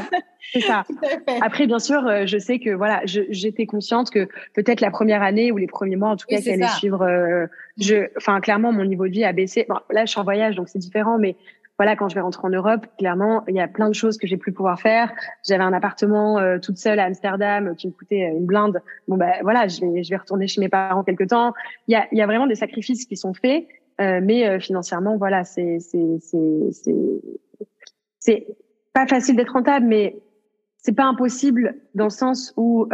C'est 0.52 0.60
ça. 0.60 0.84
Après, 1.42 1.66
bien 1.66 1.78
sûr, 1.78 2.06
euh, 2.06 2.24
je 2.26 2.38
sais 2.38 2.58
que 2.58 2.70
voilà, 2.70 3.02
j'étais 3.04 3.66
consciente 3.66 4.10
que 4.10 4.28
peut-être 4.54 4.80
la 4.80 4.90
première 4.90 5.22
année 5.22 5.52
ou 5.52 5.58
les 5.58 5.66
premiers 5.66 5.96
mois, 5.96 6.10
en 6.10 6.16
tout 6.16 6.26
cas, 6.26 6.36
oui, 6.36 6.42
qui 6.42 6.50
allaient 6.50 6.66
suivre, 6.68 7.02
euh, 7.02 7.46
je, 7.78 8.08
enfin, 8.16 8.40
clairement, 8.40 8.72
mon 8.72 8.84
niveau 8.84 9.06
de 9.06 9.12
vie 9.12 9.24
a 9.24 9.32
baissé. 9.32 9.66
Bon, 9.68 9.76
là, 9.90 10.04
je 10.04 10.10
suis 10.10 10.20
en 10.20 10.24
voyage, 10.24 10.56
donc 10.56 10.68
c'est 10.68 10.78
différent, 10.78 11.18
mais 11.18 11.36
voilà, 11.80 11.96
quand 11.96 12.10
je 12.10 12.14
vais 12.14 12.20
rentrer 12.20 12.46
en 12.46 12.50
Europe, 12.50 12.84
clairement, 12.98 13.42
il 13.48 13.54
y 13.54 13.60
a 13.60 13.66
plein 13.66 13.88
de 13.88 13.94
choses 13.94 14.18
que 14.18 14.26
j'ai 14.26 14.36
plus 14.36 14.52
pouvoir 14.52 14.78
faire. 14.78 15.10
J'avais 15.48 15.64
un 15.64 15.72
appartement 15.72 16.38
euh, 16.38 16.58
toute 16.58 16.76
seule 16.76 16.98
à 16.98 17.04
Amsterdam 17.04 17.68
euh, 17.68 17.74
qui 17.74 17.86
me 17.86 17.92
coûtait 17.92 18.24
euh, 18.24 18.36
une 18.36 18.44
blinde. 18.44 18.82
Bon 19.08 19.16
ben 19.16 19.32
voilà, 19.40 19.66
je 19.66 19.80
vais, 19.80 20.02
je 20.02 20.10
vais 20.10 20.18
retourner 20.18 20.46
chez 20.46 20.60
mes 20.60 20.68
parents 20.68 21.02
quelque 21.04 21.24
temps. 21.24 21.54
Il 21.88 21.92
y 21.92 21.94
a, 21.94 22.06
il 22.12 22.18
y 22.18 22.20
a 22.20 22.26
vraiment 22.26 22.46
des 22.46 22.54
sacrifices 22.54 23.06
qui 23.06 23.16
sont 23.16 23.32
faits, 23.32 23.66
euh, 23.98 24.20
mais 24.22 24.60
financièrement, 24.60 25.16
voilà, 25.16 25.44
c'est 25.44 25.78
c'est 25.80 26.18
c'est 26.20 26.92
c'est 28.18 28.46
pas 28.92 29.06
facile 29.06 29.36
d'être 29.36 29.54
rentable, 29.54 29.86
mais 29.86 30.20
c'est 30.76 30.94
pas 30.94 31.04
impossible 31.04 31.76
dans 31.94 32.04
le 32.04 32.10
sens 32.10 32.52
où 32.58 32.90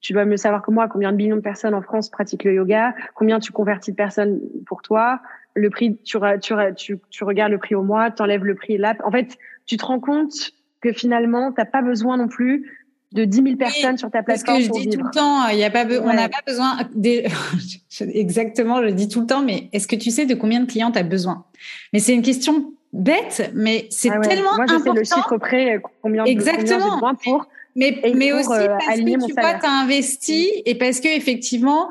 tu 0.00 0.12
dois 0.12 0.24
mieux 0.24 0.36
savoir 0.36 0.62
que 0.62 0.72
moi 0.72 0.88
combien 0.88 1.12
de 1.12 1.16
millions 1.16 1.36
de 1.36 1.42
personnes 1.42 1.74
en 1.74 1.80
France 1.80 2.10
pratiquent 2.10 2.42
le 2.42 2.54
yoga, 2.54 2.92
combien 3.14 3.38
tu 3.38 3.52
convertis 3.52 3.92
de 3.92 3.96
personnes 3.96 4.40
pour 4.66 4.82
toi, 4.82 5.20
le 5.54 5.70
prix, 5.70 5.96
tu, 6.04 6.18
tu, 6.40 6.54
tu, 6.76 6.98
tu 7.10 7.24
regardes 7.24 7.52
le 7.52 7.58
prix 7.58 7.74
au 7.74 7.82
mois, 7.82 8.10
tu 8.10 8.22
enlèves 8.22 8.44
le 8.44 8.54
prix 8.54 8.78
là. 8.78 8.94
En 9.04 9.10
fait, 9.10 9.36
tu 9.66 9.76
te 9.76 9.84
rends 9.84 10.00
compte 10.00 10.52
que 10.80 10.92
finalement, 10.92 11.52
tu 11.52 11.62
pas 11.64 11.82
besoin 11.82 12.16
non 12.16 12.28
plus 12.28 12.70
de 13.12 13.24
10 13.24 13.42
000 13.42 13.56
personnes 13.56 13.98
sur 13.98 14.10
ta 14.10 14.22
plateforme. 14.22 14.60
Ce 14.60 14.68
que 14.68 14.74
je 14.74 14.80
dis 14.80 14.96
tout 14.96 15.04
le 15.04 15.10
temps, 15.10 15.48
il 15.48 15.58
y 15.58 15.64
a 15.64 15.70
pas 15.70 15.84
on 15.84 16.12
n'a 16.12 16.28
pas 16.28 16.40
besoin 16.46 16.78
des... 16.94 17.26
exactement, 18.00 18.78
je 18.78 18.86
le 18.86 18.92
dis 18.92 19.08
tout 19.08 19.20
le 19.20 19.26
temps, 19.26 19.42
mais 19.42 19.68
est-ce 19.72 19.86
que 19.86 19.96
tu 19.96 20.10
sais 20.10 20.26
de 20.26 20.34
combien 20.34 20.60
de 20.60 20.66
clients 20.66 20.90
tu 20.90 20.98
as 20.98 21.02
besoin? 21.02 21.44
Mais 21.92 21.98
c'est 21.98 22.14
une 22.14 22.22
question 22.22 22.72
bête, 22.92 23.50
mais 23.54 23.86
c'est 23.90 24.10
ah 24.10 24.18
tellement 24.20 24.56
Moi, 24.56 24.66
je 24.68 24.78
sais 24.78 24.92
le 24.92 25.04
chiffre 25.04 25.36
près, 25.38 25.80
combien, 26.00 26.24
Exactement. 26.24 26.98
Pour 27.22 27.46
mais, 27.74 28.02
mais 28.14 28.32
aussi 28.32 28.52
euh, 28.52 28.66
parce 28.66 28.98
que 28.98 29.26
tu 29.26 29.32
vois, 29.32 29.42
as 29.44 29.82
investi 29.82 30.50
et 30.66 30.74
parce 30.74 31.00
que 31.00 31.08
effectivement, 31.08 31.88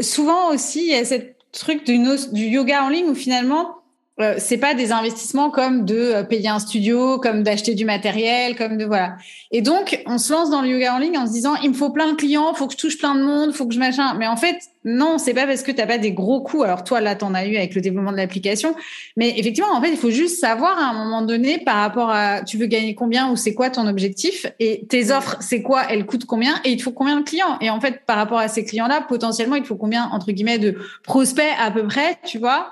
souvent 0.00 0.52
aussi, 0.52 0.82
il 0.82 0.92
y 0.92 0.94
a 0.94 1.04
cette 1.04 1.36
truc 1.52 1.84
du, 1.84 1.98
du 2.32 2.44
yoga 2.46 2.84
en 2.84 2.88
ligne 2.88 3.08
où 3.10 3.14
finalement, 3.14 3.79
euh, 4.20 4.34
c'est 4.38 4.58
pas 4.58 4.74
des 4.74 4.92
investissements 4.92 5.50
comme 5.50 5.84
de 5.84 5.96
euh, 5.96 6.22
payer 6.22 6.48
un 6.48 6.58
studio, 6.58 7.18
comme 7.18 7.42
d'acheter 7.42 7.74
du 7.74 7.84
matériel, 7.84 8.56
comme 8.56 8.76
de 8.76 8.84
voilà. 8.84 9.16
Et 9.50 9.62
donc, 9.62 10.02
on 10.06 10.18
se 10.18 10.32
lance 10.32 10.50
dans 10.50 10.62
le 10.62 10.68
yoga 10.68 10.94
en 10.94 10.98
ligne 10.98 11.16
en 11.16 11.26
se 11.26 11.32
disant, 11.32 11.54
il 11.62 11.70
me 11.70 11.74
faut 11.74 11.90
plein 11.90 12.12
de 12.12 12.16
clients, 12.16 12.52
faut 12.54 12.66
que 12.66 12.74
je 12.74 12.78
touche 12.78 12.98
plein 12.98 13.14
de 13.14 13.22
monde, 13.22 13.52
faut 13.52 13.66
que 13.66 13.74
je 13.74 13.78
machin. 13.78 14.14
Mais 14.18 14.26
en 14.26 14.36
fait, 14.36 14.56
non, 14.84 15.18
c'est 15.18 15.34
pas 15.34 15.46
parce 15.46 15.62
que 15.62 15.72
t'as 15.72 15.86
pas 15.86 15.98
des 15.98 16.12
gros 16.12 16.42
coûts. 16.42 16.62
Alors 16.62 16.84
toi, 16.84 17.00
là, 17.00 17.14
t'en 17.14 17.34
as 17.34 17.46
eu 17.46 17.56
avec 17.56 17.74
le 17.74 17.80
développement 17.80 18.12
de 18.12 18.16
l'application. 18.16 18.74
Mais 19.16 19.38
effectivement, 19.38 19.72
en 19.72 19.80
fait, 19.80 19.90
il 19.90 19.96
faut 19.96 20.10
juste 20.10 20.38
savoir 20.38 20.78
à 20.78 20.90
un 20.90 20.92
moment 20.92 21.22
donné 21.22 21.58
par 21.58 21.76
rapport 21.76 22.10
à, 22.10 22.42
tu 22.42 22.56
veux 22.56 22.66
gagner 22.66 22.94
combien 22.94 23.30
ou 23.30 23.36
c'est 23.36 23.54
quoi 23.54 23.70
ton 23.70 23.86
objectif 23.86 24.46
et 24.58 24.86
tes 24.86 25.10
offres, 25.10 25.36
c'est 25.40 25.62
quoi, 25.62 25.84
elles 25.90 26.06
coûtent 26.06 26.26
combien 26.26 26.60
et 26.64 26.70
il 26.70 26.76
te 26.76 26.82
faut 26.82 26.92
combien 26.92 27.18
de 27.18 27.24
clients. 27.24 27.58
Et 27.60 27.70
en 27.70 27.80
fait, 27.80 28.04
par 28.06 28.16
rapport 28.16 28.38
à 28.38 28.48
ces 28.48 28.64
clients-là, 28.64 29.04
potentiellement, 29.08 29.56
il 29.56 29.62
te 29.62 29.68
faut 29.68 29.76
combien, 29.76 30.08
entre 30.12 30.32
guillemets, 30.32 30.58
de 30.58 30.76
prospects 31.02 31.44
à 31.58 31.70
peu 31.70 31.86
près, 31.86 32.18
tu 32.24 32.38
vois. 32.38 32.70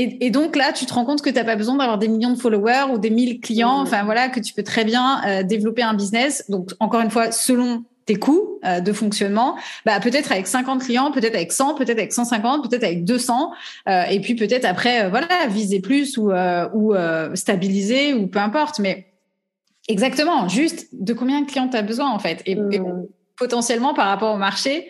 Et, 0.00 0.26
et, 0.26 0.30
donc 0.30 0.54
là, 0.54 0.72
tu 0.72 0.86
te 0.86 0.94
rends 0.94 1.04
compte 1.04 1.22
que 1.22 1.28
tu 1.28 1.34
n'as 1.34 1.44
pas 1.44 1.56
besoin 1.56 1.74
d'avoir 1.74 1.98
des 1.98 2.06
millions 2.06 2.30
de 2.30 2.38
followers 2.38 2.92
ou 2.92 2.98
des 2.98 3.10
mille 3.10 3.40
clients. 3.40 3.80
Mmh. 3.80 3.82
Enfin 3.82 4.04
voilà, 4.04 4.28
que 4.28 4.38
tu 4.38 4.54
peux 4.54 4.62
très 4.62 4.84
bien 4.84 5.20
euh, 5.26 5.42
développer 5.42 5.82
un 5.82 5.92
business. 5.92 6.44
Donc 6.48 6.70
encore 6.78 7.00
une 7.00 7.10
fois, 7.10 7.32
selon 7.32 7.82
tes 8.06 8.14
coûts 8.14 8.60
euh, 8.64 8.78
de 8.78 8.92
fonctionnement, 8.92 9.56
bah 9.84 9.98
peut-être 9.98 10.30
avec 10.30 10.46
50 10.46 10.84
clients, 10.84 11.10
peut-être 11.10 11.34
avec 11.34 11.50
100, 11.50 11.74
peut-être 11.74 11.98
avec 11.98 12.12
150, 12.12 12.70
peut-être 12.70 12.84
avec 12.84 13.04
200, 13.04 13.50
euh, 13.88 14.02
et 14.04 14.20
puis 14.20 14.36
peut-être 14.36 14.64
après 14.64 15.10
voilà 15.10 15.26
viser 15.48 15.80
plus 15.80 16.16
ou 16.16 16.30
ou 16.72 16.94
stabiliser 17.34 18.14
ou 18.14 18.28
peu 18.28 18.38
importe. 18.38 18.78
Mais 18.78 19.08
exactement, 19.88 20.48
juste 20.48 20.86
de 20.92 21.12
combien 21.12 21.40
de 21.40 21.46
clients 21.46 21.68
tu 21.68 21.76
as 21.76 21.82
besoin 21.82 22.08
en 22.08 22.20
fait, 22.20 22.40
et, 22.46 22.52
et 22.52 22.78
mmh. 22.78 23.06
potentiellement 23.36 23.94
par 23.94 24.06
rapport 24.06 24.32
au 24.32 24.38
marché 24.38 24.86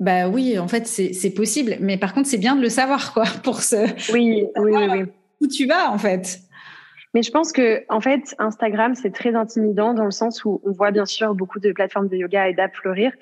bah 0.00 0.28
oui, 0.28 0.58
en 0.58 0.68
fait, 0.68 0.86
c'est 0.86 1.34
possible. 1.34 1.76
Mais 1.80 1.96
par 1.96 2.14
contre, 2.14 2.28
c'est 2.28 2.38
bien 2.38 2.56
de 2.56 2.62
le 2.62 2.68
savoir, 2.68 3.12
quoi, 3.12 3.24
pour 3.44 3.62
se. 3.62 4.12
Oui, 4.12 4.46
oui, 4.56 4.72
oui, 4.74 5.04
Où 5.40 5.46
tu 5.46 5.66
vas, 5.66 5.90
en 5.90 5.98
fait. 5.98 6.40
Mais 7.14 7.22
je 7.22 7.30
pense 7.30 7.52
que, 7.52 7.84
en 7.88 8.00
fait, 8.00 8.34
Instagram, 8.38 8.94
c'est 8.94 9.12
très 9.12 9.34
intimidant 9.34 9.94
dans 9.94 10.04
le 10.04 10.10
sens 10.10 10.44
où 10.44 10.60
on 10.64 10.72
voit 10.72 10.90
bien 10.90 11.04
sûr 11.04 11.34
beaucoup 11.34 11.60
de 11.60 11.70
plateformes 11.72 12.08
de 12.08 12.16
yoga 12.16 12.48
et 12.48 12.54
d'apps 12.54 12.74
fleurir. 12.74 13.12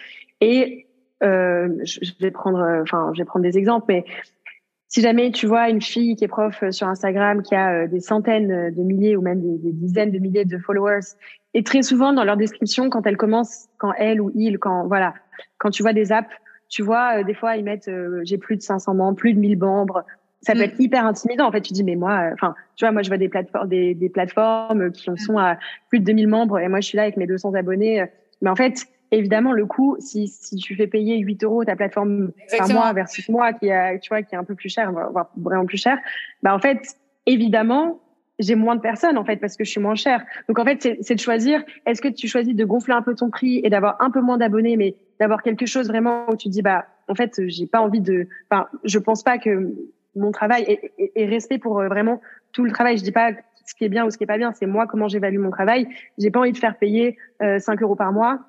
Et 0.40 0.86
euh, 1.22 1.68
je 1.82 2.12
vais 2.20 2.30
prendre, 2.30 2.64
enfin, 2.82 3.10
je 3.14 3.20
vais 3.20 3.26
prendre 3.26 3.42
des 3.42 3.58
exemples, 3.58 3.86
mais 3.88 4.04
si 4.88 5.02
jamais 5.02 5.30
tu 5.30 5.46
vois 5.46 5.68
une 5.68 5.82
fille 5.82 6.16
qui 6.16 6.24
est 6.24 6.28
prof 6.28 6.64
sur 6.70 6.88
Instagram, 6.88 7.42
qui 7.42 7.54
a 7.54 7.82
euh, 7.82 7.86
des 7.88 8.00
centaines 8.00 8.74
de 8.74 8.82
milliers 8.82 9.16
ou 9.16 9.22
même 9.22 9.40
des, 9.40 9.58
des, 9.58 9.72
dizaines 9.72 10.10
de 10.10 10.18
milliers 10.18 10.44
de 10.44 10.58
followers, 10.58 11.14
et 11.54 11.62
très 11.62 11.82
souvent 11.82 12.12
dans 12.12 12.24
leur 12.24 12.36
description, 12.36 12.90
quand 12.90 13.06
elle 13.06 13.16
commence, 13.16 13.68
quand 13.78 13.92
elle 13.98 14.20
ou 14.20 14.32
il, 14.34 14.58
quand 14.58 14.86
voilà, 14.86 15.14
quand 15.58 15.70
tu 15.70 15.82
vois 15.82 15.92
des 15.92 16.10
apps 16.10 16.34
tu 16.70 16.82
vois, 16.82 17.18
euh, 17.18 17.24
des 17.24 17.34
fois, 17.34 17.56
ils 17.56 17.64
mettent 17.64 17.88
euh, 17.88 18.20
j'ai 18.24 18.38
plus 18.38 18.56
de 18.56 18.62
500 18.62 18.94
membres, 18.94 19.16
plus 19.16 19.34
de 19.34 19.38
1000 19.38 19.58
membres. 19.58 20.04
Ça 20.40 20.54
peut 20.54 20.60
mm. 20.60 20.62
être 20.62 20.80
hyper 20.80 21.04
intimidant. 21.04 21.46
En 21.46 21.52
fait, 21.52 21.60
tu 21.60 21.74
dis, 21.74 21.84
mais 21.84 21.96
moi, 21.96 22.12
euh, 22.12 22.30
enfin, 22.32 22.54
tu 22.76 22.84
vois, 22.84 22.92
moi, 22.92 23.02
je 23.02 23.08
vois 23.08 23.18
des 23.18 23.28
plateformes, 23.28 23.68
des, 23.68 23.94
des 23.94 24.08
plateformes 24.08 24.90
qui 24.92 25.10
en 25.10 25.16
sont 25.16 25.36
à 25.36 25.58
plus 25.90 25.98
de 25.98 26.04
2000 26.04 26.28
membres 26.28 26.58
et 26.58 26.68
moi, 26.68 26.80
je 26.80 26.86
suis 26.86 26.96
là 26.96 27.02
avec 27.02 27.16
mes 27.16 27.26
200 27.26 27.54
abonnés. 27.54 28.04
Mais 28.40 28.48
en 28.48 28.56
fait, 28.56 28.86
évidemment, 29.10 29.52
le 29.52 29.66
coût, 29.66 29.96
si, 29.98 30.28
si 30.28 30.56
tu 30.56 30.76
fais 30.76 30.86
payer 30.86 31.18
8 31.18 31.44
euros 31.44 31.64
ta 31.64 31.76
plateforme 31.76 32.30
par 32.56 32.68
mois 32.70 32.92
versus 32.92 33.28
moi, 33.28 33.52
qui 33.52 33.70
a, 33.70 33.98
tu 33.98 34.08
vois, 34.08 34.22
qui 34.22 34.34
est 34.34 34.38
un 34.38 34.44
peu 34.44 34.54
plus 34.54 34.70
cher, 34.70 34.92
voire 34.92 35.30
vraiment 35.36 35.66
plus 35.66 35.76
cher, 35.76 35.98
bah, 36.42 36.54
en 36.54 36.60
fait, 36.60 36.80
évidemment, 37.26 38.00
j'ai 38.38 38.54
moins 38.54 38.74
de 38.74 38.80
personnes 38.80 39.18
en 39.18 39.24
fait 39.24 39.36
parce 39.36 39.56
que 39.56 39.64
je 39.64 39.70
suis 39.70 39.80
moins 39.80 39.96
chère. 39.96 40.24
Donc 40.48 40.58
en 40.58 40.64
fait, 40.64 40.96
c'est 41.02 41.14
de 41.14 41.20
choisir. 41.20 41.62
Est-ce 41.84 42.00
que 42.00 42.08
tu 42.08 42.26
choisis 42.26 42.54
de 42.54 42.64
gonfler 42.64 42.94
un 42.94 43.02
peu 43.02 43.14
ton 43.14 43.28
prix 43.28 43.60
et 43.62 43.68
d'avoir 43.68 44.00
un 44.00 44.10
peu 44.10 44.22
moins 44.22 44.38
d'abonnés, 44.38 44.78
mais 44.78 44.96
d'avoir 45.20 45.42
quelque 45.42 45.66
chose 45.66 45.88
vraiment 45.88 46.28
où 46.30 46.36
tu 46.36 46.48
dis 46.48 46.62
bah 46.62 46.86
en 47.08 47.14
fait 47.14 47.40
j'ai 47.46 47.66
pas 47.66 47.80
envie 47.80 48.00
de. 48.00 48.26
Enfin, 48.50 48.66
je 48.84 48.98
pense 48.98 49.22
pas 49.22 49.38
que 49.38 49.72
mon 50.16 50.32
travail 50.32 50.64
est, 50.66 50.92
est, 50.98 51.12
est 51.14 51.26
resté 51.26 51.58
pour 51.58 51.78
euh, 51.78 51.88
vraiment 51.88 52.20
tout 52.52 52.64
le 52.64 52.72
travail. 52.72 52.96
Je 52.96 53.04
dis 53.04 53.12
pas 53.12 53.32
ce 53.64 53.74
qui 53.74 53.84
est 53.84 53.88
bien 53.88 54.04
ou 54.04 54.10
ce 54.10 54.18
qui 54.18 54.24
est 54.24 54.26
pas 54.26 54.38
bien. 54.38 54.52
C'est 54.52 54.66
moi 54.66 54.86
comment 54.88 55.06
j'évalue 55.06 55.38
mon 55.38 55.50
travail. 55.50 55.86
J'ai 56.18 56.30
pas 56.30 56.40
envie 56.40 56.52
de 56.52 56.58
faire 56.58 56.76
payer 56.76 57.16
euh, 57.42 57.60
5 57.60 57.80
euros 57.82 57.94
par 57.94 58.12
mois 58.12 58.40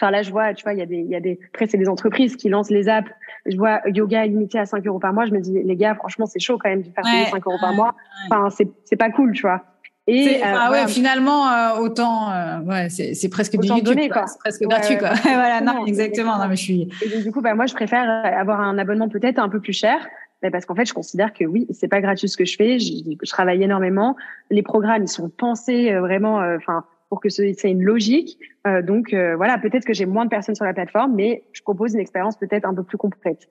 Enfin 0.00 0.10
là, 0.10 0.22
je 0.22 0.30
vois, 0.30 0.54
tu 0.54 0.62
vois, 0.62 0.72
il 0.72 0.78
y 0.78 0.82
a 0.82 0.86
des, 0.86 0.96
il 0.96 1.10
y 1.10 1.14
a 1.14 1.20
des, 1.20 1.38
après 1.52 1.66
c'est 1.66 1.76
des 1.76 1.88
entreprises 1.88 2.36
qui 2.36 2.48
lancent 2.48 2.70
les 2.70 2.88
apps. 2.88 3.10
Je 3.44 3.56
vois 3.56 3.80
yoga 3.88 4.24
limité 4.26 4.58
à 4.58 4.66
5 4.66 4.86
euros 4.86 4.98
par 4.98 5.12
mois. 5.12 5.26
Je 5.26 5.32
me 5.32 5.40
dis, 5.40 5.62
les 5.62 5.76
gars, 5.76 5.94
franchement, 5.94 6.26
c'est 6.26 6.38
chaud 6.38 6.58
quand 6.58 6.70
même 6.70 6.82
de 6.82 6.90
faire 6.90 7.04
payer 7.04 7.26
5 7.26 7.46
euros 7.46 7.58
par 7.60 7.74
mois. 7.74 7.94
Enfin, 8.30 8.48
c'est, 8.50 8.68
c'est 8.84 8.96
pas 8.96 9.10
cool, 9.10 9.32
tu 9.32 9.42
vois. 9.42 9.64
Et 10.08 10.40
ah 10.42 10.70
ouais, 10.72 10.88
finalement, 10.88 11.48
euh, 11.48 11.78
autant, 11.78 12.32
euh, 12.32 12.60
ouais, 12.62 12.88
c'est 12.88 13.28
presque 13.28 13.56
du 13.56 13.68
YouTube, 13.68 13.96
C'est 14.00 14.38
presque 14.38 14.62
gratuit, 14.62 14.98
quoi. 14.98 15.10
voilà, 15.22 15.60
non, 15.60 15.86
exactement. 15.86 16.38
Non, 16.38 16.48
mais 16.48 16.56
je 16.56 16.62
suis. 16.62 16.88
Et 17.04 17.08
donc, 17.08 17.22
du 17.22 17.30
coup, 17.30 17.40
bah, 17.40 17.54
moi, 17.54 17.66
je 17.66 17.74
préfère 17.74 18.08
avoir 18.36 18.60
un 18.60 18.78
abonnement 18.78 19.08
peut-être 19.08 19.38
un 19.38 19.48
peu 19.48 19.60
plus 19.60 19.72
cher, 19.72 20.08
parce 20.50 20.66
qu'en 20.66 20.74
fait, 20.74 20.86
je 20.86 20.92
considère 20.92 21.32
que 21.32 21.44
oui, 21.44 21.68
c'est 21.70 21.86
pas 21.86 22.00
gratuit 22.00 22.28
ce 22.28 22.36
que 22.36 22.44
je 22.44 22.56
fais. 22.56 22.80
Je, 22.80 22.92
je, 23.22 23.30
travaille 23.30 23.62
énormément. 23.62 24.16
Les 24.50 24.62
programmes, 24.62 25.04
ils 25.04 25.08
sont 25.08 25.28
pensés 25.28 25.94
vraiment, 25.94 26.38
enfin, 26.56 26.84
pour 27.08 27.20
que 27.20 27.28
c'est 27.28 27.54
une 27.62 27.84
logique. 27.84 28.40
donc, 28.82 29.14
voilà, 29.36 29.56
peut-être 29.58 29.84
que 29.84 29.92
j'ai 29.92 30.06
moins 30.06 30.24
de 30.24 30.30
personnes 30.30 30.56
sur 30.56 30.64
la 30.64 30.74
plateforme, 30.74 31.14
mais 31.14 31.44
je 31.52 31.62
propose 31.62 31.94
une 31.94 32.00
expérience 32.00 32.36
peut-être 32.36 32.64
un 32.66 32.74
peu 32.74 32.82
plus 32.82 32.98
complète 32.98 33.48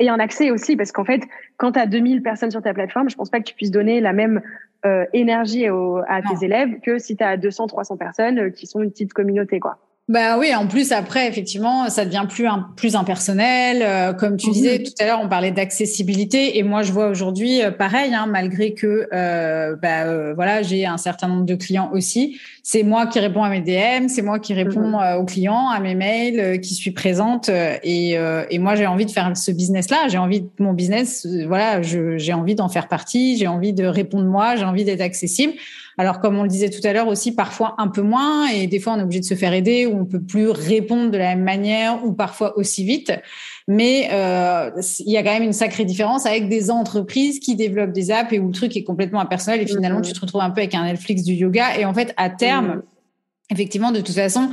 et 0.00 0.10
en 0.10 0.18
accès 0.18 0.50
aussi, 0.50 0.76
parce 0.76 0.92
qu'en 0.92 1.04
fait, 1.04 1.22
quand 1.56 1.72
tu 1.72 1.78
as 1.78 1.86
2000 1.86 2.22
personnes 2.22 2.50
sur 2.50 2.62
ta 2.62 2.74
plateforme, 2.74 3.08
je 3.08 3.16
pense 3.16 3.30
pas 3.30 3.38
que 3.38 3.44
tu 3.44 3.54
puisses 3.54 3.70
donner 3.70 4.00
la 4.00 4.12
même 4.12 4.42
euh, 4.86 5.06
énergie 5.12 5.66
à 6.08 6.20
tes 6.22 6.44
élèves 6.44 6.80
que 6.80 6.98
si 6.98 7.16
tu 7.16 7.24
as 7.24 7.36
200, 7.36 7.68
300 7.68 7.96
personnes 7.96 8.38
euh, 8.38 8.50
qui 8.50 8.66
sont 8.66 8.82
une 8.82 8.90
petite 8.90 9.12
communauté, 9.12 9.60
quoi. 9.60 9.78
Bah 10.06 10.36
oui, 10.38 10.54
en 10.54 10.66
plus 10.66 10.92
après 10.92 11.26
effectivement, 11.26 11.88
ça 11.88 12.04
devient 12.04 12.26
plus 12.28 12.46
un, 12.46 12.68
plus 12.76 12.94
impersonnel. 12.94 13.78
Euh, 13.80 14.12
comme 14.12 14.36
tu 14.36 14.50
disais 14.50 14.82
tout 14.82 14.92
à 15.00 15.06
l'heure, 15.06 15.20
on 15.22 15.30
parlait 15.30 15.50
d'accessibilité 15.50 16.58
et 16.58 16.62
moi 16.62 16.82
je 16.82 16.92
vois 16.92 17.08
aujourd'hui 17.08 17.62
euh, 17.62 17.70
pareil, 17.70 18.12
hein, 18.12 18.26
malgré 18.26 18.74
que 18.74 19.08
euh, 19.14 19.76
bah, 19.76 20.34
voilà 20.34 20.60
j'ai 20.60 20.84
un 20.84 20.98
certain 20.98 21.28
nombre 21.28 21.46
de 21.46 21.54
clients 21.54 21.88
aussi. 21.90 22.38
C'est 22.62 22.82
moi 22.82 23.06
qui 23.06 23.18
réponds 23.18 23.44
à 23.44 23.48
mes 23.48 23.62
DM, 23.62 24.08
c'est 24.08 24.20
moi 24.20 24.38
qui 24.38 24.52
réponds 24.52 24.98
mhm. 24.98 25.16
aux 25.20 25.24
clients, 25.24 25.70
à 25.70 25.80
mes 25.80 25.94
mails, 25.94 26.60
qui 26.60 26.74
suis 26.74 26.90
présente 26.90 27.48
et, 27.48 28.18
et 28.50 28.58
moi 28.58 28.74
j'ai 28.74 28.86
envie 28.86 29.06
de 29.06 29.10
faire 29.10 29.34
ce 29.34 29.50
business 29.52 29.88
là. 29.88 30.08
J'ai 30.08 30.18
envie 30.18 30.42
de 30.42 30.48
mon 30.58 30.74
business, 30.74 31.26
voilà, 31.46 31.80
j'ai 31.80 32.32
envie 32.34 32.54
d'en 32.54 32.68
faire 32.68 32.88
partie, 32.88 33.38
j'ai 33.38 33.46
envie 33.46 33.72
de 33.72 33.86
répondre 33.86 34.26
moi, 34.26 34.56
j'ai 34.56 34.64
envie 34.64 34.84
d'être 34.84 35.00
accessible. 35.00 35.54
Alors, 35.96 36.20
comme 36.20 36.36
on 36.36 36.42
le 36.42 36.48
disait 36.48 36.70
tout 36.70 36.84
à 36.86 36.92
l'heure 36.92 37.08
aussi, 37.08 37.32
parfois 37.32 37.74
un 37.78 37.88
peu 37.88 38.02
moins, 38.02 38.48
et 38.48 38.66
des 38.66 38.80
fois 38.80 38.94
on 38.94 38.98
est 38.98 39.02
obligé 39.02 39.20
de 39.20 39.24
se 39.24 39.34
faire 39.34 39.52
aider, 39.52 39.86
ou 39.86 40.00
on 40.00 40.04
peut 40.04 40.20
plus 40.22 40.48
répondre 40.48 41.10
de 41.10 41.18
la 41.18 41.34
même 41.34 41.44
manière, 41.44 42.04
ou 42.04 42.12
parfois 42.12 42.56
aussi 42.58 42.84
vite. 42.84 43.12
Mais 43.68 44.08
euh, 44.12 44.70
il 45.00 45.12
y 45.12 45.16
a 45.16 45.22
quand 45.22 45.32
même 45.32 45.42
une 45.42 45.52
sacrée 45.52 45.84
différence 45.84 46.26
avec 46.26 46.48
des 46.48 46.70
entreprises 46.70 47.38
qui 47.38 47.56
développent 47.56 47.92
des 47.92 48.10
apps 48.10 48.32
et 48.32 48.38
où 48.38 48.48
le 48.48 48.52
truc 48.52 48.76
est 48.76 48.84
complètement 48.84 49.20
impersonnel, 49.20 49.62
et 49.62 49.66
finalement 49.66 50.00
mm-hmm. 50.00 50.06
tu 50.06 50.12
te 50.12 50.20
retrouves 50.20 50.42
un 50.42 50.50
peu 50.50 50.60
avec 50.60 50.74
un 50.74 50.84
Netflix 50.84 51.22
du 51.22 51.34
yoga. 51.34 51.78
Et 51.78 51.84
en 51.84 51.94
fait, 51.94 52.12
à 52.16 52.28
terme, 52.28 52.66
mm-hmm. 52.66 53.52
effectivement, 53.52 53.92
de 53.92 54.00
toute 54.00 54.14
façon, 54.14 54.50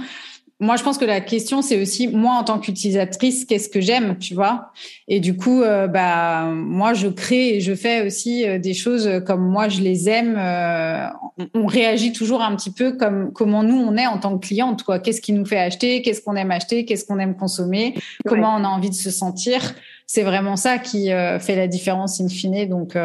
moi, 0.61 0.75
je 0.75 0.83
pense 0.83 0.99
que 0.99 1.05
la 1.05 1.21
question, 1.21 1.63
c'est 1.63 1.81
aussi 1.81 2.07
moi 2.07 2.35
en 2.35 2.43
tant 2.43 2.59
qu'utilisatrice, 2.59 3.45
qu'est-ce 3.45 3.67
que 3.67 3.81
j'aime, 3.81 4.19
tu 4.19 4.35
vois? 4.35 4.71
Et 5.07 5.19
du 5.19 5.35
coup, 5.35 5.63
euh, 5.63 5.87
bah 5.87 6.45
moi, 6.53 6.93
je 6.93 7.07
crée 7.07 7.55
et 7.55 7.61
je 7.61 7.73
fais 7.73 8.05
aussi 8.05 8.47
euh, 8.47 8.59
des 8.59 8.75
choses 8.75 9.09
comme 9.25 9.41
moi 9.41 9.69
je 9.69 9.81
les 9.81 10.07
aime. 10.07 10.35
Euh, 10.37 11.07
on, 11.55 11.65
réagit 11.65 12.13
toujours 12.13 12.43
un 12.43 12.55
petit 12.55 12.69
peu 12.69 12.91
comme 12.91 13.33
comment 13.33 13.63
nous 13.63 13.75
on 13.75 13.97
est 13.97 14.05
en 14.05 14.19
tant 14.19 14.37
que 14.37 14.45
cliente, 14.45 14.83
quoi. 14.83 14.99
Qu'est-ce 14.99 15.19
qui 15.19 15.33
nous 15.33 15.45
fait 15.45 15.57
acheter? 15.57 16.03
Qu'est-ce 16.03 16.21
qu'on 16.21 16.35
aime 16.35 16.51
acheter? 16.51 16.85
Qu'est-ce 16.85 17.05
qu'on 17.05 17.17
aime 17.17 17.35
consommer? 17.35 17.95
Comment 18.27 18.55
on 18.55 18.63
a 18.63 18.67
envie 18.67 18.91
de 18.91 18.95
se 18.95 19.09
sentir? 19.09 19.73
C'est 20.05 20.23
vraiment 20.23 20.57
ça 20.57 20.77
qui 20.77 21.07
fait 21.07 21.55
la 21.55 21.67
différence 21.67 22.21
in 22.21 22.27
fine. 22.27 22.69
Donc 22.69 22.95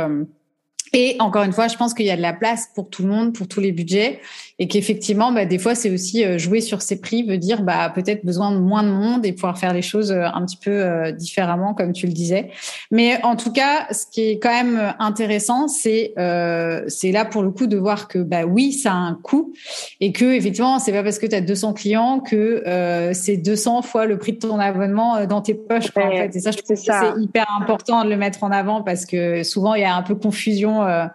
et 0.93 1.17
encore 1.19 1.43
une 1.43 1.53
fois, 1.53 1.69
je 1.69 1.77
pense 1.77 1.95
qu'il 1.95 2.07
y 2.07 2.11
a 2.11 2.17
de 2.17 2.23
la 2.23 2.33
place 2.33 2.69
pour 2.75 2.89
tout 2.89 3.03
le 3.03 3.09
monde, 3.09 3.33
pour 3.33 3.49
tous 3.49 3.61
les 3.61 3.73
budgets, 3.73 4.21
et 4.59 4.69
qu'effectivement, 4.69 5.33
bah, 5.33 5.45
des 5.45 5.59
fois, 5.59 5.75
c'est 5.75 5.91
aussi 5.91 6.25
euh, 6.25 6.39
jouer 6.39 6.61
sur 6.61 6.81
ces 6.81 7.01
prix, 7.01 7.23
veut 7.23 7.37
dire 7.37 7.63
bah, 7.63 7.91
peut-être 7.95 8.25
besoin 8.25 8.53
de 8.53 8.59
moins 8.59 8.83
de 8.83 8.89
monde 8.89 9.27
et 9.27 9.33
pouvoir 9.33 9.59
faire 9.59 9.75
les 9.75 9.83
choses 9.83 10.13
euh, 10.13 10.25
un 10.25 10.47
petit 10.47 10.57
peu 10.57 10.71
euh, 10.71 11.13
différemment, 11.13 11.75
comme 11.75 11.93
tu 11.93 12.07
le 12.07 12.13
disais. 12.13 12.51
Mais 12.91 13.23
en 13.23 13.37
tout 13.37 13.53
cas, 13.53 13.87
ce 13.91 14.07
qui 14.11 14.31
est 14.31 14.39
quand 14.39 14.51
même 14.51 14.95
intéressant, 14.99 15.69
c'est 15.69 16.15
euh, 16.19 16.85
c'est 16.89 17.13
là 17.13 17.25
pour 17.25 17.43
le 17.43 17.51
coup 17.51 17.67
de 17.67 17.77
voir 17.77 18.09
que 18.09 18.19
bah 18.19 18.45
oui, 18.45 18.73
ça 18.73 18.93
a 18.93 18.97
un 18.97 19.15
coût 19.15 19.53
et 20.01 20.13
que 20.13 20.25
effectivement, 20.25 20.79
c'est 20.79 20.93
pas 20.93 21.03
parce 21.03 21.19
que 21.19 21.27
tu 21.27 21.35
as 21.35 21.41
200 21.43 21.75
clients 21.75 22.21
que 22.21 22.63
euh, 22.67 23.13
c'est 23.13 23.37
200 23.37 23.83
fois 23.83 24.07
le 24.07 24.17
prix 24.17 24.33
de 24.33 24.39
ton 24.39 24.59
abonnement 24.59 25.27
dans 25.27 25.43
tes 25.43 25.55
poches. 25.55 25.91
Quoi, 25.91 26.07
en 26.07 26.11
fait. 26.13 26.35
Et 26.35 26.41
ça, 26.41 26.51
je 26.51 26.59
trouve 26.59 26.77
que 26.77 26.83
c'est 26.83 27.21
hyper 27.21 27.47
important 27.61 28.05
de 28.05 28.09
le 28.09 28.17
mettre 28.17 28.43
en 28.43 28.51
avant 28.51 28.83
parce 28.83 29.05
que 29.05 29.43
souvent 29.43 29.75
il 29.75 29.83
y 29.83 29.85
a 29.85 29.95
un 29.95 30.03
peu 30.03 30.15
confusion 30.15 30.86
euh, 30.87 31.07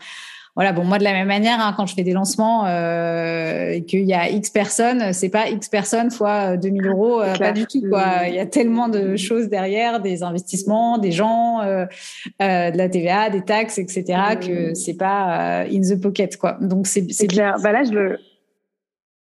voilà, 0.55 0.73
bon, 0.73 0.83
moi 0.83 0.97
de 0.97 1.03
la 1.03 1.13
même 1.13 1.27
manière, 1.27 1.59
hein, 1.59 1.73
quand 1.75 1.85
je 1.85 1.95
fais 1.95 2.03
des 2.03 2.11
lancements 2.11 2.65
euh, 2.67 3.69
et 3.71 3.85
qu'il 3.85 4.03
y 4.03 4.13
a 4.13 4.29
X 4.29 4.49
personnes, 4.49 5.13
c'est 5.13 5.29
pas 5.29 5.49
X 5.49 5.69
personnes 5.69 6.11
fois 6.11 6.57
2000 6.57 6.85
euh, 6.85 6.89
euros, 6.89 7.21
pas 7.39 7.53
du 7.53 7.65
tout. 7.65 7.81
Quoi. 7.89 8.27
Il 8.27 8.35
y 8.35 8.39
a 8.39 8.45
tellement 8.45 8.89
de 8.89 9.15
choses 9.15 9.47
derrière, 9.47 10.01
des 10.01 10.23
investissements, 10.23 10.97
des 10.97 11.11
gens, 11.11 11.61
de 11.61 12.77
la 12.77 12.89
TVA, 12.89 13.29
des 13.29 13.41
taxes, 13.41 13.79
etc., 13.79 14.03
que 14.41 14.73
c'est 14.73 14.97
pas 14.97 15.63
in 15.71 15.81
the 15.81 15.99
pocket, 15.99 16.37
quoi. 16.37 16.57
Donc 16.59 16.87
c'est 16.87 17.27
clair. 17.27 17.55
Bah 17.63 17.71
là, 17.71 17.83
je 17.83 17.91
le, 17.91 18.19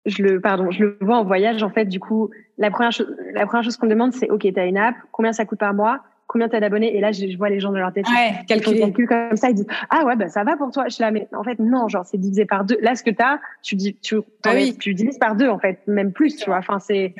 je 0.05 0.21
le, 0.23 0.41
pardon, 0.41 0.71
je 0.71 0.83
le 0.83 0.97
vois 0.99 1.17
en 1.17 1.23
voyage. 1.23 1.63
En 1.63 1.69
fait, 1.69 1.85
du 1.85 1.99
coup, 1.99 2.29
la 2.57 2.69
première 2.69 2.91
chose, 2.91 3.15
la 3.33 3.45
première 3.45 3.63
chose 3.63 3.77
qu'on 3.77 3.87
demande, 3.87 4.13
c'est 4.13 4.29
OK, 4.29 4.41
tu 4.41 4.59
as 4.59 4.65
une 4.65 4.77
app, 4.77 4.95
combien 5.11 5.31
ça 5.31 5.45
coûte 5.45 5.59
par 5.59 5.73
mois? 5.73 6.01
Combien 6.33 6.49
t'as 6.49 6.59
d'abonnés 6.59 6.97
Et 6.97 6.99
là, 6.99 7.11
je, 7.11 7.37
vois 7.37 7.49
les 7.49 7.59
gens 7.59 7.71
de 7.71 7.77
leur 7.77 7.93
tête. 7.93 8.07
Ouais, 8.09 8.43
calculer. 8.47 8.79
calcul 8.81 9.07
comme 9.07 9.37
ça, 9.37 9.49
ils 9.49 9.55
disent, 9.55 9.67
ah 9.89 10.03
ouais, 10.05 10.15
bah, 10.15 10.27
ça 10.27 10.43
va 10.43 10.57
pour 10.57 10.71
toi. 10.71 10.85
Je 10.87 10.95
suis 10.95 11.03
là, 11.03 11.11
mais 11.11 11.27
en 11.31 11.43
fait, 11.43 11.59
non, 11.59 11.87
genre, 11.87 12.05
c'est 12.05 12.17
divisé 12.17 12.45
par 12.45 12.65
deux. 12.65 12.77
Là, 12.81 12.95
ce 12.95 13.03
que 13.03 13.11
t'as, 13.11 13.39
tu 13.61 13.75
dis, 13.75 13.95
tu, 14.01 14.17
ah 14.43 14.51
oui. 14.53 14.75
tu 14.77 14.93
divises 14.93 15.19
par 15.19 15.35
deux, 15.35 15.47
en 15.47 15.59
fait, 15.59 15.79
même 15.87 16.11
plus, 16.11 16.35
tu 16.35 16.49
vois. 16.49 16.57
Enfin, 16.57 16.79
c'est, 16.79 17.15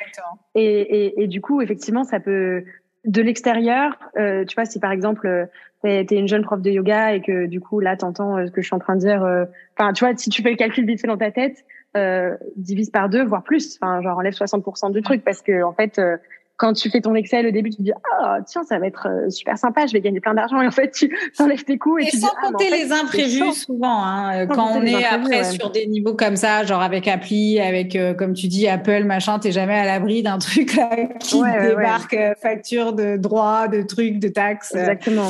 et, 0.56 0.64
et, 0.64 1.24
et, 1.24 1.28
du 1.28 1.40
coup, 1.40 1.62
effectivement, 1.62 2.04
ça 2.04 2.20
peut, 2.20 2.64
de 3.06 3.22
l'extérieur, 3.22 3.98
euh, 4.18 4.44
tu 4.46 4.56
vois, 4.56 4.66
si 4.66 4.80
par 4.80 4.92
exemple, 4.92 5.48
t'es 5.84 6.06
es 6.10 6.16
une 6.16 6.28
jeune 6.28 6.44
prof 6.44 6.62
de 6.62 6.72
yoga 6.72 7.14
et 7.14 7.22
que 7.22 7.46
du 7.46 7.60
coup, 7.60 7.80
là, 7.80 7.98
t'entends 7.98 8.38
euh, 8.38 8.46
ce 8.46 8.52
que 8.52 8.62
je 8.62 8.68
suis 8.68 8.76
en 8.76 8.80
train 8.80 8.96
de 8.96 9.02
dire, 9.02 9.24
euh, 9.24 9.46
enfin, 9.78 9.94
tu 9.94 10.06
vois, 10.06 10.16
si 10.16 10.30
tu 10.30 10.42
fais 10.42 10.52
le 10.52 10.56
calcul 10.56 10.86
vite 10.86 11.02
fait 11.02 11.08
dans 11.08 11.18
ta 11.18 11.32
tête, 11.32 11.58
euh, 11.96 12.36
divise 12.56 12.90
par 12.90 13.10
deux, 13.10 13.24
voire 13.24 13.44
plus, 13.44 13.78
enfin, 13.82 14.02
genre, 14.02 14.18
enlève 14.18 14.34
60% 14.34 14.92
du 14.92 15.02
truc 15.02 15.24
parce 15.24 15.42
que, 15.42 15.64
en 15.64 15.74
fait, 15.74 16.00
quand 16.58 16.74
tu 16.74 16.90
fais 16.90 17.02
ton 17.02 17.16
Excel 17.16 17.48
au 17.48 17.52
début, 17.52 17.70
tu 17.72 17.78
te 17.78 17.82
dis 17.82 17.92
ah 18.22 18.38
tiens 18.46 18.64
ça 18.64 18.78
va 18.80 18.88
être 18.88 19.08
euh, 19.08 19.30
super 19.30 19.58
sympa, 19.58 19.88
je 19.88 19.94
vais 19.94 20.02
gagner 20.02 20.20
plein 20.20 20.34
d'argent 20.34 20.62
et 20.62 20.68
en 20.68 20.72
fait 20.72 20.92
tu 20.92 21.16
enlèves 21.40 21.64
tes 21.64 21.78
coûts 21.78 21.98
et, 21.98 22.04
et 22.04 22.10
tu 22.10 22.18
sans 22.18 22.28
dis, 22.28 22.34
ah, 22.38 22.48
compter 22.48 22.70
les 22.70 22.92
imprévus 22.92 23.54
souvent 23.54 24.04
hein, 24.04 24.46
quand 24.48 24.70
on 24.74 24.84
est 24.84 25.04
après 25.04 25.44
sur 25.46 25.72
des 25.72 25.88
niveaux 25.88 26.14
comme 26.14 26.36
ça, 26.36 26.64
genre 26.64 26.82
avec 26.82 27.08
appli, 27.08 27.60
avec 27.60 27.96
euh, 27.96 28.14
comme 28.14 28.34
tu 28.34 28.48
dis 28.48 28.68
Apple 28.68 29.04
machin, 29.04 29.40
t'es 29.40 29.52
jamais 29.52 29.76
à 29.76 29.86
l'abri 29.86 30.22
d'un 30.22 30.38
truc 30.40 30.76
là 30.76 30.90
qui 31.20 31.42
débarque 31.42 32.14
euh, 32.14 32.34
facture 32.42 32.94
de 32.94 33.18
droits, 33.18 33.68
de 33.68 33.82
trucs, 33.82 34.20
de 34.20 34.28
taxes. 34.28 34.76
Exactement. 34.76 35.30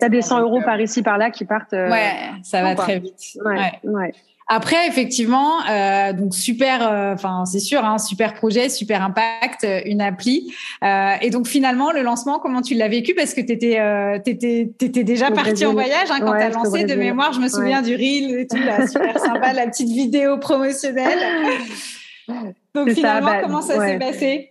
T'as 0.00 0.08
des 0.08 0.22
100 0.22 0.40
euros 0.40 0.60
par 0.62 0.80
ici 0.80 1.02
par 1.02 1.18
là 1.18 1.30
qui 1.30 1.44
partent. 1.44 1.72
ouais, 1.72 2.12
ça 2.42 2.62
va 2.62 2.74
très 2.74 3.00
vite. 3.00 3.38
ouais. 3.84 4.12
Ouais. 4.50 4.56
Après, 4.56 4.86
effectivement, 4.86 5.64
euh, 5.70 6.12
donc 6.12 6.34
super, 6.34 6.86
euh, 6.86 7.14
enfin 7.14 7.44
c'est 7.46 7.60
sûr, 7.60 7.82
hein, 7.84 7.98
super 7.98 8.34
projet, 8.34 8.68
super 8.68 9.02
impact, 9.02 9.64
euh, 9.64 9.80
une 9.86 10.02
appli. 10.02 10.54
Euh, 10.82 11.14
et 11.22 11.30
donc 11.30 11.46
finalement, 11.46 11.92
le 11.92 12.02
lancement, 12.02 12.38
comment 12.38 12.60
tu 12.60 12.74
l'as 12.74 12.88
vécu? 12.88 13.14
Parce 13.14 13.32
que 13.32 13.40
tu 13.40 13.52
étais, 13.52 13.80
euh, 13.80 14.18
étais, 14.24 14.70
étais, 14.80 15.04
déjà 15.04 15.30
parti 15.30 15.64
en 15.64 15.72
voyage 15.72 16.10
hein, 16.10 16.18
quand 16.20 16.32
tu 16.32 16.42
as 16.42 16.50
lancé. 16.50 16.84
De 16.84 16.94
mémoire, 16.94 17.32
je 17.32 17.40
me 17.40 17.48
souviens 17.48 17.80
du 17.80 17.94
reel 17.94 18.38
et 18.38 18.46
tout, 18.46 18.58
là, 18.58 18.86
super 18.86 19.18
sympa, 19.18 19.54
la 19.54 19.66
petite 19.66 19.88
vidéo 19.88 20.38
promotionnelle. 20.38 21.18
Donc 22.74 22.90
finalement, 22.90 23.30
bah, 23.30 23.40
comment 23.42 23.62
ça 23.62 23.80
s'est 23.80 23.98
passé? 23.98 24.50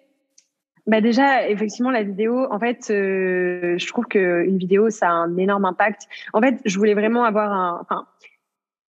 Bah 0.85 0.99
déjà, 0.99 1.47
effectivement, 1.47 1.91
la 1.91 2.03
vidéo, 2.03 2.47
en 2.51 2.59
fait, 2.59 2.85
je 2.89 3.87
trouve 3.87 4.05
que 4.05 4.43
une 4.45 4.57
vidéo, 4.57 4.89
ça 4.89 5.07
a 5.07 5.11
un 5.11 5.37
énorme 5.37 5.65
impact. 5.65 6.07
En 6.33 6.41
fait, 6.41 6.57
je 6.65 6.77
voulais 6.77 6.93
vraiment 6.93 7.23
avoir 7.23 7.51
un, 7.51 7.79
enfin, 7.81 8.05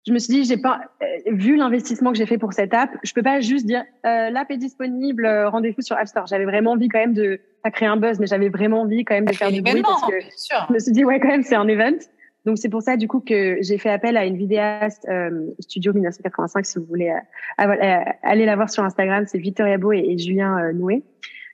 je 0.06 0.12
me 0.12 0.18
suis 0.18 0.34
dit, 0.34 0.44
j'ai 0.44 0.58
pas 0.58 0.80
euh, 1.02 1.06
vu 1.32 1.56
l'investissement 1.56 2.12
que 2.12 2.18
j'ai 2.18 2.26
fait 2.26 2.36
pour 2.36 2.52
cette 2.52 2.74
app, 2.74 2.90
je 3.02 3.12
peux 3.14 3.22
pas 3.22 3.40
juste 3.40 3.64
dire 3.64 3.84
euh, 4.04 4.30
l'app 4.30 4.50
est 4.50 4.58
disponible, 4.58 5.24
euh, 5.24 5.48
rendez-vous 5.48 5.80
sur 5.80 5.96
App 5.96 6.06
Store. 6.08 6.26
J'avais 6.26 6.44
vraiment 6.44 6.72
envie 6.72 6.88
quand 6.88 6.98
même 6.98 7.14
de 7.14 7.40
pas 7.62 7.70
créer 7.70 7.88
un 7.88 7.96
buzz, 7.96 8.18
mais 8.18 8.26
j'avais 8.26 8.50
vraiment 8.50 8.82
envie 8.82 9.04
quand 9.04 9.14
même 9.14 9.24
de 9.24 9.32
faire 9.32 9.50
du 9.50 9.62
bruit 9.62 9.82
parce 9.82 10.02
que 10.02 10.20
je 10.68 10.72
me 10.72 10.78
suis 10.78 10.92
dit 10.92 11.04
ouais 11.04 11.20
quand 11.20 11.28
même 11.28 11.42
c'est 11.42 11.54
un 11.54 11.68
event. 11.68 11.96
Donc 12.44 12.58
c'est 12.58 12.68
pour 12.68 12.82
ça 12.82 12.98
du 12.98 13.08
coup 13.08 13.20
que 13.20 13.56
j'ai 13.62 13.78
fait 13.78 13.88
appel 13.88 14.18
à 14.18 14.26
une 14.26 14.36
vidéaste 14.36 15.06
euh, 15.08 15.30
Studio 15.60 15.94
1985 15.94 16.66
si 16.66 16.78
vous 16.78 16.84
voulez 16.84 17.10
aller 17.56 18.44
la 18.44 18.56
voir 18.56 18.68
sur 18.68 18.84
Instagram, 18.84 19.24
c'est 19.26 19.38
Victoria 19.38 19.78
Beau 19.78 19.92
et, 19.92 20.04
et 20.06 20.18
Julien 20.18 20.70
Noué. 20.74 21.02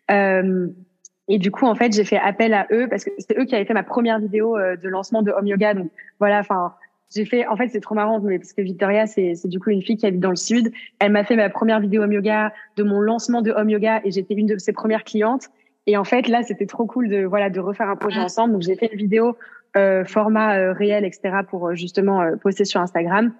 et 0.08 1.38
du 1.38 1.52
coup 1.52 1.66
en 1.66 1.76
fait 1.76 1.92
j'ai 1.92 2.04
fait 2.04 2.18
appel 2.18 2.52
à 2.52 2.66
eux 2.72 2.88
parce 2.88 3.04
que 3.04 3.10
c'est 3.18 3.38
eux 3.38 3.44
qui 3.44 3.54
avaient 3.54 3.64
fait 3.64 3.74
ma 3.74 3.84
première 3.84 4.18
vidéo 4.18 4.58
de 4.58 4.88
lancement 4.88 5.22
de 5.22 5.30
Home 5.30 5.46
Yoga. 5.46 5.74
Donc 5.74 5.92
voilà, 6.18 6.40
enfin 6.40 6.74
j'ai 7.14 7.24
fait, 7.24 7.46
en 7.46 7.56
fait, 7.56 7.68
c'est 7.68 7.80
trop 7.80 7.94
marrant, 7.94 8.20
mais 8.20 8.38
parce 8.38 8.52
que 8.52 8.62
Victoria, 8.62 9.06
c'est, 9.06 9.34
du 9.46 9.58
coup 9.58 9.70
une 9.70 9.82
fille 9.82 9.96
qui 9.96 10.06
habite 10.06 10.20
dans 10.20 10.30
le 10.30 10.36
sud. 10.36 10.72
Elle 11.00 11.12
m'a 11.12 11.24
fait 11.24 11.36
ma 11.36 11.50
première 11.50 11.80
vidéo 11.80 12.02
home 12.02 12.12
yoga 12.12 12.52
de 12.76 12.82
mon 12.82 13.00
lancement 13.00 13.42
de 13.42 13.50
home 13.50 13.70
yoga 13.70 14.00
et 14.04 14.10
j'étais 14.10 14.34
une 14.34 14.46
de 14.46 14.58
ses 14.58 14.72
premières 14.72 15.04
clientes. 15.04 15.48
Et 15.86 15.96
en 15.96 16.04
fait, 16.04 16.28
là, 16.28 16.42
c'était 16.42 16.66
trop 16.66 16.86
cool 16.86 17.08
de, 17.08 17.24
voilà, 17.24 17.50
de 17.50 17.58
refaire 17.58 17.88
un 17.88 17.96
projet 17.96 18.20
ensemble. 18.20 18.52
Donc, 18.52 18.62
j'ai 18.62 18.76
fait 18.76 18.90
une 18.92 18.98
vidéo, 18.98 19.36
euh, 19.76 20.04
format 20.04 20.58
euh, 20.58 20.72
réel, 20.72 21.04
etc., 21.04 21.42
pour 21.48 21.68
euh, 21.68 21.74
justement 21.74 22.20
euh, 22.22 22.34
poster 22.34 22.64
sur 22.64 22.80
Instagram. 22.80 23.32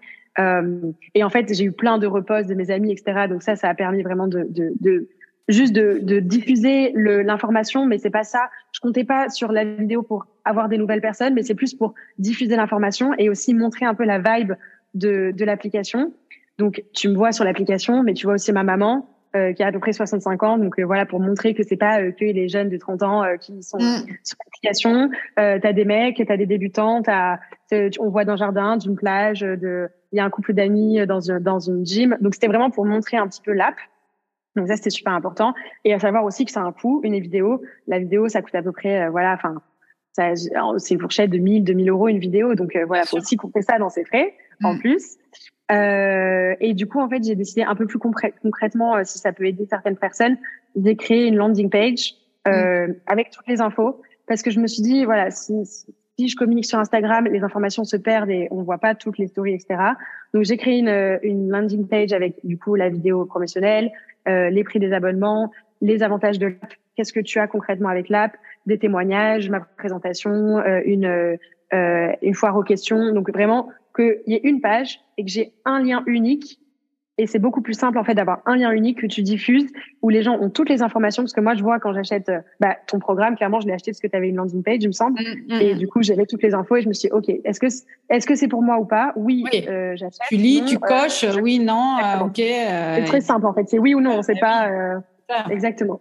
et 1.14 1.24
en 1.24 1.28
fait, 1.28 1.52
j'ai 1.52 1.64
eu 1.64 1.72
plein 1.72 1.98
de 1.98 2.06
reposts 2.06 2.48
de 2.48 2.54
mes 2.54 2.70
amis, 2.70 2.92
etc. 2.92 3.26
Donc 3.28 3.42
ça, 3.42 3.56
ça 3.56 3.68
a 3.68 3.74
permis 3.74 4.02
vraiment 4.02 4.28
de, 4.28 4.46
de, 4.48 4.72
de 4.80 5.08
juste 5.48 5.74
de, 5.74 5.98
de 6.00 6.20
diffuser 6.20 6.92
l'information, 6.94 7.84
mais 7.84 7.98
c'est 7.98 8.10
pas 8.10 8.22
ça. 8.22 8.48
Je 8.72 8.80
comptais 8.80 9.04
pas 9.04 9.28
sur 9.28 9.50
la 9.52 9.64
vidéo 9.64 10.02
pour 10.02 10.26
avoir 10.44 10.68
des 10.68 10.78
nouvelles 10.78 11.00
personnes, 11.00 11.34
mais 11.34 11.42
c'est 11.42 11.54
plus 11.54 11.74
pour 11.74 11.94
diffuser 12.18 12.56
l'information 12.56 13.12
et 13.18 13.28
aussi 13.28 13.54
montrer 13.54 13.86
un 13.86 13.94
peu 13.94 14.04
la 14.04 14.18
vibe 14.18 14.52
de, 14.94 15.32
de 15.36 15.44
l'application. 15.44 16.12
Donc, 16.58 16.82
tu 16.92 17.08
me 17.08 17.14
vois 17.14 17.32
sur 17.32 17.44
l'application, 17.44 18.02
mais 18.02 18.14
tu 18.14 18.26
vois 18.26 18.34
aussi 18.34 18.52
ma 18.52 18.62
maman, 18.62 19.08
euh, 19.36 19.52
qui 19.52 19.62
a 19.62 19.68
à 19.68 19.72
peu 19.72 19.78
près 19.78 19.92
65 19.92 20.42
ans. 20.42 20.58
Donc 20.58 20.76
euh, 20.80 20.82
voilà, 20.82 21.06
pour 21.06 21.20
montrer 21.20 21.54
que 21.54 21.62
c'est 21.62 21.76
pas 21.76 22.00
euh, 22.00 22.10
que 22.10 22.24
les 22.24 22.48
jeunes 22.48 22.68
de 22.68 22.76
30 22.76 23.02
ans 23.04 23.22
qui 23.40 23.62
sont 23.62 23.78
mm. 23.78 24.04
sur 24.24 24.36
l'application. 24.44 25.08
Euh, 25.38 25.60
t'as 25.62 25.72
des 25.72 25.84
mecs, 25.84 26.20
t'as 26.26 26.36
des 26.36 26.46
débutants, 26.46 27.00
t'as, 27.00 27.38
on 28.00 28.08
voit 28.08 28.24
d'un 28.24 28.34
jardin, 28.34 28.76
d'une 28.76 28.96
plage, 28.96 29.42
de, 29.42 29.88
il 30.10 30.16
y 30.16 30.20
a 30.20 30.24
un 30.24 30.30
couple 30.30 30.52
d'amis 30.52 31.06
dans 31.06 31.20
une, 31.20 31.38
dans 31.38 31.60
une 31.60 31.86
gym. 31.86 32.18
Donc 32.20 32.34
c'était 32.34 32.48
vraiment 32.48 32.70
pour 32.70 32.84
montrer 32.84 33.18
un 33.18 33.28
petit 33.28 33.40
peu 33.40 33.52
l'app. 33.52 33.76
Donc 34.56 34.66
ça 34.66 34.74
c'était 34.74 34.90
super 34.90 35.12
important. 35.12 35.54
Et 35.84 35.94
à 35.94 36.00
savoir 36.00 36.24
aussi 36.24 36.44
que 36.44 36.50
c'est 36.50 36.58
un 36.58 36.72
coût, 36.72 37.00
une 37.04 37.16
vidéo. 37.20 37.62
La 37.86 38.00
vidéo 38.00 38.28
ça 38.28 38.42
coûte 38.42 38.56
à 38.56 38.62
peu 38.62 38.72
près, 38.72 39.08
voilà, 39.10 39.34
enfin 39.34 39.62
c'est 40.12 40.90
une 40.94 41.00
fourchette 41.00 41.30
de 41.30 41.38
1000, 41.38 41.64
2000 41.64 41.90
euros 41.90 42.08
une 42.08 42.18
vidéo. 42.18 42.54
Donc 42.54 42.76
voilà, 42.86 43.04
faut 43.04 43.18
aussi 43.18 43.36
couper 43.36 43.62
ça 43.62 43.78
dans 43.78 43.90
ses 43.90 44.04
frais 44.04 44.34
en 44.62 44.74
mm. 44.74 44.78
plus. 44.78 45.18
Euh, 45.70 46.54
et 46.60 46.74
du 46.74 46.86
coup, 46.86 47.00
en 47.00 47.08
fait, 47.08 47.22
j'ai 47.22 47.34
décidé 47.34 47.62
un 47.62 47.74
peu 47.74 47.86
plus 47.86 47.98
concrètement, 47.98 48.96
euh, 48.96 49.02
si 49.04 49.18
ça 49.18 49.32
peut 49.32 49.46
aider 49.46 49.66
certaines 49.68 49.96
personnes, 49.96 50.36
de 50.74 50.92
créer 50.92 51.26
une 51.26 51.36
landing 51.36 51.70
page 51.70 52.14
euh, 52.48 52.88
mm. 52.88 52.94
avec 53.06 53.30
toutes 53.30 53.46
les 53.46 53.60
infos, 53.60 54.00
parce 54.26 54.42
que 54.42 54.50
je 54.50 54.58
me 54.58 54.66
suis 54.66 54.82
dit, 54.82 55.04
voilà, 55.04 55.30
si, 55.30 55.54
si, 55.64 56.28
je 56.28 56.36
communique 56.36 56.66
sur 56.66 56.78
Instagram, 56.78 57.26
les 57.26 57.42
informations 57.42 57.84
se 57.84 57.96
perdent 57.96 58.30
et 58.30 58.48
on 58.50 58.62
voit 58.62 58.78
pas 58.78 58.94
toutes 58.94 59.18
les 59.18 59.28
stories, 59.28 59.54
etc. 59.54 59.80
Donc, 60.34 60.44
j'ai 60.44 60.56
créé 60.56 60.78
une, 60.78 61.18
une 61.22 61.48
landing 61.48 61.86
page 61.86 62.12
avec 62.12 62.34
du 62.44 62.58
coup 62.58 62.74
la 62.74 62.88
vidéo 62.88 63.24
promotionnelle, 63.24 63.90
euh, 64.28 64.50
les 64.50 64.64
prix 64.64 64.78
des 64.80 64.92
abonnements, 64.92 65.50
les 65.80 66.02
avantages 66.02 66.38
de 66.38 66.46
l'app, 66.46 66.74
qu'est-ce 66.96 67.12
que 67.12 67.20
tu 67.20 67.38
as 67.38 67.46
concrètement 67.46 67.88
avec 67.88 68.08
l'app, 68.08 68.36
des 68.66 68.78
témoignages, 68.78 69.50
ma 69.50 69.60
présentation, 69.60 70.58
euh, 70.58 70.80
une 70.84 71.38
une 71.72 72.34
foire 72.34 72.56
aux 72.56 72.64
questions. 72.64 73.12
Donc 73.12 73.30
vraiment 73.30 73.68
qu'il 73.94 74.22
y 74.26 74.34
ait 74.34 74.40
une 74.42 74.60
page 74.60 75.00
et 75.18 75.24
que 75.24 75.30
j'ai 75.30 75.52
un 75.64 75.82
lien 75.82 76.02
unique. 76.06 76.58
Et 77.18 77.26
c'est 77.26 77.38
beaucoup 77.38 77.60
plus 77.60 77.74
simple 77.74 77.98
en 77.98 78.04
fait 78.04 78.14
d'avoir 78.14 78.40
un 78.46 78.56
lien 78.56 78.70
unique 78.70 79.02
que 79.02 79.06
tu 79.06 79.20
diffuses 79.20 79.66
où 80.00 80.08
les 80.08 80.22
gens 80.22 80.38
ont 80.40 80.48
toutes 80.48 80.70
les 80.70 80.80
informations. 80.80 81.22
Parce 81.22 81.34
que 81.34 81.40
moi 81.42 81.54
je 81.54 81.62
vois 81.62 81.78
quand 81.78 81.92
j'achète 81.92 82.30
euh, 82.30 82.40
bah, 82.60 82.76
ton 82.86 82.98
programme 82.98 83.36
clairement 83.36 83.60
je 83.60 83.66
l'ai 83.66 83.74
acheté 83.74 83.90
parce 83.90 84.00
que 84.00 84.06
tu 84.06 84.16
avais 84.16 84.30
une 84.30 84.36
landing 84.36 84.62
page 84.62 84.78
il 84.80 84.86
me 84.86 84.92
semble. 84.92 85.20
Mm, 85.20 85.54
mm, 85.54 85.60
et 85.60 85.74
du 85.74 85.86
coup 85.86 86.02
j'avais 86.02 86.24
toutes 86.24 86.42
les 86.42 86.54
infos 86.54 86.76
et 86.76 86.80
je 86.80 86.88
me 86.88 86.94
suis 86.94 87.08
dit 87.08 87.12
ok 87.12 87.28
est-ce 87.44 87.60
que 87.60 87.66
est-ce 88.08 88.26
que 88.26 88.34
c'est 88.34 88.48
pour 88.48 88.62
moi 88.62 88.78
ou 88.78 88.86
pas? 88.86 89.12
Oui, 89.16 89.44
euh, 89.68 89.92
j'achète. 89.96 90.22
Tu 90.28 90.36
lis 90.36 90.64
tu 90.64 90.76
euh, 90.76 90.78
coches 90.78 91.26
oui 91.42 91.58
non 91.58 91.98
ok 92.22 92.36
c'est 92.36 93.04
très 93.04 93.20
simple 93.20 93.44
en 93.44 93.52
fait. 93.52 93.68
C'est 93.68 93.78
oui 93.78 93.94
ou 93.94 94.00
non 94.00 94.22
c'est 94.22 94.40
pas 94.40 94.70
exactement 95.50 96.00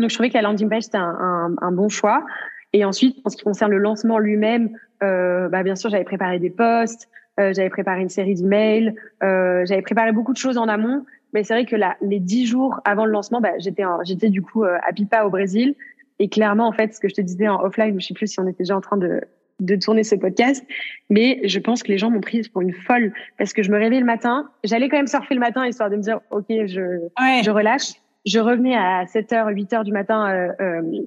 donc 0.00 0.10
je 0.10 0.14
trouvais 0.14 0.30
que 0.30 0.34
la 0.34 0.42
landing 0.42 0.68
page 0.68 0.84
c'était 0.84 0.98
un, 0.98 1.16
un, 1.20 1.54
un 1.60 1.72
bon 1.72 1.88
choix 1.88 2.24
et 2.72 2.84
ensuite 2.84 3.18
en 3.24 3.30
ce 3.30 3.36
qui 3.36 3.44
concerne 3.44 3.70
le 3.70 3.78
lancement 3.78 4.18
lui-même 4.18 4.70
bah 5.00 5.62
bien 5.62 5.76
sûr 5.76 5.88
j'avais 5.88 6.04
préparé 6.04 6.38
des 6.38 6.50
posts 6.50 7.08
euh, 7.40 7.52
j'avais 7.54 7.70
préparé 7.70 8.02
une 8.02 8.08
série 8.08 8.34
d'emails, 8.34 8.94
euh, 9.22 9.64
j'avais 9.64 9.82
préparé 9.82 10.12
beaucoup 10.12 10.32
de 10.32 10.38
choses 10.38 10.58
en 10.58 10.68
amont. 10.68 11.04
Mais 11.32 11.44
c'est 11.44 11.54
vrai 11.54 11.64
que 11.64 11.76
là, 11.76 11.96
les 12.02 12.18
dix 12.18 12.44
jours 12.46 12.80
avant 12.84 13.06
le 13.06 13.12
lancement, 13.12 13.40
bah, 13.40 13.52
j'étais 13.58 13.84
j'étais 14.04 14.30
du 14.30 14.42
coup 14.42 14.64
euh, 14.64 14.78
à 14.86 14.92
Pipa 14.92 15.24
au 15.24 15.30
Brésil. 15.30 15.74
Et 16.18 16.28
clairement, 16.28 16.66
en 16.66 16.72
fait, 16.72 16.94
ce 16.94 17.00
que 17.00 17.08
je 17.08 17.14
te 17.14 17.20
disais 17.20 17.48
en 17.48 17.62
offline, 17.62 17.98
je 18.00 18.06
sais 18.06 18.14
plus 18.14 18.26
si 18.26 18.40
on 18.40 18.46
était 18.46 18.64
déjà 18.64 18.76
en 18.76 18.80
train 18.80 18.98
de, 18.98 19.22
de 19.60 19.76
tourner 19.76 20.04
ce 20.04 20.16
podcast, 20.16 20.66
mais 21.08 21.40
je 21.44 21.58
pense 21.60 21.82
que 21.82 21.88
les 21.88 21.96
gens 21.96 22.10
m'ont 22.10 22.20
prise 22.20 22.48
pour 22.48 22.60
une 22.60 22.74
folle 22.74 23.12
parce 23.38 23.54
que 23.54 23.62
je 23.62 23.70
me 23.70 23.78
réveillais 23.78 24.00
le 24.00 24.06
matin, 24.06 24.50
j'allais 24.64 24.88
quand 24.90 24.98
même 24.98 25.06
surfer 25.06 25.34
le 25.34 25.40
matin 25.40 25.66
histoire 25.66 25.88
de 25.88 25.96
me 25.96 26.02
dire 26.02 26.20
ok, 26.30 26.46
je 26.48 27.08
je 27.42 27.50
relâche. 27.50 27.92
Je 28.26 28.38
revenais 28.38 28.76
à 28.76 29.04
7h, 29.04 29.52
8h 29.52 29.84
du 29.84 29.92
matin 29.92 30.28
euh, 30.28 30.52
euh, 30.60 31.02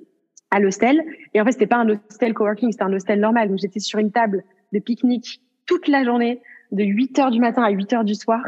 à 0.52 0.60
l'hostel 0.60 1.04
et 1.34 1.42
en 1.42 1.46
fait 1.46 1.52
c'était 1.52 1.68
pas 1.68 1.78
un 1.78 1.90
hostel 1.90 2.34
coworking, 2.34 2.72
c'était 2.72 2.84
un 2.84 2.94
hostel 2.94 3.20
normal 3.20 3.50
donc 3.50 3.60
j'étais 3.60 3.80
sur 3.80 4.00
une 4.00 4.12
table 4.12 4.44
de 4.72 4.80
pique-nique 4.80 5.42
toute 5.66 5.88
la 5.88 6.04
journée, 6.04 6.42
de 6.72 6.84
8 6.84 7.20
heures 7.20 7.32
du 7.32 7.40
matin 7.40 7.64
à 7.64 7.70
8 7.70 7.94
heures 7.94 8.04
du 8.04 8.16
soir, 8.16 8.42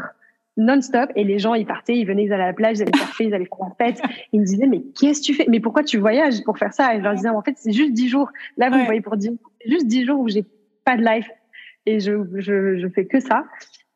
non-stop. 0.56 1.10
Et 1.16 1.24
les 1.24 1.38
gens, 1.38 1.54
ils 1.54 1.66
partaient, 1.66 1.96
ils 1.96 2.06
venaient, 2.06 2.24
ils 2.24 2.32
allaient 2.32 2.44
à 2.44 2.48
la 2.48 2.52
plage, 2.52 2.78
ils 2.78 2.82
allaient 2.82 2.98
surfer, 2.98 3.24
ils 3.24 3.34
allaient 3.34 3.46
faire 3.46 3.68
la 3.78 3.86
fête. 3.86 4.02
Ils 4.32 4.40
me 4.40 4.44
disaient, 4.44 4.66
mais 4.66 4.82
qu'est-ce 4.98 5.20
que 5.20 5.26
tu 5.26 5.34
fais? 5.34 5.46
Mais 5.48 5.60
pourquoi 5.60 5.84
tu 5.84 5.98
voyages 5.98 6.42
pour 6.44 6.58
faire 6.58 6.72
ça? 6.72 6.94
Et 6.94 6.98
je 6.98 7.02
leur 7.02 7.14
disais, 7.14 7.28
en 7.28 7.42
fait, 7.42 7.54
c'est 7.56 7.72
juste 7.72 7.92
10 7.92 8.08
jours. 8.08 8.30
Là, 8.56 8.70
vous 8.70 8.78
me 8.78 8.84
voyez 8.84 9.00
pour 9.00 9.16
dire, 9.16 9.32
c'est 9.60 9.70
juste 9.70 9.86
10 9.86 10.04
jours 10.04 10.20
où 10.20 10.28
j'ai 10.28 10.44
pas 10.84 10.96
de 10.96 11.04
life. 11.04 11.28
Et 11.84 12.00
je, 12.00 12.12
je, 12.34 12.78
je 12.78 12.88
fais 12.88 13.06
que 13.06 13.20
ça. 13.20 13.44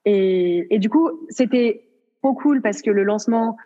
Et, 0.05 0.67
et 0.75 0.79
du 0.79 0.89
coup, 0.89 1.11
c'était 1.29 1.83
trop 2.23 2.35
cool 2.35 2.63
parce 2.63 2.83
que 2.83 2.91
le 2.91 3.03
lancement, 3.03 3.57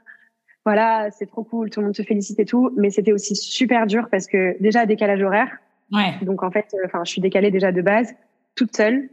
voilà, 0.64 1.10
c'est 1.10 1.26
trop 1.26 1.44
cool, 1.44 1.70
tout 1.70 1.80
le 1.80 1.86
monde 1.86 1.94
te 1.94 2.02
félicite 2.02 2.38
et 2.40 2.44
tout, 2.44 2.70
mais 2.76 2.90
c'était 2.90 3.12
aussi 3.12 3.36
super 3.36 3.86
dur 3.86 4.08
parce 4.10 4.26
que 4.26 4.60
déjà 4.60 4.86
décalage 4.86 5.22
horaire. 5.22 5.50
Ouais. 5.92 6.14
Donc 6.22 6.42
en 6.42 6.50
fait, 6.50 6.74
enfin, 6.86 7.02
je 7.04 7.10
suis 7.10 7.20
décalée 7.20 7.50
déjà 7.50 7.70
de 7.70 7.82
base, 7.82 8.14
toute 8.54 8.74
seule. 8.74 9.10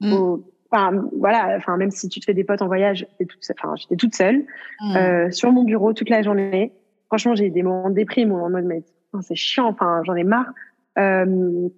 Mm. 0.00 0.36
Enfin, 0.70 1.04
voilà, 1.18 1.54
enfin, 1.56 1.76
même 1.76 1.90
si 1.90 2.08
tu 2.08 2.20
te 2.20 2.24
fais 2.24 2.34
des 2.34 2.44
potes 2.44 2.62
en 2.62 2.66
voyage, 2.66 3.06
enfin, 3.50 3.74
j'étais 3.76 3.96
toute 3.96 4.14
seule, 4.14 4.44
mm. 4.80 4.96
euh, 4.96 5.30
sur 5.30 5.52
mon 5.52 5.64
bureau 5.64 5.92
toute 5.92 6.08
la 6.08 6.22
journée. 6.22 6.72
Franchement, 7.08 7.34
j'ai 7.34 7.46
eu 7.46 7.50
des 7.50 7.62
moments 7.62 7.90
de 7.90 7.94
déprime 7.94 8.32
en 8.32 8.48
mode, 8.48 8.64
mais 8.64 8.82
c'est 9.20 9.36
chiant, 9.36 9.68
enfin, 9.68 10.02
j'en 10.04 10.14
ai 10.14 10.24
marre. 10.24 10.52
Euh, 10.98 11.68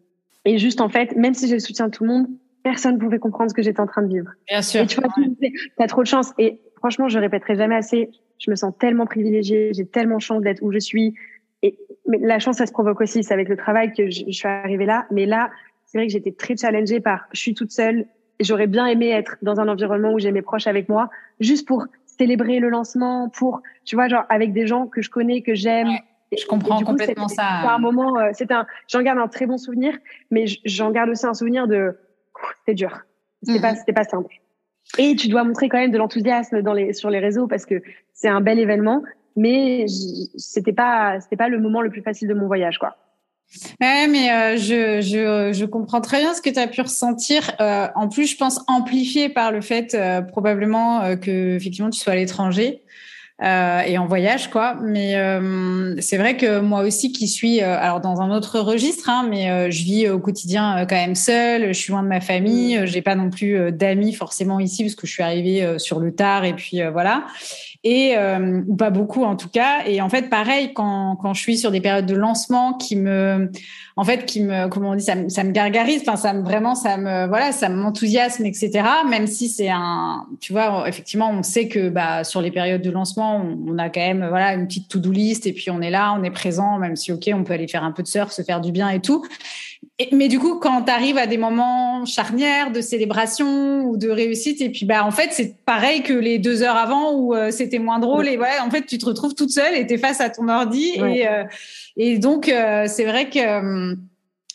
et 0.44 0.58
juste, 0.58 0.80
en 0.80 0.88
fait, 0.88 1.16
même 1.16 1.34
si 1.34 1.48
j'ai 1.48 1.54
le 1.54 1.60
soutien 1.60 1.88
de 1.88 1.90
tout 1.90 2.04
le 2.04 2.10
monde, 2.10 2.26
personne 2.62 2.94
ne 2.94 3.00
pouvait 3.00 3.18
comprendre 3.18 3.50
ce 3.50 3.54
que 3.54 3.62
j'étais 3.62 3.80
en 3.80 3.86
train 3.86 4.02
de 4.02 4.08
vivre. 4.08 4.30
Bien 4.48 4.62
sûr. 4.62 4.82
Et 4.82 4.86
tu 4.86 5.00
vois, 5.00 5.10
tu 5.16 5.68
as 5.78 5.86
trop 5.88 6.02
de 6.02 6.06
chance. 6.06 6.32
Et 6.38 6.60
franchement, 6.78 7.08
je 7.08 7.18
répéterai 7.18 7.56
jamais 7.56 7.74
assez. 7.74 8.10
Je 8.38 8.50
me 8.50 8.56
sens 8.56 8.72
tellement 8.78 9.06
privilégiée. 9.06 9.72
J'ai 9.74 9.86
tellement 9.86 10.18
chance 10.18 10.42
d'être 10.42 10.62
où 10.62 10.72
je 10.72 10.78
suis. 10.78 11.14
Et 11.62 11.78
mais 12.06 12.18
la 12.18 12.38
chance, 12.38 12.58
ça 12.58 12.66
se 12.66 12.72
provoque 12.72 13.00
aussi. 13.00 13.24
C'est 13.24 13.34
avec 13.34 13.48
le 13.48 13.56
travail 13.56 13.92
que 13.92 14.10
je, 14.10 14.24
je 14.26 14.32
suis 14.32 14.48
arrivée 14.48 14.86
là. 14.86 15.06
Mais 15.10 15.26
là, 15.26 15.50
c'est 15.86 15.98
vrai 15.98 16.06
que 16.06 16.12
j'étais 16.12 16.32
très 16.32 16.56
challengée 16.56 17.00
par 17.00 17.26
je 17.32 17.40
suis 17.40 17.54
toute 17.54 17.70
seule. 17.70 18.06
J'aurais 18.40 18.66
bien 18.66 18.86
aimé 18.86 19.08
être 19.08 19.36
dans 19.40 19.60
un 19.60 19.68
environnement 19.68 20.12
où 20.12 20.18
j'ai 20.18 20.30
mes 20.30 20.42
proches 20.42 20.66
avec 20.66 20.88
moi, 20.88 21.08
juste 21.40 21.66
pour 21.66 21.86
célébrer 22.04 22.58
le 22.58 22.68
lancement, 22.68 23.28
pour 23.30 23.62
tu 23.84 23.96
vois 23.96 24.08
genre 24.08 24.24
avec 24.28 24.52
des 24.52 24.66
gens 24.66 24.86
que 24.86 25.02
je 25.02 25.10
connais, 25.10 25.42
que 25.42 25.54
j'aime. 25.54 25.88
je 26.36 26.46
comprends 26.46 26.82
complètement 26.82 27.28
ça. 27.28 27.60
C'est 27.62 27.68
un 27.68 27.78
moment, 27.78 28.18
euh, 28.18 28.30
c'est 28.32 28.50
un, 28.50 28.66
j'en 28.88 29.02
garde 29.02 29.18
un 29.18 29.28
très 29.28 29.46
bon 29.46 29.58
souvenir, 29.58 29.96
mais 30.30 30.44
j'en 30.64 30.90
garde 30.90 31.10
aussi 31.10 31.26
un 31.26 31.34
souvenir 31.34 31.66
de, 31.66 31.96
c'était 32.58 32.74
dur. 32.74 33.00
C'était 33.42 33.60
pas, 33.60 33.72
mhm. 33.72 33.78
c'était 33.78 33.92
pas 33.92 34.04
simple. 34.04 34.34
Et 34.98 35.16
tu 35.16 35.28
dois 35.28 35.44
montrer 35.44 35.68
quand 35.68 35.78
même 35.78 35.90
de 35.90 35.98
l'enthousiasme 35.98 36.62
dans 36.62 36.72
les, 36.72 36.92
sur 36.92 37.10
les 37.10 37.18
réseaux 37.18 37.46
parce 37.46 37.66
que 37.66 37.82
c'est 38.12 38.28
un 38.28 38.40
bel 38.40 38.58
événement, 38.58 39.02
mais 39.36 39.86
c'était 40.36 40.72
pas, 40.72 41.20
c'était 41.20 41.36
pas 41.36 41.48
le 41.48 41.60
moment 41.60 41.80
le 41.82 41.90
plus 41.90 42.02
facile 42.02 42.28
de 42.28 42.34
mon 42.34 42.46
voyage, 42.46 42.78
quoi. 42.78 42.96
Ouais, 43.80 44.08
mais 44.08 44.30
euh, 44.30 44.56
je, 44.56 45.00
je, 45.00 45.52
je, 45.52 45.64
comprends 45.64 46.00
très 46.00 46.20
bien 46.20 46.34
ce 46.34 46.42
que 46.42 46.50
tu 46.50 46.58
as 46.58 46.66
pu 46.66 46.80
ressentir. 46.80 47.52
Euh, 47.60 47.86
en 47.94 48.08
plus, 48.08 48.26
je 48.26 48.36
pense 48.36 48.60
amplifié 48.66 49.28
par 49.28 49.52
le 49.52 49.60
fait 49.60 49.94
euh, 49.94 50.20
probablement 50.20 51.02
euh, 51.02 51.16
que 51.16 51.54
effectivement 51.54 51.90
tu 51.90 52.00
sois 52.00 52.14
à 52.14 52.16
l'étranger 52.16 52.82
et 53.42 53.98
en 53.98 54.06
voyage, 54.06 54.50
quoi. 54.50 54.76
Mais 54.82 55.14
c'est 56.00 56.16
vrai 56.16 56.36
que 56.36 56.60
moi 56.60 56.82
aussi, 56.82 57.12
qui 57.12 57.28
suis 57.28 57.60
alors 57.60 58.00
dans 58.00 58.20
un 58.20 58.30
autre 58.30 58.60
registre, 58.60 59.10
hein, 59.10 59.26
mais 59.28 59.70
je 59.70 59.84
vis 59.84 60.08
au 60.08 60.18
quotidien 60.18 60.86
quand 60.88 60.96
même 60.96 61.14
seule. 61.14 61.68
Je 61.68 61.78
suis 61.78 61.92
loin 61.92 62.02
de 62.02 62.08
ma 62.08 62.20
famille. 62.20 62.80
J'ai 62.86 63.02
pas 63.02 63.14
non 63.14 63.30
plus 63.30 63.72
d'amis 63.72 64.14
forcément 64.14 64.58
ici 64.60 64.84
parce 64.84 64.94
que 64.94 65.06
je 65.06 65.12
suis 65.12 65.22
arrivée 65.22 65.78
sur 65.78 66.00
le 66.00 66.14
tard 66.14 66.44
et 66.44 66.54
puis 66.54 66.80
voilà 66.92 67.26
et 67.86 68.18
euh, 68.18 68.62
ou 68.66 68.74
pas 68.74 68.90
beaucoup 68.90 69.22
en 69.22 69.36
tout 69.36 69.48
cas. 69.48 69.84
Et 69.86 70.00
en 70.00 70.08
fait, 70.08 70.28
pareil 70.28 70.72
quand 70.74 71.14
quand 71.22 71.34
je 71.34 71.40
suis 71.40 71.56
sur 71.56 71.70
des 71.70 71.80
périodes 71.80 72.04
de 72.04 72.16
lancement 72.16 72.74
qui 72.74 72.96
me, 72.96 73.48
en 73.94 74.02
fait, 74.02 74.26
qui 74.26 74.42
me, 74.42 74.66
comment 74.66 74.90
on 74.90 74.94
dit, 74.96 75.04
ça 75.04 75.14
me, 75.14 75.28
ça 75.28 75.44
me 75.44 75.52
gargarise. 75.52 76.02
Enfin, 76.02 76.16
ça 76.16 76.32
me 76.32 76.42
vraiment, 76.42 76.74
ça 76.74 76.96
me, 76.96 77.28
voilà, 77.28 77.52
ça 77.52 77.68
m'enthousiasme, 77.68 78.44
etc. 78.44 78.82
Même 79.08 79.28
si 79.28 79.48
c'est 79.48 79.70
un, 79.70 80.26
tu 80.40 80.52
vois, 80.52 80.88
effectivement, 80.88 81.30
on 81.30 81.44
sait 81.44 81.68
que 81.68 81.88
bah 81.88 82.24
sur 82.24 82.40
les 82.40 82.50
périodes 82.50 82.82
de 82.82 82.90
lancement, 82.90 83.40
on, 83.66 83.78
a 83.78 83.88
quand 83.88 84.00
même 84.00 84.26
voilà 84.28 84.54
une 84.54 84.66
petite 84.66 84.88
to-do 84.88 85.12
list 85.12 85.46
et 85.46 85.52
puis 85.52 85.70
on 85.70 85.80
est 85.80 85.90
là, 85.90 86.12
on 86.18 86.24
est 86.24 86.32
présent, 86.32 86.78
même 86.78 86.96
si 86.96 87.12
ok, 87.12 87.30
on 87.32 87.44
peut 87.44 87.52
aller 87.52 87.68
faire 87.68 87.84
un 87.84 87.92
peu 87.92 88.02
de 88.02 88.08
surf, 88.08 88.32
se 88.32 88.42
faire 88.42 88.60
du 88.60 88.72
bien 88.72 88.88
et 88.88 89.00
tout 89.00 89.24
mais 90.12 90.28
du 90.28 90.38
coup, 90.38 90.58
quand 90.58 90.82
tu 90.82 90.90
arrives 90.90 91.16
à 91.16 91.26
des 91.26 91.38
moments 91.38 92.04
charnières 92.04 92.70
de 92.70 92.80
célébration 92.80 93.84
ou 93.84 93.96
de 93.96 94.08
réussite, 94.08 94.60
et 94.60 94.68
puis 94.70 94.84
bah 94.84 95.04
en 95.04 95.10
fait 95.10 95.30
c'est 95.32 95.56
pareil 95.64 96.02
que 96.02 96.12
les 96.12 96.38
deux 96.38 96.62
heures 96.62 96.76
avant 96.76 97.12
où 97.14 97.34
euh, 97.34 97.50
c'était 97.50 97.78
moins 97.78 97.98
drôle. 97.98 98.28
Et 98.28 98.36
voilà, 98.36 98.64
en 98.64 98.70
fait 98.70 98.84
tu 98.86 98.98
te 98.98 99.06
retrouves 99.06 99.34
toute 99.34 99.50
seule 99.50 99.74
et 99.74 99.86
t'es 99.86 99.98
face 99.98 100.20
à 100.20 100.28
ton 100.28 100.48
ordi. 100.48 100.92
Et 100.96 101.26
euh, 101.28 101.44
et 101.96 102.18
donc 102.18 102.48
euh, 102.48 102.84
c'est 102.88 103.04
vrai 103.04 103.30
que 103.30 103.58
hum, 103.58 103.96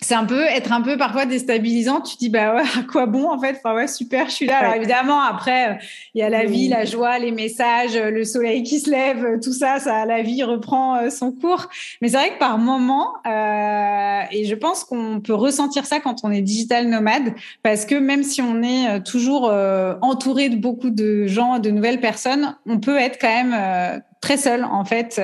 c'est 0.04 0.16
un 0.16 0.26
peu 0.26 0.44
être 0.46 0.72
un 0.74 0.82
peu 0.82 0.98
parfois 0.98 1.26
déstabilisant. 1.26 2.02
Tu 2.02 2.18
dis 2.18 2.30
bah 2.30 2.56
ouais, 2.56 2.62
à 2.80 2.84
quoi 2.84 3.06
bon 3.06 3.30
en 3.30 3.40
fait? 3.40 3.58
Enfin 3.58 3.76
ouais, 3.76 3.88
super, 3.88 4.28
je 4.28 4.32
suis 4.34 4.46
là. 4.48 4.58
Alors 4.58 4.76
évidemment 4.76 5.22
après 5.22 5.80
il 6.14 6.20
y 6.20 6.24
a 6.24 6.30
la 6.30 6.46
vie, 6.46 6.68
la 6.68 6.86
joie, 6.86 7.20
les 7.20 7.32
messages, 7.32 7.96
le 7.96 8.24
soleil 8.24 8.64
qui 8.64 8.80
se 8.80 8.90
lève, 8.90 9.40
tout 9.42 9.54
ça, 9.54 9.80
ça 9.80 10.06
la 10.06 10.22
vie 10.22 10.44
reprend 10.44 10.96
euh, 10.96 11.10
son 11.10 11.32
cours. 11.32 11.68
Mais 12.02 12.10
c'est 12.10 12.18
vrai 12.18 12.30
que 12.32 12.40
par 12.40 12.58
moment 12.58 13.14
euh, 13.28 14.22
et 14.32 14.46
je 14.46 14.56
pense 14.56 14.84
qu'on 14.84 15.22
peut 15.22 15.34
ressentir 15.34 15.86
ça 15.86 16.00
quand 16.00 16.24
on 16.24 16.32
est 16.32 16.42
digital 16.42 16.88
nomade 16.88 17.34
parce 17.64 17.86
que 17.86 17.96
même 17.96 18.24
si 18.24 18.42
on 18.42 18.62
est 18.64 18.90
euh, 18.90 19.00
toujours 19.00 19.50
euh, 19.50 19.96
entouré 20.02 20.50
de 20.50 20.56
beaucoup 20.56 20.90
de 20.90 21.28
gens, 21.28 21.60
de 21.60 21.70
nouvelles 21.70 22.00
personnes, 22.00 22.56
on 22.66 22.80
peut 22.80 22.98
être 22.98 23.20
quand 23.20 23.44
même 23.44 24.02
très 24.22 24.38
seul 24.38 24.64
en 24.64 24.86
fait. 24.86 25.22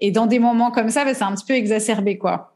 et 0.00 0.10
dans 0.10 0.26
des 0.26 0.38
moments 0.38 0.70
comme 0.70 0.90
ça, 0.90 1.04
bah, 1.04 1.14
c'est 1.14 1.24
un 1.24 1.32
petit 1.32 1.44
peu 1.46 1.54
exacerbé 1.54 2.18
quoi. 2.18 2.51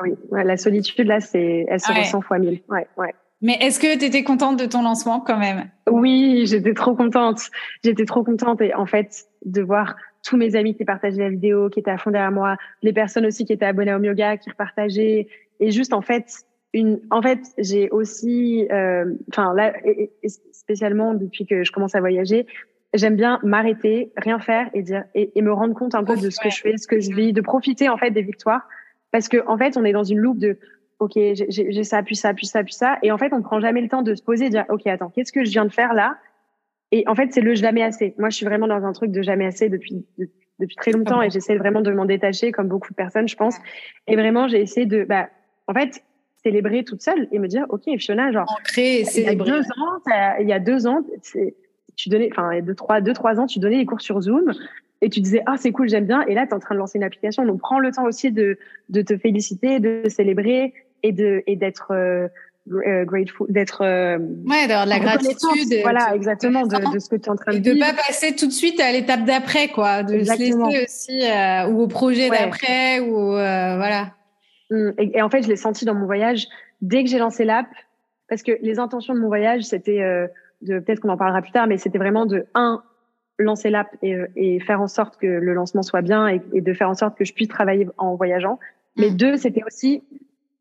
Ah 0.00 0.04
oui, 0.04 0.14
la 0.32 0.56
solitude 0.56 1.06
là, 1.06 1.20
c'est, 1.20 1.66
elle 1.68 1.80
se 1.80 1.92
ressent 1.92 2.20
fois 2.20 2.38
mille. 2.38 2.60
Ouais, 2.68 2.86
ouais. 2.96 3.14
Mais 3.42 3.56
est-ce 3.60 3.80
que 3.80 3.98
tu 3.98 4.04
étais 4.04 4.22
contente 4.22 4.58
de 4.58 4.66
ton 4.66 4.82
lancement 4.82 5.20
quand 5.20 5.38
même? 5.38 5.70
Oui, 5.90 6.44
j'étais 6.46 6.74
trop 6.74 6.94
contente. 6.94 7.50
J'étais 7.82 8.04
trop 8.04 8.22
contente 8.22 8.60
et 8.60 8.74
en 8.74 8.86
fait 8.86 9.24
de 9.44 9.62
voir 9.62 9.96
tous 10.22 10.36
mes 10.36 10.56
amis 10.56 10.74
qui 10.74 10.84
partageaient 10.84 11.22
la 11.22 11.30
vidéo, 11.30 11.70
qui 11.70 11.80
étaient 11.80 11.90
à 11.90 11.96
fond 11.96 12.10
derrière 12.10 12.32
moi, 12.32 12.56
les 12.82 12.92
personnes 12.92 13.24
aussi 13.24 13.46
qui 13.46 13.54
étaient 13.54 13.64
abonnées 13.64 13.94
au 13.94 14.02
yoga, 14.02 14.36
qui 14.36 14.50
repartageaient 14.50 15.28
et 15.60 15.70
juste 15.70 15.94
en 15.94 16.02
fait 16.02 16.26
une 16.72 17.00
en 17.10 17.22
fait 17.22 17.40
j'ai 17.58 17.90
aussi 17.90 18.66
euh, 18.70 19.04
enfin 19.32 19.54
là 19.54 19.72
spécialement 20.52 21.14
depuis 21.14 21.46
que 21.46 21.64
je 21.64 21.72
commence 21.72 21.94
à 21.94 22.00
voyager 22.00 22.46
j'aime 22.94 23.16
bien 23.16 23.40
m'arrêter 23.42 24.12
rien 24.16 24.38
faire 24.38 24.70
et 24.72 24.82
dire 24.82 25.04
et, 25.14 25.30
me 25.42 25.52
rendre 25.52 25.74
compte 25.74 25.94
un 25.94 26.04
peu 26.04 26.16
de 26.16 26.30
ce 26.30 26.38
que 26.40 26.50
je 26.50 26.60
fais 26.60 26.76
ce 26.76 26.86
que 26.86 27.00
je 27.00 27.12
vis 27.12 27.32
de 27.32 27.40
profiter 27.40 27.88
en 27.88 27.96
fait 27.96 28.10
des 28.10 28.22
victoires 28.22 28.68
parce 29.12 29.28
que 29.28 29.46
en 29.46 29.56
fait 29.58 29.76
on 29.76 29.84
est 29.84 29.92
dans 29.92 30.04
une 30.04 30.18
loupe 30.18 30.38
de 30.38 30.58
ok, 31.00 31.12
j'ai 31.48 31.84
ça, 31.84 32.02
puis 32.02 32.14
ça, 32.14 32.34
puis 32.34 32.46
ça, 32.46 32.62
puis 32.62 32.74
ça. 32.74 32.98
Et 33.02 33.10
en 33.10 33.18
fait, 33.18 33.32
on 33.32 33.42
prend 33.42 33.58
jamais 33.58 33.80
le 33.80 33.88
temps 33.88 34.02
de 34.02 34.14
se 34.14 34.22
poser 34.22 34.46
et 34.46 34.50
dire, 34.50 34.66
ok, 34.68 34.86
attends, 34.86 35.08
qu'est-ce 35.08 35.32
que 35.32 35.44
je 35.44 35.50
viens 35.50 35.64
de 35.64 35.72
faire 35.72 35.94
là? 35.94 36.18
Et 36.92 37.04
en 37.08 37.14
fait, 37.14 37.32
c'est 37.32 37.40
le 37.40 37.54
jamais 37.54 37.82
assez. 37.82 38.14
Moi, 38.18 38.28
je 38.28 38.36
suis 38.36 38.44
vraiment 38.44 38.66
dans 38.66 38.84
un 38.84 38.92
truc 38.92 39.10
de 39.10 39.22
jamais 39.22 39.46
assez 39.46 39.68
depuis 39.68 40.04
depuis 40.58 40.76
très 40.76 40.92
longtemps 40.92 41.22
et 41.22 41.30
j'essaie 41.30 41.56
vraiment 41.56 41.80
de 41.80 41.90
m'en 41.90 42.04
détacher, 42.04 42.52
comme 42.52 42.68
beaucoup 42.68 42.90
de 42.90 42.94
personnes, 42.94 43.26
je 43.26 43.36
pense. 43.36 43.56
Et 44.06 44.14
vraiment, 44.14 44.46
j'ai 44.46 44.60
essayé 44.60 44.84
de, 44.84 45.04
bah, 45.04 45.30
en 45.66 45.72
fait, 45.72 46.02
célébrer 46.42 46.84
toute 46.84 47.00
seule 47.00 47.28
et 47.32 47.38
me 47.38 47.48
dire, 47.48 47.64
ok, 47.70 47.84
Fiona, 47.98 48.30
genre, 48.30 48.46
Ancré, 48.60 49.04
il 49.14 49.22
y 49.22 49.28
a 49.28 49.34
deux 49.34 49.62
ans, 49.62 50.38
il 50.38 50.48
y 50.48 50.52
a 50.52 50.58
deux 50.58 50.86
ans, 50.86 51.02
tu 51.96 52.08
donnais, 52.08 52.28
enfin, 52.32 52.60
deux 52.60 52.74
trois, 52.74 53.00
deux 53.00 53.12
trois 53.12 53.38
ans, 53.40 53.46
tu 53.46 53.58
donnais 53.58 53.78
des 53.78 53.86
cours 53.86 54.00
sur 54.00 54.20
Zoom 54.20 54.52
et 55.02 55.08
tu 55.08 55.20
disais 55.20 55.42
ah 55.46 55.54
c'est 55.56 55.72
cool 55.72 55.88
j'aime 55.88 56.06
bien. 56.06 56.22
Et 56.26 56.34
là 56.34 56.46
tu 56.46 56.50
es 56.50 56.54
en 56.54 56.58
train 56.58 56.74
de 56.74 56.80
lancer 56.80 56.98
une 56.98 57.04
application. 57.04 57.44
Donc 57.44 57.60
prends 57.60 57.78
le 57.78 57.90
temps 57.90 58.04
aussi 58.04 58.32
de 58.32 58.58
de 58.88 59.02
te 59.02 59.16
féliciter 59.16 59.80
de 59.80 60.02
célébrer 60.08 60.74
et 61.02 61.12
de 61.12 61.42
et 61.46 61.56
d'être 61.56 61.92
euh, 61.92 62.28
euh, 62.70 63.04
grateful, 63.04 63.50
d'être 63.50 63.82
euh, 63.82 64.18
ouais 64.18 64.66
d'avoir 64.68 64.84
de 64.84 64.90
la 64.90 64.98
gratitude 64.98 65.80
voilà 65.82 66.14
exactement 66.14 66.66
de, 66.66 66.92
de, 66.92 66.98
ce 66.98 67.08
que 67.08 67.16
tu 67.16 67.24
es 67.24 67.28
en 67.30 67.36
train 67.36 67.52
de 67.52 67.56
et 67.56 67.60
de 67.60 67.80
pas 67.80 67.94
passer 67.94 68.34
tout 68.36 68.46
de 68.46 68.52
suite 68.52 68.78
à 68.80 68.92
l'étape 68.92 69.24
d'après 69.24 69.68
quoi 69.68 70.02
de 70.02 70.22
se 70.22 70.38
laisser 70.38 70.84
aussi 70.84 71.72
ou 71.72 71.82
au 71.82 71.86
projet 71.86 72.28
d'après 72.28 73.00
ou 73.00 73.32
voilà. 73.32 74.12
Mmh. 74.70 74.90
et, 74.98 75.22
en 75.22 75.30
fait 75.30 75.42
je 75.42 75.48
l'ai 75.48 75.56
senti 75.56 75.84
dans 75.84 75.94
mon 75.94 76.06
voyage. 76.06 76.46
Dès 76.80 77.02
que 77.02 77.10
j'ai 77.10 77.18
lancé 77.18 77.44
l'app 77.44 77.66
parce 78.28 78.42
que 78.42 78.52
les 78.62 78.78
intentions 78.78 79.14
de 79.14 79.18
mon 79.18 79.26
voyage 79.26 79.62
c'était 79.62 80.00
de 80.62 80.78
peut-être 80.78 81.00
qu'on 81.00 81.08
en 81.08 81.16
parlera 81.16 81.42
plus 81.42 81.52
tard 81.52 81.66
mais 81.66 81.78
c'était 81.78 81.98
vraiment 81.98 82.26
de 82.26 82.46
un 82.54 82.82
lancer 83.38 83.70
l'app 83.70 83.88
et, 84.02 84.16
et, 84.36 84.60
faire 84.60 84.82
en 84.82 84.86
sorte 84.86 85.16
que 85.16 85.26
le 85.26 85.54
lancement 85.54 85.82
soit 85.82 86.02
bien 86.02 86.28
et, 86.28 86.42
et, 86.52 86.60
de 86.60 86.74
faire 86.74 86.90
en 86.90 86.94
sorte 86.94 87.16
que 87.16 87.24
je 87.24 87.32
puisse 87.32 87.48
travailler 87.48 87.88
en 87.96 88.14
voyageant 88.14 88.58
mais 88.96 89.10
mmh. 89.10 89.16
deux 89.16 89.36
c'était 89.36 89.62
aussi 89.64 90.02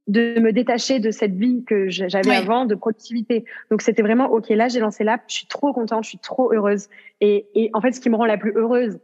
de 0.10 0.40
me 0.40 0.52
détacher 0.52 1.00
de 1.00 1.12
cette 1.12 1.36
vie 1.36 1.64
que 1.66 1.88
j'avais 1.88 2.36
avant 2.36 2.66
de 2.66 2.74
productivité. 2.74 3.46
Donc 3.70 3.84
c'était 3.84 4.02
vraiment 4.02 4.26
ok 4.32 4.50
là 4.50 4.68
j'ai 4.68 4.80
lancé 4.80 5.04
l'app, 5.04 5.22
je 5.28 5.36
suis 5.36 5.48
trop 5.48 5.72
contente, 5.72 6.04
je 6.04 6.10
suis 6.10 6.18
trop 6.18 6.52
heureuse. 6.52 6.88
Et, 7.22 7.46
et 7.54 7.70
en 7.74 7.82
fait 7.82 7.92
ce 7.92 8.00
qui 8.00 8.10
me 8.10 8.16
rend 8.16 8.26
la 8.26 8.38
plus 8.38 8.54
heureuse, 8.56 9.00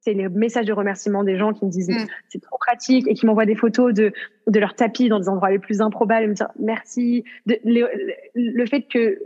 c'est 0.00 0.12
les 0.12 0.28
messages 0.28 0.66
de 0.66 0.72
remerciement 0.72 1.24
des 1.24 1.38
gens 1.38 1.52
qui 1.54 1.64
me 1.64 1.70
disent 1.70 1.88
mm. 1.88 2.06
c'est 2.28 2.42
trop 2.42 2.58
pratique 2.58 3.08
et 3.08 3.14
qui 3.14 3.24
m'envoient 3.24 3.46
des 3.46 3.54
photos 3.54 3.94
de 3.94 4.12
de 4.46 4.60
leur 4.60 4.74
tapis 4.74 5.08
dans 5.08 5.18
des 5.18 5.30
endroits 5.30 5.50
les 5.50 5.58
plus 5.58 5.80
improbables 5.80 6.24
et 6.24 6.28
me 6.28 6.34
dire 6.34 6.48
merci. 6.58 7.24
De, 7.46 7.58
le, 7.64 7.88
le, 8.34 8.66
fait 8.66 8.82
que 8.82 9.18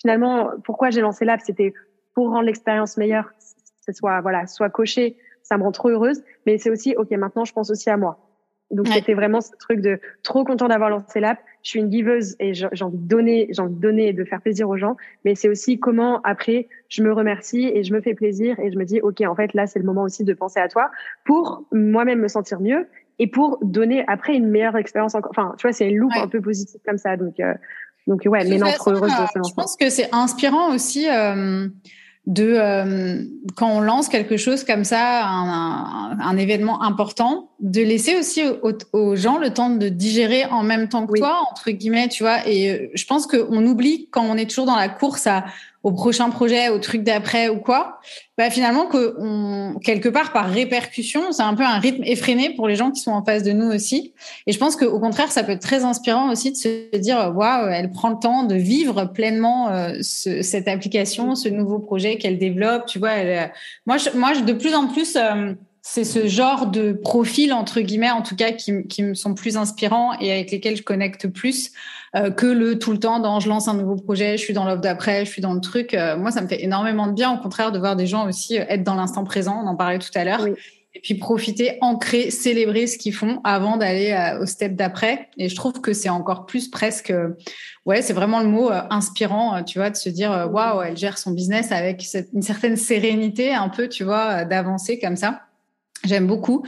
finalement 0.00 0.50
pourquoi 0.64 0.90
j'ai 0.90 1.00
lancé 1.00 1.24
l'app, 1.24 1.40
c'était 1.44 1.72
pour 2.14 2.30
rendre 2.30 2.44
l'expérience 2.44 2.96
meilleure, 2.96 3.30
que 3.30 3.84
ce 3.86 3.92
soit 3.92 4.20
voilà 4.20 4.46
soit 4.46 4.70
coché, 4.70 5.16
ça 5.42 5.58
me 5.58 5.62
rend 5.62 5.72
trop 5.72 5.88
heureuse. 5.88 6.22
Mais 6.46 6.58
c'est 6.58 6.70
aussi 6.70 6.94
ok 6.96 7.10
maintenant 7.12 7.44
je 7.44 7.52
pense 7.52 7.70
aussi 7.70 7.90
à 7.90 7.96
moi 7.96 8.30
donc 8.70 8.86
c'était 8.88 9.14
vraiment 9.14 9.40
ce 9.40 9.50
truc 9.58 9.80
de 9.80 9.98
trop 10.22 10.44
content 10.44 10.68
d'avoir 10.68 10.90
lancé 10.90 11.18
l'app. 11.18 11.38
Je 11.62 11.70
suis 11.70 11.80
une 11.80 11.90
giveuse 11.90 12.36
et 12.38 12.54
j'ai 12.54 12.68
envie 12.82 12.98
de 12.98 13.08
donner, 13.08 13.48
j'ai 13.50 13.60
envie 13.60 13.74
de 13.74 13.80
donner 13.80 14.08
et 14.08 14.12
de 14.12 14.24
faire 14.24 14.40
plaisir 14.40 14.68
aux 14.68 14.76
gens. 14.76 14.96
Mais 15.24 15.34
c'est 15.34 15.48
aussi 15.48 15.80
comment 15.80 16.20
après 16.22 16.68
je 16.88 17.02
me 17.02 17.12
remercie 17.12 17.70
et 17.74 17.82
je 17.82 17.92
me 17.92 18.00
fais 18.00 18.14
plaisir 18.14 18.58
et 18.60 18.70
je 18.70 18.78
me 18.78 18.84
dis 18.84 19.00
ok 19.00 19.22
en 19.22 19.34
fait 19.34 19.54
là 19.54 19.66
c'est 19.66 19.80
le 19.80 19.84
moment 19.84 20.02
aussi 20.02 20.24
de 20.24 20.32
penser 20.34 20.60
à 20.60 20.68
toi 20.68 20.90
pour 21.24 21.64
moi-même 21.72 22.20
me 22.20 22.28
sentir 22.28 22.60
mieux 22.60 22.86
et 23.18 23.26
pour 23.26 23.58
donner 23.60 24.04
après 24.06 24.34
une 24.34 24.48
meilleure 24.48 24.76
expérience 24.76 25.16
encore. 25.16 25.32
Enfin 25.32 25.54
tu 25.58 25.62
vois 25.66 25.72
c'est 25.72 25.88
une 25.88 25.96
loupe 25.96 26.16
un 26.16 26.28
peu 26.28 26.40
positive 26.40 26.80
comme 26.86 26.98
ça 26.98 27.16
donc 27.16 27.40
euh, 27.40 27.54
donc 28.10 28.20
ouais 28.26 28.44
heureuse 28.44 29.12
de 29.12 29.48
Je 29.48 29.54
pense 29.54 29.76
que 29.76 29.88
c'est 29.88 30.08
inspirant 30.12 30.74
aussi. 30.74 31.08
Euh 31.08 31.68
de 32.26 32.52
euh, 32.54 33.24
quand 33.56 33.70
on 33.70 33.80
lance 33.80 34.08
quelque 34.08 34.36
chose 34.36 34.62
comme 34.62 34.84
ça, 34.84 35.26
un, 35.26 36.18
un, 36.20 36.36
événement 36.36 36.82
important, 36.82 37.50
de 37.60 37.80
laisser 37.80 38.16
aussi 38.16 38.42
aux, 38.92 39.16
gens 39.16 39.38
le 39.38 39.50
temps 39.50 39.70
de 39.70 39.88
digérer 39.88 40.44
en 40.44 40.62
même 40.62 40.88
temps 40.88 41.06
que 41.06 41.18
toi, 41.18 41.40
entre 41.50 41.70
guillemets, 41.70 42.08
tu 42.08 42.22
vois. 42.22 42.46
Et 42.46 42.70
euh, 42.70 42.90
je 42.94 43.04
pense 43.06 43.26
qu'on 43.26 43.66
oublie 43.66 44.08
quand 44.10 44.22
on 44.22 44.36
est 44.36 44.48
toujours 44.48 44.66
dans 44.66 44.76
la 44.76 44.88
course 44.88 45.26
à 45.26 45.44
au 45.82 45.92
prochain 45.92 46.28
projet, 46.28 46.68
au 46.68 46.78
truc 46.78 47.02
d'après 47.02 47.48
ou 47.48 47.56
quoi, 47.56 48.00
bah 48.36 48.50
finalement 48.50 48.86
que 48.86 49.78
quelque 49.80 50.10
part 50.10 50.32
par 50.32 50.50
répercussion, 50.50 51.32
c'est 51.32 51.42
un 51.42 51.54
peu 51.54 51.62
un 51.62 51.78
rythme 51.78 52.02
effréné 52.04 52.50
pour 52.54 52.68
les 52.68 52.76
gens 52.76 52.90
qui 52.90 53.00
sont 53.00 53.12
en 53.12 53.24
face 53.24 53.42
de 53.42 53.52
nous 53.52 53.70
aussi. 53.70 54.12
Et 54.46 54.52
je 54.52 54.58
pense 54.58 54.76
qu'au 54.76 55.00
contraire, 55.00 55.32
ça 55.32 55.42
peut 55.42 55.52
être 55.52 55.62
très 55.62 55.84
inspirant 55.84 56.30
aussi 56.30 56.52
de 56.52 56.56
se 56.56 56.96
dire 56.98 57.32
waouh, 57.34 57.68
elle 57.68 57.90
prend 57.90 58.10
le 58.10 58.18
temps 58.20 58.44
de 58.44 58.56
vivre 58.56 59.06
pleinement 59.06 59.70
euh, 59.70 59.94
ce, 60.02 60.42
cette 60.42 60.68
application, 60.68 61.34
ce 61.34 61.48
nouveau 61.48 61.78
projet 61.78 62.18
qu'elle 62.18 62.38
développe. 62.38 62.84
Tu 62.86 62.98
vois, 62.98 63.12
elle, 63.12 63.50
moi, 63.86 63.96
je, 63.96 64.10
moi, 64.14 64.34
de 64.34 64.52
plus 64.52 64.74
en 64.74 64.86
plus. 64.86 65.16
Euh, 65.16 65.54
c'est 65.82 66.04
ce 66.04 66.28
genre 66.28 66.66
de 66.66 66.92
profil 66.92 67.54
entre 67.54 67.80
guillemets 67.80 68.10
en 68.10 68.20
tout 68.20 68.36
cas 68.36 68.52
qui, 68.52 68.86
qui, 68.86 69.02
me 69.02 69.14
sont 69.14 69.32
plus 69.32 69.56
inspirants 69.56 70.12
et 70.20 70.30
avec 70.30 70.50
lesquels 70.50 70.76
je 70.76 70.82
connecte 70.82 71.26
plus 71.26 71.72
euh, 72.16 72.30
que 72.30 72.46
le 72.46 72.78
tout 72.78 72.90
le 72.90 72.98
temps 72.98 73.20
dans 73.20 73.38
je 73.38 73.48
lance 73.48 73.68
un 73.68 73.74
nouveau 73.74 73.94
projet 73.94 74.36
je 74.36 74.42
suis 74.42 74.52
dans 74.52 74.64
l'offre 74.64 74.80
d'après 74.80 75.24
je 75.24 75.30
suis 75.30 75.42
dans 75.42 75.54
le 75.54 75.60
truc 75.60 75.94
euh, 75.94 76.16
moi 76.16 76.32
ça 76.32 76.40
me 76.40 76.48
fait 76.48 76.64
énormément 76.64 77.06
de 77.06 77.12
bien 77.12 77.32
au 77.32 77.38
contraire 77.38 77.70
de 77.70 77.78
voir 77.78 77.94
des 77.94 78.06
gens 78.06 78.26
aussi 78.26 78.58
euh, 78.58 78.64
être 78.68 78.82
dans 78.82 78.96
l'instant 78.96 79.22
présent 79.22 79.62
on 79.62 79.68
en 79.68 79.76
parlait 79.76 80.00
tout 80.00 80.10
à 80.16 80.24
l'heure 80.24 80.44
et 80.44 81.00
puis 81.00 81.14
profiter 81.14 81.78
ancrer 81.82 82.32
célébrer 82.32 82.88
ce 82.88 82.98
qu'ils 82.98 83.14
font 83.14 83.40
avant 83.44 83.76
d'aller 83.76 84.36
au 84.40 84.46
step 84.46 84.74
d'après 84.74 85.28
et 85.36 85.48
je 85.48 85.54
trouve 85.54 85.80
que 85.80 85.92
c'est 85.92 86.08
encore 86.08 86.46
plus 86.46 86.68
presque 86.68 87.12
ouais 87.86 88.02
c'est 88.02 88.12
vraiment 88.12 88.40
le 88.40 88.48
mot 88.48 88.70
inspirant 88.90 89.62
tu 89.62 89.78
vois 89.78 89.90
de 89.90 89.96
se 89.96 90.08
dire 90.08 90.48
waouh 90.52 90.82
elle 90.82 90.96
gère 90.96 91.16
son 91.16 91.30
business 91.30 91.70
avec 91.70 92.04
une 92.32 92.42
certaine 92.42 92.74
sérénité 92.76 93.54
un 93.54 93.68
peu 93.68 93.88
tu 93.88 94.02
vois 94.02 94.44
d'avancer 94.44 94.98
comme 94.98 95.14
ça 95.14 95.42
J'aime 96.04 96.26
beaucoup 96.26 96.64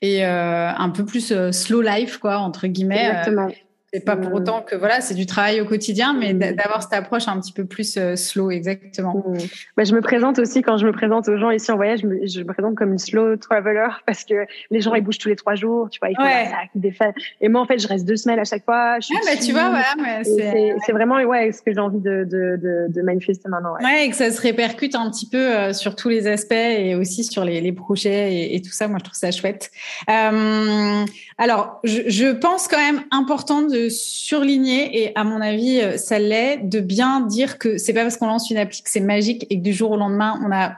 et 0.00 0.24
euh, 0.24 0.70
un 0.70 0.90
peu 0.90 1.04
plus 1.04 1.32
euh, 1.32 1.50
slow 1.50 1.80
life 1.80 2.18
quoi 2.18 2.38
entre 2.38 2.66
guillemets. 2.66 3.06
Euh, 3.06 3.10
Exactement. 3.10 3.48
C'est 3.96 4.04
pas 4.04 4.16
pour 4.16 4.32
mmh. 4.32 4.34
autant 4.34 4.60
que 4.60 4.76
voilà, 4.76 5.00
c'est 5.00 5.14
du 5.14 5.24
travail 5.24 5.62
au 5.62 5.64
quotidien, 5.64 6.12
mais 6.12 6.34
mmh. 6.34 6.56
d'avoir 6.56 6.82
cette 6.82 6.92
approche 6.92 7.28
un 7.28 7.40
petit 7.40 7.52
peu 7.52 7.64
plus 7.64 7.96
euh, 7.96 8.14
slow, 8.14 8.50
exactement. 8.50 9.14
Mmh. 9.14 9.38
Bah, 9.74 9.84
je 9.84 9.94
me 9.94 10.02
présente 10.02 10.38
aussi 10.38 10.60
quand 10.60 10.76
je 10.76 10.86
me 10.86 10.92
présente 10.92 11.28
aux 11.28 11.38
gens 11.38 11.50
ici 11.50 11.72
en 11.72 11.76
voyage, 11.76 12.00
je 12.02 12.06
me, 12.06 12.26
je 12.26 12.40
me 12.40 12.44
présente 12.44 12.74
comme 12.74 12.92
une 12.92 12.98
slow 12.98 13.36
traveler 13.36 13.88
parce 14.06 14.24
que 14.24 14.34
les 14.70 14.82
gens 14.82 14.94
ils 14.94 15.02
bougent 15.02 15.16
tous 15.16 15.30
les 15.30 15.36
trois 15.36 15.54
jours, 15.54 15.88
tu 15.88 15.98
vois, 15.98 16.10
ils 16.10 16.16
font 16.16 16.68
des 16.74 16.92
fêtes. 16.92 17.14
Et 17.40 17.48
moi 17.48 17.62
en 17.62 17.66
fait, 17.66 17.78
je 17.78 17.88
reste 17.88 18.06
deux 18.06 18.16
semaines 18.16 18.38
à 18.38 18.44
chaque 18.44 18.66
fois. 18.66 19.00
Je 19.00 19.14
ouais, 19.14 19.20
bah, 19.24 19.42
tu 19.42 19.52
vois, 19.52 19.70
voilà, 19.70 20.24
c'est 20.24 20.92
vraiment 20.92 21.16
ouais 21.22 21.52
ce 21.52 21.62
que 21.62 21.72
j'ai 21.72 21.80
envie 21.80 22.00
de, 22.00 22.24
de, 22.24 22.58
de, 22.62 22.86
de, 22.88 23.02
manifester 23.02 23.48
maintenant. 23.48 23.74
Ouais. 23.76 23.84
ouais. 23.84 24.06
et 24.06 24.10
que 24.10 24.16
ça 24.16 24.30
se 24.30 24.42
répercute 24.42 24.94
un 24.94 25.10
petit 25.10 25.28
peu 25.28 25.38
euh, 25.38 25.72
sur 25.72 25.96
tous 25.96 26.10
les 26.10 26.26
aspects 26.26 26.52
et 26.52 26.94
aussi 26.96 27.24
sur 27.24 27.46
les, 27.46 27.62
les 27.62 27.72
projets 27.72 28.34
et, 28.34 28.56
et, 28.56 28.60
tout 28.60 28.72
ça. 28.72 28.88
Moi, 28.88 28.98
je 28.98 29.04
trouve 29.04 29.18
ça 29.18 29.30
chouette. 29.30 29.70
Euh, 30.10 31.04
alors, 31.38 31.80
je, 31.84 32.02
je 32.08 32.32
pense 32.32 32.68
quand 32.68 32.78
même 32.78 33.02
important 33.10 33.62
de 33.62 33.85
surligner 33.88 35.02
et 35.02 35.16
à 35.16 35.24
mon 35.24 35.40
avis 35.40 35.80
euh, 35.80 35.96
ça 35.96 36.18
l'est 36.18 36.58
de 36.58 36.80
bien 36.80 37.20
dire 37.20 37.58
que 37.58 37.78
c'est 37.78 37.92
pas 37.92 38.02
parce 38.02 38.16
qu'on 38.16 38.26
lance 38.26 38.50
une 38.50 38.58
appli 38.58 38.82
que 38.82 38.90
c'est 38.90 39.00
magique 39.00 39.46
et 39.50 39.58
que 39.58 39.62
du 39.62 39.72
jour 39.72 39.92
au 39.92 39.96
lendemain 39.96 40.40
on 40.44 40.52
a 40.52 40.76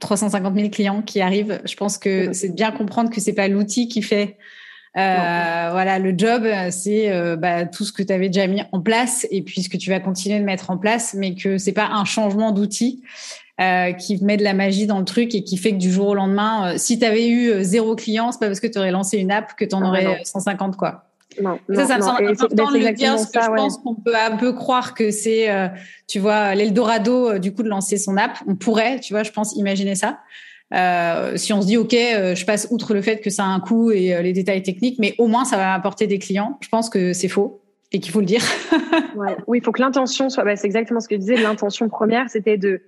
350 0.00 0.54
000 0.56 0.70
clients 0.70 1.02
qui 1.02 1.20
arrivent. 1.20 1.60
Je 1.64 1.76
pense 1.76 1.96
que 1.96 2.32
c'est 2.32 2.54
bien 2.54 2.72
comprendre 2.72 3.10
que 3.10 3.20
c'est 3.20 3.32
pas 3.32 3.46
l'outil 3.46 3.88
qui 3.88 4.02
fait 4.02 4.36
euh, 4.94 5.68
voilà 5.70 5.98
le 5.98 6.12
job, 6.16 6.46
c'est 6.70 7.10
euh, 7.10 7.36
bah, 7.36 7.64
tout 7.64 7.84
ce 7.84 7.92
que 7.92 8.02
tu 8.02 8.12
avais 8.12 8.28
déjà 8.28 8.46
mis 8.46 8.62
en 8.72 8.80
place 8.80 9.26
et 9.30 9.40
puis 9.40 9.62
ce 9.62 9.70
que 9.70 9.78
tu 9.78 9.88
vas 9.88 10.00
continuer 10.00 10.38
de 10.38 10.44
mettre 10.44 10.70
en 10.70 10.76
place, 10.76 11.14
mais 11.14 11.34
que 11.34 11.56
c'est 11.56 11.72
pas 11.72 11.86
un 11.86 12.04
changement 12.04 12.52
d'outil. 12.52 13.02
Euh, 13.60 13.92
qui 13.92 14.20
met 14.24 14.38
de 14.38 14.42
la 14.42 14.54
magie 14.54 14.86
dans 14.86 14.98
le 14.98 15.04
truc 15.04 15.34
et 15.34 15.44
qui 15.44 15.58
fait 15.58 15.72
que 15.72 15.76
du 15.76 15.92
jour 15.92 16.08
au 16.08 16.14
lendemain, 16.14 16.78
si 16.78 16.98
tu 16.98 17.04
avais 17.04 17.28
eu 17.28 17.62
zéro 17.62 17.94
client, 17.94 18.32
c'est 18.32 18.40
pas 18.40 18.46
parce 18.46 18.60
que 18.60 18.66
tu 18.66 18.78
aurais 18.78 18.90
lancé 18.90 19.18
une 19.18 19.30
app 19.30 19.54
que 19.54 19.66
tu 19.66 19.74
en 19.74 19.82
ah, 19.82 19.88
aurais 19.88 20.22
150 20.24 20.76
quoi. 20.76 21.11
Non, 21.40 21.58
ça, 21.74 21.86
ça 21.86 21.96
me 21.96 22.02
semble 22.02 22.26
important 22.26 22.72
de 22.72 22.78
le 22.78 22.92
dire, 22.92 23.12
parce 23.12 23.30
que 23.30 23.40
je 23.40 23.50
pense 23.50 23.78
qu'on 23.78 23.94
peut 23.94 24.14
un 24.14 24.36
peu 24.36 24.52
croire 24.52 24.94
que 24.94 25.10
c'est, 25.10 25.50
euh, 25.50 25.68
tu 26.08 26.18
vois, 26.18 26.54
l'Eldorado 26.54 27.30
euh, 27.30 27.38
du 27.38 27.54
coup 27.54 27.62
de 27.62 27.68
lancer 27.68 27.96
son 27.96 28.16
app. 28.16 28.38
On 28.46 28.56
pourrait, 28.56 29.00
tu 29.00 29.12
vois, 29.12 29.22
je 29.22 29.30
pense 29.30 29.56
imaginer 29.56 29.94
ça. 29.94 30.18
Euh, 30.74 31.36
si 31.36 31.52
on 31.52 31.60
se 31.60 31.66
dit 31.66 31.76
ok, 31.76 31.92
je 31.92 32.44
passe 32.46 32.68
outre 32.70 32.94
le 32.94 33.02
fait 33.02 33.18
que 33.18 33.28
ça 33.28 33.44
a 33.44 33.46
un 33.46 33.60
coût 33.60 33.90
et 33.90 34.22
les 34.22 34.32
détails 34.32 34.62
techniques, 34.62 34.98
mais 34.98 35.14
au 35.18 35.26
moins 35.26 35.44
ça 35.44 35.56
va 35.56 35.74
apporter 35.74 36.06
des 36.06 36.18
clients. 36.18 36.58
Je 36.62 36.68
pense 36.68 36.88
que 36.88 37.12
c'est 37.12 37.28
faux 37.28 37.60
et 37.92 38.00
qu'il 38.00 38.10
faut 38.10 38.20
le 38.20 38.26
dire. 38.26 38.42
ouais. 39.16 39.36
Oui, 39.46 39.58
il 39.58 39.64
faut 39.64 39.72
que 39.72 39.82
l'intention 39.82 40.30
soit. 40.30 40.44
Bah, 40.44 40.56
c'est 40.56 40.66
exactement 40.66 41.00
ce 41.00 41.08
que 41.08 41.16
je 41.16 41.20
disais. 41.20 41.36
L'intention 41.36 41.90
première, 41.90 42.30
c'était 42.30 42.56
de 42.56 42.80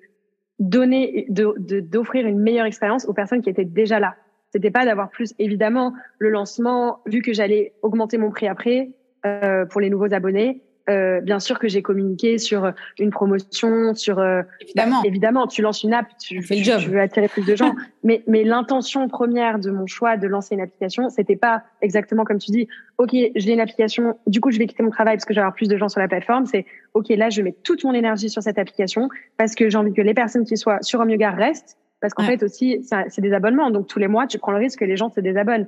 donner, 0.58 1.26
de 1.28 1.80
d'offrir 1.80 2.26
une 2.26 2.38
meilleure 2.38 2.66
expérience 2.66 3.04
aux 3.04 3.12
personnes 3.12 3.42
qui 3.42 3.50
étaient 3.50 3.66
déjà 3.66 4.00
là. 4.00 4.14
C'était 4.54 4.70
pas 4.70 4.84
d'avoir 4.84 5.10
plus. 5.10 5.34
Évidemment, 5.40 5.94
le 6.20 6.30
lancement, 6.30 7.00
vu 7.06 7.22
que 7.22 7.32
j'allais 7.32 7.72
augmenter 7.82 8.18
mon 8.18 8.30
prix 8.30 8.46
après 8.46 8.90
euh, 9.26 9.66
pour 9.66 9.80
les 9.80 9.90
nouveaux 9.90 10.14
abonnés, 10.14 10.62
euh, 10.88 11.20
bien 11.20 11.40
sûr 11.40 11.58
que 11.58 11.66
j'ai 11.66 11.82
communiqué 11.82 12.38
sur 12.38 12.72
une 13.00 13.10
promotion, 13.10 13.94
sur 13.96 14.20
euh, 14.20 14.42
évidemment, 14.60 15.02
bah, 15.02 15.08
évidemment, 15.08 15.46
tu 15.48 15.60
lances 15.60 15.82
une 15.82 15.92
app, 15.92 16.06
tu, 16.20 16.40
fais 16.40 16.54
le 16.54 16.62
job. 16.62 16.78
tu 16.78 16.90
veux 16.90 17.00
attirer 17.00 17.26
plus 17.26 17.44
de 17.44 17.56
gens, 17.56 17.74
mais 18.04 18.22
mais 18.28 18.44
l'intention 18.44 19.08
première 19.08 19.58
de 19.58 19.72
mon 19.72 19.88
choix 19.88 20.16
de 20.16 20.28
lancer 20.28 20.54
une 20.54 20.60
application, 20.60 21.08
c'était 21.08 21.34
pas 21.34 21.64
exactement 21.82 22.22
comme 22.22 22.38
tu 22.38 22.52
dis. 22.52 22.68
Ok, 22.98 23.10
j'ai 23.12 23.52
une 23.52 23.60
application, 23.60 24.16
du 24.28 24.40
coup 24.40 24.52
je 24.52 24.58
vais 24.60 24.68
quitter 24.68 24.84
mon 24.84 24.90
travail 24.90 25.16
parce 25.16 25.24
que 25.24 25.34
j'ai 25.34 25.40
avoir 25.40 25.54
plus 25.54 25.66
de 25.66 25.76
gens 25.76 25.88
sur 25.88 25.98
la 25.98 26.06
plateforme. 26.06 26.46
C'est 26.46 26.64
ok, 26.92 27.08
là 27.08 27.28
je 27.28 27.42
mets 27.42 27.56
toute 27.64 27.82
mon 27.82 27.92
énergie 27.92 28.30
sur 28.30 28.42
cette 28.42 28.58
application 28.60 29.08
parce 29.36 29.56
que 29.56 29.68
j'ai 29.68 29.78
envie 29.78 29.92
que 29.92 30.02
les 30.02 30.14
personnes 30.14 30.44
qui 30.44 30.56
soient 30.56 30.78
sur 30.80 31.04
Yoga 31.04 31.30
restent. 31.30 31.76
Parce 32.04 32.12
qu'en 32.12 32.24
fait 32.24 32.42
aussi, 32.42 32.86
c'est 33.08 33.22
des 33.22 33.32
abonnements. 33.32 33.70
Donc 33.70 33.86
tous 33.86 33.98
les 33.98 34.08
mois, 34.08 34.26
tu 34.26 34.38
prends 34.38 34.52
le 34.52 34.58
risque 34.58 34.80
que 34.80 34.84
les 34.84 34.98
gens 34.98 35.08
se 35.08 35.20
désabonnent. 35.20 35.66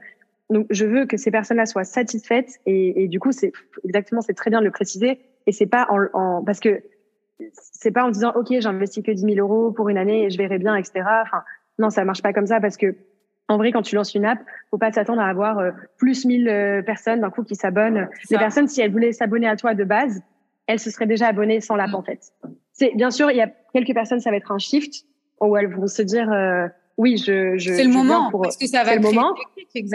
Donc, 0.51 0.67
je 0.69 0.85
veux 0.85 1.07
que 1.07 1.17
ces 1.17 1.31
personnes-là 1.31 1.65
soient 1.65 1.85
satisfaites 1.85 2.61
et, 2.67 3.05
et 3.05 3.09
du 3.09 3.19
coup, 3.19 3.33
c'est 3.33 3.53
exactement, 3.85 4.21
c'est 4.21 4.35
très 4.35 4.51
bien 4.51 4.61
de 4.61 4.67
le 4.67 4.71
préciser. 4.71 5.19
Et 5.47 5.53
c'est 5.53 5.65
pas 5.65 5.87
en, 5.89 6.05
en, 6.13 6.45
parce 6.45 6.61
que 6.61 6.83
c'est 7.53 7.91
pas 7.91 8.05
en 8.05 8.11
disant, 8.11 8.33
OK, 8.35 8.49
j'investis 8.59 9.03
que 9.03 9.13
10 9.13 9.35
000 9.35 9.37
euros 9.39 9.73
pour 9.73 9.89
une 9.89 9.97
année 9.97 10.25
et 10.25 10.31
je 10.31 10.37
verrai 10.37 10.59
bien, 10.59 10.77
etc. 10.77 11.07
Enfin, 11.23 11.43
non, 11.79 11.89
ça 11.89 12.05
marche 12.05 12.21
pas 12.21 12.35
comme 12.35 12.47
ça 12.47 12.61
parce 12.61 12.77
que, 12.77 12.97
en 13.49 13.57
vrai, 13.57 13.73
quand 13.73 13.81
tu 13.81 13.95
lances 13.95 14.15
une 14.15 14.27
app, 14.27 14.41
faut 14.71 14.77
pas 14.77 14.93
s'attendre 14.93 15.23
à 15.23 15.29
avoir 15.29 15.59
euh, 15.59 15.71
plus 15.97 16.27
1000 16.27 16.49
euh, 16.51 16.83
personnes 16.83 17.23
d'un 17.23 17.31
coup 17.31 17.45
qui 17.45 17.55
s'abonnent. 17.55 18.11
Les 18.31 18.37
personnes, 18.37 18.69
si 18.69 18.83
elles 18.83 18.93
voulaient 18.93 19.13
s'abonner 19.13 19.49
à 19.49 19.57
toi 19.57 19.73
de 19.73 19.85
base, 19.85 20.21
elles 20.67 20.81
se 20.81 20.91
seraient 20.91 21.07
déjà 21.07 21.29
abonnées 21.29 21.63
sans 21.63 21.77
l'app, 21.77 21.93
mm. 21.93 21.95
en 21.95 22.03
fait. 22.03 22.35
C'est, 22.75 22.93
bien 22.95 23.11
sûr, 23.11 23.31
il 23.31 23.39
y 23.39 23.41
a 23.41 23.51
quelques 23.73 23.95
personnes, 23.95 24.21
ça 24.21 24.31
va 24.31 24.37
être 24.37 24.53
un 24.53 24.59
shift 24.59 25.07
où 25.41 25.57
elles 25.57 25.73
vont 25.73 25.87
se 25.87 26.03
dire, 26.03 26.31
euh, 26.33 26.67
oui, 26.97 27.17
je, 27.19 27.59
je 27.59 27.73
c'est 27.75 27.85
le 27.85 27.91
moment 27.91 28.31
pour, 28.31 28.43
parce 28.43 28.57
que 28.57 28.67
ça 28.67 28.85
va 28.85 28.95
le 28.95 29.03
moment, 29.03 29.35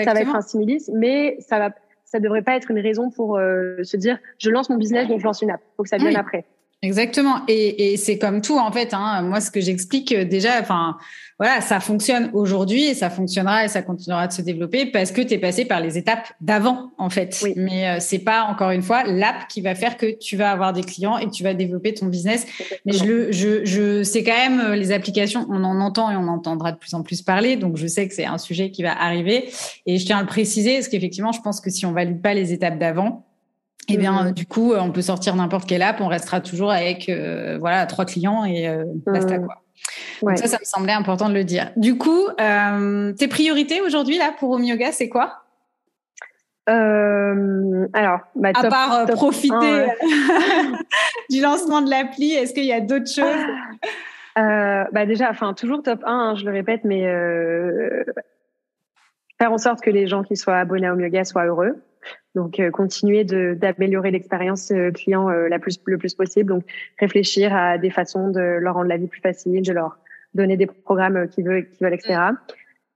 ça 0.03 0.13
va 0.13 0.21
être 0.21 0.35
un 0.35 0.41
similis, 0.41 0.89
mais 0.93 1.37
ça 1.39 1.57
va, 1.59 1.71
ça 2.05 2.19
devrait 2.19 2.43
pas 2.43 2.55
être 2.55 2.71
une 2.71 2.79
raison 2.79 3.09
pour 3.09 3.37
euh, 3.37 3.83
se 3.83 3.97
dire 3.97 4.19
je 4.37 4.49
lance 4.49 4.69
mon 4.69 4.77
business 4.77 5.07
donc 5.07 5.19
je 5.19 5.25
lance 5.25 5.41
une 5.41 5.51
app. 5.51 5.61
Faut 5.77 5.83
que 5.83 5.89
ça 5.89 5.97
vienne 5.97 6.15
après. 6.15 6.45
Exactement. 6.83 7.41
Et, 7.47 7.93
et 7.93 7.97
c'est 7.97 8.17
comme 8.17 8.41
tout 8.41 8.57
en 8.57 8.71
fait. 8.71 8.95
Hein. 8.95 9.21
Moi, 9.21 9.39
ce 9.39 9.51
que 9.51 9.61
j'explique 9.61 10.11
euh, 10.13 10.25
déjà, 10.25 10.59
enfin, 10.59 10.97
voilà, 11.37 11.61
ça 11.61 11.79
fonctionne 11.79 12.31
aujourd'hui 12.33 12.85
et 12.85 12.95
ça 12.95 13.11
fonctionnera 13.11 13.65
et 13.65 13.67
ça 13.67 13.83
continuera 13.83 14.27
de 14.27 14.33
se 14.33 14.41
développer 14.41 14.87
parce 14.87 15.11
que 15.11 15.21
tu 15.21 15.35
es 15.35 15.37
passé 15.37 15.65
par 15.65 15.79
les 15.79 15.99
étapes 15.99 16.33
d'avant 16.41 16.91
en 16.97 17.11
fait. 17.11 17.39
Oui. 17.43 17.53
Mais 17.55 17.87
euh, 17.87 17.97
c'est 17.99 18.19
pas 18.19 18.45
encore 18.45 18.71
une 18.71 18.81
fois 18.81 19.03
l'app 19.03 19.47
qui 19.47 19.61
va 19.61 19.75
faire 19.75 19.95
que 19.95 20.17
tu 20.17 20.37
vas 20.37 20.49
avoir 20.49 20.73
des 20.73 20.81
clients 20.81 21.19
et 21.19 21.25
que 21.27 21.31
tu 21.31 21.43
vas 21.43 21.53
développer 21.53 21.93
ton 21.93 22.07
business. 22.07 22.47
Mais 22.87 22.93
je 22.93 23.05
le, 23.05 23.31
je, 23.31 23.63
je, 23.63 24.01
c'est 24.01 24.23
quand 24.23 24.31
même 24.31 24.59
euh, 24.59 24.75
les 24.75 24.91
applications. 24.91 25.45
On 25.51 25.63
en 25.63 25.79
entend 25.81 26.09
et 26.09 26.15
on 26.15 26.27
entendra 26.27 26.71
de 26.71 26.77
plus 26.77 26.95
en 26.95 27.03
plus 27.03 27.21
parler. 27.21 27.57
Donc 27.57 27.77
je 27.77 27.85
sais 27.85 28.07
que 28.07 28.15
c'est 28.15 28.25
un 28.25 28.39
sujet 28.39 28.71
qui 28.71 28.81
va 28.81 28.99
arriver 28.99 29.51
et 29.85 29.99
je 29.99 30.05
tiens 30.07 30.17
à 30.17 30.21
le 30.21 30.27
préciser 30.27 30.77
parce 30.77 30.87
qu'effectivement, 30.87 31.31
je 31.31 31.41
pense 31.41 31.61
que 31.61 31.69
si 31.69 31.85
on 31.85 31.91
valide 31.91 32.23
pas 32.23 32.33
les 32.33 32.53
étapes 32.53 32.79
d'avant 32.79 33.27
eh 33.93 33.97
bien, 33.97 34.25
mmh. 34.25 34.31
du 34.31 34.45
coup, 34.45 34.73
on 34.73 34.91
peut 34.91 35.01
sortir 35.01 35.35
n'importe 35.35 35.67
quelle 35.67 35.81
app, 35.81 36.01
on 36.01 36.07
restera 36.07 36.41
toujours 36.41 36.71
avec 36.71 37.09
euh, 37.09 37.57
voilà 37.59 37.85
trois 37.85 38.05
clients 38.05 38.45
et 38.45 38.67
euh, 38.67 38.83
basta 39.05 39.37
mmh. 39.37 39.45
quoi. 39.45 39.55
Donc 40.21 40.37
ça, 40.37 40.47
ça 40.47 40.57
me 40.59 40.65
semblait 40.65 40.93
important 40.93 41.29
de 41.29 41.33
le 41.33 41.43
dire. 41.43 41.71
Du 41.75 41.97
coup, 41.97 42.27
euh, 42.39 43.13
tes 43.13 43.27
priorités 43.27 43.81
aujourd'hui 43.81 44.17
là 44.17 44.33
pour 44.37 44.51
Home 44.51 44.63
Yoga, 44.63 44.91
c'est 44.91 45.09
quoi? 45.09 45.37
Alors, 46.67 48.19
bah, 48.35 48.51
à 48.53 48.69
part 48.69 49.05
profiter 49.07 49.87
du 51.29 51.41
lancement 51.41 51.81
de 51.81 51.89
l'appli, 51.89 52.31
est-ce 52.31 52.53
qu'il 52.53 52.63
y 52.63 52.71
a 52.71 52.79
d'autres 52.79 53.11
choses? 53.11 53.45
Bah 54.37 55.05
déjà, 55.05 55.29
enfin 55.29 55.53
toujours 55.53 55.83
top 55.83 56.01
1, 56.05 56.11
hein, 56.11 56.35
je 56.35 56.45
le 56.45 56.51
répète, 56.51 56.85
mais 56.85 57.01
faire 59.37 59.51
en 59.51 59.57
sorte 59.57 59.81
que 59.81 59.89
les 59.89 60.07
gens 60.07 60.23
qui 60.23 60.37
soient 60.37 60.59
abonnés 60.59 60.87
à 60.87 60.93
Home 60.93 61.01
Yoga 61.01 61.25
soient 61.25 61.45
heureux. 61.45 61.81
Donc, 62.33 62.59
euh, 62.59 62.71
continuer 62.71 63.25
d'améliorer 63.25 64.11
l'expérience 64.11 64.71
euh, 64.71 64.91
client 64.91 65.29
euh, 65.29 65.49
la 65.49 65.59
plus, 65.59 65.79
le 65.85 65.97
plus 65.97 66.15
possible. 66.15 66.49
Donc, 66.49 66.63
réfléchir 66.97 67.53
à 67.53 67.77
des 67.77 67.89
façons 67.89 68.29
de 68.29 68.39
leur 68.39 68.75
rendre 68.75 68.87
la 68.87 68.97
vie 68.97 69.07
plus 69.07 69.19
facile, 69.19 69.61
de 69.61 69.73
leur 69.73 69.97
donner 70.33 70.55
des 70.55 70.65
programmes 70.65 71.27
qu'ils 71.27 71.45
veulent, 71.45 71.67
qu'ils 71.69 71.85
veulent, 71.85 71.93
etc. 71.93 72.21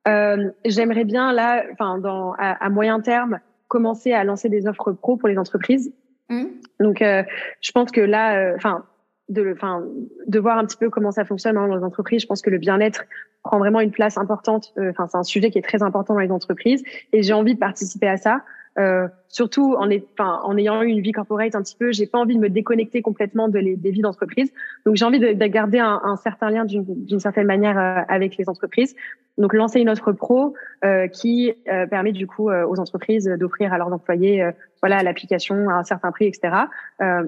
Euh, 0.08 0.52
J'aimerais 0.64 1.04
bien 1.04 1.34
là, 1.34 1.66
enfin, 1.74 2.02
à, 2.38 2.66
à, 2.66 2.70
moyen 2.70 3.02
terme, 3.02 3.40
commencer 3.68 4.14
à 4.14 4.24
lancer 4.24 4.48
des 4.48 4.68
offres 4.68 4.94
pro 4.94 5.18
pour 5.18 5.28
les 5.28 5.38
entreprises. 5.38 5.94
Mmh. 6.30 6.46
Donc, 6.80 7.00
je 7.02 7.72
pense 7.74 7.92
que 7.92 8.02
là, 8.02 8.54
enfin, 8.56 8.86
de, 9.30 9.52
enfin, 9.54 9.84
de 10.28 10.40
voir 10.40 10.58
un 10.58 10.66
petit 10.66 10.78
peu 10.78 10.90
comment 10.90 11.12
ça 11.12 11.26
fonctionne 11.26 11.56
dans 11.56 11.76
les 11.76 11.84
entreprises. 11.84 12.22
Je 12.22 12.28
pense 12.28 12.42
que 12.42 12.50
le 12.50 12.58
bien-être 12.58 13.04
prend 13.44 13.60
vraiment 13.60 13.82
une 13.82 13.92
place 13.92 14.18
importante. 14.18 14.74
Enfin, 14.78 15.08
c'est 15.08 15.18
un 15.18 15.24
sujet 15.24 15.52
qui 15.52 15.58
est 15.58 15.64
très 15.64 15.84
important 15.84 16.14
dans 16.14 16.20
les 16.20 16.32
entreprises, 16.32 16.84
et 17.12 17.22
j'ai 17.22 17.34
envie 17.34 17.56
de 17.56 17.60
participer 17.60 18.08
à 18.08 18.18
ça. 18.18 18.44
Euh, 18.78 19.08
surtout 19.30 19.76
en, 19.78 19.90
est, 19.90 20.06
en 20.20 20.58
ayant 20.58 20.82
eu 20.82 20.88
une 20.88 21.02
vie 21.02 21.12
corporate 21.12 21.56
un 21.56 21.62
petit 21.62 21.78
peu, 21.78 21.92
j'ai 21.92 22.06
pas 22.06 22.20
envie 22.20 22.36
de 22.36 22.42
me 22.42 22.50
déconnecter 22.50 23.02
complètement 23.02 23.48
de 23.48 23.60
les, 23.60 23.76
des 23.76 23.92
vies 23.92 24.02
d'entreprise. 24.02 24.52
Donc 24.86 24.96
j'ai 24.96 25.06
envie 25.06 25.20
de, 25.20 25.34
de, 25.34 25.46
garder 25.46 25.80
un, 25.80 26.02
un 26.04 26.18
certain 26.18 26.50
lien 26.50 26.66
d'une 26.66 27.20
certaine 27.20 27.48
manière 27.48 27.78
euh, 27.78 28.02
avec 28.08 28.38
les 28.38 28.50
entreprises. 28.50 28.96
Donc 29.38 29.54
lancer 29.54 29.82
une 29.82 29.90
offre 29.90 30.14
pro 30.14 30.54
euh, 30.86 31.08
qui 31.08 31.54
euh, 31.68 31.86
permet 31.88 32.14
du 32.14 32.26
coup 32.26 32.50
euh, 32.50 32.66
aux 32.66 32.80
entreprises 32.80 33.26
d'offrir 33.38 33.74
à 33.74 33.78
leurs 33.78 33.92
employés 33.92 34.50
voilà 34.82 35.04
l'application 35.04 35.70
à 35.70 35.74
un 35.74 35.84
certain 35.84 36.12
prix, 36.12 36.26
etc. 36.28 36.54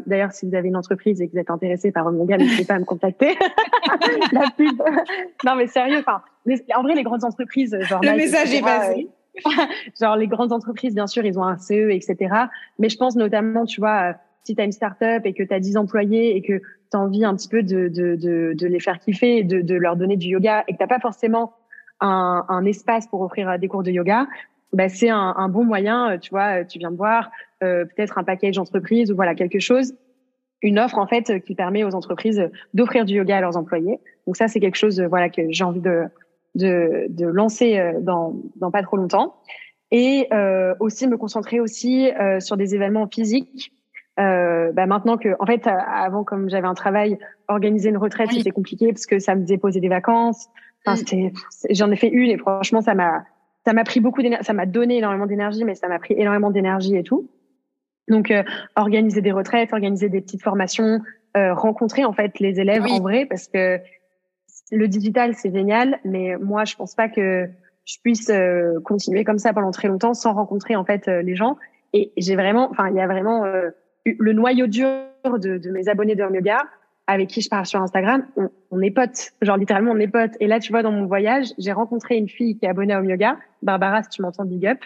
D'ailleurs, 0.05 0.31
si 0.31 0.47
vous 0.47 0.55
avez 0.55 0.67
une 0.67 0.75
entreprise 0.75 1.21
et 1.21 1.27
que 1.27 1.33
vous 1.33 1.39
êtes 1.39 1.49
intéressé 1.49 1.91
par 1.91 2.05
Omega, 2.05 2.37
n'hésitez 2.37 2.65
pas 2.65 2.75
à 2.75 2.79
me 2.79 2.85
contacter. 2.85 3.35
La 4.31 4.45
pub. 4.55 4.81
non 5.43 5.55
mais 5.55 5.67
sérieux, 5.67 5.99
enfin 5.99 6.21
en 6.75 6.83
vrai 6.83 6.93
les 6.93 7.03
grandes 7.03 7.23
entreprises 7.23 7.75
genre 7.81 8.01
le 8.01 8.15
message 8.15 8.53
est 8.53 8.61
passé 8.61 9.09
genre 9.99 10.15
les 10.15 10.27
grandes 10.27 10.51
entreprises, 10.51 10.93
bien 10.93 11.07
sûr, 11.07 11.25
ils 11.25 11.37
ont 11.39 11.43
un 11.43 11.57
CE, 11.57 11.89
etc. 11.91 12.33
Mais 12.79 12.89
je 12.89 12.97
pense 12.97 13.15
notamment, 13.15 13.65
tu 13.65 13.79
vois, 13.79 14.15
si 14.43 14.55
tu 14.55 14.61
as 14.61 14.65
une 14.65 14.71
startup 14.71 15.25
et 15.25 15.33
que 15.33 15.43
tu 15.43 15.53
as 15.53 15.59
10 15.59 15.77
employés 15.77 16.35
et 16.35 16.41
que 16.41 16.59
tu 16.59 16.97
as 16.97 16.99
envie 16.99 17.25
un 17.25 17.35
petit 17.35 17.49
peu 17.49 17.63
de, 17.63 17.87
de, 17.87 18.15
de, 18.15 18.53
de 18.57 18.67
les 18.67 18.79
faire 18.79 18.99
kiffer, 18.99 19.43
de, 19.43 19.61
de 19.61 19.75
leur 19.75 19.95
donner 19.95 20.17
du 20.17 20.27
yoga 20.27 20.63
et 20.67 20.73
que 20.73 20.77
tu 20.77 20.87
pas 20.87 20.99
forcément 20.99 21.53
un, 21.99 22.45
un, 22.47 22.65
espace 22.65 23.07
pour 23.07 23.21
offrir 23.21 23.57
des 23.59 23.67
cours 23.67 23.83
de 23.83 23.91
yoga, 23.91 24.27
bah, 24.73 24.89
c'est 24.89 25.09
un, 25.09 25.33
un, 25.37 25.49
bon 25.49 25.63
moyen, 25.63 26.17
tu 26.19 26.29
vois, 26.29 26.63
tu 26.63 26.79
viens 26.79 26.91
de 26.91 26.97
voir, 26.97 27.31
euh, 27.63 27.85
peut-être 27.85 28.17
un 28.17 28.23
package 28.23 28.57
entreprise 28.57 29.11
ou 29.11 29.15
voilà, 29.15 29.35
quelque 29.35 29.59
chose 29.59 29.93
une 30.61 30.79
offre 30.79 30.97
en 30.97 31.07
fait 31.07 31.43
qui 31.45 31.55
permet 31.55 31.83
aux 31.83 31.93
entreprises 31.93 32.49
d'offrir 32.73 33.05
du 33.05 33.15
yoga 33.15 33.37
à 33.37 33.41
leurs 33.41 33.57
employés. 33.57 33.99
Donc 34.25 34.37
ça 34.37 34.47
c'est 34.47 34.59
quelque 34.59 34.75
chose 34.75 34.99
voilà 35.01 35.29
que 35.29 35.43
j'ai 35.49 35.63
envie 35.63 35.81
de 35.81 36.05
de, 36.55 37.05
de 37.09 37.25
lancer 37.25 37.77
euh, 37.77 37.99
dans, 38.01 38.35
dans 38.55 38.71
pas 38.71 38.83
trop 38.83 38.97
longtemps. 38.97 39.35
Et 39.91 40.27
euh, 40.33 40.75
aussi 40.79 41.07
me 41.07 41.17
concentrer 41.17 41.59
aussi 41.59 42.11
euh, 42.11 42.39
sur 42.39 42.57
des 42.57 42.75
événements 42.75 43.07
physiques. 43.07 43.71
Euh, 44.19 44.71
bah 44.71 44.87
maintenant 44.87 45.17
que, 45.17 45.29
en 45.39 45.45
fait, 45.45 45.67
avant, 45.67 46.23
comme 46.23 46.49
j'avais 46.49 46.67
un 46.67 46.73
travail, 46.73 47.19
organiser 47.47 47.89
une 47.89 47.97
retraite, 47.97 48.31
c'était 48.31 48.49
compliqué 48.49 48.87
parce 48.87 49.05
que 49.05 49.19
ça 49.19 49.35
me 49.35 49.43
faisait 49.43 49.59
poser 49.59 49.79
des 49.79 49.89
vacances. 49.89 50.49
Enfin, 50.85 51.01
mm. 51.15 51.29
j'en 51.69 51.91
ai 51.91 51.95
fait 51.95 52.09
une 52.09 52.31
et 52.31 52.37
franchement, 52.37 52.81
ça 52.81 52.95
m'a, 52.95 53.25
ça 53.65 53.73
m'a 53.73 53.83
pris 53.83 53.99
beaucoup 53.99 54.21
d'énergie, 54.21 54.43
ça 54.43 54.53
m'a 54.53 54.65
donné 54.65 54.97
énormément 54.97 55.27
d'énergie, 55.27 55.63
mais 55.63 55.75
ça 55.75 55.87
m'a 55.87 55.99
pris 55.99 56.15
énormément 56.17 56.49
d'énergie 56.49 56.95
et 56.95 57.03
tout. 57.03 57.29
Donc, 58.09 58.31
euh, 58.31 58.43
organiser 58.75 59.21
des 59.21 59.31
retraites, 59.31 59.71
organiser 59.71 60.09
des 60.09 60.21
petites 60.21 60.41
formations, 60.41 61.01
euh, 61.35 61.53
rencontrer 61.53 62.03
en 62.03 62.13
fait 62.13 62.39
les 62.39 62.59
élèves 62.59 62.85
en 62.85 62.99
vrai, 62.99 63.25
parce 63.25 63.47
que 63.47 63.79
le 64.71 64.87
digital, 64.87 65.33
c'est 65.33 65.51
génial, 65.51 65.99
mais 66.03 66.35
moi, 66.37 66.65
je 66.65 66.75
pense 66.75 66.95
pas 66.95 67.09
que 67.09 67.49
je 67.85 67.95
puisse 68.03 68.29
euh, 68.29 68.79
continuer 68.83 69.23
comme 69.23 69.37
ça 69.39 69.53
pendant 69.53 69.71
très 69.71 69.87
longtemps 69.87 70.13
sans 70.13 70.33
rencontrer 70.33 70.75
en 70.75 70.83
fait 70.83 71.07
euh, 71.07 71.21
les 71.21 71.35
gens. 71.35 71.57
Et 71.93 72.11
j'ai 72.17 72.35
vraiment, 72.35 72.69
enfin, 72.69 72.89
il 72.89 72.95
y 72.95 72.99
a 72.99 73.07
vraiment 73.07 73.45
euh, 73.45 73.69
le 74.05 74.33
noyau 74.33 74.67
dur 74.67 75.03
de, 75.25 75.57
de 75.57 75.71
mes 75.71 75.87
abonnés 75.87 76.15
de 76.15 76.21
Yoga 76.21 76.65
avec 77.07 77.29
qui 77.29 77.39
je 77.41 77.49
parle 77.49 77.65
sur 77.65 77.81
Instagram. 77.81 78.25
On, 78.35 78.49
on, 78.71 78.81
est 78.81 78.91
potes, 78.91 79.31
genre 79.41 79.55
littéralement 79.55 79.93
on 79.93 79.99
est 79.99 80.09
potes. 80.09 80.33
Et 80.41 80.47
là, 80.47 80.59
tu 80.59 80.73
vois, 80.73 80.83
dans 80.83 80.91
mon 80.91 81.05
voyage, 81.05 81.47
j'ai 81.57 81.71
rencontré 81.71 82.17
une 82.17 82.27
fille 82.27 82.57
qui 82.57 82.65
est 82.65 82.69
abonnée 82.69 82.93
à 82.93 83.01
Yoga, 83.01 83.37
Barbara, 83.63 84.03
si 84.03 84.09
tu 84.09 84.21
m'entends, 84.21 84.43
big 84.43 84.67
up. 84.67 84.79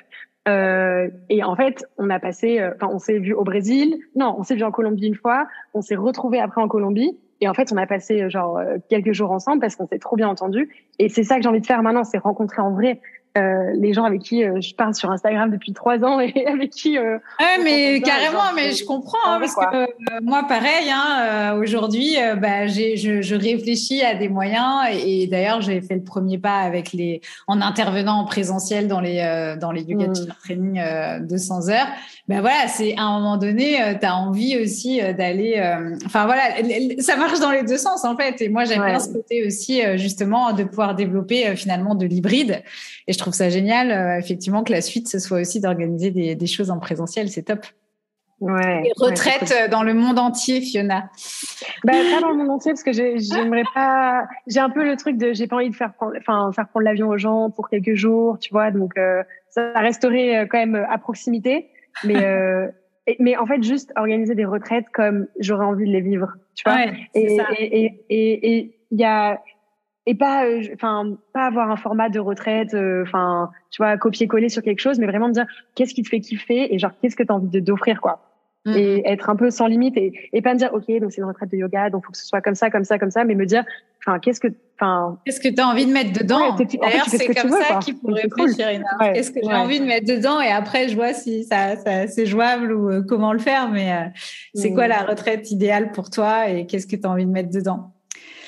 Euh, 0.48 1.10
et 1.30 1.44
en 1.44 1.56
fait, 1.56 1.84
on 1.98 2.12
a 2.12 2.20
passé, 2.20 2.64
enfin, 2.76 2.92
on 2.94 3.00
s'est 3.00 3.18
vu 3.18 3.34
au 3.34 3.44
Brésil. 3.44 3.98
Non, 4.16 4.36
on 4.38 4.44
s'est 4.44 4.56
vu 4.56 4.64
en 4.64 4.72
Colombie 4.72 5.08
une 5.08 5.16
fois. 5.16 5.48
On 5.74 5.82
s'est 5.82 5.96
retrouvé 5.96 6.40
après 6.40 6.62
en 6.62 6.68
Colombie. 6.68 7.18
Et 7.42 7.50
en 7.50 7.54
fait, 7.54 7.72
on 7.74 7.78
a 7.78 7.88
passé 7.88 8.30
genre 8.30 8.58
euh, 8.58 8.78
quelques 8.90 9.14
jours 9.14 9.32
ensemble 9.32 9.60
parce 9.60 9.76
qu'on 9.76 9.88
s'est 9.88 10.00
trop 10.00 10.16
bien 10.16 10.30
entendu. 10.30 10.70
Et 11.00 11.10
c'est 11.10 11.24
ça 11.24 11.38
que 11.38 11.44
j'ai 11.44 11.50
envie 11.50 11.62
de 11.62 11.66
faire 11.66 11.82
maintenant, 11.82 12.04
c'est 12.04 12.20
rencontrer 12.20 12.62
en 12.62 12.72
vrai 12.72 13.02
euh, 13.38 13.72
les 13.76 13.94
gens 13.94 14.04
avec 14.04 14.24
qui 14.24 14.44
euh, 14.44 14.60
je 14.60 14.76
parle 14.76 14.94
sur 14.94 15.10
Instagram 15.10 15.50
depuis 15.50 15.72
trois 15.72 16.04
ans 16.04 16.20
et 16.20 16.46
avec 16.48 16.72
qui. 16.72 16.98
Euh, 16.98 17.18
ouais, 17.40 17.64
mais 17.64 18.02
carrément, 18.02 18.52
mais 18.54 18.74
je 18.74 18.84
comprends 18.84 19.18
hein, 19.26 19.40
parce 19.40 19.56
que 19.56 20.22
moi, 20.22 20.44
pareil. 20.50 20.92
Hein, 20.92 21.56
aujourd'hui, 21.56 22.18
bah, 22.42 22.68
j'ai, 22.68 22.98
je, 22.98 23.22
je, 23.22 23.36
réfléchis 23.36 24.02
à 24.02 24.16
des 24.16 24.28
moyens 24.28 24.82
et, 24.92 25.28
d'ailleurs, 25.28 25.62
j'ai 25.62 25.80
fait 25.80 25.96
le 25.96 26.04
premier 26.04 26.40
pas 26.40 26.58
avec 26.58 26.92
les 26.92 27.22
en 27.48 27.62
intervenant 27.62 28.20
en 28.20 28.26
présentiel 28.26 28.90
dans 28.90 29.00
les 29.00 29.56
dans 29.60 29.72
les 29.72 29.84
yoga 29.84 30.08
mmh. 30.08 30.14
training 30.44 30.82
200 31.22 31.70
heures. 31.70 31.88
Ben 32.28 32.42
voilà, 32.42 32.68
c'est 32.68 32.98
à 32.98 33.04
un 33.04 33.20
moment 33.20 33.38
donné, 33.38 33.78
tu 34.00 34.06
as 34.06 34.16
envie 34.16 34.58
aussi 34.62 35.00
d'aller. 35.18 35.62
Enfin 36.06 36.26
voilà, 36.26 36.42
ça 37.00 37.16
marche 37.16 37.40
dans 37.40 37.52
les 37.52 37.64
deux 37.64 37.78
sens 37.78 38.04
en 38.04 38.18
fait. 38.18 38.42
Et 38.42 38.50
moi, 38.50 38.66
j'aime 38.66 38.84
bien 38.84 39.00
ce 39.00 39.14
côté 39.14 39.46
aussi 39.46 39.82
justement 39.96 40.52
de 40.52 40.64
pouvoir 40.66 40.96
développer 40.96 41.56
finalement 41.56 41.96
de 41.96 42.06
l'hybride. 42.06 42.64
Et 43.08 43.14
je 43.14 43.21
trouve 43.22 43.34
ça 43.34 43.50
génial, 43.50 43.92
euh, 43.92 44.18
effectivement, 44.18 44.64
que 44.64 44.72
la 44.72 44.82
suite, 44.82 45.08
ce 45.08 45.20
soit 45.20 45.40
aussi 45.40 45.62
d'organiser 45.62 46.12
des, 46.12 46.36
des, 46.36 46.48
choses 46.48 46.70
en 46.72 46.80
présentiel. 46.80 47.30
C'est 47.30 47.44
top. 47.44 47.66
Ouais, 48.42 48.88
et 48.88 48.92
retraite 48.98 49.54
dans 49.70 49.84
le 49.84 49.94
monde 49.94 50.18
entier, 50.18 50.62
Fiona. 50.62 51.12
Bah, 51.84 51.94
pas 51.94 52.22
dans 52.22 52.30
le 52.30 52.38
monde 52.38 52.50
entier 52.50 52.72
parce 52.72 52.82
que 52.82 52.92
j'aimerais 52.92 53.64
pas. 53.76 54.28
J'ai 54.48 54.60
un 54.60 54.72
peu 54.72 54.84
le 54.84 54.98
truc 54.98 55.18
de 55.18 55.32
j'ai 55.32 55.46
pas 55.46 55.58
envie 55.58 55.70
de 55.70 55.76
faire 55.76 55.94
prendre, 55.94 56.14
enfin 56.18 56.52
faire 56.52 56.68
prendre 56.68 56.84
l'avion 56.84 57.10
aux 57.10 57.20
gens 57.20 57.52
pour 57.52 57.70
quelques 57.70 57.94
jours, 57.94 58.40
tu 58.40 58.52
vois. 58.52 58.72
Donc 58.72 58.98
euh, 58.98 59.22
ça 59.50 59.72
resterait 59.76 60.38
euh, 60.40 60.46
quand 60.50 60.58
même 60.58 60.76
à 60.90 60.98
proximité, 60.98 61.70
mais 62.04 62.16
euh, 62.26 62.68
mais 63.20 63.38
en 63.38 63.46
fait 63.46 63.62
juste 63.62 63.94
organiser 63.96 64.34
des 64.34 64.46
retraites 64.46 64.90
comme 64.92 65.28
j'aurais 65.40 65.66
envie 65.66 65.86
de 65.86 65.92
les 65.92 66.02
vivre, 66.02 66.34
tu 66.56 66.64
vois. 66.66 66.78
Ouais, 66.78 66.94
et, 67.14 67.38
ça. 67.38 67.46
et 67.60 68.02
et 68.10 68.56
et 68.58 68.76
il 68.90 69.00
y 69.00 69.06
a 69.06 69.40
et 70.06 70.16
pas 70.16 70.46
euh, 70.46 70.64
enfin 70.74 71.18
pas 71.34 71.46
avoir 71.46 71.70
un 71.70 71.76
format 71.76 72.10
de 72.10 72.20
retraite 72.20 72.76
enfin 73.04 73.52
tu 73.70 73.82
vois 73.82 73.98
copier 73.98 74.28
coller 74.28 74.50
sur 74.50 74.64
quelque 74.64 74.80
chose 74.80 75.00
mais 75.00 75.06
vraiment 75.06 75.28
me 75.28 75.34
dire 75.34 75.46
qu'est-ce 75.76 75.94
qui 75.94 76.04
te 76.04 76.10
fait 76.10 76.20
kiffer 76.20 76.74
et 76.74 76.80
genre 76.80 76.92
qu'est-ce 77.02 77.16
que 77.16 77.24
tu 77.24 77.32
as 77.32 77.36
envie 77.36 77.62
d'offrir 77.62 78.02
quoi. 78.02 78.32
Mm. 78.66 78.74
et 78.76 79.02
être 79.06 79.30
un 79.32 79.36
peu 79.36 79.50
sans 79.50 79.66
limite 79.66 79.98
et, 79.98 80.14
et 80.34 80.42
pas 80.44 80.54
me 80.54 80.60
dire 80.60 80.72
ok 80.74 80.86
donc 81.00 81.12
c'est 81.12 81.22
une 81.22 81.28
retraite 81.28 81.50
de 81.50 81.58
yoga 81.58 81.90
donc 81.90 82.06
faut 82.06 82.12
que 82.12 82.18
ce 82.18 82.28
soit 82.28 82.42
comme 82.42 82.54
ça 82.54 82.70
comme 82.70 82.84
ça 82.84 83.00
comme 83.00 83.10
ça 83.10 83.24
mais 83.24 83.34
me 83.34 83.48
dire 83.48 83.64
enfin 84.06 84.20
qu'est-ce 84.20 84.40
que 84.40 84.50
enfin 84.80 85.18
qu'est-ce 85.26 85.40
que 85.40 85.48
tu 85.48 85.60
as 85.60 85.68
envie 85.68 85.88
de 85.88 85.92
mettre 85.92 86.14
dedans? 86.14 86.56
D'ailleurs 86.56 87.08
c'est 87.08 87.34
comme 87.34 87.50
ça 87.50 87.80
qu'il 87.84 87.96
faut 87.96 88.08
réfléchir 88.08 88.84
cool. 89.00 89.14
qu'est-ce 89.14 89.32
que 89.32 89.40
j'ai 89.44 89.54
envie 89.54 89.80
de 89.80 89.86
mettre 89.86 90.08
dedans? 90.08 90.40
Et 90.42 90.50
après 90.50 90.90
je 90.90 90.96
vois 90.96 91.14
si 91.14 91.44
ça, 91.44 91.76
ça 91.76 92.08
c'est 92.08 92.28
jouable 92.28 92.72
ou 92.72 92.90
euh, 92.90 93.02
comment 93.02 93.34
le 93.34 93.40
faire 93.40 93.70
mais 93.70 93.92
euh, 93.94 94.10
c'est 94.54 94.74
quoi 94.74 94.86
mm. 94.86 94.90
la 94.90 95.00
retraite 95.06 95.50
idéale 95.50 95.92
pour 95.92 96.12
toi 96.12 96.48
et 96.50 96.68
qu'est-ce 96.68 96.86
que 96.86 96.96
tu 96.96 97.06
as 97.08 97.10
envie 97.10 97.26
de 97.26 97.32
mettre 97.32 97.50
dedans? 97.50 97.94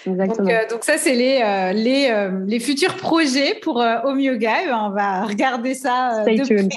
Donc, 0.06 0.40
euh, 0.40 0.68
donc, 0.70 0.84
ça, 0.84 0.98
c'est 0.98 1.14
les, 1.14 1.42
euh, 1.44 1.72
les, 1.74 2.10
euh, 2.10 2.46
les 2.48 2.60
futurs 2.60 2.96
projets 2.96 3.56
pour 3.62 3.78
Home 3.78 4.20
Yoga. 4.20 4.86
On 4.86 4.90
va 4.90 5.24
regarder 5.24 5.74
ça 5.74 6.22
Stay 6.24 6.42
tuned. 6.42 6.72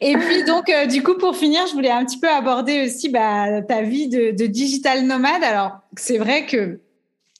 Et 0.00 0.16
puis 0.16 0.44
donc, 0.44 0.70
du 0.88 1.02
coup, 1.02 1.16
pour 1.16 1.36
finir, 1.36 1.66
je 1.66 1.74
voulais 1.74 1.90
un 1.90 2.04
petit 2.04 2.18
peu 2.18 2.28
aborder 2.28 2.86
aussi 2.86 3.08
bah, 3.08 3.62
ta 3.62 3.82
vie 3.82 4.08
de, 4.08 4.30
de 4.30 4.46
digital 4.46 5.04
nomade. 5.04 5.44
Alors, 5.44 5.72
c'est 5.96 6.18
vrai 6.18 6.46
que 6.46 6.80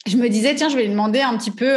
je 0.06 0.16
me 0.16 0.28
disais, 0.28 0.54
tiens, 0.54 0.68
je 0.68 0.76
vais 0.76 0.82
lui 0.82 0.90
demander 0.90 1.20
un 1.20 1.36
petit 1.36 1.50
peu 1.50 1.74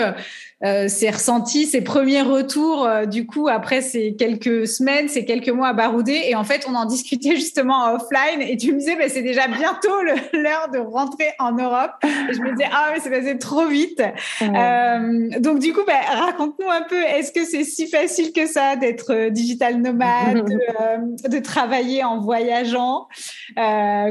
euh, 0.64 0.88
ses 0.88 1.12
ressentis, 1.12 1.68
ses 1.68 1.82
premiers 1.82 2.24
retours, 2.24 2.84
euh, 2.84 3.06
du 3.06 3.28
coup, 3.28 3.48
après 3.48 3.82
ces 3.82 4.16
quelques 4.16 4.68
semaines, 4.68 5.08
ces 5.08 5.24
quelques 5.24 5.50
mois 5.50 5.68
à 5.68 5.74
barouder. 5.74 6.20
Et 6.26 6.36
en 6.36 6.44
fait, 6.44 6.66
on 6.68 6.74
en 6.74 6.86
discutait 6.86 7.36
justement 7.36 7.76
en 7.76 7.96
offline. 7.96 8.42
Et 8.42 8.58
tu 8.58 8.74
me 8.74 8.80
disais, 8.80 8.96
bah, 8.96 9.08
c'est 9.08 9.22
déjà 9.22 9.48
bientôt 9.48 10.02
l'heure 10.34 10.70
de 10.74 10.80
rentrer 10.80 11.28
en 11.38 11.52
Europe. 11.52 11.92
Et 12.04 12.34
je 12.34 12.42
me 12.42 12.56
disais, 12.56 12.70
ah, 12.72 12.90
mais 12.92 13.00
c'est 13.00 13.12
passé 13.12 13.38
trop 13.38 13.68
vite. 13.68 14.02
Euh, 14.42 15.30
donc, 15.40 15.60
du 15.60 15.74
coup, 15.74 15.82
bah, 15.86 15.94
raconte-nous 16.26 16.70
un 16.70 16.82
peu, 16.90 17.04
est-ce 17.04 17.32
que 17.32 17.46
c'est 17.46 17.64
si 17.64 17.88
facile 17.88 18.34
que 18.34 18.48
ça 18.48 18.76
d'être 18.78 19.14
euh, 19.14 19.30
digital 19.30 19.80
nomade, 19.80 20.44
de, 20.44 21.30
de, 21.30 21.38
travailler 21.38 22.04
en 22.04 22.20
voyageant? 22.20 23.08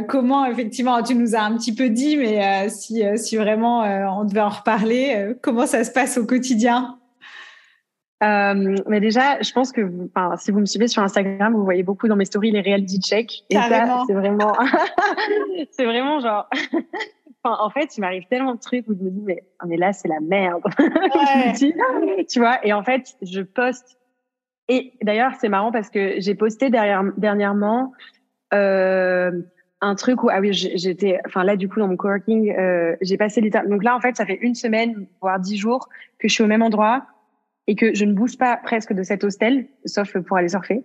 Comment, 0.08 0.46
effectivement, 0.46 1.02
tu 1.02 1.16
nous 1.16 1.34
as 1.34 1.40
un 1.40 1.56
petit 1.56 1.74
peu 1.74 1.88
dit, 1.88 2.16
mais 2.16 2.68
si, 2.68 3.02
si 3.16 3.36
vraiment 3.36 3.80
on 3.80 4.24
devait 4.24 4.40
en 4.40 4.48
reparler, 4.48 5.34
comment 5.42 5.66
ça 5.66 5.82
se 5.82 5.90
passe 5.90 6.18
au 6.18 6.24
quotidien 6.24 6.35
quotidien 6.36 6.98
euh, 8.22 8.76
mais 8.86 9.00
déjà, 9.00 9.40
je 9.42 9.52
pense 9.52 9.72
que 9.72 9.82
si 10.38 10.50
vous 10.50 10.60
me 10.60 10.66
suivez 10.66 10.88
sur 10.88 11.02
Instagram, 11.02 11.52
vous 11.52 11.64
voyez 11.64 11.82
beaucoup 11.82 12.08
dans 12.08 12.16
mes 12.16 12.24
stories 12.24 12.50
les 12.50 12.62
reality 12.62 12.98
checks. 12.98 13.44
Et 13.50 13.56
ça, 13.56 14.04
c'est 14.06 14.14
vraiment, 14.14 14.54
c'est 15.70 15.84
vraiment 15.84 16.20
genre. 16.20 16.48
en 17.44 17.70
fait, 17.70 17.96
il 17.96 18.00
m'arrive 18.00 18.24
tellement 18.28 18.54
de 18.54 18.60
trucs 18.60 18.88
où 18.88 18.94
je 18.98 19.04
me 19.04 19.10
dis 19.10 19.22
mais, 19.22 19.44
ah, 19.58 19.66
mais 19.66 19.76
là 19.76 19.92
c'est 19.92 20.08
la 20.08 20.20
merde. 20.20 20.62
tu 22.28 22.40
vois. 22.40 22.64
Et 22.66 22.72
en 22.72 22.82
fait, 22.82 23.16
je 23.20 23.42
poste. 23.42 23.98
Et 24.68 24.94
d'ailleurs, 25.02 25.32
c'est 25.38 25.48
marrant 25.48 25.70
parce 25.70 25.90
que 25.90 26.14
j'ai 26.18 26.34
posté 26.34 26.70
derrière, 26.70 27.04
dernièrement. 27.18 27.92
Euh, 28.54 29.30
un 29.80 29.94
truc 29.94 30.22
où 30.22 30.30
ah 30.30 30.40
oui 30.40 30.52
j'étais 30.52 31.20
enfin 31.26 31.44
là 31.44 31.56
du 31.56 31.68
coup 31.68 31.80
dans 31.80 31.88
mon 31.88 31.96
coworking 31.96 32.50
euh, 32.56 32.96
j'ai 33.02 33.16
passé 33.16 33.40
l'état 33.40 33.64
donc 33.66 33.84
là 33.84 33.94
en 33.94 34.00
fait 34.00 34.16
ça 34.16 34.24
fait 34.24 34.38
une 34.40 34.54
semaine 34.54 35.06
voire 35.20 35.38
dix 35.38 35.56
jours 35.56 35.88
que 36.18 36.28
je 36.28 36.34
suis 36.34 36.42
au 36.42 36.46
même 36.46 36.62
endroit 36.62 37.06
et 37.66 37.74
que 37.74 37.94
je 37.94 38.04
ne 38.04 38.14
bouge 38.14 38.38
pas 38.38 38.56
presque 38.56 38.92
de 38.92 39.02
cet 39.02 39.22
hostel 39.24 39.66
sauf 39.84 40.16
pour 40.18 40.36
aller 40.38 40.48
surfer 40.48 40.84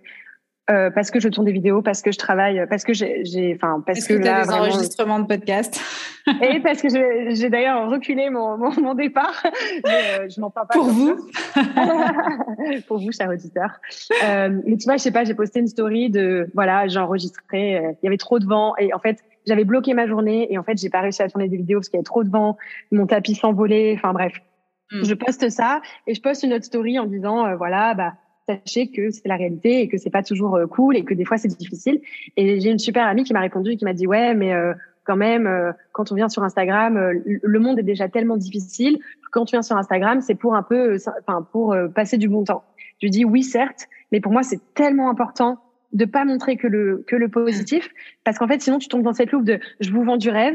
euh, 0.72 0.90
parce 0.90 1.10
que 1.10 1.20
je 1.20 1.28
tourne 1.28 1.46
des 1.46 1.52
vidéos, 1.52 1.82
parce 1.82 2.02
que 2.02 2.10
je 2.10 2.18
travaille, 2.18 2.64
parce 2.68 2.84
que 2.84 2.92
j'ai, 2.92 3.52
enfin, 3.54 3.82
parce 3.84 4.06
que, 4.06 4.14
que 4.14 4.18
là, 4.18 4.44
des 4.44 4.52
enregistrements 4.52 5.20
de 5.20 5.26
podcast. 5.26 5.80
et 6.42 6.60
parce 6.60 6.80
que 6.80 6.88
j'ai 6.88 7.50
d'ailleurs 7.50 7.90
reculé 7.90 8.30
mon, 8.30 8.56
mon, 8.56 8.70
mon 8.80 8.94
départ. 8.94 9.42
Mais, 9.84 10.20
euh, 10.20 10.28
je 10.28 10.40
m'en 10.40 10.50
parle 10.50 10.68
pas. 10.68 10.74
Pour 10.74 10.88
vous. 10.88 11.16
Pour 12.88 12.98
vous, 12.98 13.12
chers 13.12 13.28
auditeurs. 13.28 13.80
Euh, 14.24 14.60
mais 14.66 14.76
tu 14.76 14.84
vois, 14.84 14.96
je 14.96 15.02
sais 15.02 15.10
pas, 15.10 15.24
j'ai 15.24 15.34
posté 15.34 15.60
une 15.60 15.66
story 15.66 16.10
de, 16.10 16.48
voilà, 16.54 16.86
j'ai 16.88 16.98
enregistré, 16.98 17.76
euh, 17.76 17.92
il 18.02 18.04
y 18.04 18.06
avait 18.06 18.16
trop 18.16 18.38
de 18.38 18.46
vent 18.46 18.74
et 18.78 18.94
en 18.94 18.98
fait, 18.98 19.18
j'avais 19.46 19.64
bloqué 19.64 19.94
ma 19.94 20.06
journée 20.06 20.52
et 20.52 20.58
en 20.58 20.62
fait, 20.62 20.78
j'ai 20.78 20.90
pas 20.90 21.00
réussi 21.00 21.22
à 21.22 21.28
tourner 21.28 21.48
des 21.48 21.56
vidéos 21.56 21.80
parce 21.80 21.88
qu'il 21.88 21.96
y 21.96 21.98
avait 21.98 22.04
trop 22.04 22.24
de 22.24 22.30
vent, 22.30 22.56
mon 22.90 23.06
tapis 23.06 23.34
s'envolait, 23.34 23.94
enfin 23.96 24.12
bref. 24.12 24.34
Hmm. 24.90 25.04
Je 25.04 25.14
poste 25.14 25.48
ça 25.50 25.80
et 26.06 26.14
je 26.14 26.20
poste 26.20 26.42
une 26.42 26.52
autre 26.52 26.64
story 26.64 26.98
en 26.98 27.06
disant, 27.06 27.46
euh, 27.46 27.56
voilà, 27.56 27.94
bah, 27.94 28.14
sachez 28.48 28.88
que 28.88 29.10
c'est 29.10 29.26
la 29.26 29.36
réalité 29.36 29.80
et 29.80 29.88
que 29.88 29.98
c'est 29.98 30.10
pas 30.10 30.22
toujours 30.22 30.56
euh, 30.56 30.66
cool 30.66 30.96
et 30.96 31.04
que 31.04 31.14
des 31.14 31.24
fois 31.24 31.38
c'est 31.38 31.48
difficile. 31.48 32.00
Et 32.36 32.60
j'ai 32.60 32.70
une 32.70 32.78
super 32.78 33.06
amie 33.06 33.24
qui 33.24 33.32
m'a 33.32 33.40
répondu 33.40 33.72
et 33.72 33.76
qui 33.76 33.84
m'a 33.84 33.92
dit 33.92 34.06
ouais, 34.06 34.34
mais 34.34 34.52
euh, 34.52 34.72
quand 35.04 35.16
même, 35.16 35.46
euh, 35.46 35.72
quand 35.92 36.12
on 36.12 36.14
vient 36.14 36.28
sur 36.28 36.42
Instagram, 36.42 37.12
le 37.24 37.58
monde 37.58 37.78
est 37.78 37.84
déjà 37.84 38.08
tellement 38.08 38.36
difficile. 38.36 38.98
Quand 39.30 39.44
tu 39.44 39.52
viens 39.52 39.62
sur 39.62 39.76
Instagram, 39.76 40.20
c'est 40.20 40.34
pour 40.34 40.54
un 40.54 40.62
peu, 40.62 40.96
enfin 41.20 41.46
pour 41.50 41.74
passer 41.94 42.18
du 42.18 42.28
bon 42.28 42.44
temps. 42.44 42.64
Je 43.00 43.06
lui 43.06 43.10
dis 43.10 43.24
oui 43.24 43.42
certes, 43.42 43.88
mais 44.12 44.20
pour 44.20 44.32
moi 44.32 44.42
c'est 44.42 44.60
tellement 44.74 45.10
important 45.10 45.58
de 45.92 46.04
pas 46.04 46.24
montrer 46.24 46.56
que 46.56 46.66
le 46.66 47.04
que 47.06 47.16
le 47.16 47.28
positif, 47.28 47.88
parce 48.24 48.38
qu'en 48.38 48.46
fait 48.46 48.62
sinon 48.62 48.78
tu 48.78 48.88
tombes 48.88 49.02
dans 49.02 49.12
cette 49.12 49.32
loupe 49.32 49.44
de 49.44 49.58
je 49.80 49.90
vous 49.90 50.04
vends 50.04 50.16
du 50.16 50.30
rêve, 50.30 50.54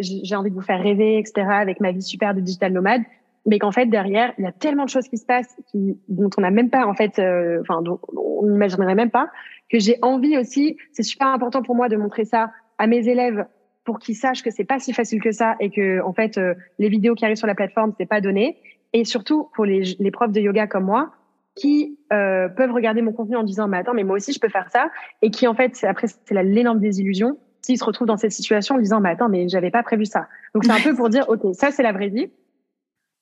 j'ai 0.00 0.34
envie 0.34 0.50
de 0.50 0.54
vous 0.54 0.60
faire 0.62 0.82
rêver, 0.82 1.18
etc. 1.18 1.46
Avec 1.48 1.80
ma 1.80 1.92
vie 1.92 2.02
super 2.02 2.34
de 2.34 2.40
digital 2.40 2.72
nomade 2.72 3.02
mais 3.46 3.58
qu'en 3.58 3.72
fait 3.72 3.86
derrière 3.86 4.32
il 4.38 4.44
y 4.44 4.48
a 4.48 4.52
tellement 4.52 4.84
de 4.84 4.90
choses 4.90 5.08
qui 5.08 5.18
se 5.18 5.26
passent 5.26 5.56
dont 5.74 6.30
on 6.36 6.40
n'a 6.40 6.50
même 6.50 6.70
pas 6.70 6.86
en 6.86 6.94
fait 6.94 7.18
euh, 7.18 7.60
enfin 7.62 7.82
dont 7.82 8.00
on 8.16 8.46
n'imaginerait 8.46 8.94
même 8.94 9.10
pas 9.10 9.28
que 9.70 9.78
j'ai 9.78 9.98
envie 10.02 10.36
aussi 10.36 10.76
c'est 10.92 11.02
super 11.02 11.28
important 11.28 11.62
pour 11.62 11.74
moi 11.74 11.88
de 11.88 11.96
montrer 11.96 12.24
ça 12.24 12.50
à 12.78 12.86
mes 12.86 13.08
élèves 13.08 13.46
pour 13.84 13.98
qu'ils 13.98 14.16
sachent 14.16 14.42
que 14.42 14.50
c'est 14.50 14.64
pas 14.64 14.78
si 14.78 14.92
facile 14.92 15.20
que 15.20 15.32
ça 15.32 15.56
et 15.60 15.70
que 15.70 16.00
en 16.02 16.12
fait 16.12 16.38
euh, 16.38 16.54
les 16.78 16.88
vidéos 16.88 17.14
qui 17.14 17.24
arrivent 17.24 17.36
sur 17.36 17.46
la 17.46 17.54
plateforme 17.54 17.92
c'est 17.98 18.06
pas 18.06 18.20
donné. 18.20 18.58
Et 18.92 19.04
surtout 19.04 19.48
pour 19.54 19.64
les, 19.64 19.96
les 19.98 20.10
profs 20.10 20.32
de 20.32 20.40
yoga 20.40 20.66
comme 20.66 20.84
moi 20.84 21.12
qui 21.56 21.98
euh, 22.12 22.48
peuvent 22.48 22.72
regarder 22.72 23.02
mon 23.02 23.12
contenu 23.12 23.36
en 23.36 23.42
disant 23.42 23.68
mais 23.68 23.78
attends 23.78 23.94
mais 23.94 24.04
moi 24.04 24.16
aussi 24.16 24.32
je 24.32 24.40
peux 24.40 24.48
faire 24.48 24.70
ça. 24.70 24.90
Et 25.22 25.30
qui 25.30 25.46
en 25.46 25.54
fait 25.54 25.82
après 25.84 26.06
c'est 26.06 26.42
l'énorme 26.42 26.80
désillusion 26.80 27.38
s'ils 27.62 27.78
se 27.78 27.84
retrouvent 27.84 28.06
dans 28.06 28.16
cette 28.16 28.32
situation 28.32 28.76
en 28.76 28.78
disant 28.78 29.00
mais 29.00 29.10
attends 29.10 29.28
mais 29.28 29.48
j'avais 29.48 29.70
pas 29.70 29.82
prévu 29.82 30.04
ça. 30.04 30.28
Donc 30.54 30.64
c'est 30.64 30.72
un 30.72 30.80
peu 30.80 30.94
pour 30.94 31.08
dire 31.08 31.28
ok 31.28 31.54
ça 31.54 31.70
c'est 31.70 31.82
la 31.82 31.92
vraie 31.92 32.08
vie 32.08 32.30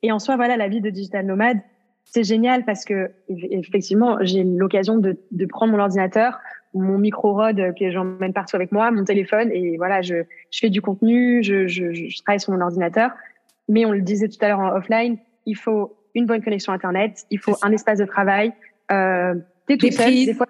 et 0.02 0.12
en 0.12 0.18
soi, 0.18 0.36
voilà, 0.36 0.56
la 0.56 0.68
vie 0.68 0.80
de 0.80 0.90
digital 0.90 1.26
nomade, 1.26 1.58
c'est 2.04 2.24
génial 2.24 2.64
parce 2.64 2.84
que 2.84 3.10
effectivement, 3.28 4.18
j'ai 4.22 4.44
l'occasion 4.44 4.96
de, 4.96 5.18
de, 5.30 5.46
prendre 5.46 5.72
mon 5.72 5.78
ordinateur, 5.78 6.38
mon 6.72 6.98
micro 6.98 7.34
rod 7.34 7.74
que 7.78 7.90
j'emmène 7.90 8.32
partout 8.32 8.56
avec 8.56 8.72
moi, 8.72 8.90
mon 8.90 9.04
téléphone, 9.04 9.50
et 9.52 9.76
voilà, 9.76 10.00
je, 10.00 10.16
je 10.50 10.58
fais 10.58 10.70
du 10.70 10.80
contenu, 10.80 11.42
je, 11.42 11.66
je, 11.66 11.92
je, 11.92 12.22
travaille 12.22 12.40
sur 12.40 12.52
mon 12.52 12.60
ordinateur. 12.60 13.10
Mais 13.68 13.84
on 13.84 13.92
le 13.92 14.00
disait 14.00 14.28
tout 14.28 14.38
à 14.40 14.48
l'heure 14.48 14.60
en 14.60 14.74
offline, 14.74 15.18
il 15.44 15.56
faut 15.56 15.96
une 16.14 16.24
bonne 16.24 16.42
connexion 16.42 16.72
internet, 16.72 17.26
il 17.30 17.38
faut 17.38 17.56
un 17.62 17.72
espace 17.72 17.98
de 17.98 18.06
travail. 18.06 18.52
Euh, 18.90 19.34
des 19.68 19.90
seul, 19.90 20.06
prises. 20.06 20.26
des 20.26 20.34
fois 20.34 20.46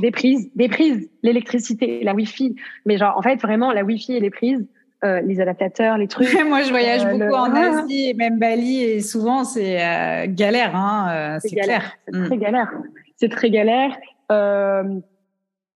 des 0.00 0.10
prises, 0.10 0.50
des 0.56 0.68
prises, 0.68 1.08
l'électricité, 1.22 2.02
la 2.02 2.14
wifi. 2.14 2.56
Mais 2.84 2.96
genre 2.98 3.16
en 3.16 3.22
fait 3.22 3.36
vraiment 3.36 3.72
la 3.72 3.84
wifi 3.84 4.14
et 4.14 4.20
les 4.20 4.30
prises, 4.30 4.66
euh, 5.04 5.20
les 5.20 5.40
adaptateurs, 5.40 5.98
les 5.98 6.08
trucs. 6.08 6.32
Moi, 6.48 6.62
je 6.62 6.70
voyage 6.70 7.04
euh, 7.04 7.12
beaucoup 7.12 7.34
en 7.34 7.54
Asie 7.54 8.08
et 8.08 8.14
même 8.14 8.38
Bali, 8.38 8.82
et 8.82 9.00
souvent 9.02 9.44
c'est 9.44 9.84
euh, 9.84 10.26
galère, 10.26 10.74
hein, 10.74 11.38
c'est 11.40 11.54
clair. 11.54 11.92
C'est 12.06 12.24
très 12.24 12.36
mm. 12.36 12.40
galère. 12.40 12.72
C'est 13.16 13.28
très 13.28 13.50
galère. 13.50 13.96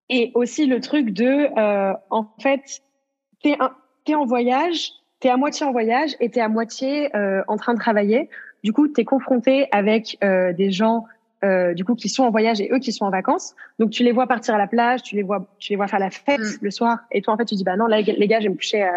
et 0.08 0.32
aussi 0.34 0.66
le 0.66 0.80
truc 0.80 1.10
de, 1.10 1.48
en 2.10 2.26
fait, 2.42 2.80
t'es 3.42 3.56
es 4.06 4.14
en 4.14 4.24
voyage, 4.24 4.92
t'es 5.20 5.28
à 5.28 5.36
moitié 5.36 5.66
en 5.66 5.72
voyage 5.72 6.16
et 6.20 6.30
t'es 6.30 6.40
à 6.40 6.48
moitié 6.48 7.10
en 7.46 7.56
train 7.56 7.74
de 7.74 7.78
travailler. 7.78 8.30
Du 8.64 8.72
coup, 8.72 8.88
t'es 8.88 9.04
confronté 9.04 9.68
avec 9.70 10.18
des 10.22 10.70
gens 10.70 11.04
euh, 11.42 11.72
du 11.72 11.84
coup 11.84 11.94
qui 11.94 12.10
sont 12.10 12.24
en 12.24 12.30
voyage 12.30 12.60
et 12.60 12.68
eux 12.70 12.78
qui 12.78 12.92
sont 12.92 13.06
en 13.06 13.10
vacances. 13.10 13.54
Donc 13.78 13.90
tu 13.90 14.02
les 14.02 14.12
vois 14.12 14.26
partir 14.26 14.54
à 14.54 14.58
la 14.58 14.66
plage, 14.66 15.02
tu 15.02 15.16
les 15.16 15.22
vois 15.22 15.46
tu 15.58 15.72
les 15.72 15.76
vois 15.76 15.86
faire 15.86 15.98
la 15.98 16.10
fête 16.10 16.40
mm. 16.40 16.58
le 16.60 16.70
soir 16.70 16.98
et 17.12 17.22
toi 17.22 17.32
en 17.32 17.38
fait 17.38 17.46
tu 17.46 17.54
dis 17.54 17.64
bah 17.64 17.76
non 17.76 17.86
là 17.86 18.02
les 18.02 18.28
gars 18.28 18.40
je 18.40 18.44
vais 18.44 18.50
me 18.50 18.56
coucher 18.56 18.82
à, 18.82 18.92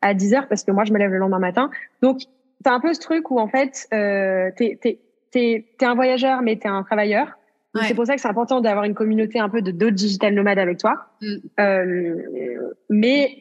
à 0.00 0.12
10 0.12 0.34
heures 0.34 0.48
parce 0.48 0.64
que 0.64 0.72
moi 0.72 0.82
je 0.82 0.92
me 0.92 0.98
lève 0.98 1.12
le 1.12 1.18
lendemain 1.18 1.38
matin. 1.38 1.70
Donc 2.02 2.22
t'as 2.64 2.72
un 2.72 2.80
peu 2.80 2.92
ce 2.94 3.00
truc 3.00 3.30
où 3.30 3.38
en 3.38 3.46
fait 3.46 3.86
euh, 3.94 4.50
t'es 4.56 4.76
t'es 4.80 4.98
t'es 5.30 5.66
t'es 5.78 5.86
un 5.86 5.94
voyageur 5.94 6.42
mais 6.42 6.56
t'es 6.56 6.68
un 6.68 6.82
travailleur. 6.82 7.38
C'est 7.82 7.94
pour 7.94 8.06
ça 8.06 8.14
que 8.14 8.20
c'est 8.20 8.28
important 8.28 8.60
d'avoir 8.60 8.84
une 8.84 8.94
communauté 8.94 9.40
un 9.40 9.48
peu 9.48 9.60
de 9.60 9.72
d'autres 9.72 9.96
digital 9.96 10.32
nomades 10.32 10.60
avec 10.60 10.78
toi. 10.78 11.06
Mm. 11.20 11.34
Euh, 11.60 12.72
mais 12.90 13.38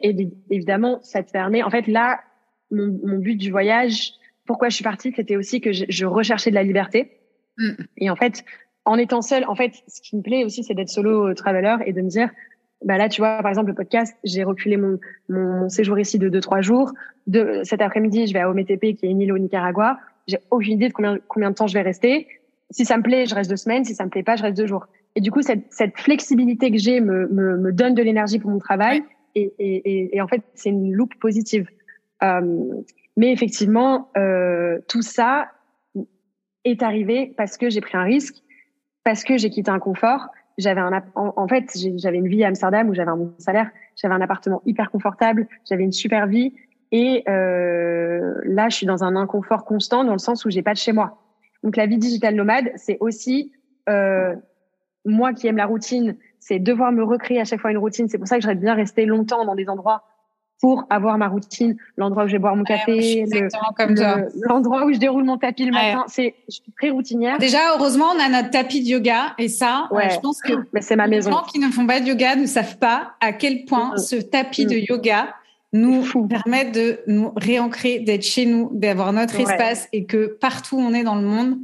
évidemment 0.50 1.00
ça 1.02 1.24
te 1.24 1.32
permet 1.32 1.64
en 1.64 1.72
fait 1.72 1.88
là 1.88 2.20
mon, 2.70 3.00
mon 3.04 3.18
but 3.18 3.36
du 3.36 3.50
voyage 3.50 4.12
pourquoi 4.46 4.70
je 4.70 4.76
suis 4.76 4.84
partie 4.84 5.12
c'était 5.16 5.38
aussi 5.38 5.60
que 5.60 5.72
je, 5.72 5.86
je 5.90 6.06
recherchais 6.06 6.50
de 6.50 6.56
la 6.56 6.64
liberté 6.64 7.23
Mm. 7.58 7.72
Et 7.98 8.10
en 8.10 8.16
fait, 8.16 8.44
en 8.86 8.98
étant 8.98 9.22
seule, 9.22 9.46
en 9.48 9.56
fait, 9.56 9.84
ce 9.88 10.02
qui 10.02 10.16
me 10.16 10.22
plaît 10.22 10.44
aussi, 10.44 10.64
c'est 10.64 10.74
d'être 10.74 10.90
solo 10.90 11.34
traveler 11.34 11.78
et 11.86 11.94
de 11.94 12.02
me 12.02 12.10
dire, 12.10 12.30
bah 12.84 12.98
là, 12.98 13.10
tu 13.10 13.22
vois, 13.22 13.42
par 13.42 13.50
exemple, 13.50 13.70
le 13.70 13.76
podcast, 13.76 14.16
j'ai 14.24 14.44
reculé 14.44 14.78
mon, 14.78 15.00
mon, 15.30 15.70
séjour 15.70 15.98
ici 16.00 16.20
de 16.20 16.30
2-3 16.30 16.62
jours. 16.62 16.92
De, 17.28 17.62
cet 17.64 17.82
après-midi, 17.82 18.28
je 18.28 18.34
vais 18.34 18.42
à 18.42 18.50
Ometepe, 18.50 18.82
qui 18.82 19.06
est 19.06 19.10
une 19.10 19.22
île 19.22 19.32
au 19.32 19.38
Nicaragua. 19.38 20.00
J'ai 20.28 20.40
aucune 20.52 20.74
idée 20.74 20.90
de 20.90 20.94
combien, 20.94 21.18
combien 21.28 21.52
de 21.52 21.56
temps 21.56 21.68
je 21.68 21.74
vais 21.74 21.82
rester. 21.82 22.28
Si 22.72 22.86
ça 22.86 22.98
me 22.98 23.04
plaît, 23.04 23.26
je 23.26 23.36
reste 23.36 23.50
deux 23.50 23.58
semaines. 23.58 23.86
Si 23.86 23.96
ça 23.96 24.04
me 24.04 24.10
plaît 24.10 24.24
pas, 24.24 24.36
je 24.36 24.44
reste 24.44 24.58
deux 24.58 24.68
jours. 24.68 24.88
Et 25.16 25.22
du 25.22 25.32
coup, 25.32 25.42
cette, 25.42 25.66
cette 25.72 25.98
flexibilité 25.98 26.72
que 26.72 26.78
j'ai 26.78 27.00
me, 27.00 27.28
me, 27.28 27.58
me, 27.58 27.72
donne 27.72 27.94
de 27.94 28.02
l'énergie 28.02 28.40
pour 28.40 28.50
mon 28.50 28.60
travail. 28.60 29.04
Et, 29.36 29.54
et, 29.60 30.16
et, 30.16 30.22
en 30.22 30.28
fait, 30.28 30.42
c'est 30.54 30.70
une 30.70 30.94
loupe 30.94 31.16
positive. 31.20 31.68
Euh, 32.24 32.82
mais 33.16 33.32
effectivement, 33.32 34.10
euh, 34.18 34.80
tout 34.88 35.02
ça 35.02 35.50
est 36.66 36.84
arrivé 36.84 37.34
parce 37.38 37.58
que 37.58 37.70
j'ai 37.70 37.82
pris 37.82 37.98
un 37.98 38.04
risque, 38.04 38.36
parce 39.04 39.24
que 39.24 39.38
j'ai 39.38 39.50
quitté 39.50 39.72
un 39.72 39.80
confort. 39.80 40.28
J'avais 40.58 40.82
un, 40.82 41.04
en, 41.16 41.48
fait, 41.48 41.76
j'avais 41.96 42.18
une 42.18 42.28
vie 42.28 42.44
à 42.44 42.48
Amsterdam 42.48 42.88
où 42.90 42.94
j'avais 42.94 43.10
un 43.10 43.18
bon 43.18 43.34
salaire, 43.40 43.72
j'avais 43.96 44.14
un 44.14 44.22
appartement 44.22 44.62
hyper 44.66 44.92
confortable, 44.92 45.48
j'avais 45.68 45.84
une 45.84 45.92
super 45.92 46.28
vie. 46.28 46.54
Et 46.92 47.24
euh, 47.28 48.36
là, 48.44 48.70
je 48.70 48.76
suis 48.76 48.86
dans 48.86 49.04
un 49.04 49.16
inconfort 49.16 49.66
constant 49.66 50.04
dans 50.04 50.14
le 50.14 50.20
sens 50.20 50.46
où 50.46 50.52
j'ai 50.52 50.62
pas 50.62 50.74
de 50.74 50.78
chez 50.78 50.92
moi. 50.92 51.18
Donc 51.64 51.76
la 51.76 51.88
vie 51.88 51.98
digitale 51.98 52.36
nomade, 52.36 52.72
c'est 52.76 52.98
aussi 53.00 53.52
euh, 53.90 54.36
moi 55.06 55.34
qui 55.34 55.48
aime 55.48 55.58
la 55.58 55.66
routine, 55.66 56.18
c'est 56.40 56.60
devoir 56.60 56.92
me 56.92 57.04
recréer 57.04 57.40
à 57.40 57.46
chaque 57.46 57.62
fois 57.62 57.72
une 57.72 57.78
routine. 57.78 58.08
C'est 58.08 58.18
pour 58.18 58.28
ça 58.28 58.36
que 58.36 58.44
j'aurais 58.44 58.56
bien 58.56 58.76
rester 58.76 59.06
longtemps 59.06 59.46
dans 59.46 59.56
des 59.56 59.70
endroits 59.70 60.04
pour 60.64 60.86
avoir 60.90 61.18
ma 61.18 61.28
routine, 61.28 61.76
l'endroit 61.98 62.24
où 62.24 62.28
je 62.28 62.32
vais 62.32 62.40
boire 62.40 62.56
mon 62.56 62.64
café, 62.64 63.26
l'endroit 64.48 64.86
où 64.86 64.94
je 64.94 64.98
déroule 64.98 65.26
mon 65.26 65.38
tapis 65.38 65.66
le 65.66 65.74
matin. 65.74 66.06
C'est, 66.08 66.36
je 66.48 66.54
suis 66.54 66.72
très 66.78 66.90
routinière. 66.90 67.38
Déjà, 67.38 67.76
heureusement, 67.76 68.06
on 68.16 68.20
a 68.22 68.30
notre 68.30 68.50
tapis 68.50 68.82
de 68.82 68.88
yoga 68.88 69.34
et 69.38 69.50
ça, 69.50 69.90
euh, 69.92 70.00
je 70.10 70.20
pense 70.22 70.42
que 70.42 70.54
Mais 70.72 70.80
c'est 70.80 70.96
ma 70.96 71.08
maison. 71.08 71.32
les 71.32 71.36
gens 71.36 71.44
qui 71.44 71.60
ne 71.60 71.68
font 71.68 71.86
pas 71.86 72.00
de 72.00 72.06
yoga 72.06 72.38
ne 72.38 72.46
savent 72.46 72.78
pas 72.78 73.12
à 73.20 73.34
quel 73.34 73.66
point 73.66 73.96
mm. 73.96 73.98
ce 73.98 74.16
tapis 74.16 74.66
de 74.66 74.76
mm. 74.76 74.86
yoga 74.88 75.36
nous 75.74 76.06
permet 76.30 76.72
de 76.72 77.02
nous 77.08 77.34
réancrer, 77.36 78.00
d'être 78.00 78.24
chez 78.24 78.46
nous, 78.46 78.70
d'avoir 78.72 79.12
notre 79.12 79.38
espace 79.42 79.90
et 79.92 80.06
que 80.06 80.28
partout 80.40 80.78
où 80.78 80.80
on 80.80 80.94
est 80.94 81.04
dans 81.04 81.16
le 81.16 81.28
monde, 81.28 81.58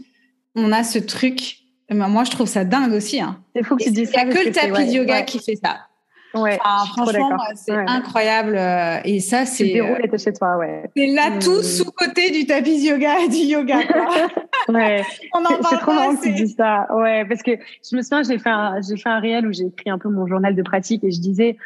on 0.56 0.74
a 0.74 0.84
ce 0.84 1.00
truc. 1.00 1.60
Ben, 1.90 2.10
moi, 2.10 2.26
je 2.26 2.32
trouve 2.32 2.50
ça 2.50 2.66
dingue 2.66 2.92
aussi. 2.92 3.22
Hein. 3.22 3.40
C'est 3.56 3.64
fou 3.64 3.78
que 3.78 3.84
tu 3.84 3.92
dises 3.92 4.12
ça. 4.12 4.24
Il 4.24 4.28
n'y 4.28 4.34
a 4.34 4.36
que 4.36 4.46
le 4.46 4.52
tapis 4.52 4.88
de 4.88 4.92
yoga 4.92 5.22
qui 5.22 5.40
fait 5.40 5.56
ça. 5.56 5.86
Ouais, 6.34 6.58
franchement, 6.58 7.38
c'est 7.56 7.74
incroyable. 7.74 8.56
Euh, 8.56 9.00
et 9.04 9.20
ça, 9.20 9.46
c'est. 9.46 9.66
Le 9.66 9.74
bureau 9.74 9.96
était 10.04 10.18
chez 10.18 10.34
toi, 10.34 10.58
ouais. 10.58 10.84
C'est 10.96 11.08
là 11.08 11.32
mmh. 11.32 11.40
tout 11.40 11.64
sous 11.64 11.92
côté 11.92 12.30
du 12.30 12.46
tapis 12.46 12.86
yoga 12.86 13.20
et 13.22 13.28
du 13.30 13.38
yoga. 13.38 13.80
ouais. 14.70 15.04
C'est 15.04 15.78
trop 15.78 15.94
marrant 15.94 16.16
que 16.16 16.24
tu 16.24 16.34
dis 16.34 16.50
ça. 16.50 16.88
Ouais, 16.94 17.26
parce 17.26 17.42
que 17.42 17.52
je 17.52 17.96
me 17.96 18.02
souviens, 18.02 18.24
j'ai 18.24 18.38
fait 18.38 18.50
un, 18.50 18.80
j'ai 18.82 18.98
fait 18.98 19.10
un 19.10 19.20
réel 19.20 19.48
où 19.48 19.54
j'ai 19.54 19.66
écrit 19.66 19.90
un 19.90 19.98
peu 19.98 20.10
mon 20.10 20.28
journal 20.28 20.56
de 20.56 20.62
pratique 20.62 21.04
et 21.04 21.12
je 21.12 21.20
disais, 21.20 21.58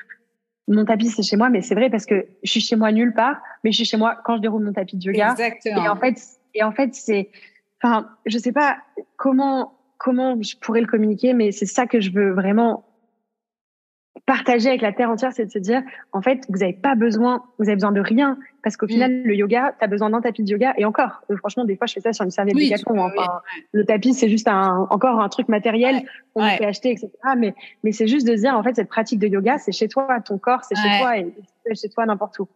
mon 0.67 0.85
tapis 0.85 1.09
c'est 1.09 1.23
chez 1.23 1.35
moi, 1.35 1.49
mais 1.49 1.61
c'est 1.61 1.75
vrai 1.75 1.89
parce 1.89 2.05
que 2.05 2.25
je 2.43 2.51
suis 2.51 2.61
chez 2.61 2.77
moi 2.77 2.91
nulle 2.91 3.13
part, 3.13 3.37
mais 3.63 3.71
je 3.71 3.77
suis 3.77 3.85
chez 3.85 3.97
moi 3.97 4.17
quand 4.23 4.37
je 4.37 4.41
déroule 4.41 4.63
mon 4.63 4.73
tapis 4.73 4.97
de 4.97 5.03
yoga. 5.03 5.31
Exactement. 5.31 5.83
Et 5.83 5.89
en 5.89 5.97
fait, 5.97 6.15
et 6.53 6.63
en 6.63 6.71
fait, 6.71 6.93
c'est, 6.93 7.29
enfin, 7.81 8.07
je 8.25 8.37
sais 8.37 8.53
pas 8.53 8.77
comment, 9.17 9.73
comment 9.97 10.41
je 10.41 10.55
pourrais 10.57 10.81
le 10.81 10.87
communiquer, 10.87 11.33
mais 11.33 11.51
c'est 11.51 11.65
ça 11.65 11.85
que 11.85 11.99
je 11.99 12.11
veux 12.11 12.31
vraiment 12.31 12.85
partager 14.25 14.69
avec 14.69 14.81
la 14.81 14.93
terre 14.93 15.09
entière, 15.09 15.31
c'est 15.33 15.45
de 15.45 15.51
se 15.51 15.59
dire, 15.59 15.81
en 16.11 16.21
fait, 16.21 16.45
vous 16.49 16.59
n'avez 16.59 16.73
pas 16.73 16.95
besoin, 16.95 17.43
vous 17.57 17.65
avez 17.65 17.75
besoin 17.75 17.91
de 17.91 17.99
rien, 17.99 18.37
parce 18.61 18.77
qu'au 18.77 18.85
mm. 18.85 18.89
final, 18.89 19.23
le 19.23 19.35
yoga, 19.35 19.73
tu 19.77 19.83
as 19.83 19.87
besoin 19.87 20.09
d'un 20.11 20.21
tapis 20.21 20.43
de 20.43 20.49
yoga, 20.49 20.73
et 20.77 20.85
encore, 20.85 21.21
euh, 21.29 21.37
franchement, 21.37 21.65
des 21.65 21.75
fois, 21.75 21.87
je 21.87 21.93
fais 21.93 21.99
ça 21.99 22.13
sur 22.13 22.23
une 22.23 22.31
serviette 22.31 22.55
de 22.55 22.69
gâteau. 22.69 22.97
Enfin, 22.97 23.41
Le 23.71 23.83
tapis, 23.85 24.13
c'est 24.13 24.29
juste 24.29 24.47
un, 24.47 24.87
encore 24.89 25.19
un 25.19 25.29
truc 25.29 25.49
matériel 25.49 26.03
qu'on 26.33 26.41
peut 26.57 26.65
acheter, 26.65 26.91
etc. 26.91 27.09
Mais, 27.37 27.53
mais 27.83 27.91
c'est 27.91 28.07
juste 28.07 28.27
de 28.27 28.35
se 28.35 28.41
dire, 28.41 28.55
en 28.55 28.63
fait, 28.63 28.75
cette 28.75 28.89
pratique 28.89 29.19
de 29.19 29.27
yoga, 29.27 29.57
c'est 29.57 29.71
chez 29.71 29.87
toi, 29.87 30.07
ton 30.21 30.37
corps, 30.37 30.63
c'est 30.63 30.75
chez 30.75 30.99
toi, 30.99 31.17
et 31.17 31.33
c'est 31.65 31.81
chez 31.81 31.89
toi 31.89 32.05
n'importe 32.05 32.39
où. 32.39 32.47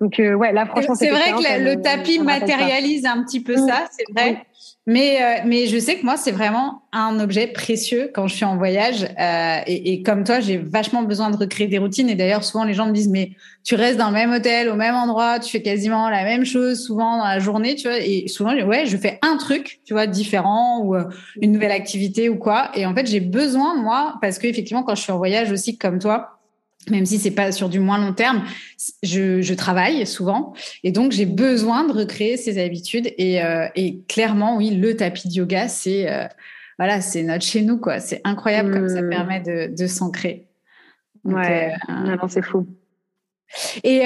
Donc 0.00 0.18
euh, 0.18 0.34
ouais, 0.34 0.52
là 0.52 0.66
franchement, 0.66 0.94
c'est 0.94 1.10
vrai 1.10 1.32
que 1.32 1.64
le 1.64 1.80
tapis 1.80 2.18
matérialise 2.18 3.06
un 3.06 3.22
petit 3.22 3.40
peu 3.40 3.56
ça, 3.56 3.86
c'est 3.90 4.12
vrai. 4.12 4.44
Mais 4.86 5.22
euh, 5.22 5.42
mais 5.46 5.66
je 5.66 5.78
sais 5.78 5.96
que 5.96 6.04
moi 6.04 6.18
c'est 6.18 6.30
vraiment 6.30 6.82
un 6.92 7.18
objet 7.18 7.46
précieux 7.46 8.10
quand 8.14 8.26
je 8.26 8.34
suis 8.34 8.44
en 8.44 8.58
voyage 8.58 9.04
euh, 9.18 9.60
et, 9.66 9.94
et, 9.94 10.02
comme 10.02 10.24
toi 10.24 10.40
j'ai 10.40 10.58
vachement 10.58 11.02
besoin 11.02 11.30
de 11.30 11.38
recréer 11.38 11.68
des 11.68 11.78
routines. 11.78 12.10
Et 12.10 12.14
d'ailleurs 12.14 12.44
souvent 12.44 12.64
les 12.64 12.74
gens 12.74 12.86
me 12.86 12.92
disent 12.92 13.08
mais 13.08 13.30
tu 13.64 13.76
restes 13.76 13.96
dans 13.96 14.08
le 14.08 14.12
même 14.12 14.30
hôtel 14.30 14.68
au 14.68 14.74
même 14.74 14.94
endroit, 14.94 15.38
tu 15.38 15.50
fais 15.50 15.62
quasiment 15.62 16.10
la 16.10 16.24
même 16.24 16.44
chose 16.44 16.84
souvent 16.84 17.16
dans 17.16 17.24
la 17.24 17.38
journée, 17.38 17.76
tu 17.76 17.88
vois. 17.88 17.98
Et 17.98 18.28
souvent 18.28 18.54
ouais 18.54 18.84
je 18.84 18.98
fais 18.98 19.18
un 19.22 19.38
truc 19.38 19.80
tu 19.86 19.94
vois 19.94 20.06
différent 20.06 20.80
ou 20.82 20.94
euh, 20.94 21.04
une 21.40 21.52
nouvelle 21.52 21.72
activité 21.72 22.28
ou 22.28 22.36
quoi. 22.36 22.70
Et 22.74 22.84
en 22.84 22.94
fait 22.94 23.06
j'ai 23.06 23.20
besoin 23.20 23.76
moi 23.76 24.16
parce 24.20 24.38
que 24.38 24.46
effectivement 24.46 24.82
quand 24.82 24.94
je 24.94 25.02
suis 25.02 25.12
en 25.12 25.18
voyage 25.18 25.50
aussi 25.50 25.78
comme 25.78 25.98
toi 25.98 26.33
même 26.90 27.06
si 27.06 27.18
c'est 27.18 27.30
pas 27.30 27.52
sur 27.52 27.68
du 27.68 27.80
moins 27.80 27.98
long 27.98 28.12
terme, 28.12 28.44
je, 29.02 29.40
je 29.40 29.54
travaille 29.54 30.06
souvent 30.06 30.54
et 30.82 30.92
donc 30.92 31.12
j'ai 31.12 31.26
besoin 31.26 31.86
de 31.86 31.92
recréer 31.92 32.36
ces 32.36 32.62
habitudes 32.62 33.12
et, 33.18 33.42
euh, 33.42 33.66
et 33.74 34.00
clairement 34.08 34.56
oui 34.56 34.70
le 34.70 34.96
tapis 34.96 35.28
de 35.28 35.34
yoga 35.34 35.68
c'est 35.68 36.10
euh, 36.10 36.26
voilà 36.78 37.00
c'est 37.00 37.22
notre 37.22 37.44
chez 37.44 37.62
nous 37.62 37.78
quoi 37.78 38.00
c'est 38.00 38.20
incroyable 38.24 38.72
comme 38.72 38.88
ça 38.88 39.02
mmh. 39.02 39.10
permet 39.10 39.40
de, 39.40 39.74
de 39.74 39.86
s'ancrer. 39.86 40.48
Ouais, 41.24 41.72
euh, 41.88 42.16
non, 42.16 42.28
c'est 42.28 42.42
fou. 42.42 42.66
Et 43.82 44.02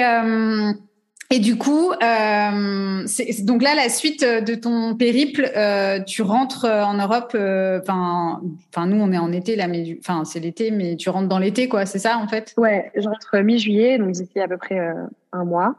et 1.31 1.39
du 1.39 1.57
coup, 1.59 1.91
euh, 1.91 3.05
donc 3.43 3.61
là, 3.61 3.75
la 3.75 3.89
suite 3.89 4.23
de 4.23 4.55
ton 4.55 4.95
périple, 4.95 5.47
euh, 5.55 5.99
tu 5.99 6.23
rentres 6.23 6.65
en 6.65 6.95
Europe. 6.95 7.33
Euh, 7.35 7.79
enfin, 7.81 8.41
enfin, 8.69 8.87
nous, 8.87 8.99
on 8.99 9.11
est 9.11 9.19
en 9.19 9.31
été 9.31 9.55
là, 9.55 9.67
mais 9.67 9.99
enfin, 9.99 10.25
c'est 10.25 10.39
l'été, 10.39 10.71
mais 10.71 10.95
tu 10.95 11.11
rentres 11.11 11.27
dans 11.27 11.37
l'été, 11.37 11.69
quoi. 11.69 11.85
C'est 11.85 11.99
ça, 11.99 12.17
en 12.17 12.27
fait? 12.27 12.55
Ouais, 12.57 12.91
je 12.95 13.07
rentre 13.07 13.37
mi-juillet, 13.43 13.99
donc 13.99 14.13
d'ici 14.13 14.39
à 14.39 14.47
peu 14.47 14.57
près 14.57 14.79
euh, 14.79 14.93
un 15.31 15.45
mois. 15.45 15.75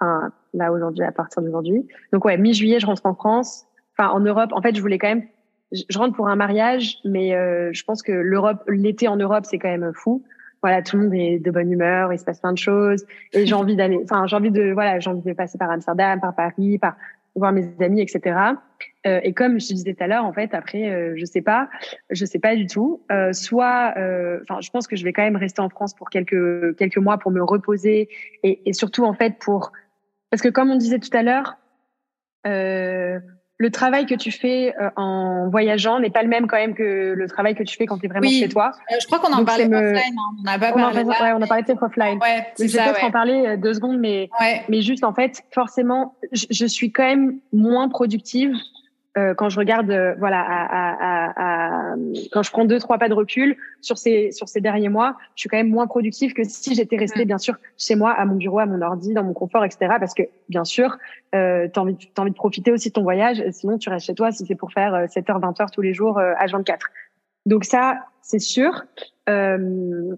Enfin, 0.00 0.32
là 0.54 0.72
aujourd'hui, 0.72 1.04
à 1.04 1.12
partir 1.12 1.42
d'aujourd'hui. 1.42 1.86
Donc 2.14 2.24
ouais, 2.24 2.38
mi-juillet, 2.38 2.80
je 2.80 2.86
rentre 2.86 3.04
en 3.04 3.14
France. 3.14 3.66
Enfin, 3.98 4.10
en 4.10 4.20
Europe. 4.20 4.52
En 4.52 4.62
fait, 4.62 4.74
je 4.74 4.80
voulais 4.80 4.98
quand 4.98 5.08
même. 5.08 5.24
Je 5.72 5.98
rentre 5.98 6.16
pour 6.16 6.28
un 6.28 6.36
mariage, 6.36 6.96
mais 7.04 7.34
euh, 7.34 7.70
je 7.72 7.84
pense 7.84 8.00
que 8.00 8.12
l'Europe, 8.12 8.62
l'été 8.66 9.08
en 9.08 9.16
Europe, 9.16 9.44
c'est 9.46 9.58
quand 9.58 9.68
même 9.68 9.92
fou 9.94 10.24
voilà, 10.66 10.82
tout 10.82 10.96
le 10.96 11.04
monde 11.04 11.14
est 11.14 11.38
de 11.38 11.50
bonne 11.52 11.70
humeur, 11.70 12.12
il 12.12 12.18
se 12.18 12.24
passe 12.24 12.40
plein 12.40 12.52
de 12.52 12.58
choses, 12.58 13.06
et 13.32 13.46
j'ai 13.46 13.54
envie 13.54 13.76
d'aller, 13.76 14.00
enfin, 14.02 14.26
j'ai 14.26 14.34
envie 14.34 14.50
de, 14.50 14.72
voilà, 14.72 14.98
j'ai 14.98 15.08
envie 15.08 15.22
de 15.22 15.32
passer 15.32 15.58
par 15.58 15.70
Amsterdam, 15.70 16.18
par 16.20 16.34
Paris, 16.34 16.76
par 16.78 16.96
voir 17.36 17.52
mes 17.52 17.68
amis, 17.78 18.00
etc. 18.00 18.36
Euh, 19.06 19.20
et 19.22 19.32
comme 19.32 19.60
je 19.60 19.68
te 19.68 19.72
disais 19.74 19.94
tout 19.94 20.02
à 20.02 20.08
l'heure, 20.08 20.24
en 20.24 20.32
fait, 20.32 20.54
après, 20.54 20.90
euh, 20.90 21.14
je 21.14 21.24
sais 21.24 21.40
pas, 21.40 21.68
je 22.10 22.24
sais 22.24 22.40
pas 22.40 22.56
du 22.56 22.66
tout. 22.66 23.00
Euh, 23.12 23.32
soit, 23.32 23.94
euh, 23.96 24.40
enfin, 24.42 24.60
je 24.60 24.70
pense 24.70 24.88
que 24.88 24.96
je 24.96 25.04
vais 25.04 25.12
quand 25.12 25.22
même 25.22 25.36
rester 25.36 25.60
en 25.60 25.68
France 25.68 25.94
pour 25.94 26.10
quelques 26.10 26.76
quelques 26.76 26.98
mois 26.98 27.16
pour 27.18 27.30
me 27.30 27.44
reposer 27.44 28.08
et, 28.42 28.68
et 28.68 28.72
surtout 28.72 29.04
en 29.04 29.14
fait 29.14 29.38
pour, 29.38 29.70
parce 30.30 30.42
que 30.42 30.48
comme 30.48 30.72
on 30.72 30.76
disait 30.76 30.98
tout 30.98 31.16
à 31.16 31.22
l'heure. 31.22 31.58
Le 33.58 33.70
travail 33.70 34.04
que 34.04 34.14
tu 34.14 34.30
fais 34.30 34.74
euh, 34.80 34.90
en 34.96 35.48
voyageant 35.48 35.98
n'est 35.98 36.10
pas 36.10 36.22
le 36.22 36.28
même 36.28 36.46
quand 36.46 36.56
même 36.56 36.74
que 36.74 37.14
le 37.16 37.28
travail 37.28 37.54
que 37.54 37.62
tu 37.62 37.76
fais 37.76 37.86
quand 37.86 37.96
tu 37.98 38.04
es 38.04 38.08
vraiment 38.08 38.28
chez 38.28 38.48
toi. 38.48 38.72
Euh, 38.92 38.96
je 39.00 39.06
crois 39.06 39.18
qu'on 39.18 39.32
en 39.32 39.44
parlait 39.44 39.64
offline. 39.64 40.14
Hein. 40.18 40.36
On 40.44 40.46
a 40.46 40.58
pas 40.58 40.72
parlé. 40.72 41.02
On, 41.02 41.08
ouais, 41.08 41.32
on 41.34 41.42
a 41.42 41.46
parlé 41.46 41.62
de 41.62 41.72
offline. 41.72 42.18
Ouais, 42.18 42.46
je 42.58 42.64
vais 42.64 42.84
peut-être 42.84 43.04
en 43.04 43.10
parler 43.10 43.46
euh, 43.46 43.56
deux 43.56 43.74
secondes, 43.74 43.98
mais 43.98 44.28
mais 44.68 44.82
juste 44.82 45.04
en 45.04 45.14
fait, 45.14 45.42
forcément, 45.52 46.14
je, 46.32 46.46
je 46.50 46.66
suis 46.66 46.92
quand 46.92 47.04
même 47.04 47.38
moins 47.52 47.88
productive 47.88 48.52
euh, 49.16 49.34
quand 49.34 49.48
je 49.48 49.58
regarde, 49.58 49.90
euh, 49.90 50.14
voilà, 50.18 50.40
à, 50.40 50.66
à, 50.70 51.92
à, 51.92 51.96
quand 52.32 52.42
je 52.42 52.50
prends 52.50 52.64
deux 52.64 52.78
trois 52.78 52.98
pas 52.98 53.08
de 53.08 53.14
recul 53.14 53.56
sur 53.80 53.98
ces 53.98 54.30
sur 54.32 54.48
ces 54.48 54.60
derniers 54.60 54.88
mois, 54.88 55.16
je 55.34 55.40
suis 55.40 55.48
quand 55.48 55.56
même 55.56 55.70
moins 55.70 55.86
productive 55.86 56.32
que 56.34 56.44
si 56.44 56.74
j'étais 56.74 56.96
restée 56.96 57.24
mm. 57.24 57.28
bien 57.28 57.38
sûr 57.38 57.56
chez 57.78 57.94
moi 57.94 58.12
à 58.12 58.24
mon 58.24 58.36
bureau, 58.36 58.58
à 58.58 58.66
mon 58.66 58.80
ordi, 58.82 59.14
dans 59.14 59.24
mon 59.24 59.32
confort, 59.32 59.64
etc. 59.64 59.94
Parce 59.98 60.14
que 60.14 60.22
bien 60.48 60.64
sûr, 60.64 60.96
euh, 61.34 61.68
t'as 61.72 61.80
envie 61.80 61.96
as 62.16 62.20
envie 62.20 62.30
de 62.30 62.36
profiter 62.36 62.72
aussi 62.72 62.88
de 62.88 62.94
ton 62.94 63.02
voyage. 63.02 63.42
Sinon, 63.52 63.78
tu 63.78 63.88
restes 63.88 64.06
chez 64.06 64.14
toi 64.14 64.32
si 64.32 64.44
c'est 64.46 64.54
pour 64.54 64.72
faire 64.72 65.06
7 65.08 65.30
heures, 65.30 65.40
20 65.40 65.60
heures 65.60 65.70
tous 65.70 65.82
les 65.82 65.94
jours 65.94 66.18
à 66.18 66.46
24. 66.46 66.86
Donc 67.46 67.64
ça, 67.64 67.98
c'est 68.20 68.40
sûr. 68.40 68.84
Euh, 69.28 70.14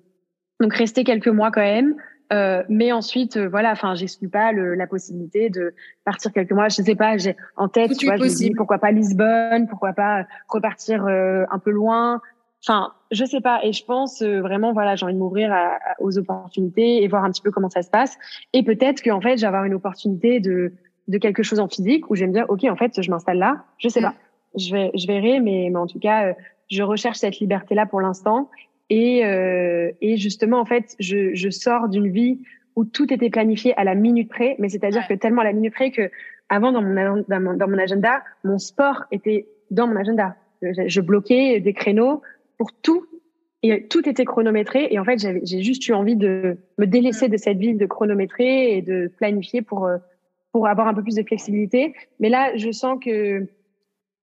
donc 0.61 0.75
rester 0.75 1.05
quelques 1.05 1.29
mois 1.29 1.51
quand 1.51 1.61
même. 1.61 1.95
Euh, 2.33 2.63
mais 2.69 2.93
ensuite, 2.93 3.37
euh, 3.37 3.49
voilà, 3.49 3.73
enfin, 3.73 3.95
j'exclus 3.95 4.29
pas 4.29 4.53
le, 4.53 4.75
la 4.75 4.87
possibilité 4.87 5.49
de 5.49 5.75
partir 6.05 6.33
quelques 6.33 6.53
mois. 6.53 6.69
Je 6.69 6.83
sais 6.83 6.95
pas, 6.95 7.17
j'ai 7.17 7.37
en 7.57 7.69
tête, 7.69 7.97
tu 7.97 8.07
vois, 8.07 8.17
je 8.17 8.23
me 8.23 8.29
dis 8.29 8.51
pourquoi 8.51 8.79
pas 8.79 8.91
Lisbonne, 8.91 9.67
pourquoi 9.69 9.93
pas 9.95 10.27
repartir 10.49 11.07
euh, 11.07 11.45
un 11.51 11.59
peu 11.59 11.71
loin. 11.71 12.21
Enfin, 12.63 12.93
je 13.13 13.25
sais 13.25 13.41
pas. 13.41 13.61
Et 13.63 13.73
je 13.73 13.85
pense 13.85 14.23
vraiment, 14.23 14.73
voilà, 14.73 14.97
j'ai 14.97 15.05
envie 15.05 15.15
de 15.15 15.19
m'ouvrir 15.19 15.55
aux 16.01 16.19
opportunités 16.19 17.03
et 17.03 17.09
voir 17.09 17.25
un 17.25 17.31
petit 17.31 17.41
peu 17.41 17.51
comment 17.51 17.71
ça 17.71 17.83
se 17.83 17.91
passe. 17.91 18.19
Et 18.53 18.63
peut-être 18.63 19.03
qu'en 19.03 19.21
fait, 19.21 19.39
j'ai 19.39 19.47
avoir 19.47 19.65
une 19.65 19.75
opportunité 19.75 20.41
de 20.41 20.73
de 21.07 21.17
quelque 21.17 21.43
chose 21.43 21.59
en 21.59 21.69
physique 21.69 22.11
où 22.11 22.17
je 22.17 22.21
vais 22.21 22.27
me 22.27 22.35
dire, 22.35 22.45
ok, 22.51 22.65
en 22.65 22.77
fait, 22.77 23.01
je 23.01 23.11
m'installe 23.11 23.39
là. 23.39 23.65
Je 23.79 23.89
sais 23.89 24.01
mm. 24.01 24.03
pas. 24.03 24.15
Je 24.57 24.73
vais, 24.75 24.91
je 24.95 25.07
verrai, 25.07 25.41
mais, 25.41 25.69
mais 25.71 25.79
en 25.79 25.87
tout 25.87 25.99
cas, 25.99 26.35
je 26.71 26.83
recherche 26.83 27.19
cette 27.19 27.39
liberté-là 27.39 27.87
pour 27.87 28.01
l'instant. 28.01 28.51
Et, 28.91 29.25
euh, 29.25 29.91
et 30.01 30.17
justement, 30.17 30.61
en 30.61 30.65
fait, 30.65 30.97
je, 30.99 31.35
je 31.35 31.51
sors 31.51 31.89
d'une 31.89 32.11
vie 32.11 32.41
où 32.77 32.85
tout 32.85 33.13
était 33.13 33.31
planifié 33.31 33.75
à 33.77 33.85
la 33.85 33.95
minute 33.95 34.29
près, 34.29 34.57
mais 34.59 34.69
c'est-à-dire 34.69 35.07
que 35.07 35.15
tellement 35.15 35.43
à 35.43 35.45
la 35.45 35.53
minute 35.53 35.75
près 35.75 35.91
que 35.91 36.11
avant 36.49 36.73
dans 36.73 36.81
mon, 36.83 37.25
dans 37.29 37.41
mon, 37.41 37.55
dans 37.55 37.69
mon 37.69 37.79
agenda, 37.79 38.23
mon 38.45 38.59
sport 38.59 39.05
était 39.11 39.47
dans 39.71 39.87
mon 39.87 39.97
agenda. 39.97 40.37
Je, 40.63 40.87
je 40.87 41.01
bloquais 41.01 41.61
des 41.61 41.73
créneaux 41.73 42.23
pour 42.57 42.73
tout 42.73 43.07
Et 43.63 43.87
tout 43.89 44.09
était 44.09 44.25
chronométré. 44.25 44.89
Et 44.91 44.99
en 44.99 45.05
fait, 45.05 45.19
j'ai 45.19 45.63
juste 45.63 45.87
eu 45.89 45.93
envie 45.93 46.17
de 46.17 46.59
me 46.79 46.87
délaisser 46.87 47.29
de 47.29 47.37
cette 47.37 47.59
vie 47.59 47.75
de 47.75 47.87
chronométrer 47.87 48.77
et 48.77 48.83
de 48.83 49.09
planifier 49.19 49.63
pour, 49.63 49.87
euh, 49.87 49.99
pour 50.53 50.69
avoir 50.69 50.87
un 50.87 50.95
peu 50.95 51.03
plus 51.03 51.17
de 51.17 51.23
flexibilité. 51.23 51.95
Mais 52.21 52.29
là, 52.29 52.57
je 52.57 52.71
sens 52.71 52.99
que 53.05 53.47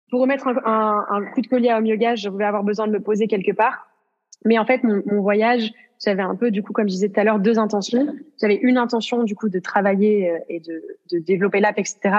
pour 0.09 0.21
remettre 0.21 0.47
un, 0.47 1.05
un, 1.09 1.25
coup 1.31 1.41
de 1.41 1.47
collier 1.47 1.69
à 1.69 1.81
Yoga, 1.81 2.15
je 2.15 2.29
vais 2.29 2.45
avoir 2.45 2.63
besoin 2.63 2.87
de 2.87 2.93
me 2.93 2.99
poser 2.99 3.27
quelque 3.27 3.51
part. 3.51 3.87
Mais 4.45 4.57
en 4.57 4.65
fait, 4.65 4.83
mon, 4.83 5.01
mon 5.05 5.21
voyage, 5.21 5.73
j'avais 6.03 6.21
un 6.21 6.35
peu, 6.35 6.51
du 6.51 6.63
coup, 6.63 6.73
comme 6.73 6.87
je 6.87 6.93
disais 6.93 7.09
tout 7.09 7.19
à 7.19 7.23
l'heure, 7.23 7.39
deux 7.39 7.59
intentions. 7.59 8.15
J'avais 8.39 8.55
une 8.55 8.77
intention, 8.77 9.23
du 9.23 9.35
coup, 9.35 9.49
de 9.49 9.59
travailler 9.59 10.31
euh, 10.31 10.37
et 10.49 10.59
de, 10.59 10.83
de 11.11 11.19
développer 11.19 11.59
l'app, 11.59 11.77
etc. 11.79 12.15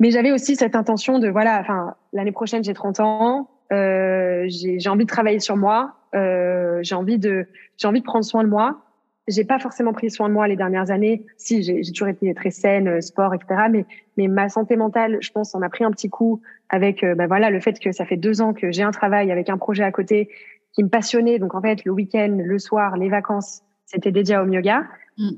Mais 0.00 0.10
j'avais 0.10 0.32
aussi 0.32 0.56
cette 0.56 0.74
intention 0.74 1.18
de, 1.18 1.28
voilà, 1.28 1.60
enfin, 1.60 1.94
l'année 2.12 2.32
prochaine, 2.32 2.64
j'ai 2.64 2.74
30 2.74 3.00
ans, 3.00 3.48
euh, 3.72 4.44
j'ai 4.48 4.88
envie 4.88 5.04
de 5.04 5.10
travailler 5.10 5.38
sur 5.38 5.56
moi, 5.56 5.94
euh, 6.14 6.80
j'ai 6.82 6.94
envie 6.94 7.18
de, 7.18 7.46
j'ai 7.78 7.88
envie 7.88 8.00
de 8.00 8.04
prendre 8.04 8.24
soin 8.24 8.44
de 8.44 8.48
moi. 8.48 8.82
J'ai 9.28 9.44
pas 9.44 9.60
forcément 9.60 9.92
pris 9.92 10.10
soin 10.10 10.28
de 10.28 10.34
moi 10.34 10.48
les 10.48 10.56
dernières 10.56 10.90
années. 10.90 11.24
Si, 11.36 11.62
j'ai 11.62 11.80
toujours 11.92 12.08
été 12.08 12.34
très 12.34 12.50
saine, 12.50 12.88
euh, 12.88 13.00
sport, 13.00 13.32
etc. 13.32 13.68
Mais, 13.70 13.86
mais 14.16 14.26
ma 14.26 14.48
santé 14.48 14.74
mentale, 14.74 15.18
je 15.20 15.30
pense, 15.30 15.54
en 15.54 15.62
a 15.62 15.68
pris 15.68 15.84
un 15.84 15.92
petit 15.92 16.10
coup 16.10 16.42
avec, 16.68 17.04
euh, 17.04 17.14
ben 17.14 17.28
voilà, 17.28 17.50
le 17.50 17.60
fait 17.60 17.78
que 17.78 17.92
ça 17.92 18.04
fait 18.04 18.16
deux 18.16 18.42
ans 18.42 18.52
que 18.52 18.72
j'ai 18.72 18.82
un 18.82 18.90
travail 18.90 19.30
avec 19.30 19.48
un 19.48 19.58
projet 19.58 19.84
à 19.84 19.92
côté 19.92 20.28
qui 20.72 20.82
me 20.82 20.88
passionnait. 20.88 21.38
Donc 21.38 21.54
en 21.54 21.60
fait, 21.60 21.84
le 21.84 21.92
week-end, 21.92 22.38
le 22.42 22.58
soir, 22.58 22.96
les 22.96 23.08
vacances, 23.08 23.62
c'était 23.86 24.12
dédié 24.12 24.36
au 24.38 24.46
yoga. 24.46 24.84
Mm. 25.18 25.30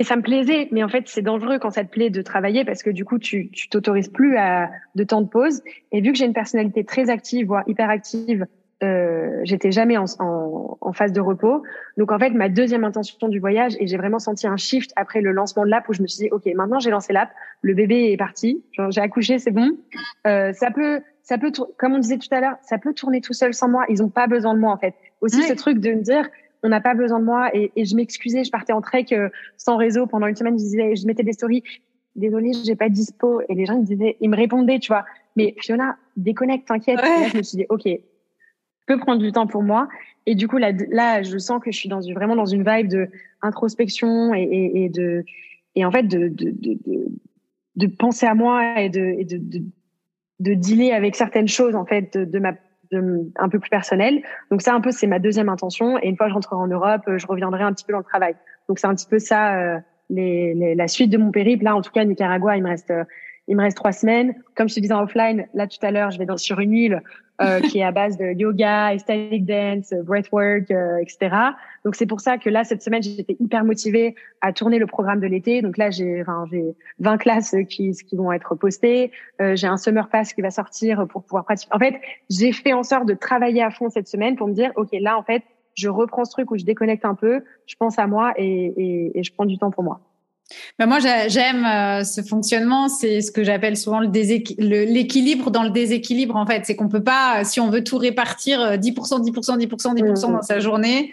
Et 0.00 0.04
ça 0.04 0.16
me 0.16 0.22
plaisait, 0.22 0.68
mais 0.72 0.82
en 0.82 0.88
fait, 0.88 1.04
c'est 1.06 1.22
dangereux 1.22 1.58
quand 1.60 1.70
ça 1.70 1.84
te 1.84 1.90
plaît 1.90 2.10
de 2.10 2.20
travailler 2.20 2.64
parce 2.64 2.82
que 2.82 2.90
du 2.90 3.04
coup, 3.04 3.18
tu 3.18 3.50
tu 3.50 3.68
t'autorises 3.68 4.08
plus 4.08 4.36
à 4.36 4.70
de 4.96 5.04
temps 5.04 5.20
de 5.20 5.28
pause. 5.28 5.62
Et 5.92 6.00
vu 6.00 6.10
que 6.10 6.18
j'ai 6.18 6.24
une 6.24 6.32
personnalité 6.32 6.84
très 6.84 7.10
active, 7.10 7.46
voire 7.46 7.62
hyper 7.68 7.88
active, 7.90 8.46
euh, 8.82 9.40
j'étais 9.44 9.70
jamais 9.70 9.96
en, 9.96 10.04
en, 10.18 10.76
en, 10.80 10.92
phase 10.92 11.12
de 11.12 11.20
repos. 11.20 11.62
Donc 11.96 12.10
en 12.10 12.18
fait, 12.18 12.30
ma 12.30 12.48
deuxième 12.48 12.84
intention 12.84 13.28
du 13.28 13.38
voyage, 13.38 13.76
et 13.78 13.86
j'ai 13.86 13.96
vraiment 13.96 14.18
senti 14.18 14.46
un 14.46 14.56
shift 14.56 14.92
après 14.96 15.20
le 15.20 15.30
lancement 15.32 15.64
de 15.64 15.70
l'app 15.70 15.88
où 15.88 15.92
je 15.92 16.02
me 16.02 16.06
suis 16.06 16.24
dit, 16.24 16.30
ok, 16.32 16.44
maintenant 16.54 16.80
j'ai 16.80 16.90
lancé 16.90 17.12
l'app, 17.12 17.30
le 17.62 17.74
bébé 17.74 18.10
est 18.10 18.16
parti, 18.16 18.64
j'ai 18.90 19.00
accouché, 19.00 19.38
c'est 19.38 19.52
bon. 19.52 19.76
Euh, 20.26 20.52
ça 20.52 20.70
peut, 20.70 21.00
ça 21.24 21.38
peut, 21.38 21.50
comme 21.78 21.94
on 21.94 21.98
disait 21.98 22.18
tout 22.18 22.28
à 22.30 22.40
l'heure, 22.40 22.56
ça 22.62 22.78
peut 22.78 22.92
tourner 22.92 23.20
tout 23.22 23.32
seul 23.32 23.54
sans 23.54 23.68
moi. 23.68 23.86
Ils 23.88 24.02
ont 24.02 24.10
pas 24.10 24.26
besoin 24.26 24.54
de 24.54 24.60
moi 24.60 24.72
en 24.72 24.76
fait. 24.76 24.94
Aussi 25.22 25.42
ce 25.42 25.54
truc 25.54 25.78
de 25.78 25.90
me 25.90 26.02
dire, 26.02 26.28
on 26.62 26.68
n'a 26.68 26.82
pas 26.82 26.94
besoin 26.94 27.18
de 27.18 27.24
moi. 27.24 27.48
Et, 27.54 27.72
et 27.76 27.86
je 27.86 27.96
m'excusais, 27.96 28.44
je 28.44 28.50
partais 28.50 28.74
en 28.74 28.82
trek 28.82 29.06
euh, 29.12 29.30
sans 29.56 29.76
réseau 29.76 30.06
pendant 30.06 30.26
une 30.26 30.36
semaine. 30.36 30.58
Je 30.58 30.64
disais, 30.64 30.96
je 30.96 31.06
mettais 31.06 31.22
des 31.22 31.32
stories. 31.32 31.64
Désolée, 32.14 32.52
j'ai 32.64 32.76
pas 32.76 32.90
de 32.90 32.94
dispo. 32.94 33.40
Et 33.48 33.54
les 33.54 33.64
gens 33.64 33.78
me 33.80 33.84
disaient, 33.84 34.18
ils 34.20 34.28
me 34.28 34.36
répondaient, 34.36 34.78
tu 34.78 34.88
vois. 34.88 35.06
Mais 35.34 35.54
Fiona, 35.58 35.96
déconnecte, 36.16 36.68
t'inquiète. 36.68 37.00
je 37.32 37.38
me 37.38 37.42
suis 37.42 37.56
dit, 37.56 37.66
ok, 37.70 37.84
je 37.86 38.86
peux 38.86 38.98
prendre 38.98 39.22
du 39.22 39.32
temps 39.32 39.46
pour 39.46 39.62
moi. 39.62 39.88
Et 40.26 40.34
du 40.34 40.46
coup, 40.46 40.58
là, 40.58 40.72
là, 40.90 41.22
je 41.22 41.38
sens 41.38 41.62
que 41.62 41.72
je 41.72 41.78
suis 41.78 41.88
dans 41.88 42.02
une, 42.02 42.14
vraiment 42.14 42.36
dans 42.36 42.44
une 42.44 42.64
vibe 42.68 42.88
de 42.88 43.08
introspection 43.40 44.34
et, 44.34 44.42
et, 44.42 44.84
et 44.84 44.88
de, 44.90 45.24
et 45.74 45.86
en 45.86 45.90
fait, 45.90 46.02
de, 46.02 46.28
de, 46.28 46.50
de, 46.50 46.78
de, 46.86 47.06
de 47.76 47.86
penser 47.86 48.26
à 48.26 48.34
moi 48.34 48.80
et 48.80 48.90
de, 48.90 49.00
et 49.00 49.24
de, 49.24 49.38
de, 49.38 49.64
de 50.44 50.54
dealer 50.54 50.92
avec 50.92 51.16
certaines 51.16 51.48
choses, 51.48 51.74
en 51.74 51.86
fait, 51.86 52.16
de, 52.16 52.24
de 52.24 52.38
ma 52.38 52.52
un 53.36 53.48
peu 53.48 53.58
plus 53.58 53.70
personnel. 53.70 54.22
Donc 54.50 54.62
ça, 54.62 54.72
un 54.72 54.80
peu, 54.80 54.92
c'est 54.92 55.08
ma 55.08 55.18
deuxième 55.18 55.48
intention. 55.48 55.98
Et 55.98 56.08
une 56.08 56.16
fois 56.16 56.26
que 56.26 56.30
je 56.30 56.34
rentrerai 56.34 56.56
en 56.56 56.68
Europe, 56.68 57.02
euh, 57.08 57.18
je 57.18 57.26
reviendrai 57.26 57.62
un 57.62 57.72
petit 57.72 57.84
peu 57.84 57.92
dans 57.92 57.98
le 57.98 58.04
travail. 58.04 58.36
Donc 58.68 58.78
c'est 58.78 58.86
un 58.86 58.94
petit 58.94 59.08
peu 59.08 59.18
ça, 59.18 59.56
euh, 59.56 59.78
les, 60.10 60.54
les, 60.54 60.74
la 60.74 60.86
suite 60.86 61.10
de 61.10 61.18
mon 61.18 61.32
périple. 61.32 61.64
Là, 61.64 61.74
en 61.74 61.82
tout 61.82 61.90
cas, 61.90 62.04
Nicaragua, 62.04 62.56
il 62.56 62.62
me 62.62 62.68
reste, 62.68 62.90
euh, 62.90 63.04
il 63.48 63.56
me 63.56 63.62
reste 63.62 63.76
trois 63.76 63.92
semaines. 63.92 64.34
Comme 64.56 64.68
je 64.68 64.74
te 64.74 64.80
disais 64.80 64.94
en 64.94 65.02
offline, 65.02 65.46
là 65.54 65.66
tout 65.66 65.78
à 65.82 65.90
l'heure, 65.90 66.10
je 66.10 66.18
vais 66.18 66.26
dans, 66.26 66.36
sur 66.36 66.60
une 66.60 66.72
île 66.72 67.02
euh, 67.40 67.60
qui 67.68 67.78
est 67.78 67.82
à 67.82 67.92
base 67.92 68.16
de 68.16 68.32
yoga, 68.32 68.96
static 68.98 69.44
dance, 69.44 69.92
breathwork, 70.04 70.70
euh, 70.70 70.98
etc. 70.98 71.34
Donc 71.84 71.96
c'est 71.96 72.06
pour 72.06 72.20
ça 72.20 72.38
que 72.38 72.48
là 72.48 72.64
cette 72.64 72.82
semaine 72.82 73.02
j'étais 73.02 73.36
hyper 73.40 73.64
motivée 73.64 74.14
à 74.40 74.52
tourner 74.52 74.78
le 74.78 74.86
programme 74.86 75.20
de 75.20 75.26
l'été. 75.26 75.60
Donc 75.60 75.76
là 75.76 75.90
j'ai 75.90 76.22
enfin, 76.22 76.44
j'ai 76.50 76.74
20 77.00 77.18
classes 77.18 77.56
qui 77.68 77.92
qui 77.92 78.16
vont 78.16 78.32
être 78.32 78.54
postées. 78.54 79.10
Euh, 79.40 79.56
j'ai 79.56 79.66
un 79.66 79.76
summer 79.76 80.08
pass 80.08 80.32
qui 80.32 80.40
va 80.40 80.50
sortir 80.50 81.06
pour 81.08 81.24
pouvoir 81.24 81.44
pratiquer. 81.44 81.74
En 81.74 81.78
fait 81.78 82.00
j'ai 82.30 82.52
fait 82.52 82.72
en 82.72 82.82
sorte 82.82 83.06
de 83.06 83.14
travailler 83.14 83.62
à 83.62 83.70
fond 83.70 83.90
cette 83.90 84.08
semaine 84.08 84.36
pour 84.36 84.48
me 84.48 84.54
dire 84.54 84.70
ok 84.76 84.90
là 84.92 85.18
en 85.18 85.22
fait 85.22 85.42
je 85.74 85.88
reprends 85.88 86.24
ce 86.24 86.30
truc 86.30 86.50
où 86.52 86.56
je 86.56 86.64
déconnecte 86.64 87.04
un 87.04 87.16
peu, 87.16 87.42
je 87.66 87.74
pense 87.74 87.98
à 87.98 88.06
moi 88.06 88.32
et, 88.36 88.44
et, 88.46 89.18
et 89.18 89.22
je 89.24 89.32
prends 89.34 89.44
du 89.44 89.58
temps 89.58 89.72
pour 89.72 89.82
moi. 89.82 90.00
Ben 90.78 90.86
moi, 90.86 90.98
j'aime 91.00 91.64
euh, 91.64 92.04
ce 92.04 92.20
fonctionnement. 92.20 92.88
C'est 92.88 93.20
ce 93.20 93.32
que 93.32 93.42
j'appelle 93.42 93.76
souvent 93.76 94.00
le 94.00 94.08
l'équilibre 94.08 95.50
dans 95.50 95.62
le 95.62 95.70
déséquilibre. 95.70 96.36
En 96.36 96.46
fait, 96.46 96.62
c'est 96.64 96.76
qu'on 96.76 96.88
peut 96.88 97.02
pas, 97.02 97.44
si 97.44 97.60
on 97.60 97.70
veut 97.70 97.82
tout 97.82 97.96
répartir 97.96 98.60
10%, 98.76 98.78
10%, 98.78 99.58
10%, 99.58 99.94
10% 99.96 100.32
dans 100.32 100.42
sa 100.42 100.60
journée, 100.60 101.12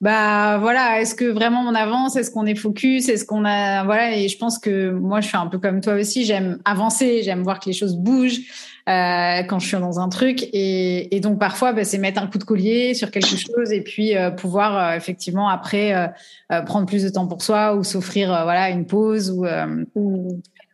bah 0.00 0.58
voilà. 0.58 1.00
Est-ce 1.00 1.14
que 1.14 1.26
vraiment 1.26 1.60
on 1.60 1.74
avance? 1.74 2.16
Est-ce 2.16 2.30
qu'on 2.30 2.46
est 2.46 2.54
focus? 2.54 3.08
Est-ce 3.08 3.24
qu'on 3.24 3.44
a 3.44 3.84
voilà 3.84 4.16
Et 4.16 4.28
je 4.28 4.38
pense 4.38 4.58
que 4.58 4.90
moi, 4.90 5.20
je 5.20 5.28
suis 5.28 5.36
un 5.36 5.46
peu 5.46 5.58
comme 5.58 5.80
toi 5.80 5.94
aussi. 5.94 6.24
J'aime 6.24 6.58
avancer. 6.64 7.22
J'aime 7.22 7.42
voir 7.42 7.60
que 7.60 7.66
les 7.66 7.74
choses 7.74 7.96
bougent. 7.96 8.40
Euh, 8.88 9.42
quand 9.42 9.58
je 9.58 9.66
suis 9.66 9.76
dans 9.76 10.00
un 10.00 10.08
truc. 10.08 10.42
Et, 10.52 11.14
et 11.14 11.20
donc 11.20 11.38
parfois, 11.38 11.72
bah, 11.72 11.84
c'est 11.84 11.98
mettre 11.98 12.22
un 12.22 12.26
coup 12.26 12.38
de 12.38 12.44
collier 12.44 12.94
sur 12.94 13.10
quelque 13.10 13.36
chose 13.36 13.72
et 13.72 13.82
puis 13.82 14.16
euh, 14.16 14.30
pouvoir 14.30 14.76
euh, 14.76 14.96
effectivement 14.96 15.48
après 15.48 16.12
prendre 16.66 16.86
plus 16.86 17.04
de 17.04 17.08
temps 17.08 17.26
pour 17.26 17.42
soi 17.42 17.74
ou 17.74 17.84
s'offrir 17.84 18.28
voilà 18.28 18.70
une 18.70 18.86
pause 18.86 19.30
ou 19.30 19.44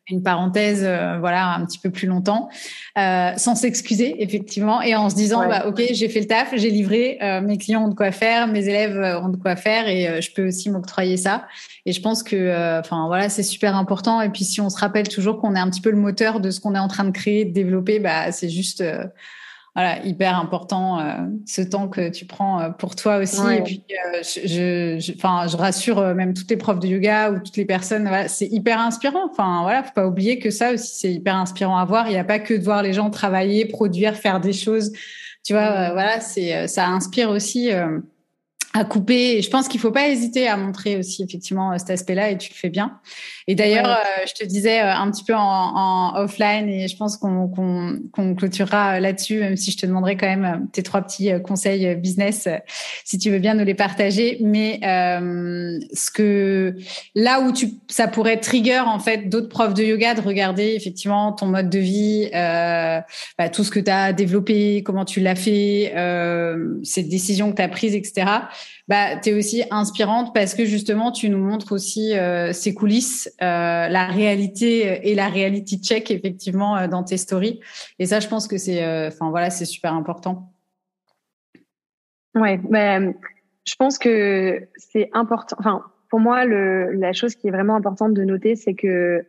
une 0.08 0.22
parenthèse, 0.22 0.82
euh, 0.84 1.18
voilà, 1.18 1.54
un 1.54 1.64
petit 1.64 1.78
peu 1.78 1.90
plus 1.90 2.06
longtemps, 2.06 2.48
euh, 2.96 3.32
sans 3.36 3.54
s'excuser 3.56 4.22
effectivement, 4.22 4.80
et 4.80 4.94
en 4.94 5.10
se 5.10 5.16
disant, 5.16 5.48
bah, 5.48 5.66
ok, 5.66 5.82
j'ai 5.92 6.08
fait 6.08 6.20
le 6.20 6.26
taf, 6.26 6.54
j'ai 6.54 6.70
livré, 6.70 7.18
euh, 7.22 7.40
mes 7.40 7.58
clients 7.58 7.84
ont 7.84 7.88
de 7.88 7.94
quoi 7.94 8.12
faire, 8.12 8.46
mes 8.46 8.68
élèves 8.68 9.20
ont 9.22 9.28
de 9.28 9.36
quoi 9.36 9.56
faire, 9.56 9.88
et 9.88 10.22
je 10.22 10.32
peux 10.32 10.46
aussi 10.46 10.70
m'octroyer 10.70 11.16
ça. 11.16 11.46
Et 11.86 11.92
je 11.92 12.00
pense 12.00 12.22
que, 12.22 12.78
enfin 12.78 13.06
voilà, 13.06 13.28
c'est 13.28 13.42
super 13.42 13.76
important. 13.76 14.20
Et 14.20 14.28
puis 14.28 14.44
si 14.44 14.60
on 14.60 14.70
se 14.70 14.78
rappelle 14.78 15.08
toujours 15.08 15.40
qu'on 15.40 15.54
est 15.54 15.58
un 15.60 15.70
petit 15.70 15.80
peu 15.80 15.90
le 15.90 15.96
moteur 15.96 16.40
de 16.40 16.50
ce 16.50 16.60
qu'on 16.60 16.74
est 16.74 16.80
en 16.80 16.88
train 16.88 17.04
de 17.04 17.10
créer, 17.10 17.44
de 17.44 17.52
développer, 17.52 17.98
bah 17.98 18.32
c'est 18.32 18.48
juste 18.48 18.82
voilà, 19.76 20.02
hyper 20.06 20.40
important 20.40 20.98
euh, 21.00 21.26
ce 21.44 21.60
temps 21.60 21.88
que 21.88 22.08
tu 22.08 22.24
prends 22.24 22.62
euh, 22.62 22.70
pour 22.70 22.96
toi 22.96 23.18
aussi. 23.18 23.42
Et 23.58 23.60
puis, 23.60 23.84
euh, 23.90 24.22
je, 24.22 24.98
je, 24.98 25.12
enfin, 25.12 25.46
je 25.48 25.56
rassure 25.58 26.00
même 26.14 26.32
toutes 26.32 26.48
les 26.48 26.56
profs 26.56 26.78
de 26.78 26.86
yoga 26.86 27.30
ou 27.30 27.40
toutes 27.40 27.58
les 27.58 27.66
personnes. 27.66 28.08
Voilà, 28.08 28.26
c'est 28.26 28.46
hyper 28.46 28.80
inspirant. 28.80 29.28
Enfin, 29.30 29.60
voilà, 29.60 29.82
faut 29.82 29.92
pas 29.92 30.06
oublier 30.06 30.38
que 30.38 30.48
ça 30.48 30.72
aussi 30.72 30.96
c'est 30.96 31.12
hyper 31.12 31.36
inspirant 31.36 31.76
à 31.76 31.84
voir. 31.84 32.08
Il 32.08 32.12
n'y 32.12 32.18
a 32.18 32.24
pas 32.24 32.38
que 32.38 32.54
de 32.54 32.64
voir 32.64 32.82
les 32.82 32.94
gens 32.94 33.10
travailler, 33.10 33.66
produire, 33.66 34.14
faire 34.14 34.40
des 34.40 34.54
choses. 34.54 34.92
Tu 35.44 35.52
vois, 35.52 35.92
voilà, 35.92 36.20
c'est 36.20 36.66
ça 36.68 36.88
inspire 36.88 37.28
aussi 37.28 37.70
à 38.76 38.84
couper. 38.84 39.42
Je 39.42 39.50
pense 39.50 39.68
qu'il 39.68 39.80
faut 39.80 39.90
pas 39.90 40.08
hésiter 40.08 40.48
à 40.48 40.56
montrer 40.56 40.96
aussi 40.96 41.22
effectivement 41.22 41.76
cet 41.78 41.90
aspect-là 41.90 42.30
et 42.30 42.38
tu 42.38 42.50
le 42.50 42.56
fais 42.56 42.68
bien. 42.68 42.98
Et 43.46 43.54
d'ailleurs, 43.54 43.88
euh, 43.88 44.24
je 44.26 44.32
te 44.34 44.44
disais 44.44 44.80
euh, 44.80 44.94
un 44.94 45.10
petit 45.10 45.24
peu 45.24 45.34
en, 45.34 45.40
en 45.40 46.16
offline 46.16 46.68
et 46.68 46.88
je 46.88 46.96
pense 46.96 47.16
qu'on 47.16 47.48
qu'on 47.48 47.98
qu'on 48.12 48.34
clôturera 48.34 49.00
là-dessus, 49.00 49.38
même 49.40 49.56
si 49.56 49.70
je 49.70 49.78
te 49.78 49.86
demanderai 49.86 50.16
quand 50.16 50.26
même 50.26 50.44
euh, 50.44 50.66
tes 50.72 50.82
trois 50.82 51.02
petits 51.02 51.30
conseils 51.44 51.94
business, 51.96 52.48
si 53.04 53.18
tu 53.18 53.30
veux 53.30 53.38
bien 53.38 53.54
nous 53.54 53.64
les 53.64 53.74
partager. 53.74 54.38
Mais 54.40 54.80
euh, 54.84 55.78
ce 55.92 56.10
que 56.10 56.74
là 57.14 57.40
où 57.40 57.52
tu 57.52 57.70
ça 57.88 58.08
pourrait 58.08 58.38
trigger 58.38 58.80
en 58.80 58.98
fait 58.98 59.28
d'autres 59.28 59.48
profs 59.48 59.74
de 59.74 59.82
yoga 59.82 60.14
de 60.14 60.20
regarder 60.20 60.74
effectivement 60.74 61.32
ton 61.32 61.46
mode 61.46 61.70
de 61.70 61.78
vie, 61.78 62.28
euh, 62.34 63.00
bah, 63.38 63.48
tout 63.48 63.64
ce 63.64 63.70
que 63.70 63.80
tu 63.80 63.90
as 63.90 64.12
développé, 64.12 64.82
comment 64.84 65.04
tu 65.04 65.20
l'as 65.20 65.34
fait, 65.34 65.92
euh, 65.96 66.78
ces 66.82 67.02
décisions 67.02 67.50
que 67.50 67.56
tu 67.56 67.62
as 67.62 67.68
prises, 67.68 67.94
etc 67.94 68.26
bah, 68.88 69.16
tu 69.16 69.30
es 69.30 69.34
aussi 69.34 69.64
inspirante 69.70 70.34
parce 70.34 70.54
que 70.54 70.64
justement, 70.64 71.12
tu 71.12 71.28
nous 71.28 71.38
montres 71.38 71.72
aussi 71.72 72.16
euh, 72.16 72.52
ces 72.52 72.74
coulisses, 72.74 73.28
euh, 73.42 73.88
la 73.88 74.06
réalité 74.06 75.08
et 75.10 75.14
la 75.14 75.28
reality 75.28 75.80
check, 75.80 76.10
effectivement, 76.10 76.76
euh, 76.76 76.88
dans 76.88 77.02
tes 77.02 77.16
stories. 77.16 77.60
Et 77.98 78.06
ça, 78.06 78.20
je 78.20 78.28
pense 78.28 78.46
que 78.48 78.58
c'est 78.58 78.84
euh, 78.84 79.08
enfin 79.08 79.30
voilà, 79.30 79.50
c'est 79.50 79.64
super 79.64 79.94
important. 79.94 80.52
Ouais, 82.34 82.58
ben 82.58 83.14
je 83.66 83.74
pense 83.74 83.98
que 83.98 84.68
c'est 84.76 85.10
important. 85.12 85.56
Enfin, 85.58 85.82
pour 86.08 86.20
moi, 86.20 86.44
le, 86.44 86.92
la 86.92 87.12
chose 87.12 87.34
qui 87.34 87.48
est 87.48 87.50
vraiment 87.50 87.74
importante 87.74 88.14
de 88.14 88.22
noter, 88.22 88.54
c'est 88.56 88.74
que, 88.74 89.26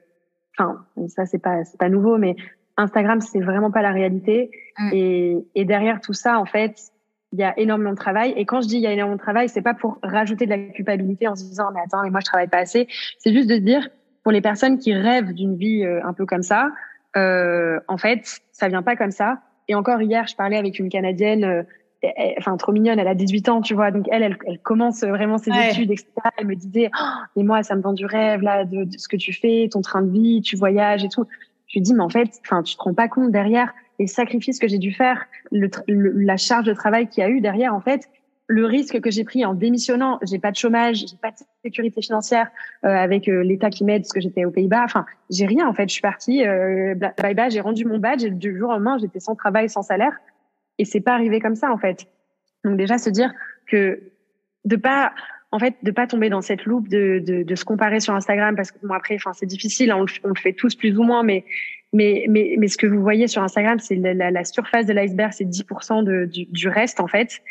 enfin, 0.57 0.85
ça, 1.07 1.25
c'est 1.25 1.39
pas, 1.39 1.63
c'est 1.63 1.77
pas 1.77 1.89
nouveau, 1.89 2.17
mais 2.17 2.35
Instagram, 2.77 3.19
c'est 3.21 3.39
vraiment 3.39 3.71
pas 3.71 3.81
la 3.81 3.91
réalité. 3.91 4.51
Mm. 4.77 4.89
Et, 4.93 5.37
et 5.55 5.65
derrière 5.65 5.99
tout 5.99 6.13
ça, 6.13 6.39
en 6.39 6.45
fait, 6.45 6.91
il 7.33 7.39
y 7.39 7.43
a 7.43 7.57
énormément 7.59 7.91
de 7.91 7.97
travail. 7.97 8.33
Et 8.37 8.45
quand 8.45 8.61
je 8.61 8.67
dis 8.67 8.75
il 8.75 8.81
y 8.81 8.87
a 8.87 8.91
énormément 8.91 9.17
de 9.17 9.21
travail, 9.21 9.49
c'est 9.49 9.61
pas 9.61 9.73
pour 9.73 9.99
rajouter 10.01 10.45
de 10.45 10.51
la 10.51 10.57
culpabilité 10.57 11.27
en 11.27 11.35
se 11.35 11.43
disant 11.43 11.69
mais 11.73 11.81
attends 11.81 12.03
mais 12.03 12.09
moi 12.09 12.19
je 12.21 12.25
travaille 12.25 12.47
pas 12.47 12.59
assez. 12.59 12.87
C'est 13.19 13.33
juste 13.33 13.49
de 13.49 13.57
dire 13.57 13.87
pour 14.23 14.31
les 14.31 14.41
personnes 14.41 14.77
qui 14.77 14.93
rêvent 14.93 15.33
d'une 15.33 15.55
vie 15.55 15.83
euh, 15.83 16.05
un 16.05 16.13
peu 16.13 16.25
comme 16.25 16.43
ça, 16.43 16.69
euh, 17.15 17.79
en 17.87 17.97
fait 17.97 18.41
ça 18.51 18.67
vient 18.67 18.83
pas 18.83 18.95
comme 18.95 19.11
ça. 19.11 19.39
Et 19.67 19.75
encore 19.75 20.01
hier 20.01 20.25
je 20.27 20.35
parlais 20.35 20.57
avec 20.57 20.79
une 20.79 20.89
canadienne, 20.89 21.43
euh, 21.43 21.63
enfin 22.37 22.55
trop 22.55 22.71
mignonne, 22.71 22.99
elle 22.99 23.07
a 23.07 23.15
18 23.15 23.49
ans 23.49 23.61
tu 23.61 23.73
vois, 23.73 23.91
donc 23.91 24.05
elle 24.09 24.23
elle, 24.23 24.37
elle 24.45 24.59
commence 24.59 25.03
vraiment 25.03 25.37
ses 25.37 25.51
études 25.51 25.91
etc. 25.91 26.07
Elle 26.37 26.47
me 26.47 26.55
disait 26.55 26.89
oh, 26.97 27.05
mais 27.35 27.43
moi 27.43 27.63
ça 27.63 27.75
me 27.75 27.81
vend 27.81 27.93
du 27.93 28.05
rêve 28.05 28.41
là 28.41 28.63
de, 28.63 28.85
de 28.85 28.97
ce 28.97 29.09
que 29.09 29.17
tu 29.17 29.33
fais, 29.33 29.67
ton 29.69 29.81
train 29.81 30.01
de 30.01 30.11
vie, 30.11 30.41
tu 30.41 30.55
voyages 30.55 31.03
et 31.03 31.09
tout. 31.09 31.25
Je 31.67 31.73
lui 31.73 31.81
dis 31.81 31.93
mais 31.93 32.03
en 32.03 32.09
fait 32.09 32.39
enfin 32.45 32.63
tu 32.63 32.77
te 32.77 32.81
rends 32.81 32.93
pas 32.93 33.09
compte 33.09 33.31
derrière 33.31 33.73
les 33.99 34.07
sacrifices 34.07 34.59
que 34.59 34.67
j'ai 34.67 34.77
dû 34.77 34.91
faire, 34.91 35.25
le, 35.51 35.69
la 35.87 36.37
charge 36.37 36.65
de 36.65 36.73
travail 36.73 37.07
qu'il 37.07 37.23
y 37.23 37.25
a 37.25 37.29
eu 37.29 37.41
derrière, 37.41 37.73
en 37.73 37.81
fait, 37.81 38.09
le 38.47 38.65
risque 38.65 39.01
que 39.01 39.11
j'ai 39.11 39.25
pris 39.25 39.43
en 39.43 39.53
démissionnant, 39.53 40.19
j'ai 40.23 40.39
pas 40.39 40.51
de 40.51 40.55
chômage, 40.55 41.05
j'ai 41.09 41.17
pas 41.21 41.31
de 41.31 41.37
sécurité 41.63 42.01
financière 42.01 42.49
euh, 42.85 42.87
avec 42.87 43.27
euh, 43.27 43.43
l'État 43.43 43.69
qui 43.69 43.83
m'aide 43.83 44.03
parce 44.03 44.13
que 44.13 44.21
j'étais 44.21 44.45
aux 44.45 44.51
Pays-Bas. 44.51 44.83
Enfin, 44.85 45.05
j'ai 45.29 45.45
rien 45.45 45.67
en 45.67 45.73
fait. 45.73 45.89
Je 45.89 45.93
suis 45.93 46.01
partie, 46.01 46.47
euh, 46.47 46.95
bye 46.95 47.33
bye, 47.33 47.51
j'ai 47.51 47.59
rendu 47.59 47.83
mon 47.83 47.99
badge 47.99 48.23
et 48.23 48.31
du 48.31 48.57
jour 48.57 48.69
au 48.69 48.73
lendemain, 48.73 48.97
j'étais 48.99 49.19
sans 49.19 49.35
travail, 49.35 49.69
sans 49.69 49.81
salaire. 49.81 50.17
Et 50.77 50.85
c'est 50.85 51.01
pas 51.01 51.13
arrivé 51.13 51.41
comme 51.41 51.55
ça 51.55 51.71
en 51.71 51.77
fait. 51.77 52.07
Donc 52.63 52.77
déjà 52.77 52.97
se 52.97 53.09
dire 53.09 53.33
que 53.65 53.99
de 54.63 54.75
pas 54.77 55.11
en 55.51 55.59
fait 55.59 55.75
de 55.83 55.91
pas 55.91 56.07
tomber 56.07 56.29
dans 56.29 56.41
cette 56.41 56.65
loupe 56.65 56.87
de, 56.87 57.21
de, 57.25 57.43
de 57.43 57.55
se 57.55 57.65
comparer 57.65 57.99
sur 57.99 58.13
Instagram 58.13 58.55
parce 58.55 58.71
que 58.71 58.77
bon 58.85 58.93
après 58.93 59.15
enfin 59.15 59.31
c'est 59.33 59.45
difficile 59.45 59.91
hein, 59.91 60.05
on, 60.23 60.27
le 60.27 60.35
fait 60.35 60.53
tous 60.53 60.75
plus 60.75 60.97
ou 60.97 61.03
moins 61.03 61.23
mais 61.23 61.45
mais 61.97 62.25
mais 62.29 62.55
mais 62.59 62.67
ce 62.67 62.77
que 62.77 62.85
vous 62.85 63.01
voyez 63.01 63.27
sur 63.27 63.41
Instagram 63.41 63.79
c'est 63.79 63.95
la, 63.95 64.29
la, 64.29 64.43
surface 64.43 64.85
de 64.85 64.93
l'iceberg 64.93 65.33
c'est 65.33 65.45
10% 65.45 66.03
de, 66.03 66.25
du, 66.25 66.45
du 66.45 66.69
reste 66.69 66.99
en 66.99 67.07
fait. 67.07 67.41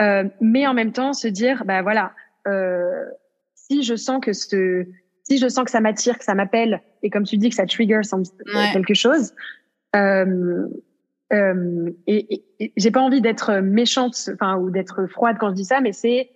Euh, 0.00 0.24
mais 0.40 0.66
en 0.66 0.74
même 0.74 0.92
temps 0.92 1.12
se 1.12 1.28
dire 1.28 1.64
bah 1.64 1.82
voilà 1.82 2.12
euh, 2.48 3.04
si 3.54 3.82
je 3.82 3.94
sens 3.94 4.20
que 4.20 4.32
ce 4.32 4.86
si 5.22 5.38
je 5.38 5.48
sens 5.48 5.64
que 5.64 5.70
ça 5.70 5.80
m'attire 5.80 6.18
que 6.18 6.24
ça 6.24 6.34
m'appelle 6.34 6.82
et 7.02 7.10
comme 7.10 7.24
tu 7.24 7.38
dis 7.38 7.48
que 7.48 7.54
ça 7.54 7.64
trigger 7.64 8.00
quelque 8.72 8.94
chose 8.94 9.32
euh, 9.94 10.66
euh, 11.32 11.90
et, 12.06 12.44
et, 12.60 12.72
j'ai 12.76 12.90
pas 12.90 13.00
envie 13.00 13.20
d'être 13.20 13.60
méchante 13.60 14.16
enfin 14.34 14.56
ou 14.58 14.70
d'être 14.70 15.06
froide 15.06 15.36
quand 15.40 15.50
je 15.50 15.54
dis 15.54 15.64
ça 15.64 15.80
mais 15.80 15.92
c'est 15.92 16.28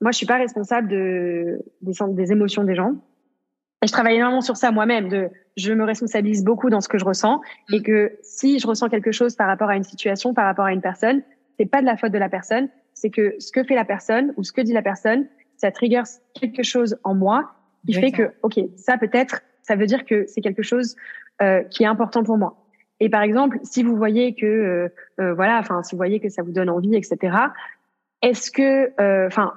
moi 0.00 0.10
je 0.12 0.16
suis 0.16 0.26
pas 0.26 0.38
responsable 0.38 0.88
de 0.88 1.58
des, 1.82 1.92
des 2.08 2.32
émotions 2.32 2.64
des 2.64 2.74
gens 2.74 2.94
et 3.82 3.86
je 3.86 3.92
travaille 3.92 4.16
énormément 4.16 4.40
sur 4.40 4.56
ça 4.56 4.70
moi-même 4.70 5.08
de 5.08 5.28
je 5.56 5.72
me 5.72 5.84
responsabilise 5.84 6.44
beaucoup 6.44 6.70
dans 6.70 6.80
ce 6.80 6.88
que 6.88 6.98
je 6.98 7.04
ressens 7.04 7.40
et 7.72 7.82
que 7.82 8.18
si 8.22 8.58
je 8.58 8.66
ressens 8.66 8.88
quelque 8.88 9.12
chose 9.12 9.36
par 9.36 9.46
rapport 9.46 9.68
à 9.68 9.76
une 9.76 9.84
situation 9.84 10.34
par 10.34 10.44
rapport 10.44 10.64
à 10.64 10.72
une 10.72 10.80
personne 10.80 11.22
c'est 11.58 11.66
pas 11.66 11.80
de 11.80 11.86
la 11.86 11.96
faute 11.96 12.12
de 12.12 12.18
la 12.18 12.28
personne 12.28 12.68
c'est 12.96 13.10
que 13.10 13.36
ce 13.38 13.52
que 13.52 13.62
fait 13.62 13.76
la 13.76 13.84
personne 13.84 14.32
ou 14.36 14.42
ce 14.42 14.52
que 14.52 14.62
dit 14.62 14.72
la 14.72 14.82
personne, 14.82 15.26
ça 15.58 15.70
trigger 15.70 16.02
quelque 16.34 16.62
chose 16.62 16.98
en 17.04 17.14
moi 17.14 17.52
qui 17.86 17.92
fait 17.92 18.10
que, 18.10 18.32
ok, 18.42 18.58
ça 18.74 18.98
peut-être, 18.98 19.42
ça 19.62 19.76
veut 19.76 19.86
dire 19.86 20.04
que 20.04 20.24
c'est 20.26 20.40
quelque 20.40 20.62
chose 20.62 20.96
euh, 21.40 21.62
qui 21.62 21.84
est 21.84 21.86
important 21.86 22.24
pour 22.24 22.36
moi. 22.36 22.66
Et 22.98 23.08
par 23.10 23.22
exemple, 23.22 23.58
si 23.62 23.82
vous 23.82 23.96
voyez 23.96 24.34
que, 24.34 24.46
euh, 24.46 24.88
euh, 25.20 25.34
voilà, 25.34 25.58
enfin, 25.58 25.82
si 25.82 25.94
vous 25.94 25.98
voyez 25.98 26.18
que 26.18 26.30
ça 26.30 26.42
vous 26.42 26.50
donne 26.50 26.70
envie, 26.70 26.96
etc. 26.96 27.36
Est-ce 28.22 28.50
que, 28.50 28.90
euh, 29.00 29.26
enfin, 29.26 29.52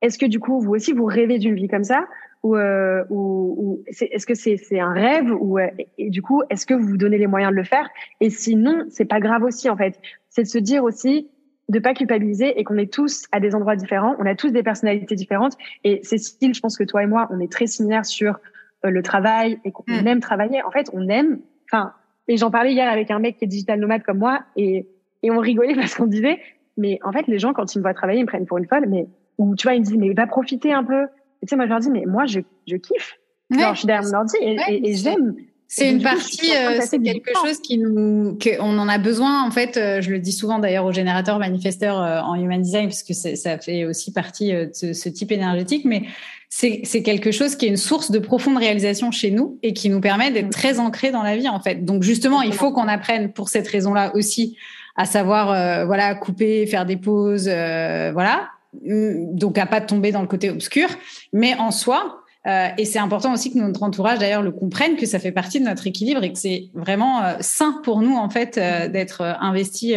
est-ce 0.00 0.16
que 0.16 0.26
du 0.26 0.38
coup, 0.38 0.60
vous 0.60 0.72
aussi, 0.72 0.92
vous 0.92 1.04
rêvez 1.04 1.38
d'une 1.38 1.56
vie 1.56 1.68
comme 1.68 1.84
ça, 1.84 2.06
ou, 2.46 2.56
euh, 2.56 3.04
ou, 3.10 3.54
ou 3.58 3.84
est-ce 3.86 4.26
que 4.26 4.34
c'est 4.34 4.78
un 4.78 4.92
rêve, 4.92 5.32
ou 5.32 5.58
et, 5.58 5.88
et 5.98 6.10
du 6.10 6.22
coup, 6.22 6.42
est-ce 6.48 6.64
que 6.64 6.74
vous 6.74 6.86
vous 6.86 6.96
donnez 6.96 7.18
les 7.18 7.26
moyens 7.26 7.50
de 7.50 7.56
le 7.56 7.64
faire? 7.64 7.88
Et 8.20 8.30
sinon, 8.30 8.84
c'est 8.88 9.04
pas 9.04 9.18
grave 9.18 9.42
aussi 9.42 9.68
en 9.68 9.76
fait. 9.76 9.98
C'est 10.28 10.42
de 10.42 10.48
se 10.48 10.58
dire 10.58 10.84
aussi, 10.84 11.28
de 11.68 11.78
pas 11.80 11.94
culpabiliser 11.94 12.58
et 12.58 12.62
qu'on 12.62 12.76
est 12.76 12.92
tous 12.92 13.26
à 13.32 13.40
des 13.40 13.54
endroits 13.54 13.74
différents, 13.74 14.14
on 14.20 14.26
a 14.26 14.36
tous 14.36 14.50
des 14.50 14.62
personnalités 14.62 15.16
différentes. 15.16 15.54
Et 15.82 16.00
Cécile, 16.04 16.54
je 16.54 16.60
pense 16.60 16.78
que 16.78 16.84
toi 16.84 17.02
et 17.02 17.06
moi, 17.06 17.26
on 17.30 17.40
est 17.40 17.50
très 17.50 17.66
similaires 17.66 18.06
sur 18.06 18.38
euh, 18.84 18.90
le 18.90 19.02
travail 19.02 19.58
et 19.64 19.72
qu'on 19.72 19.82
mm. 19.88 20.06
aime 20.06 20.20
travailler. 20.20 20.62
En 20.62 20.70
fait, 20.70 20.88
on 20.92 21.08
aime. 21.08 21.40
Enfin, 21.68 21.92
et 22.28 22.36
j'en 22.36 22.52
parlais 22.52 22.72
hier 22.72 22.88
avec 22.88 23.10
un 23.10 23.18
mec 23.18 23.38
qui 23.38 23.44
est 23.44 23.48
digital 23.48 23.80
nomade 23.80 24.02
comme 24.04 24.18
moi 24.18 24.40
et 24.56 24.86
et 25.22 25.30
on 25.32 25.38
rigolait 25.38 25.74
parce 25.76 25.96
qu'on 25.96 26.06
disait, 26.06 26.38
mais 26.76 27.00
en 27.02 27.10
fait, 27.10 27.26
les 27.26 27.40
gens 27.40 27.52
quand 27.52 27.74
ils 27.74 27.78
me 27.78 27.82
voient 27.82 27.94
travailler, 27.94 28.20
ils 28.20 28.24
me 28.24 28.28
prennent 28.28 28.46
pour 28.46 28.58
une 28.58 28.66
folle. 28.66 28.86
Mais 28.88 29.08
ou 29.38 29.56
tu 29.56 29.66
vois, 29.66 29.74
ils 29.74 29.80
me 29.80 29.84
disent, 29.84 29.98
mais 29.98 30.12
va 30.12 30.28
profiter 30.28 30.72
un 30.72 30.84
peu. 30.84 31.06
Tu 31.46 31.50
sais, 31.50 31.56
moi 31.56 31.66
je 31.66 31.70
leur 31.70 31.80
dis, 31.80 31.90
mais 31.90 32.04
moi 32.06 32.26
je 32.26 32.40
je 32.66 32.76
kiffe. 32.76 33.18
Genre, 33.50 33.74
je 33.74 33.78
suis 33.78 33.86
derrière 33.86 34.08
mon 34.10 34.18
ordi 34.18 34.36
et, 34.40 34.56
et, 34.68 34.90
et 34.90 34.96
j'aime. 34.96 35.36
C'est 35.68 35.90
une 35.90 36.02
partie, 36.02 36.52
euh, 36.54 36.78
c'est 36.80 37.00
quelque 37.00 37.32
chose 37.44 37.58
qui 37.58 37.78
nous, 37.78 38.38
qu'on 38.40 38.78
en 38.78 38.88
a 38.88 38.98
besoin. 38.98 39.44
En 39.44 39.50
fait, 39.50 39.76
euh, 39.76 40.00
je 40.00 40.10
le 40.12 40.20
dis 40.20 40.30
souvent 40.30 40.60
d'ailleurs 40.60 40.84
aux 40.84 40.92
générateurs 40.92 41.40
manifesteurs 41.40 42.00
euh, 42.00 42.20
en 42.20 42.36
human 42.36 42.62
design, 42.62 42.86
parce 42.86 43.02
que 43.02 43.14
ça 43.14 43.58
fait 43.58 43.84
aussi 43.84 44.12
partie 44.12 44.52
de 44.52 44.70
ce, 44.72 45.08
type 45.08 45.32
énergétique, 45.32 45.84
mais 45.84 46.04
c'est 46.48 47.02
quelque 47.02 47.32
chose 47.32 47.56
qui 47.56 47.66
est 47.66 47.68
une 47.68 47.76
source 47.76 48.10
de 48.10 48.18
profonde 48.18 48.58
réalisation 48.58 49.10
chez 49.10 49.30
nous 49.30 49.58
et 49.62 49.72
qui 49.72 49.88
nous 49.88 50.00
permet 50.00 50.30
d'être 50.30 50.50
très 50.50 50.78
ancrés 50.78 51.10
dans 51.10 51.22
la 51.22 51.36
vie, 51.36 51.48
en 51.48 51.60
fait. 51.60 51.84
Donc 51.84 52.02
justement, 52.02 52.42
il 52.42 52.52
faut 52.52 52.70
qu'on 52.72 52.88
apprenne 52.88 53.32
pour 53.32 53.48
cette 53.48 53.66
raison-là 53.66 54.14
aussi 54.14 54.56
à 54.94 55.04
savoir, 55.04 55.86
voilà, 55.86 56.14
couper, 56.14 56.64
faire 56.66 56.86
des 56.86 56.96
pauses, 56.96 57.48
voilà. 57.48 58.50
Hum, 58.84 59.34
donc 59.34 59.58
à 59.58 59.66
pas 59.66 59.80
tomber 59.80 60.12
dans 60.12 60.22
le 60.22 60.26
côté 60.26 60.50
obscur, 60.50 60.88
mais 61.32 61.54
en 61.54 61.70
soi, 61.70 62.22
euh, 62.46 62.68
et 62.78 62.84
c'est 62.84 62.98
important 62.98 63.32
aussi 63.32 63.52
que 63.52 63.58
notre 63.58 63.82
entourage, 63.82 64.18
d'ailleurs, 64.18 64.42
le 64.42 64.52
comprenne, 64.52 64.96
que 64.96 65.06
ça 65.06 65.18
fait 65.18 65.32
partie 65.32 65.58
de 65.58 65.64
notre 65.64 65.86
équilibre 65.86 66.22
et 66.22 66.32
que 66.32 66.38
c'est 66.38 66.68
vraiment 66.74 67.22
euh, 67.22 67.34
sain 67.40 67.80
pour 67.82 68.02
nous, 68.02 68.14
en 68.14 68.30
fait, 68.30 68.56
euh, 68.56 68.88
d'être 68.88 69.22
investi 69.40 69.96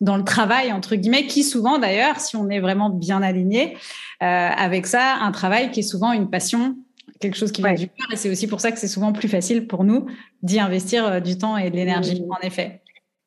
dans 0.00 0.16
le 0.16 0.24
travail, 0.24 0.72
entre 0.72 0.94
guillemets, 0.96 1.26
qui 1.26 1.42
souvent, 1.42 1.78
d'ailleurs, 1.78 2.20
si 2.20 2.36
on 2.36 2.48
est 2.50 2.60
vraiment 2.60 2.90
bien 2.90 3.22
aligné 3.22 3.76
avec 4.20 4.86
ça, 4.86 5.16
un 5.20 5.30
travail 5.32 5.70
qui 5.70 5.80
est 5.80 5.84
souvent 5.84 6.12
une 6.12 6.28
passion, 6.28 6.76
quelque 7.20 7.36
chose 7.36 7.52
qui 7.52 7.62
vient 7.62 7.74
du 7.74 7.88
cœur. 7.88 8.06
Et 8.12 8.16
c'est 8.16 8.30
aussi 8.30 8.46
pour 8.46 8.60
ça 8.60 8.70
que 8.70 8.78
c'est 8.78 8.88
souvent 8.88 9.12
plus 9.12 9.28
facile 9.28 9.66
pour 9.66 9.84
nous 9.84 10.06
d'y 10.42 10.60
investir 10.60 11.22
du 11.22 11.38
temps 11.38 11.56
et 11.56 11.70
de 11.70 11.76
l'énergie, 11.76 12.20
mmh. 12.20 12.32
en 12.32 12.46
effet. 12.46 12.82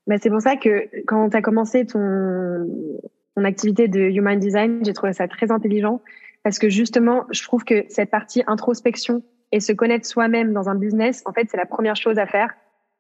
Mais 0.08 0.18
c'est 0.22 0.30
pour 0.30 0.42
ça 0.42 0.56
que 0.56 0.90
quand 1.08 1.30
tu 1.30 1.38
as 1.38 1.42
commencé 1.42 1.86
ton, 1.86 2.68
ton 3.36 3.44
activité 3.44 3.88
de 3.88 4.00
Human 4.00 4.40
Design, 4.40 4.84
j'ai 4.84 4.94
trouvé 4.94 5.14
ça 5.14 5.28
très 5.28 5.52
intelligent 5.52 6.02
parce 6.44 6.60
que 6.60 6.70
justement, 6.70 7.26
je 7.32 7.44
trouve 7.44 7.64
que 7.64 7.86
cette 7.90 8.10
partie 8.10 8.44
introspection 8.48 9.24
et 9.52 9.60
se 9.60 9.74
connaître 9.74 10.06
soi-même 10.06 10.54
dans 10.54 10.70
un 10.70 10.76
business, 10.76 11.22
en 11.26 11.34
fait, 11.34 11.48
c'est 11.50 11.58
la 11.58 11.66
première 11.66 11.96
chose 11.96 12.18
à 12.18 12.26
faire 12.26 12.54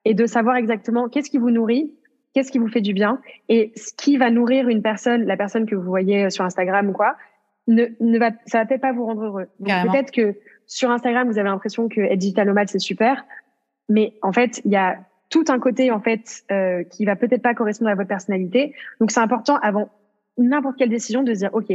et 0.05 0.13
de 0.13 0.25
savoir 0.25 0.55
exactement 0.55 1.09
qu'est-ce 1.09 1.29
qui 1.29 1.37
vous 1.37 1.51
nourrit, 1.51 1.93
qu'est-ce 2.33 2.51
qui 2.51 2.59
vous 2.59 2.67
fait 2.67 2.81
du 2.81 2.93
bien 2.93 3.19
et 3.49 3.71
ce 3.75 3.93
qui 3.93 4.17
va 4.17 4.29
nourrir 4.29 4.67
une 4.67 4.81
personne, 4.81 5.23
la 5.25 5.37
personne 5.37 5.65
que 5.65 5.75
vous 5.75 5.83
voyez 5.89 6.29
sur 6.29 6.45
Instagram 6.45 6.89
ou 6.89 6.93
quoi, 6.93 7.15
ne, 7.67 7.85
ne 7.99 8.19
va, 8.19 8.31
ça 8.45 8.59
va 8.59 8.65
peut-être 8.65 8.81
pas 8.81 8.93
vous 8.93 9.05
rendre 9.05 9.23
heureux. 9.23 9.47
Peut-être 9.59 10.11
que 10.11 10.35
sur 10.67 10.89
Instagram, 10.89 11.27
vous 11.27 11.37
avez 11.37 11.49
l'impression 11.49 11.89
que 11.89 12.01
être 12.01 12.17
digital 12.17 12.47
nomade, 12.47 12.69
c'est 12.69 12.79
super, 12.79 13.25
mais 13.89 14.13
en 14.21 14.31
fait, 14.31 14.61
il 14.65 14.71
y 14.71 14.77
a 14.77 14.99
tout 15.29 15.45
un 15.47 15.59
côté 15.59 15.91
en 15.91 16.01
fait 16.01 16.43
euh, 16.51 16.83
qui 16.83 17.05
va 17.05 17.15
peut-être 17.15 17.41
pas 17.41 17.53
correspondre 17.53 17.89
à 17.89 17.95
votre 17.95 18.07
personnalité. 18.07 18.75
Donc 18.99 19.11
c'est 19.11 19.19
important 19.19 19.57
avant 19.57 19.89
n'importe 20.41 20.77
quelle 20.77 20.89
décision 20.89 21.23
de 21.23 21.33
se 21.33 21.39
dire 21.39 21.49
ok, 21.53 21.71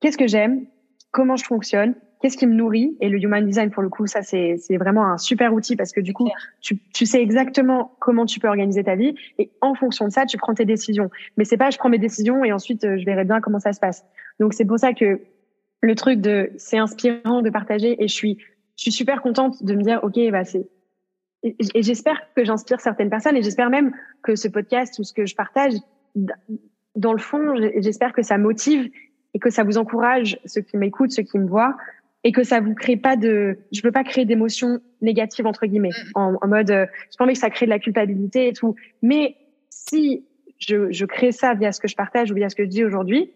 qu'est-ce 0.00 0.18
que 0.18 0.26
j'aime, 0.26 0.66
comment 1.10 1.36
je 1.36 1.44
fonctionne, 1.44 1.94
qu'est-ce 2.22 2.36
qui 2.36 2.46
me 2.46 2.54
nourrit. 2.54 2.96
Et 3.00 3.08
le 3.08 3.18
human 3.18 3.44
design, 3.44 3.70
pour 3.70 3.82
le 3.82 3.88
coup, 3.88 4.06
ça, 4.06 4.22
c'est, 4.22 4.56
c'est 4.56 4.76
vraiment 4.76 5.04
un 5.04 5.18
super 5.18 5.52
outil 5.52 5.76
parce 5.76 5.92
que 5.92 6.00
du 6.00 6.14
coup, 6.14 6.28
tu, 6.60 6.78
tu 6.94 7.04
sais 7.04 7.20
exactement 7.20 7.96
comment 7.98 8.24
tu 8.24 8.40
peux 8.40 8.48
organiser 8.48 8.84
ta 8.84 8.94
vie 8.94 9.14
et 9.38 9.50
en 9.60 9.74
fonction 9.74 10.06
de 10.06 10.12
ça, 10.12 10.24
tu 10.24 10.38
prends 10.38 10.54
tes 10.54 10.64
décisions. 10.64 11.10
Mais 11.36 11.44
c'est 11.44 11.56
pas 11.56 11.70
je 11.70 11.78
prends 11.78 11.90
mes 11.90 11.98
décisions 11.98 12.44
et 12.44 12.52
ensuite 12.52 12.84
euh, 12.84 12.96
je 12.96 13.04
verrai 13.04 13.24
bien 13.24 13.40
comment 13.40 13.58
ça 13.58 13.72
se 13.72 13.80
passe. 13.80 14.04
Donc 14.40 14.54
c'est 14.54 14.64
pour 14.64 14.78
ça 14.78 14.94
que 14.94 15.20
le 15.82 15.94
truc 15.94 16.20
de 16.20 16.50
c'est 16.56 16.78
inspirant 16.78 17.42
de 17.42 17.50
partager 17.50 18.02
et 18.02 18.08
je 18.08 18.14
suis 18.14 18.38
je 18.76 18.82
suis 18.82 18.92
super 18.92 19.20
contente 19.20 19.62
de 19.62 19.74
me 19.74 19.82
dire 19.82 20.00
ok 20.02 20.18
bah 20.30 20.44
c'est 20.44 20.68
et 21.42 21.82
j'espère 21.82 22.20
que 22.36 22.44
j'inspire 22.44 22.80
certaines 22.80 23.10
personnes 23.10 23.36
et 23.36 23.42
j'espère 23.42 23.68
même 23.68 23.92
que 24.22 24.36
ce 24.36 24.46
podcast 24.46 24.96
ou 25.00 25.02
ce 25.02 25.12
que 25.12 25.26
je 25.26 25.34
partage 25.34 25.72
dans 26.96 27.12
le 27.12 27.18
fond 27.18 27.54
j'espère 27.76 28.12
que 28.12 28.22
ça 28.22 28.38
motive 28.38 28.90
et 29.34 29.38
que 29.38 29.50
ça 29.50 29.64
vous 29.64 29.78
encourage, 29.78 30.38
ceux 30.44 30.60
qui 30.60 30.76
m'écoutent, 30.76 31.12
ceux 31.12 31.22
qui 31.22 31.38
me 31.38 31.46
voient, 31.46 31.76
et 32.24 32.32
que 32.32 32.44
ça 32.44 32.60
vous 32.60 32.74
crée 32.74 32.96
pas 32.96 33.16
de, 33.16 33.58
je 33.72 33.80
peux 33.82 33.90
pas 33.90 34.04
créer 34.04 34.24
d'émotions 34.24 34.80
négatives 35.00 35.46
entre 35.46 35.66
guillemets, 35.66 35.90
mm. 35.90 36.10
en, 36.14 36.38
en 36.40 36.48
mode, 36.48 36.70
euh, 36.70 36.86
je 37.10 37.16
pas 37.16 37.24
envie 37.24 37.32
que 37.34 37.38
ça 37.38 37.50
crée 37.50 37.66
de 37.66 37.70
la 37.70 37.78
culpabilité 37.78 38.48
et 38.48 38.52
tout. 38.52 38.74
Mais 39.02 39.36
si 39.70 40.24
je, 40.58 40.92
je 40.92 41.04
crée 41.06 41.32
ça 41.32 41.54
via 41.54 41.72
ce 41.72 41.80
que 41.80 41.88
je 41.88 41.96
partage 41.96 42.30
ou 42.30 42.34
via 42.34 42.48
ce 42.48 42.54
que 42.54 42.64
je 42.64 42.68
dis 42.68 42.84
aujourd'hui, 42.84 43.32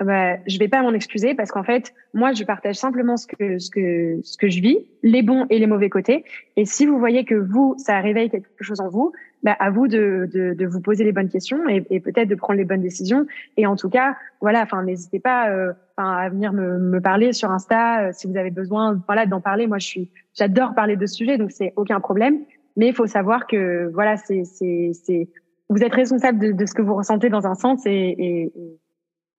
bah, 0.00 0.36
je 0.46 0.58
vais 0.58 0.68
pas 0.68 0.82
m'en 0.82 0.92
excuser 0.92 1.34
parce 1.34 1.50
qu'en 1.50 1.62
fait, 1.62 1.94
moi, 2.12 2.32
je 2.32 2.44
partage 2.44 2.76
simplement 2.76 3.16
ce 3.16 3.26
que 3.26 3.58
ce 3.58 3.70
que 3.70 4.20
ce 4.22 4.36
que 4.36 4.48
je 4.48 4.60
vis, 4.60 4.78
les 5.02 5.22
bons 5.22 5.46
et 5.48 5.58
les 5.58 5.66
mauvais 5.66 5.88
côtés. 5.88 6.24
Et 6.56 6.66
si 6.66 6.84
vous 6.84 6.98
voyez 6.98 7.24
que 7.24 7.34
vous, 7.34 7.74
ça 7.78 8.00
réveille 8.00 8.28
quelque 8.28 8.46
chose 8.60 8.80
en 8.80 8.88
vous, 8.88 9.12
bah, 9.46 9.56
à 9.60 9.70
vous 9.70 9.86
de, 9.86 10.28
de, 10.34 10.54
de 10.54 10.66
vous 10.66 10.80
poser 10.80 11.04
les 11.04 11.12
bonnes 11.12 11.28
questions 11.28 11.68
et, 11.68 11.86
et 11.88 12.00
peut-être 12.00 12.26
de 12.26 12.34
prendre 12.34 12.58
les 12.58 12.64
bonnes 12.64 12.82
décisions. 12.82 13.26
Et 13.56 13.64
en 13.64 13.76
tout 13.76 13.88
cas, 13.88 14.16
voilà, 14.40 14.60
enfin, 14.62 14.82
n'hésitez 14.82 15.20
pas, 15.20 15.50
euh, 15.50 15.72
à 15.96 16.28
venir 16.28 16.52
me, 16.52 16.80
me 16.80 17.00
parler 17.00 17.32
sur 17.32 17.52
Insta 17.52 18.08
euh, 18.08 18.10
si 18.12 18.26
vous 18.26 18.36
avez 18.36 18.50
besoin, 18.50 19.00
voilà, 19.06 19.24
d'en 19.24 19.40
parler. 19.40 19.68
Moi, 19.68 19.78
je 19.78 19.86
suis, 19.86 20.10
j'adore 20.34 20.74
parler 20.74 20.96
de 20.96 21.06
ce 21.06 21.14
sujet, 21.14 21.38
donc 21.38 21.52
c'est 21.52 21.72
aucun 21.76 22.00
problème. 22.00 22.40
Mais 22.76 22.88
il 22.88 22.92
faut 22.92 23.06
savoir 23.06 23.46
que 23.46 23.88
voilà, 23.94 24.16
c'est 24.16 24.42
c'est 24.42 24.90
c'est 24.92 25.28
vous 25.68 25.84
êtes 25.84 25.94
responsable 25.94 26.40
de, 26.40 26.50
de, 26.50 26.66
ce 26.66 26.74
que 26.74 26.82
vous 26.82 26.96
ressentez 26.96 27.28
dans 27.28 27.46
un 27.46 27.54
sens 27.54 27.86
et, 27.86 28.16
et 28.18 28.52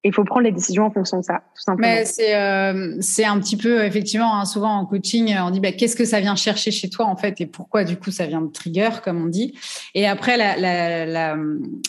il 0.07 0.13
faut 0.13 0.23
prendre 0.23 0.43
les 0.43 0.51
décisions 0.51 0.85
en 0.85 0.91
fonction 0.91 1.19
de 1.19 1.23
ça, 1.23 1.41
tout 1.55 1.61
simplement. 1.61 1.88
Mais 1.88 2.05
c'est 2.05 2.35
euh, 2.35 2.95
c'est 3.01 3.25
un 3.25 3.39
petit 3.39 3.57
peu 3.57 3.84
effectivement 3.84 4.39
hein, 4.39 4.45
souvent 4.45 4.71
en 4.77 4.85
coaching 4.85 5.35
on 5.39 5.49
dit 5.49 5.59
bah, 5.59 5.71
qu'est-ce 5.71 5.95
que 5.95 6.05
ça 6.05 6.19
vient 6.19 6.35
chercher 6.35 6.71
chez 6.71 6.89
toi 6.89 7.05
en 7.05 7.15
fait 7.15 7.39
et 7.41 7.45
pourquoi 7.45 7.84
du 7.84 7.97
coup 7.97 8.11
ça 8.11 8.25
vient 8.25 8.41
de 8.41 8.51
trigger 8.51 8.89
comme 9.03 9.21
on 9.21 9.27
dit. 9.27 9.53
Et 9.95 10.07
après 10.07 10.38
la 10.38 10.55
la, 10.57 11.05
la, 11.05 11.38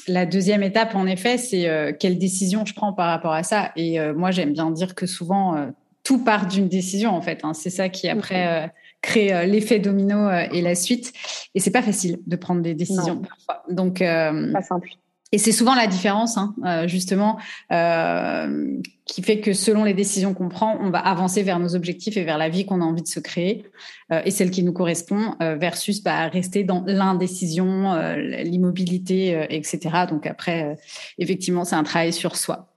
la 0.09 0.27
deuxième 0.27 0.62
étape 0.62 0.95
en 0.95 1.07
effet 1.07 1.39
c'est 1.39 1.69
euh, 1.69 1.93
quelle 1.99 2.19
décision 2.19 2.65
je 2.65 2.74
prends 2.74 2.93
par 2.93 3.09
rapport 3.09 3.32
à 3.32 3.43
ça. 3.43 3.73
Et 3.77 4.01
euh, 4.01 4.15
moi 4.15 4.31
j'aime 4.31 4.53
bien 4.53 4.70
dire 4.70 4.95
que 4.95 5.07
souvent 5.07 5.57
euh, 5.57 5.66
tout 6.03 6.24
part 6.24 6.47
d'une 6.47 6.69
décision 6.69 7.11
en 7.11 7.23
fait. 7.23 7.40
Hein. 7.45 7.55
C'est 7.55 7.70
ça 7.70 7.89
qui 7.89 8.09
après 8.09 8.73
crée 9.01 9.47
l'effet 9.47 9.78
domino 9.78 10.28
et 10.31 10.61
la 10.61 10.74
suite. 10.74 11.12
Et 11.55 11.61
c'est 11.61 11.70
pas 11.70 11.82
facile 11.82 12.19
de 12.27 12.36
prendre 12.36 12.62
des 12.62 12.74
décisions 12.74 13.19
parfois. 13.19 13.62
Donc 13.70 13.99
pas 14.01 14.62
simple 14.62 14.90
et 15.33 15.39
c'est 15.39 15.53
souvent 15.53 15.75
la 15.75 15.87
différence, 15.87 16.39
hein, 16.39 16.55
euh, 16.65 16.89
justement, 16.89 17.39
euh, 17.71 18.79
qui 19.09 19.22
fait 19.22 19.40
que 19.40 19.55
selon 19.55 19.85
les 19.85 19.94
décisions 19.94 20.35
qu'on 20.35 20.48
prend, 20.48 20.78
on 20.80 20.90
va 20.90 20.98
avancer 20.98 21.43
vers 21.43 21.59
nos 21.59 21.74
objectifs 21.74 22.16
et 22.16 22.24
vers 22.24 22.39
la 22.39 22.51
vie 22.51 22.66
qu'on 22.66 22.82
a 22.82 22.85
envie 22.85 23.02
de 23.02 23.09
se 23.09 23.18
créer 23.18 23.64
euh, 24.12 24.22
et 24.24 24.30
celle 24.30 24.51
qui 24.51 24.62
nous 24.62 24.72
correspond, 24.72 25.35
euh, 25.43 25.56
versus 25.56 26.02
bah, 26.02 26.28
rester 26.28 26.62
dans 26.64 26.82
l'indécision, 26.86 27.93
euh, 27.93 28.16
l'immobilité, 28.16 29.47
etc. 29.51 29.80
Donc 30.09 30.26
après, 30.26 30.76
effectivement, 31.18 31.64
c'est 31.64 31.76
un 31.76 31.82
travail 31.82 32.12
sur 32.12 32.36
soi. 32.36 32.70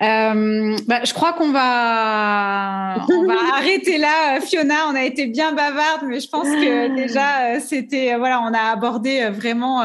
Bah, 0.00 0.34
je 1.04 1.12
crois 1.12 1.32
qu'on 1.32 1.50
va, 1.50 3.04
on 3.08 3.26
va 3.26 3.34
arrêter 3.56 3.98
là, 3.98 4.40
Fiona. 4.40 4.88
On 4.90 4.94
a 4.94 5.04
été 5.04 5.26
bien 5.26 5.52
bavarde, 5.52 6.02
mais 6.08 6.20
je 6.20 6.28
pense 6.28 6.46
que 6.46 6.96
déjà, 6.96 7.60
c'était, 7.60 8.16
voilà, 8.16 8.40
on 8.42 8.52
a 8.52 8.72
abordé 8.72 9.28
vraiment, 9.30 9.84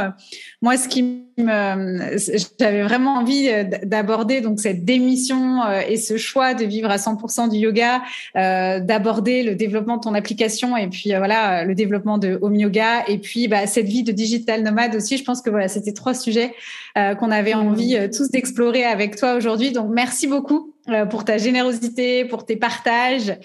moi, 0.62 0.78
ce 0.78 0.88
qui 0.88 1.04
me, 1.04 2.18
j'avais 2.60 2.84
vraiment 2.84 3.16
envie 3.16 3.50
d'aborder 3.84 4.42
donc 4.42 4.60
cette 4.60 4.86
démission 4.86 5.62
et 5.92 5.98
ce 5.98 6.18
choix 6.18 6.54
de 6.54 6.64
vivre 6.64 6.90
à 6.90 6.98
100% 6.98 7.50
du 7.50 7.58
yoga, 7.58 8.02
euh, 8.38 8.80
d'aborder 8.80 9.44
le 9.44 9.56
développement 9.56 9.98
de 9.98 10.02
ton 10.02 10.14
application 10.14 10.78
et 10.78 10.88
puis 10.88 11.14
euh, 11.14 11.18
voilà 11.18 11.66
le 11.66 11.76
développement 11.76 12.18
de 12.18 12.40
home 12.42 12.56
yoga 12.56 13.04
et 13.08 13.18
puis 13.18 13.48
bah, 13.48 13.68
cette 13.68 13.88
vie 13.88 14.04
de 14.04 14.12
digital 14.12 14.64
nomade 14.64 14.96
aussi. 14.96 15.18
Je 15.18 15.24
pense 15.24 15.42
que 15.42 15.50
voilà 15.50 15.68
c'était 15.68 15.92
trois 15.92 16.14
sujets 16.14 16.54
euh, 16.98 17.16
qu'on 17.16 17.30
avait 17.30 17.54
mmh. 17.54 17.68
envie 17.68 18.10
tous 18.16 18.30
d'explorer 18.32 18.86
avec 18.86 19.18
toi 19.18 19.36
aujourd'hui. 19.36 19.72
Donc 19.72 19.90
merci 19.92 20.28
beaucoup 20.28 20.74
pour 21.10 21.26
ta 21.26 21.38
générosité, 21.38 22.26
pour 22.26 22.46
tes 22.46 22.56
partages, 22.56 23.38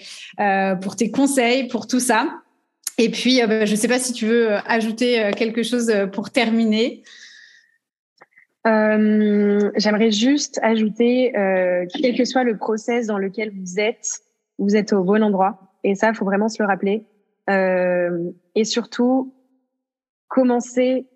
pour 0.81 0.95
tes 0.95 1.11
conseils, 1.11 1.67
pour 1.67 1.85
tout 1.85 1.99
ça. 1.99 2.27
Et 2.97 3.09
puis, 3.09 3.39
bah, 3.47 3.65
je 3.65 3.71
ne 3.71 3.77
sais 3.77 3.87
pas 3.87 3.99
si 3.99 4.11
tu 4.11 4.25
veux 4.25 4.53
ajouter 4.65 5.31
quelque 5.37 5.61
chose 5.61 5.93
pour 6.11 6.31
terminer. 6.31 7.03
Euh, 8.67 9.71
j'aimerais 9.75 10.11
juste 10.11 10.59
ajouter, 10.61 11.37
euh, 11.37 11.85
quel 12.01 12.15
que 12.15 12.25
soit 12.25 12.43
le 12.43 12.57
process 12.57 13.07
dans 13.07 13.17
lequel 13.17 13.51
vous 13.57 13.79
êtes, 13.79 14.21
vous 14.59 14.75
êtes 14.75 14.93
au 14.93 15.03
bon 15.03 15.23
endroit. 15.23 15.73
Et 15.83 15.95
ça, 15.95 16.09
il 16.09 16.15
faut 16.15 16.25
vraiment 16.25 16.49
se 16.49 16.61
le 16.61 16.67
rappeler. 16.67 17.05
Euh, 17.49 18.31
et 18.55 18.65
surtout, 18.65 19.33
commencer 20.27 21.07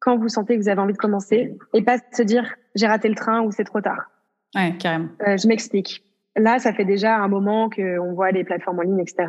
quand 0.00 0.16
vous 0.16 0.28
sentez 0.28 0.56
que 0.56 0.62
vous 0.62 0.68
avez 0.68 0.80
envie 0.80 0.92
de 0.94 0.98
commencer 0.98 1.56
et 1.74 1.82
pas 1.82 1.98
se 2.12 2.22
dire 2.22 2.54
j'ai 2.74 2.86
raté 2.86 3.08
le 3.08 3.14
train 3.14 3.42
ou 3.42 3.50
c'est 3.52 3.64
trop 3.64 3.80
tard. 3.80 4.10
Ouais, 4.54 4.74
carrément. 4.78 5.08
Euh, 5.26 5.36
je 5.36 5.46
m'explique. 5.46 6.02
Là, 6.36 6.58
ça 6.58 6.72
fait 6.72 6.84
déjà 6.84 7.16
un 7.16 7.28
moment 7.28 7.70
qu'on 7.70 8.12
voit 8.12 8.32
les 8.32 8.42
plateformes 8.42 8.80
en 8.80 8.82
ligne, 8.82 8.98
etc. 8.98 9.26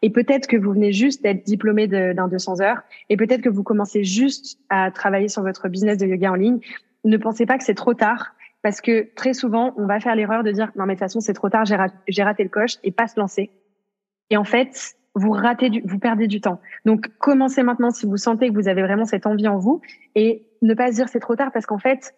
Et 0.00 0.10
peut-être 0.10 0.46
que 0.46 0.56
vous 0.56 0.72
venez 0.72 0.92
juste 0.92 1.22
d'être 1.22 1.44
diplômé 1.44 1.86
d'un 1.86 2.28
200 2.28 2.62
heures, 2.62 2.80
et 3.10 3.18
peut-être 3.18 3.42
que 3.42 3.50
vous 3.50 3.62
commencez 3.62 4.04
juste 4.04 4.58
à 4.70 4.90
travailler 4.90 5.28
sur 5.28 5.42
votre 5.42 5.68
business 5.68 5.98
de 5.98 6.06
yoga 6.06 6.32
en 6.32 6.34
ligne, 6.34 6.60
ne 7.06 7.16
pensez 7.16 7.46
pas 7.46 7.58
que 7.58 7.64
c'est 7.64 7.74
trop 7.74 7.94
tard 7.94 8.34
parce 8.62 8.80
que 8.80 9.08
très 9.14 9.32
souvent, 9.32 9.72
on 9.76 9.86
va 9.86 10.00
faire 10.00 10.16
l'erreur 10.16 10.42
de 10.42 10.50
dire 10.50 10.72
non 10.76 10.86
mais 10.86 10.94
de 10.94 10.98
toute 10.98 11.06
façon 11.06 11.20
c'est 11.20 11.34
trop 11.34 11.48
tard, 11.48 11.64
j'ai 11.64 12.22
raté, 12.22 12.42
le 12.42 12.48
coche 12.48 12.76
et 12.82 12.90
pas 12.90 13.06
se 13.06 13.18
lancer. 13.18 13.50
Et 14.30 14.36
en 14.36 14.44
fait, 14.44 14.96
vous 15.14 15.30
ratez 15.30 15.70
du, 15.70 15.82
vous 15.84 15.98
perdez 15.98 16.26
du 16.26 16.40
temps. 16.40 16.60
Donc 16.84 17.08
commencez 17.18 17.62
maintenant 17.62 17.90
si 17.90 18.06
vous 18.06 18.16
sentez 18.16 18.48
que 18.48 18.54
vous 18.54 18.68
avez 18.68 18.82
vraiment 18.82 19.04
cette 19.04 19.26
envie 19.26 19.48
en 19.48 19.58
vous 19.58 19.80
et 20.14 20.46
ne 20.62 20.74
pas 20.74 20.90
se 20.90 20.96
dire 20.96 21.08
c'est 21.08 21.20
trop 21.20 21.36
tard 21.36 21.52
parce 21.52 21.64
qu'en 21.64 21.78
fait, 21.78 22.12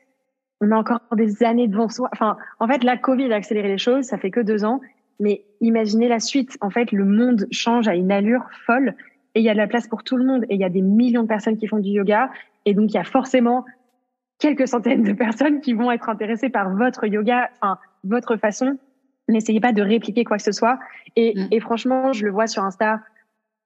on 0.60 0.73
a 0.73 0.77
encore 0.77 1.01
des 1.15 1.44
années 1.44 1.69
devant 1.69 1.89
soi. 1.89 2.09
Enfin, 2.12 2.36
en 2.59 2.66
fait, 2.66 2.82
la 2.82 2.97
Covid 2.97 3.32
a 3.32 3.36
accéléré 3.36 3.69
les 3.69 3.78
choses, 3.78 4.06
ça 4.06 4.19
fait 4.19 4.31
que 4.31 4.40
deux 4.40 4.65
ans, 4.65 4.81
mais 5.20 5.44
imaginez 5.60 6.09
la 6.09 6.19
suite. 6.19 6.56
En 6.60 6.70
fait, 6.70 6.93
le 6.93 7.05
monde 7.05 7.47
change 7.51 7.89
à 7.89 7.94
une 7.94 8.10
allure 8.10 8.48
folle 8.66 8.94
et 9.35 9.40
il 9.40 9.44
y 9.44 9.51
a 9.51 9.52
de 9.52 9.59
la 9.59 9.66
place 9.66 9.86
pour 9.86 10.02
tout 10.02 10.16
le 10.16 10.24
monde 10.24 10.44
et 10.48 10.55
il 10.55 10.60
y 10.60 10.65
a 10.65 10.70
des 10.70 10.82
millions 10.82 11.23
de 11.23 11.28
personnes 11.28 11.56
qui 11.56 11.66
font 11.66 11.78
du 11.78 11.90
yoga 11.90 12.31
et 12.65 12.74
donc 12.74 12.90
il 12.90 12.94
y 12.94 12.98
a 12.98 13.05
forcément 13.05 13.65
quelques 14.39 14.69
centaines 14.69 15.02
de 15.02 15.12
personnes 15.12 15.60
qui 15.60 15.73
vont 15.73 15.90
être 15.90 16.09
intéressées 16.09 16.48
par 16.48 16.74
votre 16.74 17.06
yoga, 17.06 17.51
enfin 17.60 17.78
votre 18.05 18.36
façon. 18.36 18.78
N'essayez 19.28 19.60
pas 19.60 19.73
de 19.73 19.82
répliquer 19.82 20.24
quoi 20.24 20.39
que 20.39 20.43
ce 20.43 20.52
soit. 20.52 20.78
Et, 21.16 21.35
mm. 21.39 21.48
et 21.51 21.60
franchement, 21.60 22.12
je 22.12 22.24
le 22.24 22.31
vois 22.31 22.47
sur 22.47 22.65
Insta. 22.65 23.01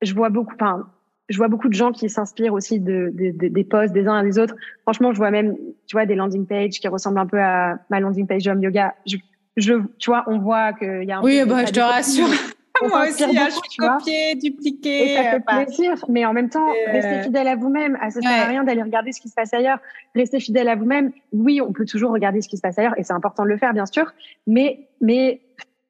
Je 0.01 0.15
vois 0.15 0.31
beaucoup, 0.31 0.55
enfin, 0.55 0.87
je 1.29 1.37
vois 1.37 1.49
beaucoup 1.49 1.69
de 1.69 1.75
gens 1.75 1.93
qui 1.93 2.09
s'inspirent 2.09 2.53
aussi 2.53 2.81
de, 2.81 3.13
de, 3.15 3.49
des 3.49 3.65
posts 3.65 3.93
des 3.93 4.09
uns 4.09 4.21
et 4.21 4.25
des 4.25 4.39
autres. 4.39 4.57
Franchement, 4.83 5.13
je 5.13 5.19
vois 5.19 5.31
même, 5.31 5.57
tu 5.87 5.95
vois, 5.95 6.07
des 6.07 6.17
landing 6.17 6.47
pages 6.47 6.81
qui 6.81 6.89
ressemblent 6.89 7.19
un 7.19 7.27
peu 7.27 7.41
à 7.41 7.79
ma 7.91 8.01
landing 8.01 8.27
page 8.27 8.43
de 8.43 8.51
home 8.51 8.63
yoga. 8.63 8.95
Je, 9.07 9.17
je, 9.57 9.75
tu 9.99 10.11
vois, 10.11 10.25
on 10.27 10.39
voit 10.39 10.73
qu'il 10.73 11.05
y 11.05 11.13
a 11.13 11.19
un 11.19 11.23
oui, 11.23 11.43
bah, 11.47 11.65
je 11.65 11.73
te 11.73 11.81
rassure. 11.81 12.29
Moi 12.89 13.09
aussi, 13.09 13.25
hein, 13.25 13.47
je 13.47 13.51
suis 13.51 13.77
copier, 13.79 14.35
dupliquer. 14.35 15.13
Et 15.13 15.17
ça 15.17 15.23
fait 15.23 15.37
euh, 15.37 15.65
plaisir, 15.65 16.05
mais 16.09 16.25
en 16.25 16.33
même 16.33 16.49
temps, 16.49 16.67
restez 16.87 17.15
euh, 17.15 17.23
fidèle 17.23 17.49
à 17.49 17.57
vous-même. 17.57 17.99
Ah, 18.01 18.11
ça 18.11 18.21
sert 18.21 18.31
à 18.31 18.45
rien 18.45 18.65
d'aller 18.65 18.83
regarder 18.83 19.13
ce 19.13 19.21
qui 19.21 19.29
se 19.29 19.35
passe 19.35 19.53
ailleurs. 19.55 19.79
Restez 20.15 20.41
fidèle 20.41 20.69
à 20.69 20.77
vous-même. 20.77 21.13
Oui, 21.33 21.61
on 21.61 21.73
peut 21.73 21.85
toujours 21.85 22.13
regarder 22.13 22.41
ce 22.43 22.49
qui 22.49 22.57
se 22.57 22.63
passe 22.63 22.79
ailleurs, 22.79 22.99
et 22.99 23.03
c'est 23.03 23.13
important 23.13 23.45
de 23.45 23.49
le 23.49 23.59
faire, 23.59 23.73
bien 23.73 23.87
sûr. 23.87 24.13
Mais, 24.47 24.89
mais 25.01 25.41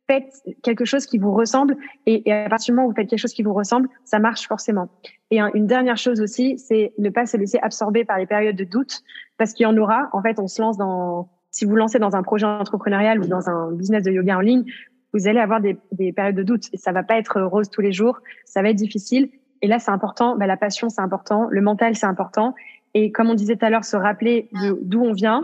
faites 0.09 0.43
quelque 0.63 0.85
chose 0.85 1.07
qui 1.07 1.19
vous 1.19 1.33
ressemble, 1.33 1.77
et, 2.07 2.29
et 2.29 2.33
à 2.33 2.49
partir 2.49 2.73
du 2.73 2.77
moment 2.77 2.87
où 2.87 2.91
vous 2.91 2.97
faites 2.97 3.09
quelque 3.09 3.19
chose 3.21 3.35
qui 3.35 3.43
vous 3.43 3.55
ressemble, 3.55 3.89
ça 4.05 4.19
marche 4.19 4.47
forcément. 4.47 4.89
Et 5.31 5.41
une 5.55 5.67
dernière 5.67 5.97
chose 5.97 6.21
aussi, 6.21 6.59
c'est 6.59 6.93
ne 6.99 7.09
pas 7.09 7.27
se 7.27 7.37
laisser 7.37 7.59
absorber 7.63 8.05
par 8.05 8.19
les 8.19 8.27
périodes 8.27 8.57
de 8.57 8.65
doute, 8.65 9.03
parce 9.39 9.53
qu'il 9.53 9.65
y 9.65 9.67
en 9.67 9.77
aura. 9.77 10.09
En 10.13 10.23
fait, 10.23 10.39
on 10.39 10.49
se 10.49 10.61
lance 10.61 10.77
dans 10.77 11.29
si 11.53 11.67
vous 11.67 11.77
lancez 11.77 11.99
dans 11.99 12.17
un 12.17 12.23
projet 12.23 12.47
entrepreneurial 12.47 13.21
ou 13.21 13.27
dans 13.27 13.49
un 13.49 13.71
business 13.73 14.03
de 14.03 14.11
yoga 14.11 14.39
en 14.39 14.41
ligne, 14.41 14.65
vous 15.13 15.29
allez 15.29 15.41
avoir 15.41 15.61
des, 15.61 15.77
des, 15.93 16.13
périodes 16.13 16.37
de 16.37 16.43
doute 16.43 16.69
et 16.73 16.77
ça 16.77 16.93
va 16.93 17.03
pas 17.03 17.19
être 17.19 17.41
rose 17.41 17.69
tous 17.71 17.81
les 17.81 17.93
jours, 17.93 18.21
ça 18.45 18.63
va 18.63 18.71
être 18.71 18.77
difficile. 18.77 19.31
Et 19.61 19.69
là, 19.69 19.79
c'est 19.79 19.91
important, 19.91 20.37
bah, 20.37 20.47
la 20.47 20.57
passion, 20.57 20.89
c'est 20.89 21.01
important, 21.01 21.49
le 21.51 21.61
mental, 21.61 21.95
c'est 21.95 22.07
important. 22.07 22.55
Et 22.95 23.13
comme 23.13 23.31
on 23.31 23.35
disait 23.35 23.57
tout 23.57 23.65
à 23.65 23.71
l'heure, 23.71 23.85
se 23.85 23.97
rappeler 23.97 24.49
d'où 24.83 25.03
on 25.03 25.13
vient, 25.13 25.43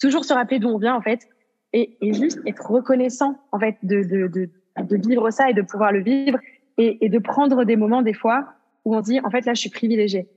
toujours 0.00 0.24
se 0.24 0.32
rappeler 0.32 0.58
d'où 0.58 0.68
on 0.68 0.78
vient 0.78 0.94
en 0.94 1.02
fait, 1.02 1.28
et, 1.72 1.96
et, 2.00 2.12
juste 2.12 2.40
être 2.46 2.70
reconnaissant 2.70 3.36
en 3.50 3.58
fait 3.58 3.76
de, 3.82 4.02
de, 4.02 4.28
de, 4.28 4.48
de, 4.80 5.08
vivre 5.08 5.30
ça 5.30 5.50
et 5.50 5.54
de 5.54 5.62
pouvoir 5.62 5.90
le 5.90 6.00
vivre 6.02 6.38
et, 6.78 7.04
et 7.04 7.08
de 7.08 7.18
prendre 7.18 7.64
des 7.64 7.74
moments 7.74 8.02
des 8.02 8.14
fois 8.14 8.46
où 8.84 8.94
on 8.94 9.00
dit 9.00 9.18
en 9.20 9.30
fait 9.30 9.44
là, 9.44 9.54
je 9.54 9.60
suis 9.60 9.70
privilégiée. 9.70 10.28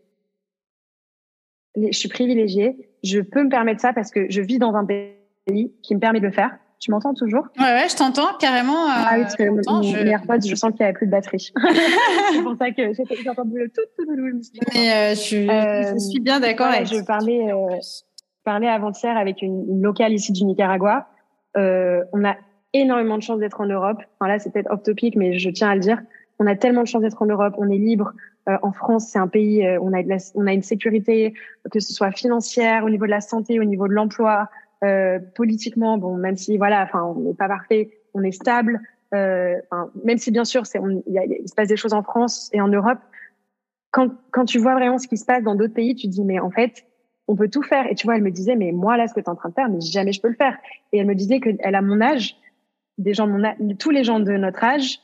Je 1.76 1.96
suis 1.96 2.10
privilégiée, 2.10 2.90
je 3.04 3.20
peux 3.20 3.44
me 3.44 3.50
permettre 3.50 3.82
ça 3.82 3.94
parce 3.94 4.10
que 4.10 4.26
je 4.30 4.42
vis 4.42 4.58
dans 4.58 4.74
un 4.74 4.86
pays 4.86 5.72
qui 5.84 5.94
me 5.94 6.00
permet 6.00 6.20
de 6.20 6.26
le 6.26 6.32
faire 6.32 6.58
tu 6.80 6.92
m'entends 6.92 7.14
toujours? 7.14 7.48
Ouais, 7.60 7.66
ouais, 7.66 7.90
je 7.90 7.96
t'entends 7.96 8.38
carrément. 8.40 8.86
Euh, 8.86 8.94
ah 8.94 9.14
oui, 9.16 9.22
parce 9.24 9.36
que 9.36 9.50
mon, 9.50 9.82
je... 9.82 10.50
je 10.50 10.56
sens 10.56 10.72
qu'il 10.72 10.80
n'y 10.82 10.86
avait 10.86 10.94
plus 10.94 11.08
de 11.08 11.12
batterie. 11.12 11.52
c'est 12.32 12.44
pour 12.44 12.56
ça 12.58 12.72
que 12.72 12.94
j'ai 12.94 13.30
entendu 13.30 13.58
le 13.58 13.70
tout, 13.70 13.82
tout, 13.98 14.06
tout, 14.06 14.62
Mais 14.74 14.94
euh, 14.94 15.16
je, 15.16 15.50
euh, 15.50 15.94
je, 15.94 16.00
suis 16.00 16.20
bien 16.20 16.40
d'accord. 16.40 16.70
Ouais, 16.70 16.86
je 16.86 17.04
parlais, 17.04 17.52
euh, 17.52 17.78
parlais 18.44 18.68
avant-hier 18.68 19.18
avec 19.18 19.42
une, 19.42 19.66
une, 19.68 19.82
locale 19.82 20.14
ici 20.14 20.32
du 20.32 20.44
Nicaragua. 20.46 21.08
Euh, 21.58 22.04
on 22.14 22.24
a 22.24 22.36
énormément 22.74 23.18
de 23.18 23.24
chance 23.24 23.40
d'être 23.40 23.60
en 23.60 23.66
Europe. 23.66 24.02
Enfin 24.20 24.30
là, 24.30 24.38
c'est 24.38 24.54
peut-être 24.54 24.72
off-topic, 24.72 25.16
mais 25.16 25.40
je 25.40 25.50
tiens 25.50 25.70
à 25.70 25.76
le 25.76 25.82
dire. 25.82 26.00
On 26.38 26.46
a 26.46 26.56
tellement 26.56 26.84
de 26.84 26.88
chance 26.88 27.02
d'être 27.02 27.20
en 27.24 27.26
Europe. 27.26 27.56
On 27.58 27.72
est 27.72 27.78
libre. 27.78 28.14
Euh, 28.48 28.58
en 28.62 28.72
France, 28.72 29.08
c'est 29.08 29.20
un 29.20 29.28
pays, 29.28 29.68
on 29.82 29.94
a, 29.94 30.04
de 30.04 30.10
la, 30.10 30.18
on 30.36 30.46
a 30.46 30.54
une 30.54 30.62
sécurité, 30.62 31.34
que 31.72 31.80
ce 31.80 31.92
soit 31.92 32.12
financière, 32.12 32.86
au 32.86 32.90
niveau 32.92 33.06
de 33.06 33.12
la 33.12 33.22
santé, 33.22 33.60
au 33.60 33.64
niveau 33.64 33.88
de 33.88 33.94
l'emploi, 33.94 34.48
euh, 34.84 35.20
politiquement, 35.36 35.98
bon, 35.98 36.16
même 36.18 36.38
si 36.38 36.58
voilà, 36.58 36.84
enfin, 36.84 37.04
on 37.04 37.20
n'est 37.22 37.34
pas 37.34 37.48
parfait, 37.48 37.92
on 38.14 38.24
est 38.24 38.32
stable. 38.32 38.80
Euh, 39.14 39.56
même 40.04 40.18
si 40.18 40.32
bien 40.32 40.46
sûr, 40.46 40.66
c'est, 40.66 40.80
il, 41.08 41.48
se 41.48 41.56
passe 41.56 41.70
des 41.70 41.78
choses 41.78 41.94
en 41.94 42.04
France 42.04 42.50
et 42.54 42.62
en 42.62 42.68
Europe. 42.68 43.00
Quand, 43.92 44.10
quand 44.32 44.46
tu 44.46 44.60
vois 44.60 44.76
vraiment 44.76 44.98
ce 44.98 45.08
qui 45.08 45.18
se 45.18 45.26
passe 45.26 45.44
dans 45.44 45.56
d'autres 45.56 45.74
pays, 45.74 45.96
tu 45.96 46.08
te 46.08 46.12
dis 46.12 46.24
mais 46.24 46.40
en 46.40 46.52
fait, 46.52 46.86
on 47.28 47.36
peut 47.36 47.50
tout 47.50 47.64
faire. 47.64 47.90
Et 47.90 47.96
tu 47.96 48.06
vois, 48.06 48.18
elle 48.18 48.24
me 48.24 48.32
disait 48.32 48.56
mais 48.56 48.72
moi 48.72 48.98
là, 48.98 49.08
ce 49.08 49.14
que 49.14 49.20
tu 49.20 49.26
es 49.26 49.30
en 49.30 49.36
train 49.36 49.50
de 49.50 49.54
faire, 49.54 49.70
mais 49.70 49.82
jamais 49.82 50.12
je 50.12 50.22
peux 50.22 50.28
le 50.28 50.36
faire. 50.36 50.58
Et 50.92 51.00
elle 51.00 51.08
me 51.08 51.16
disait 51.16 51.40
que 51.40 51.50
elle 51.60 51.76
a 51.76 51.82
mon 51.82 52.02
âge, 52.02 52.38
des 52.98 53.14
gens 53.14 53.28
de 53.28 53.32
mon 53.32 53.44
âge, 53.44 53.56
tous 53.80 53.92
les 53.92 54.04
gens 54.04 54.20
de 54.20 54.34
notre 54.34 54.64
âge, 54.64 55.00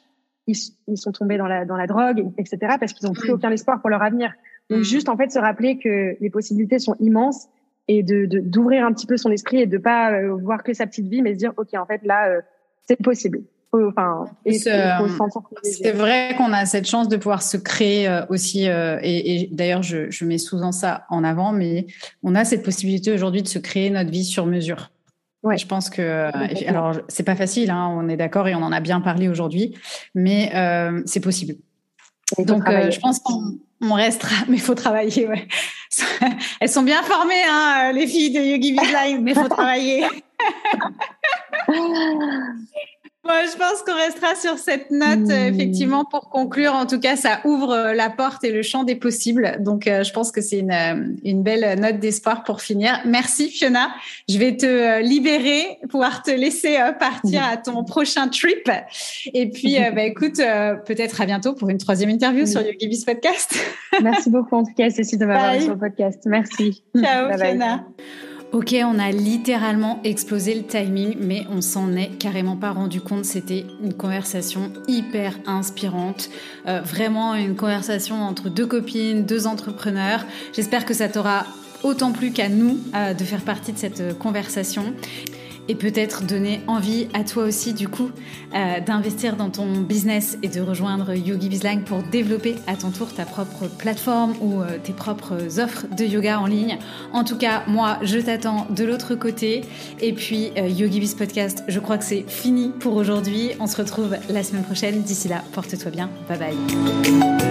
ils, 0.48 0.58
ils 0.88 0.98
sont 0.98 1.12
tombés 1.12 1.38
dans 1.38 1.48
la 1.48 1.66
dans 1.66 1.78
la 1.78 1.88
drogue, 1.88 2.32
etc. 2.38 2.76
Parce 2.80 2.94
qu'ils 2.94 3.08
n'ont 3.08 3.14
plus 3.14 3.32
aucun 3.32 3.52
espoir 3.52 3.82
pour 3.82 3.90
leur 3.90 4.04
avenir. 4.04 4.34
Donc 4.70 4.82
mm. 4.82 4.84
juste 4.84 5.10
en 5.10 5.18
fait 5.18 5.32
se 5.32 5.40
rappeler 5.40 5.80
que 5.80 6.18
les 6.20 6.30
possibilités 6.30 6.78
sont 6.78 6.96
immenses 7.00 7.48
et 7.88 8.04
de 8.04 8.26
d'ouvrir 8.26 8.86
un 8.86 8.94
petit 8.94 9.08
peu 9.08 9.18
son 9.18 9.32
esprit 9.32 9.62
et 9.62 9.66
de 9.66 9.78
pas 9.78 10.12
euh, 10.12 10.36
voir 10.36 10.64
que 10.64 10.74
sa 10.74 10.88
petite 10.88 11.08
vie, 11.08 11.22
mais 11.22 11.34
se 11.34 11.40
dire 11.40 11.54
ok 11.58 11.74
en 11.76 11.86
fait 11.86 12.02
là 12.04 12.30
euh, 12.30 12.42
c'est 12.88 13.02
possible. 13.02 13.42
Enfin, 13.76 14.26
c'est 14.46 15.94
vrai 15.94 16.36
qu'on 16.38 16.54
a 16.54 16.68
cette 16.68 16.88
chance 16.88 17.08
de 17.08 17.18
pouvoir 17.18 17.42
se 17.42 17.58
créer 17.58 18.08
euh, 18.08 18.24
aussi, 18.30 18.66
et, 18.66 19.44
et 19.44 19.50
d'ailleurs 19.52 19.82
je, 19.82 20.12
je, 20.12 20.26
mets 20.26 20.38
souvent 20.38 20.72
ça 20.72 21.08
en 21.10 21.24
avant, 21.24 21.52
mais 21.52 21.88
on 22.22 22.36
a 22.36 22.46
cette 22.46 22.62
possibilité 22.62 23.12
aujourd'hui 23.12 23.42
de 23.42 23.48
se 23.48 23.58
créer 23.58 23.90
notre 23.90 24.12
vie 24.12 24.26
sur 24.26 24.46
mesure. 24.46 24.92
Ouais. 25.42 25.58
Je 25.58 25.66
pense 25.66 25.90
que 25.90 26.30
alors 26.68 26.98
c'est 27.08 27.24
pas 27.24 27.36
facile, 27.36 27.72
hein, 27.72 27.90
on 27.92 28.08
est 28.10 28.16
d'accord 28.16 28.48
et 28.48 28.54
on 28.54 28.62
en 28.62 28.72
a 28.72 28.80
bien 28.80 29.02
parlé 29.02 29.28
aujourd'hui, 29.28 29.76
mais 30.14 30.52
euh, 30.54 31.02
c'est 31.08 31.20
possible. 31.20 31.56
Donc 32.38 32.64
je 32.70 33.00
pense 33.00 33.20
qu'on 33.20 33.58
on 33.92 33.96
restera, 33.96 34.36
mais 34.48 34.58
il 34.58 34.62
faut 34.62 34.76
travailler. 34.76 35.28
Ouais. 35.28 35.48
Elles 36.60 36.70
sont 36.70 36.84
bien 36.84 37.04
formées, 37.04 37.44
hein, 37.50 37.92
les 37.94 38.08
filles 38.08 38.32
de 38.32 38.40
Yogi 38.40 38.72
Live, 38.72 39.20
mais 39.22 39.32
il 39.32 39.36
faut 39.36 39.48
travailler. 39.50 40.06
Bon, 43.24 43.30
Moi, 43.30 43.46
je 43.52 43.58
pense 43.58 43.82
qu'on 43.82 43.96
restera 43.96 44.36
sur 44.36 44.58
cette 44.58 44.92
note, 44.92 45.30
euh, 45.30 45.50
mmh. 45.50 45.54
effectivement, 45.54 46.06
pour 46.06 46.30
conclure. 46.30 46.74
En 46.74 46.86
tout 46.86 47.00
cas, 47.00 47.16
ça 47.16 47.40
ouvre 47.46 47.72
euh, 47.72 47.94
la 47.94 48.10
porte 48.10 48.44
et 48.44 48.52
le 48.52 48.62
champ 48.62 48.84
des 48.84 48.96
possibles. 48.96 49.58
Donc, 49.60 49.88
euh, 49.88 50.04
je 50.04 50.12
pense 50.14 50.32
que 50.32 50.42
c'est 50.42 50.60
une, 50.60 51.18
une 51.24 51.44
belle 51.44 51.80
note 51.80 52.00
d'espoir 52.00 52.44
pour 52.44 52.62
finir. 52.62 53.00
Merci, 53.06 53.50
Fiona. 53.50 53.94
Je 54.30 54.38
vais 54.38 54.56
te 54.58 55.02
libérer, 55.02 55.80
pouvoir 55.90 56.24
te 56.24 56.32
laisser 56.32 56.78
partir 57.00 57.44
à 57.44 57.58
ton 57.58 57.84
prochain 57.86 58.28
trip. 58.28 58.70
Et 59.34 59.50
puis, 59.50 59.78
bah, 59.94 60.04
écoute, 60.04 60.38
peut-être 60.86 61.22
à 61.22 61.26
bientôt 61.26 61.54
pour 61.54 61.70
une 61.70 61.78
troisième 61.78 62.10
interview 62.10 62.46
sur 62.46 62.62
YogiBiz 62.62 63.06
Podcast. 63.06 63.56
Merci 64.02 64.30
beaucoup, 64.30 64.56
en 64.56 64.64
tout 64.64 64.74
cas, 64.74 64.90
Cécile, 64.90 65.20
de 65.20 65.26
m'avoir 65.26 65.62
sur 65.62 65.74
le 65.74 65.80
podcast. 65.80 66.22
Merci. 66.26 66.84
Ciao, 66.96 67.38
Fiona. 67.38 67.86
Ok, 68.54 68.76
on 68.86 69.00
a 69.00 69.10
littéralement 69.10 70.00
explosé 70.04 70.54
le 70.54 70.62
timing, 70.62 71.16
mais 71.20 71.48
on 71.50 71.62
s'en 71.62 71.96
est 71.96 72.20
carrément 72.20 72.56
pas 72.56 72.70
rendu 72.70 73.02
compte. 73.02 73.26
C'était 73.26 73.66
une 73.84 73.96
conversation 73.96 74.72
hyper 74.88 75.40
inspirante, 75.48 76.30
euh, 76.68 76.80
vraiment 76.82 77.34
une 77.34 77.56
conversation 77.56 78.22
entre 78.22 78.50
deux 78.50 78.68
copines, 78.68 79.26
deux 79.26 79.48
entrepreneurs. 79.48 80.24
J'espère 80.56 80.86
que 80.86 80.94
ça 80.94 81.10
t'aura 81.10 81.48
autant 81.82 82.12
plu 82.12 82.32
qu'à 82.32 82.48
nous 82.48 82.78
euh, 82.94 83.16
de 83.16 83.24
faire 83.24 83.42
partie 83.42 83.74
de 83.74 83.80
cette 83.80 84.02
euh, 84.02 84.14
conversation 84.14 84.94
et 85.68 85.76
peut-être 85.76 86.24
donner 86.24 86.62
envie 86.68 87.08
à 87.14 87.24
toi 87.24 87.44
aussi 87.44 87.74
du 87.74 87.88
coup 87.88 88.10
euh, 88.54 88.80
d'investir 88.80 89.36
dans 89.36 89.50
ton 89.50 89.82
business 89.82 90.38
et 90.44 90.48
de 90.48 90.62
rejoindre 90.62 91.14
Yogi 91.14 91.50
Bizline 91.50 91.84
pour 91.84 92.04
développer 92.04 92.56
à 92.68 92.76
ton 92.76 92.92
tour 92.92 93.14
ta 93.14 93.26
propre 93.26 93.68
plateforme 93.68 94.34
ou 94.42 94.62
euh, 94.62 94.78
tes 94.84 94.94
propres 94.94 95.60
offres 95.60 95.86
de 95.96 96.06
yoga 96.06 96.40
en 96.40 96.46
ligne. 96.46 96.78
En 97.14 97.24
tout 97.24 97.38
cas, 97.38 97.64
moi, 97.68 97.98
je 98.02 98.20
t'attends 98.20 98.68
de 98.70 98.84
l'autre 98.84 99.16
côté. 99.16 99.62
Et 100.02 100.14
puis 100.14 100.52
euh, 100.58 100.68
Yogi 100.68 101.00
Biz 101.00 101.16
Podcast, 101.16 101.64
je 101.68 101.80
crois 101.80 101.98
que 101.98 102.06
c'est 102.06 102.26
fini 102.28 102.72
pour 102.80 102.96
aujourd'hui. 102.96 103.52
On 103.60 103.68
se 103.68 103.78
retrouve 103.78 104.16
la 104.30 104.44
semaine 104.44 104.64
prochaine. 104.64 105.02
D'ici 105.02 105.28
là, 105.28 105.44
porte-toi 105.54 105.92
bien. 105.92 106.10
Bye 106.28 106.40
bye. 106.40 107.43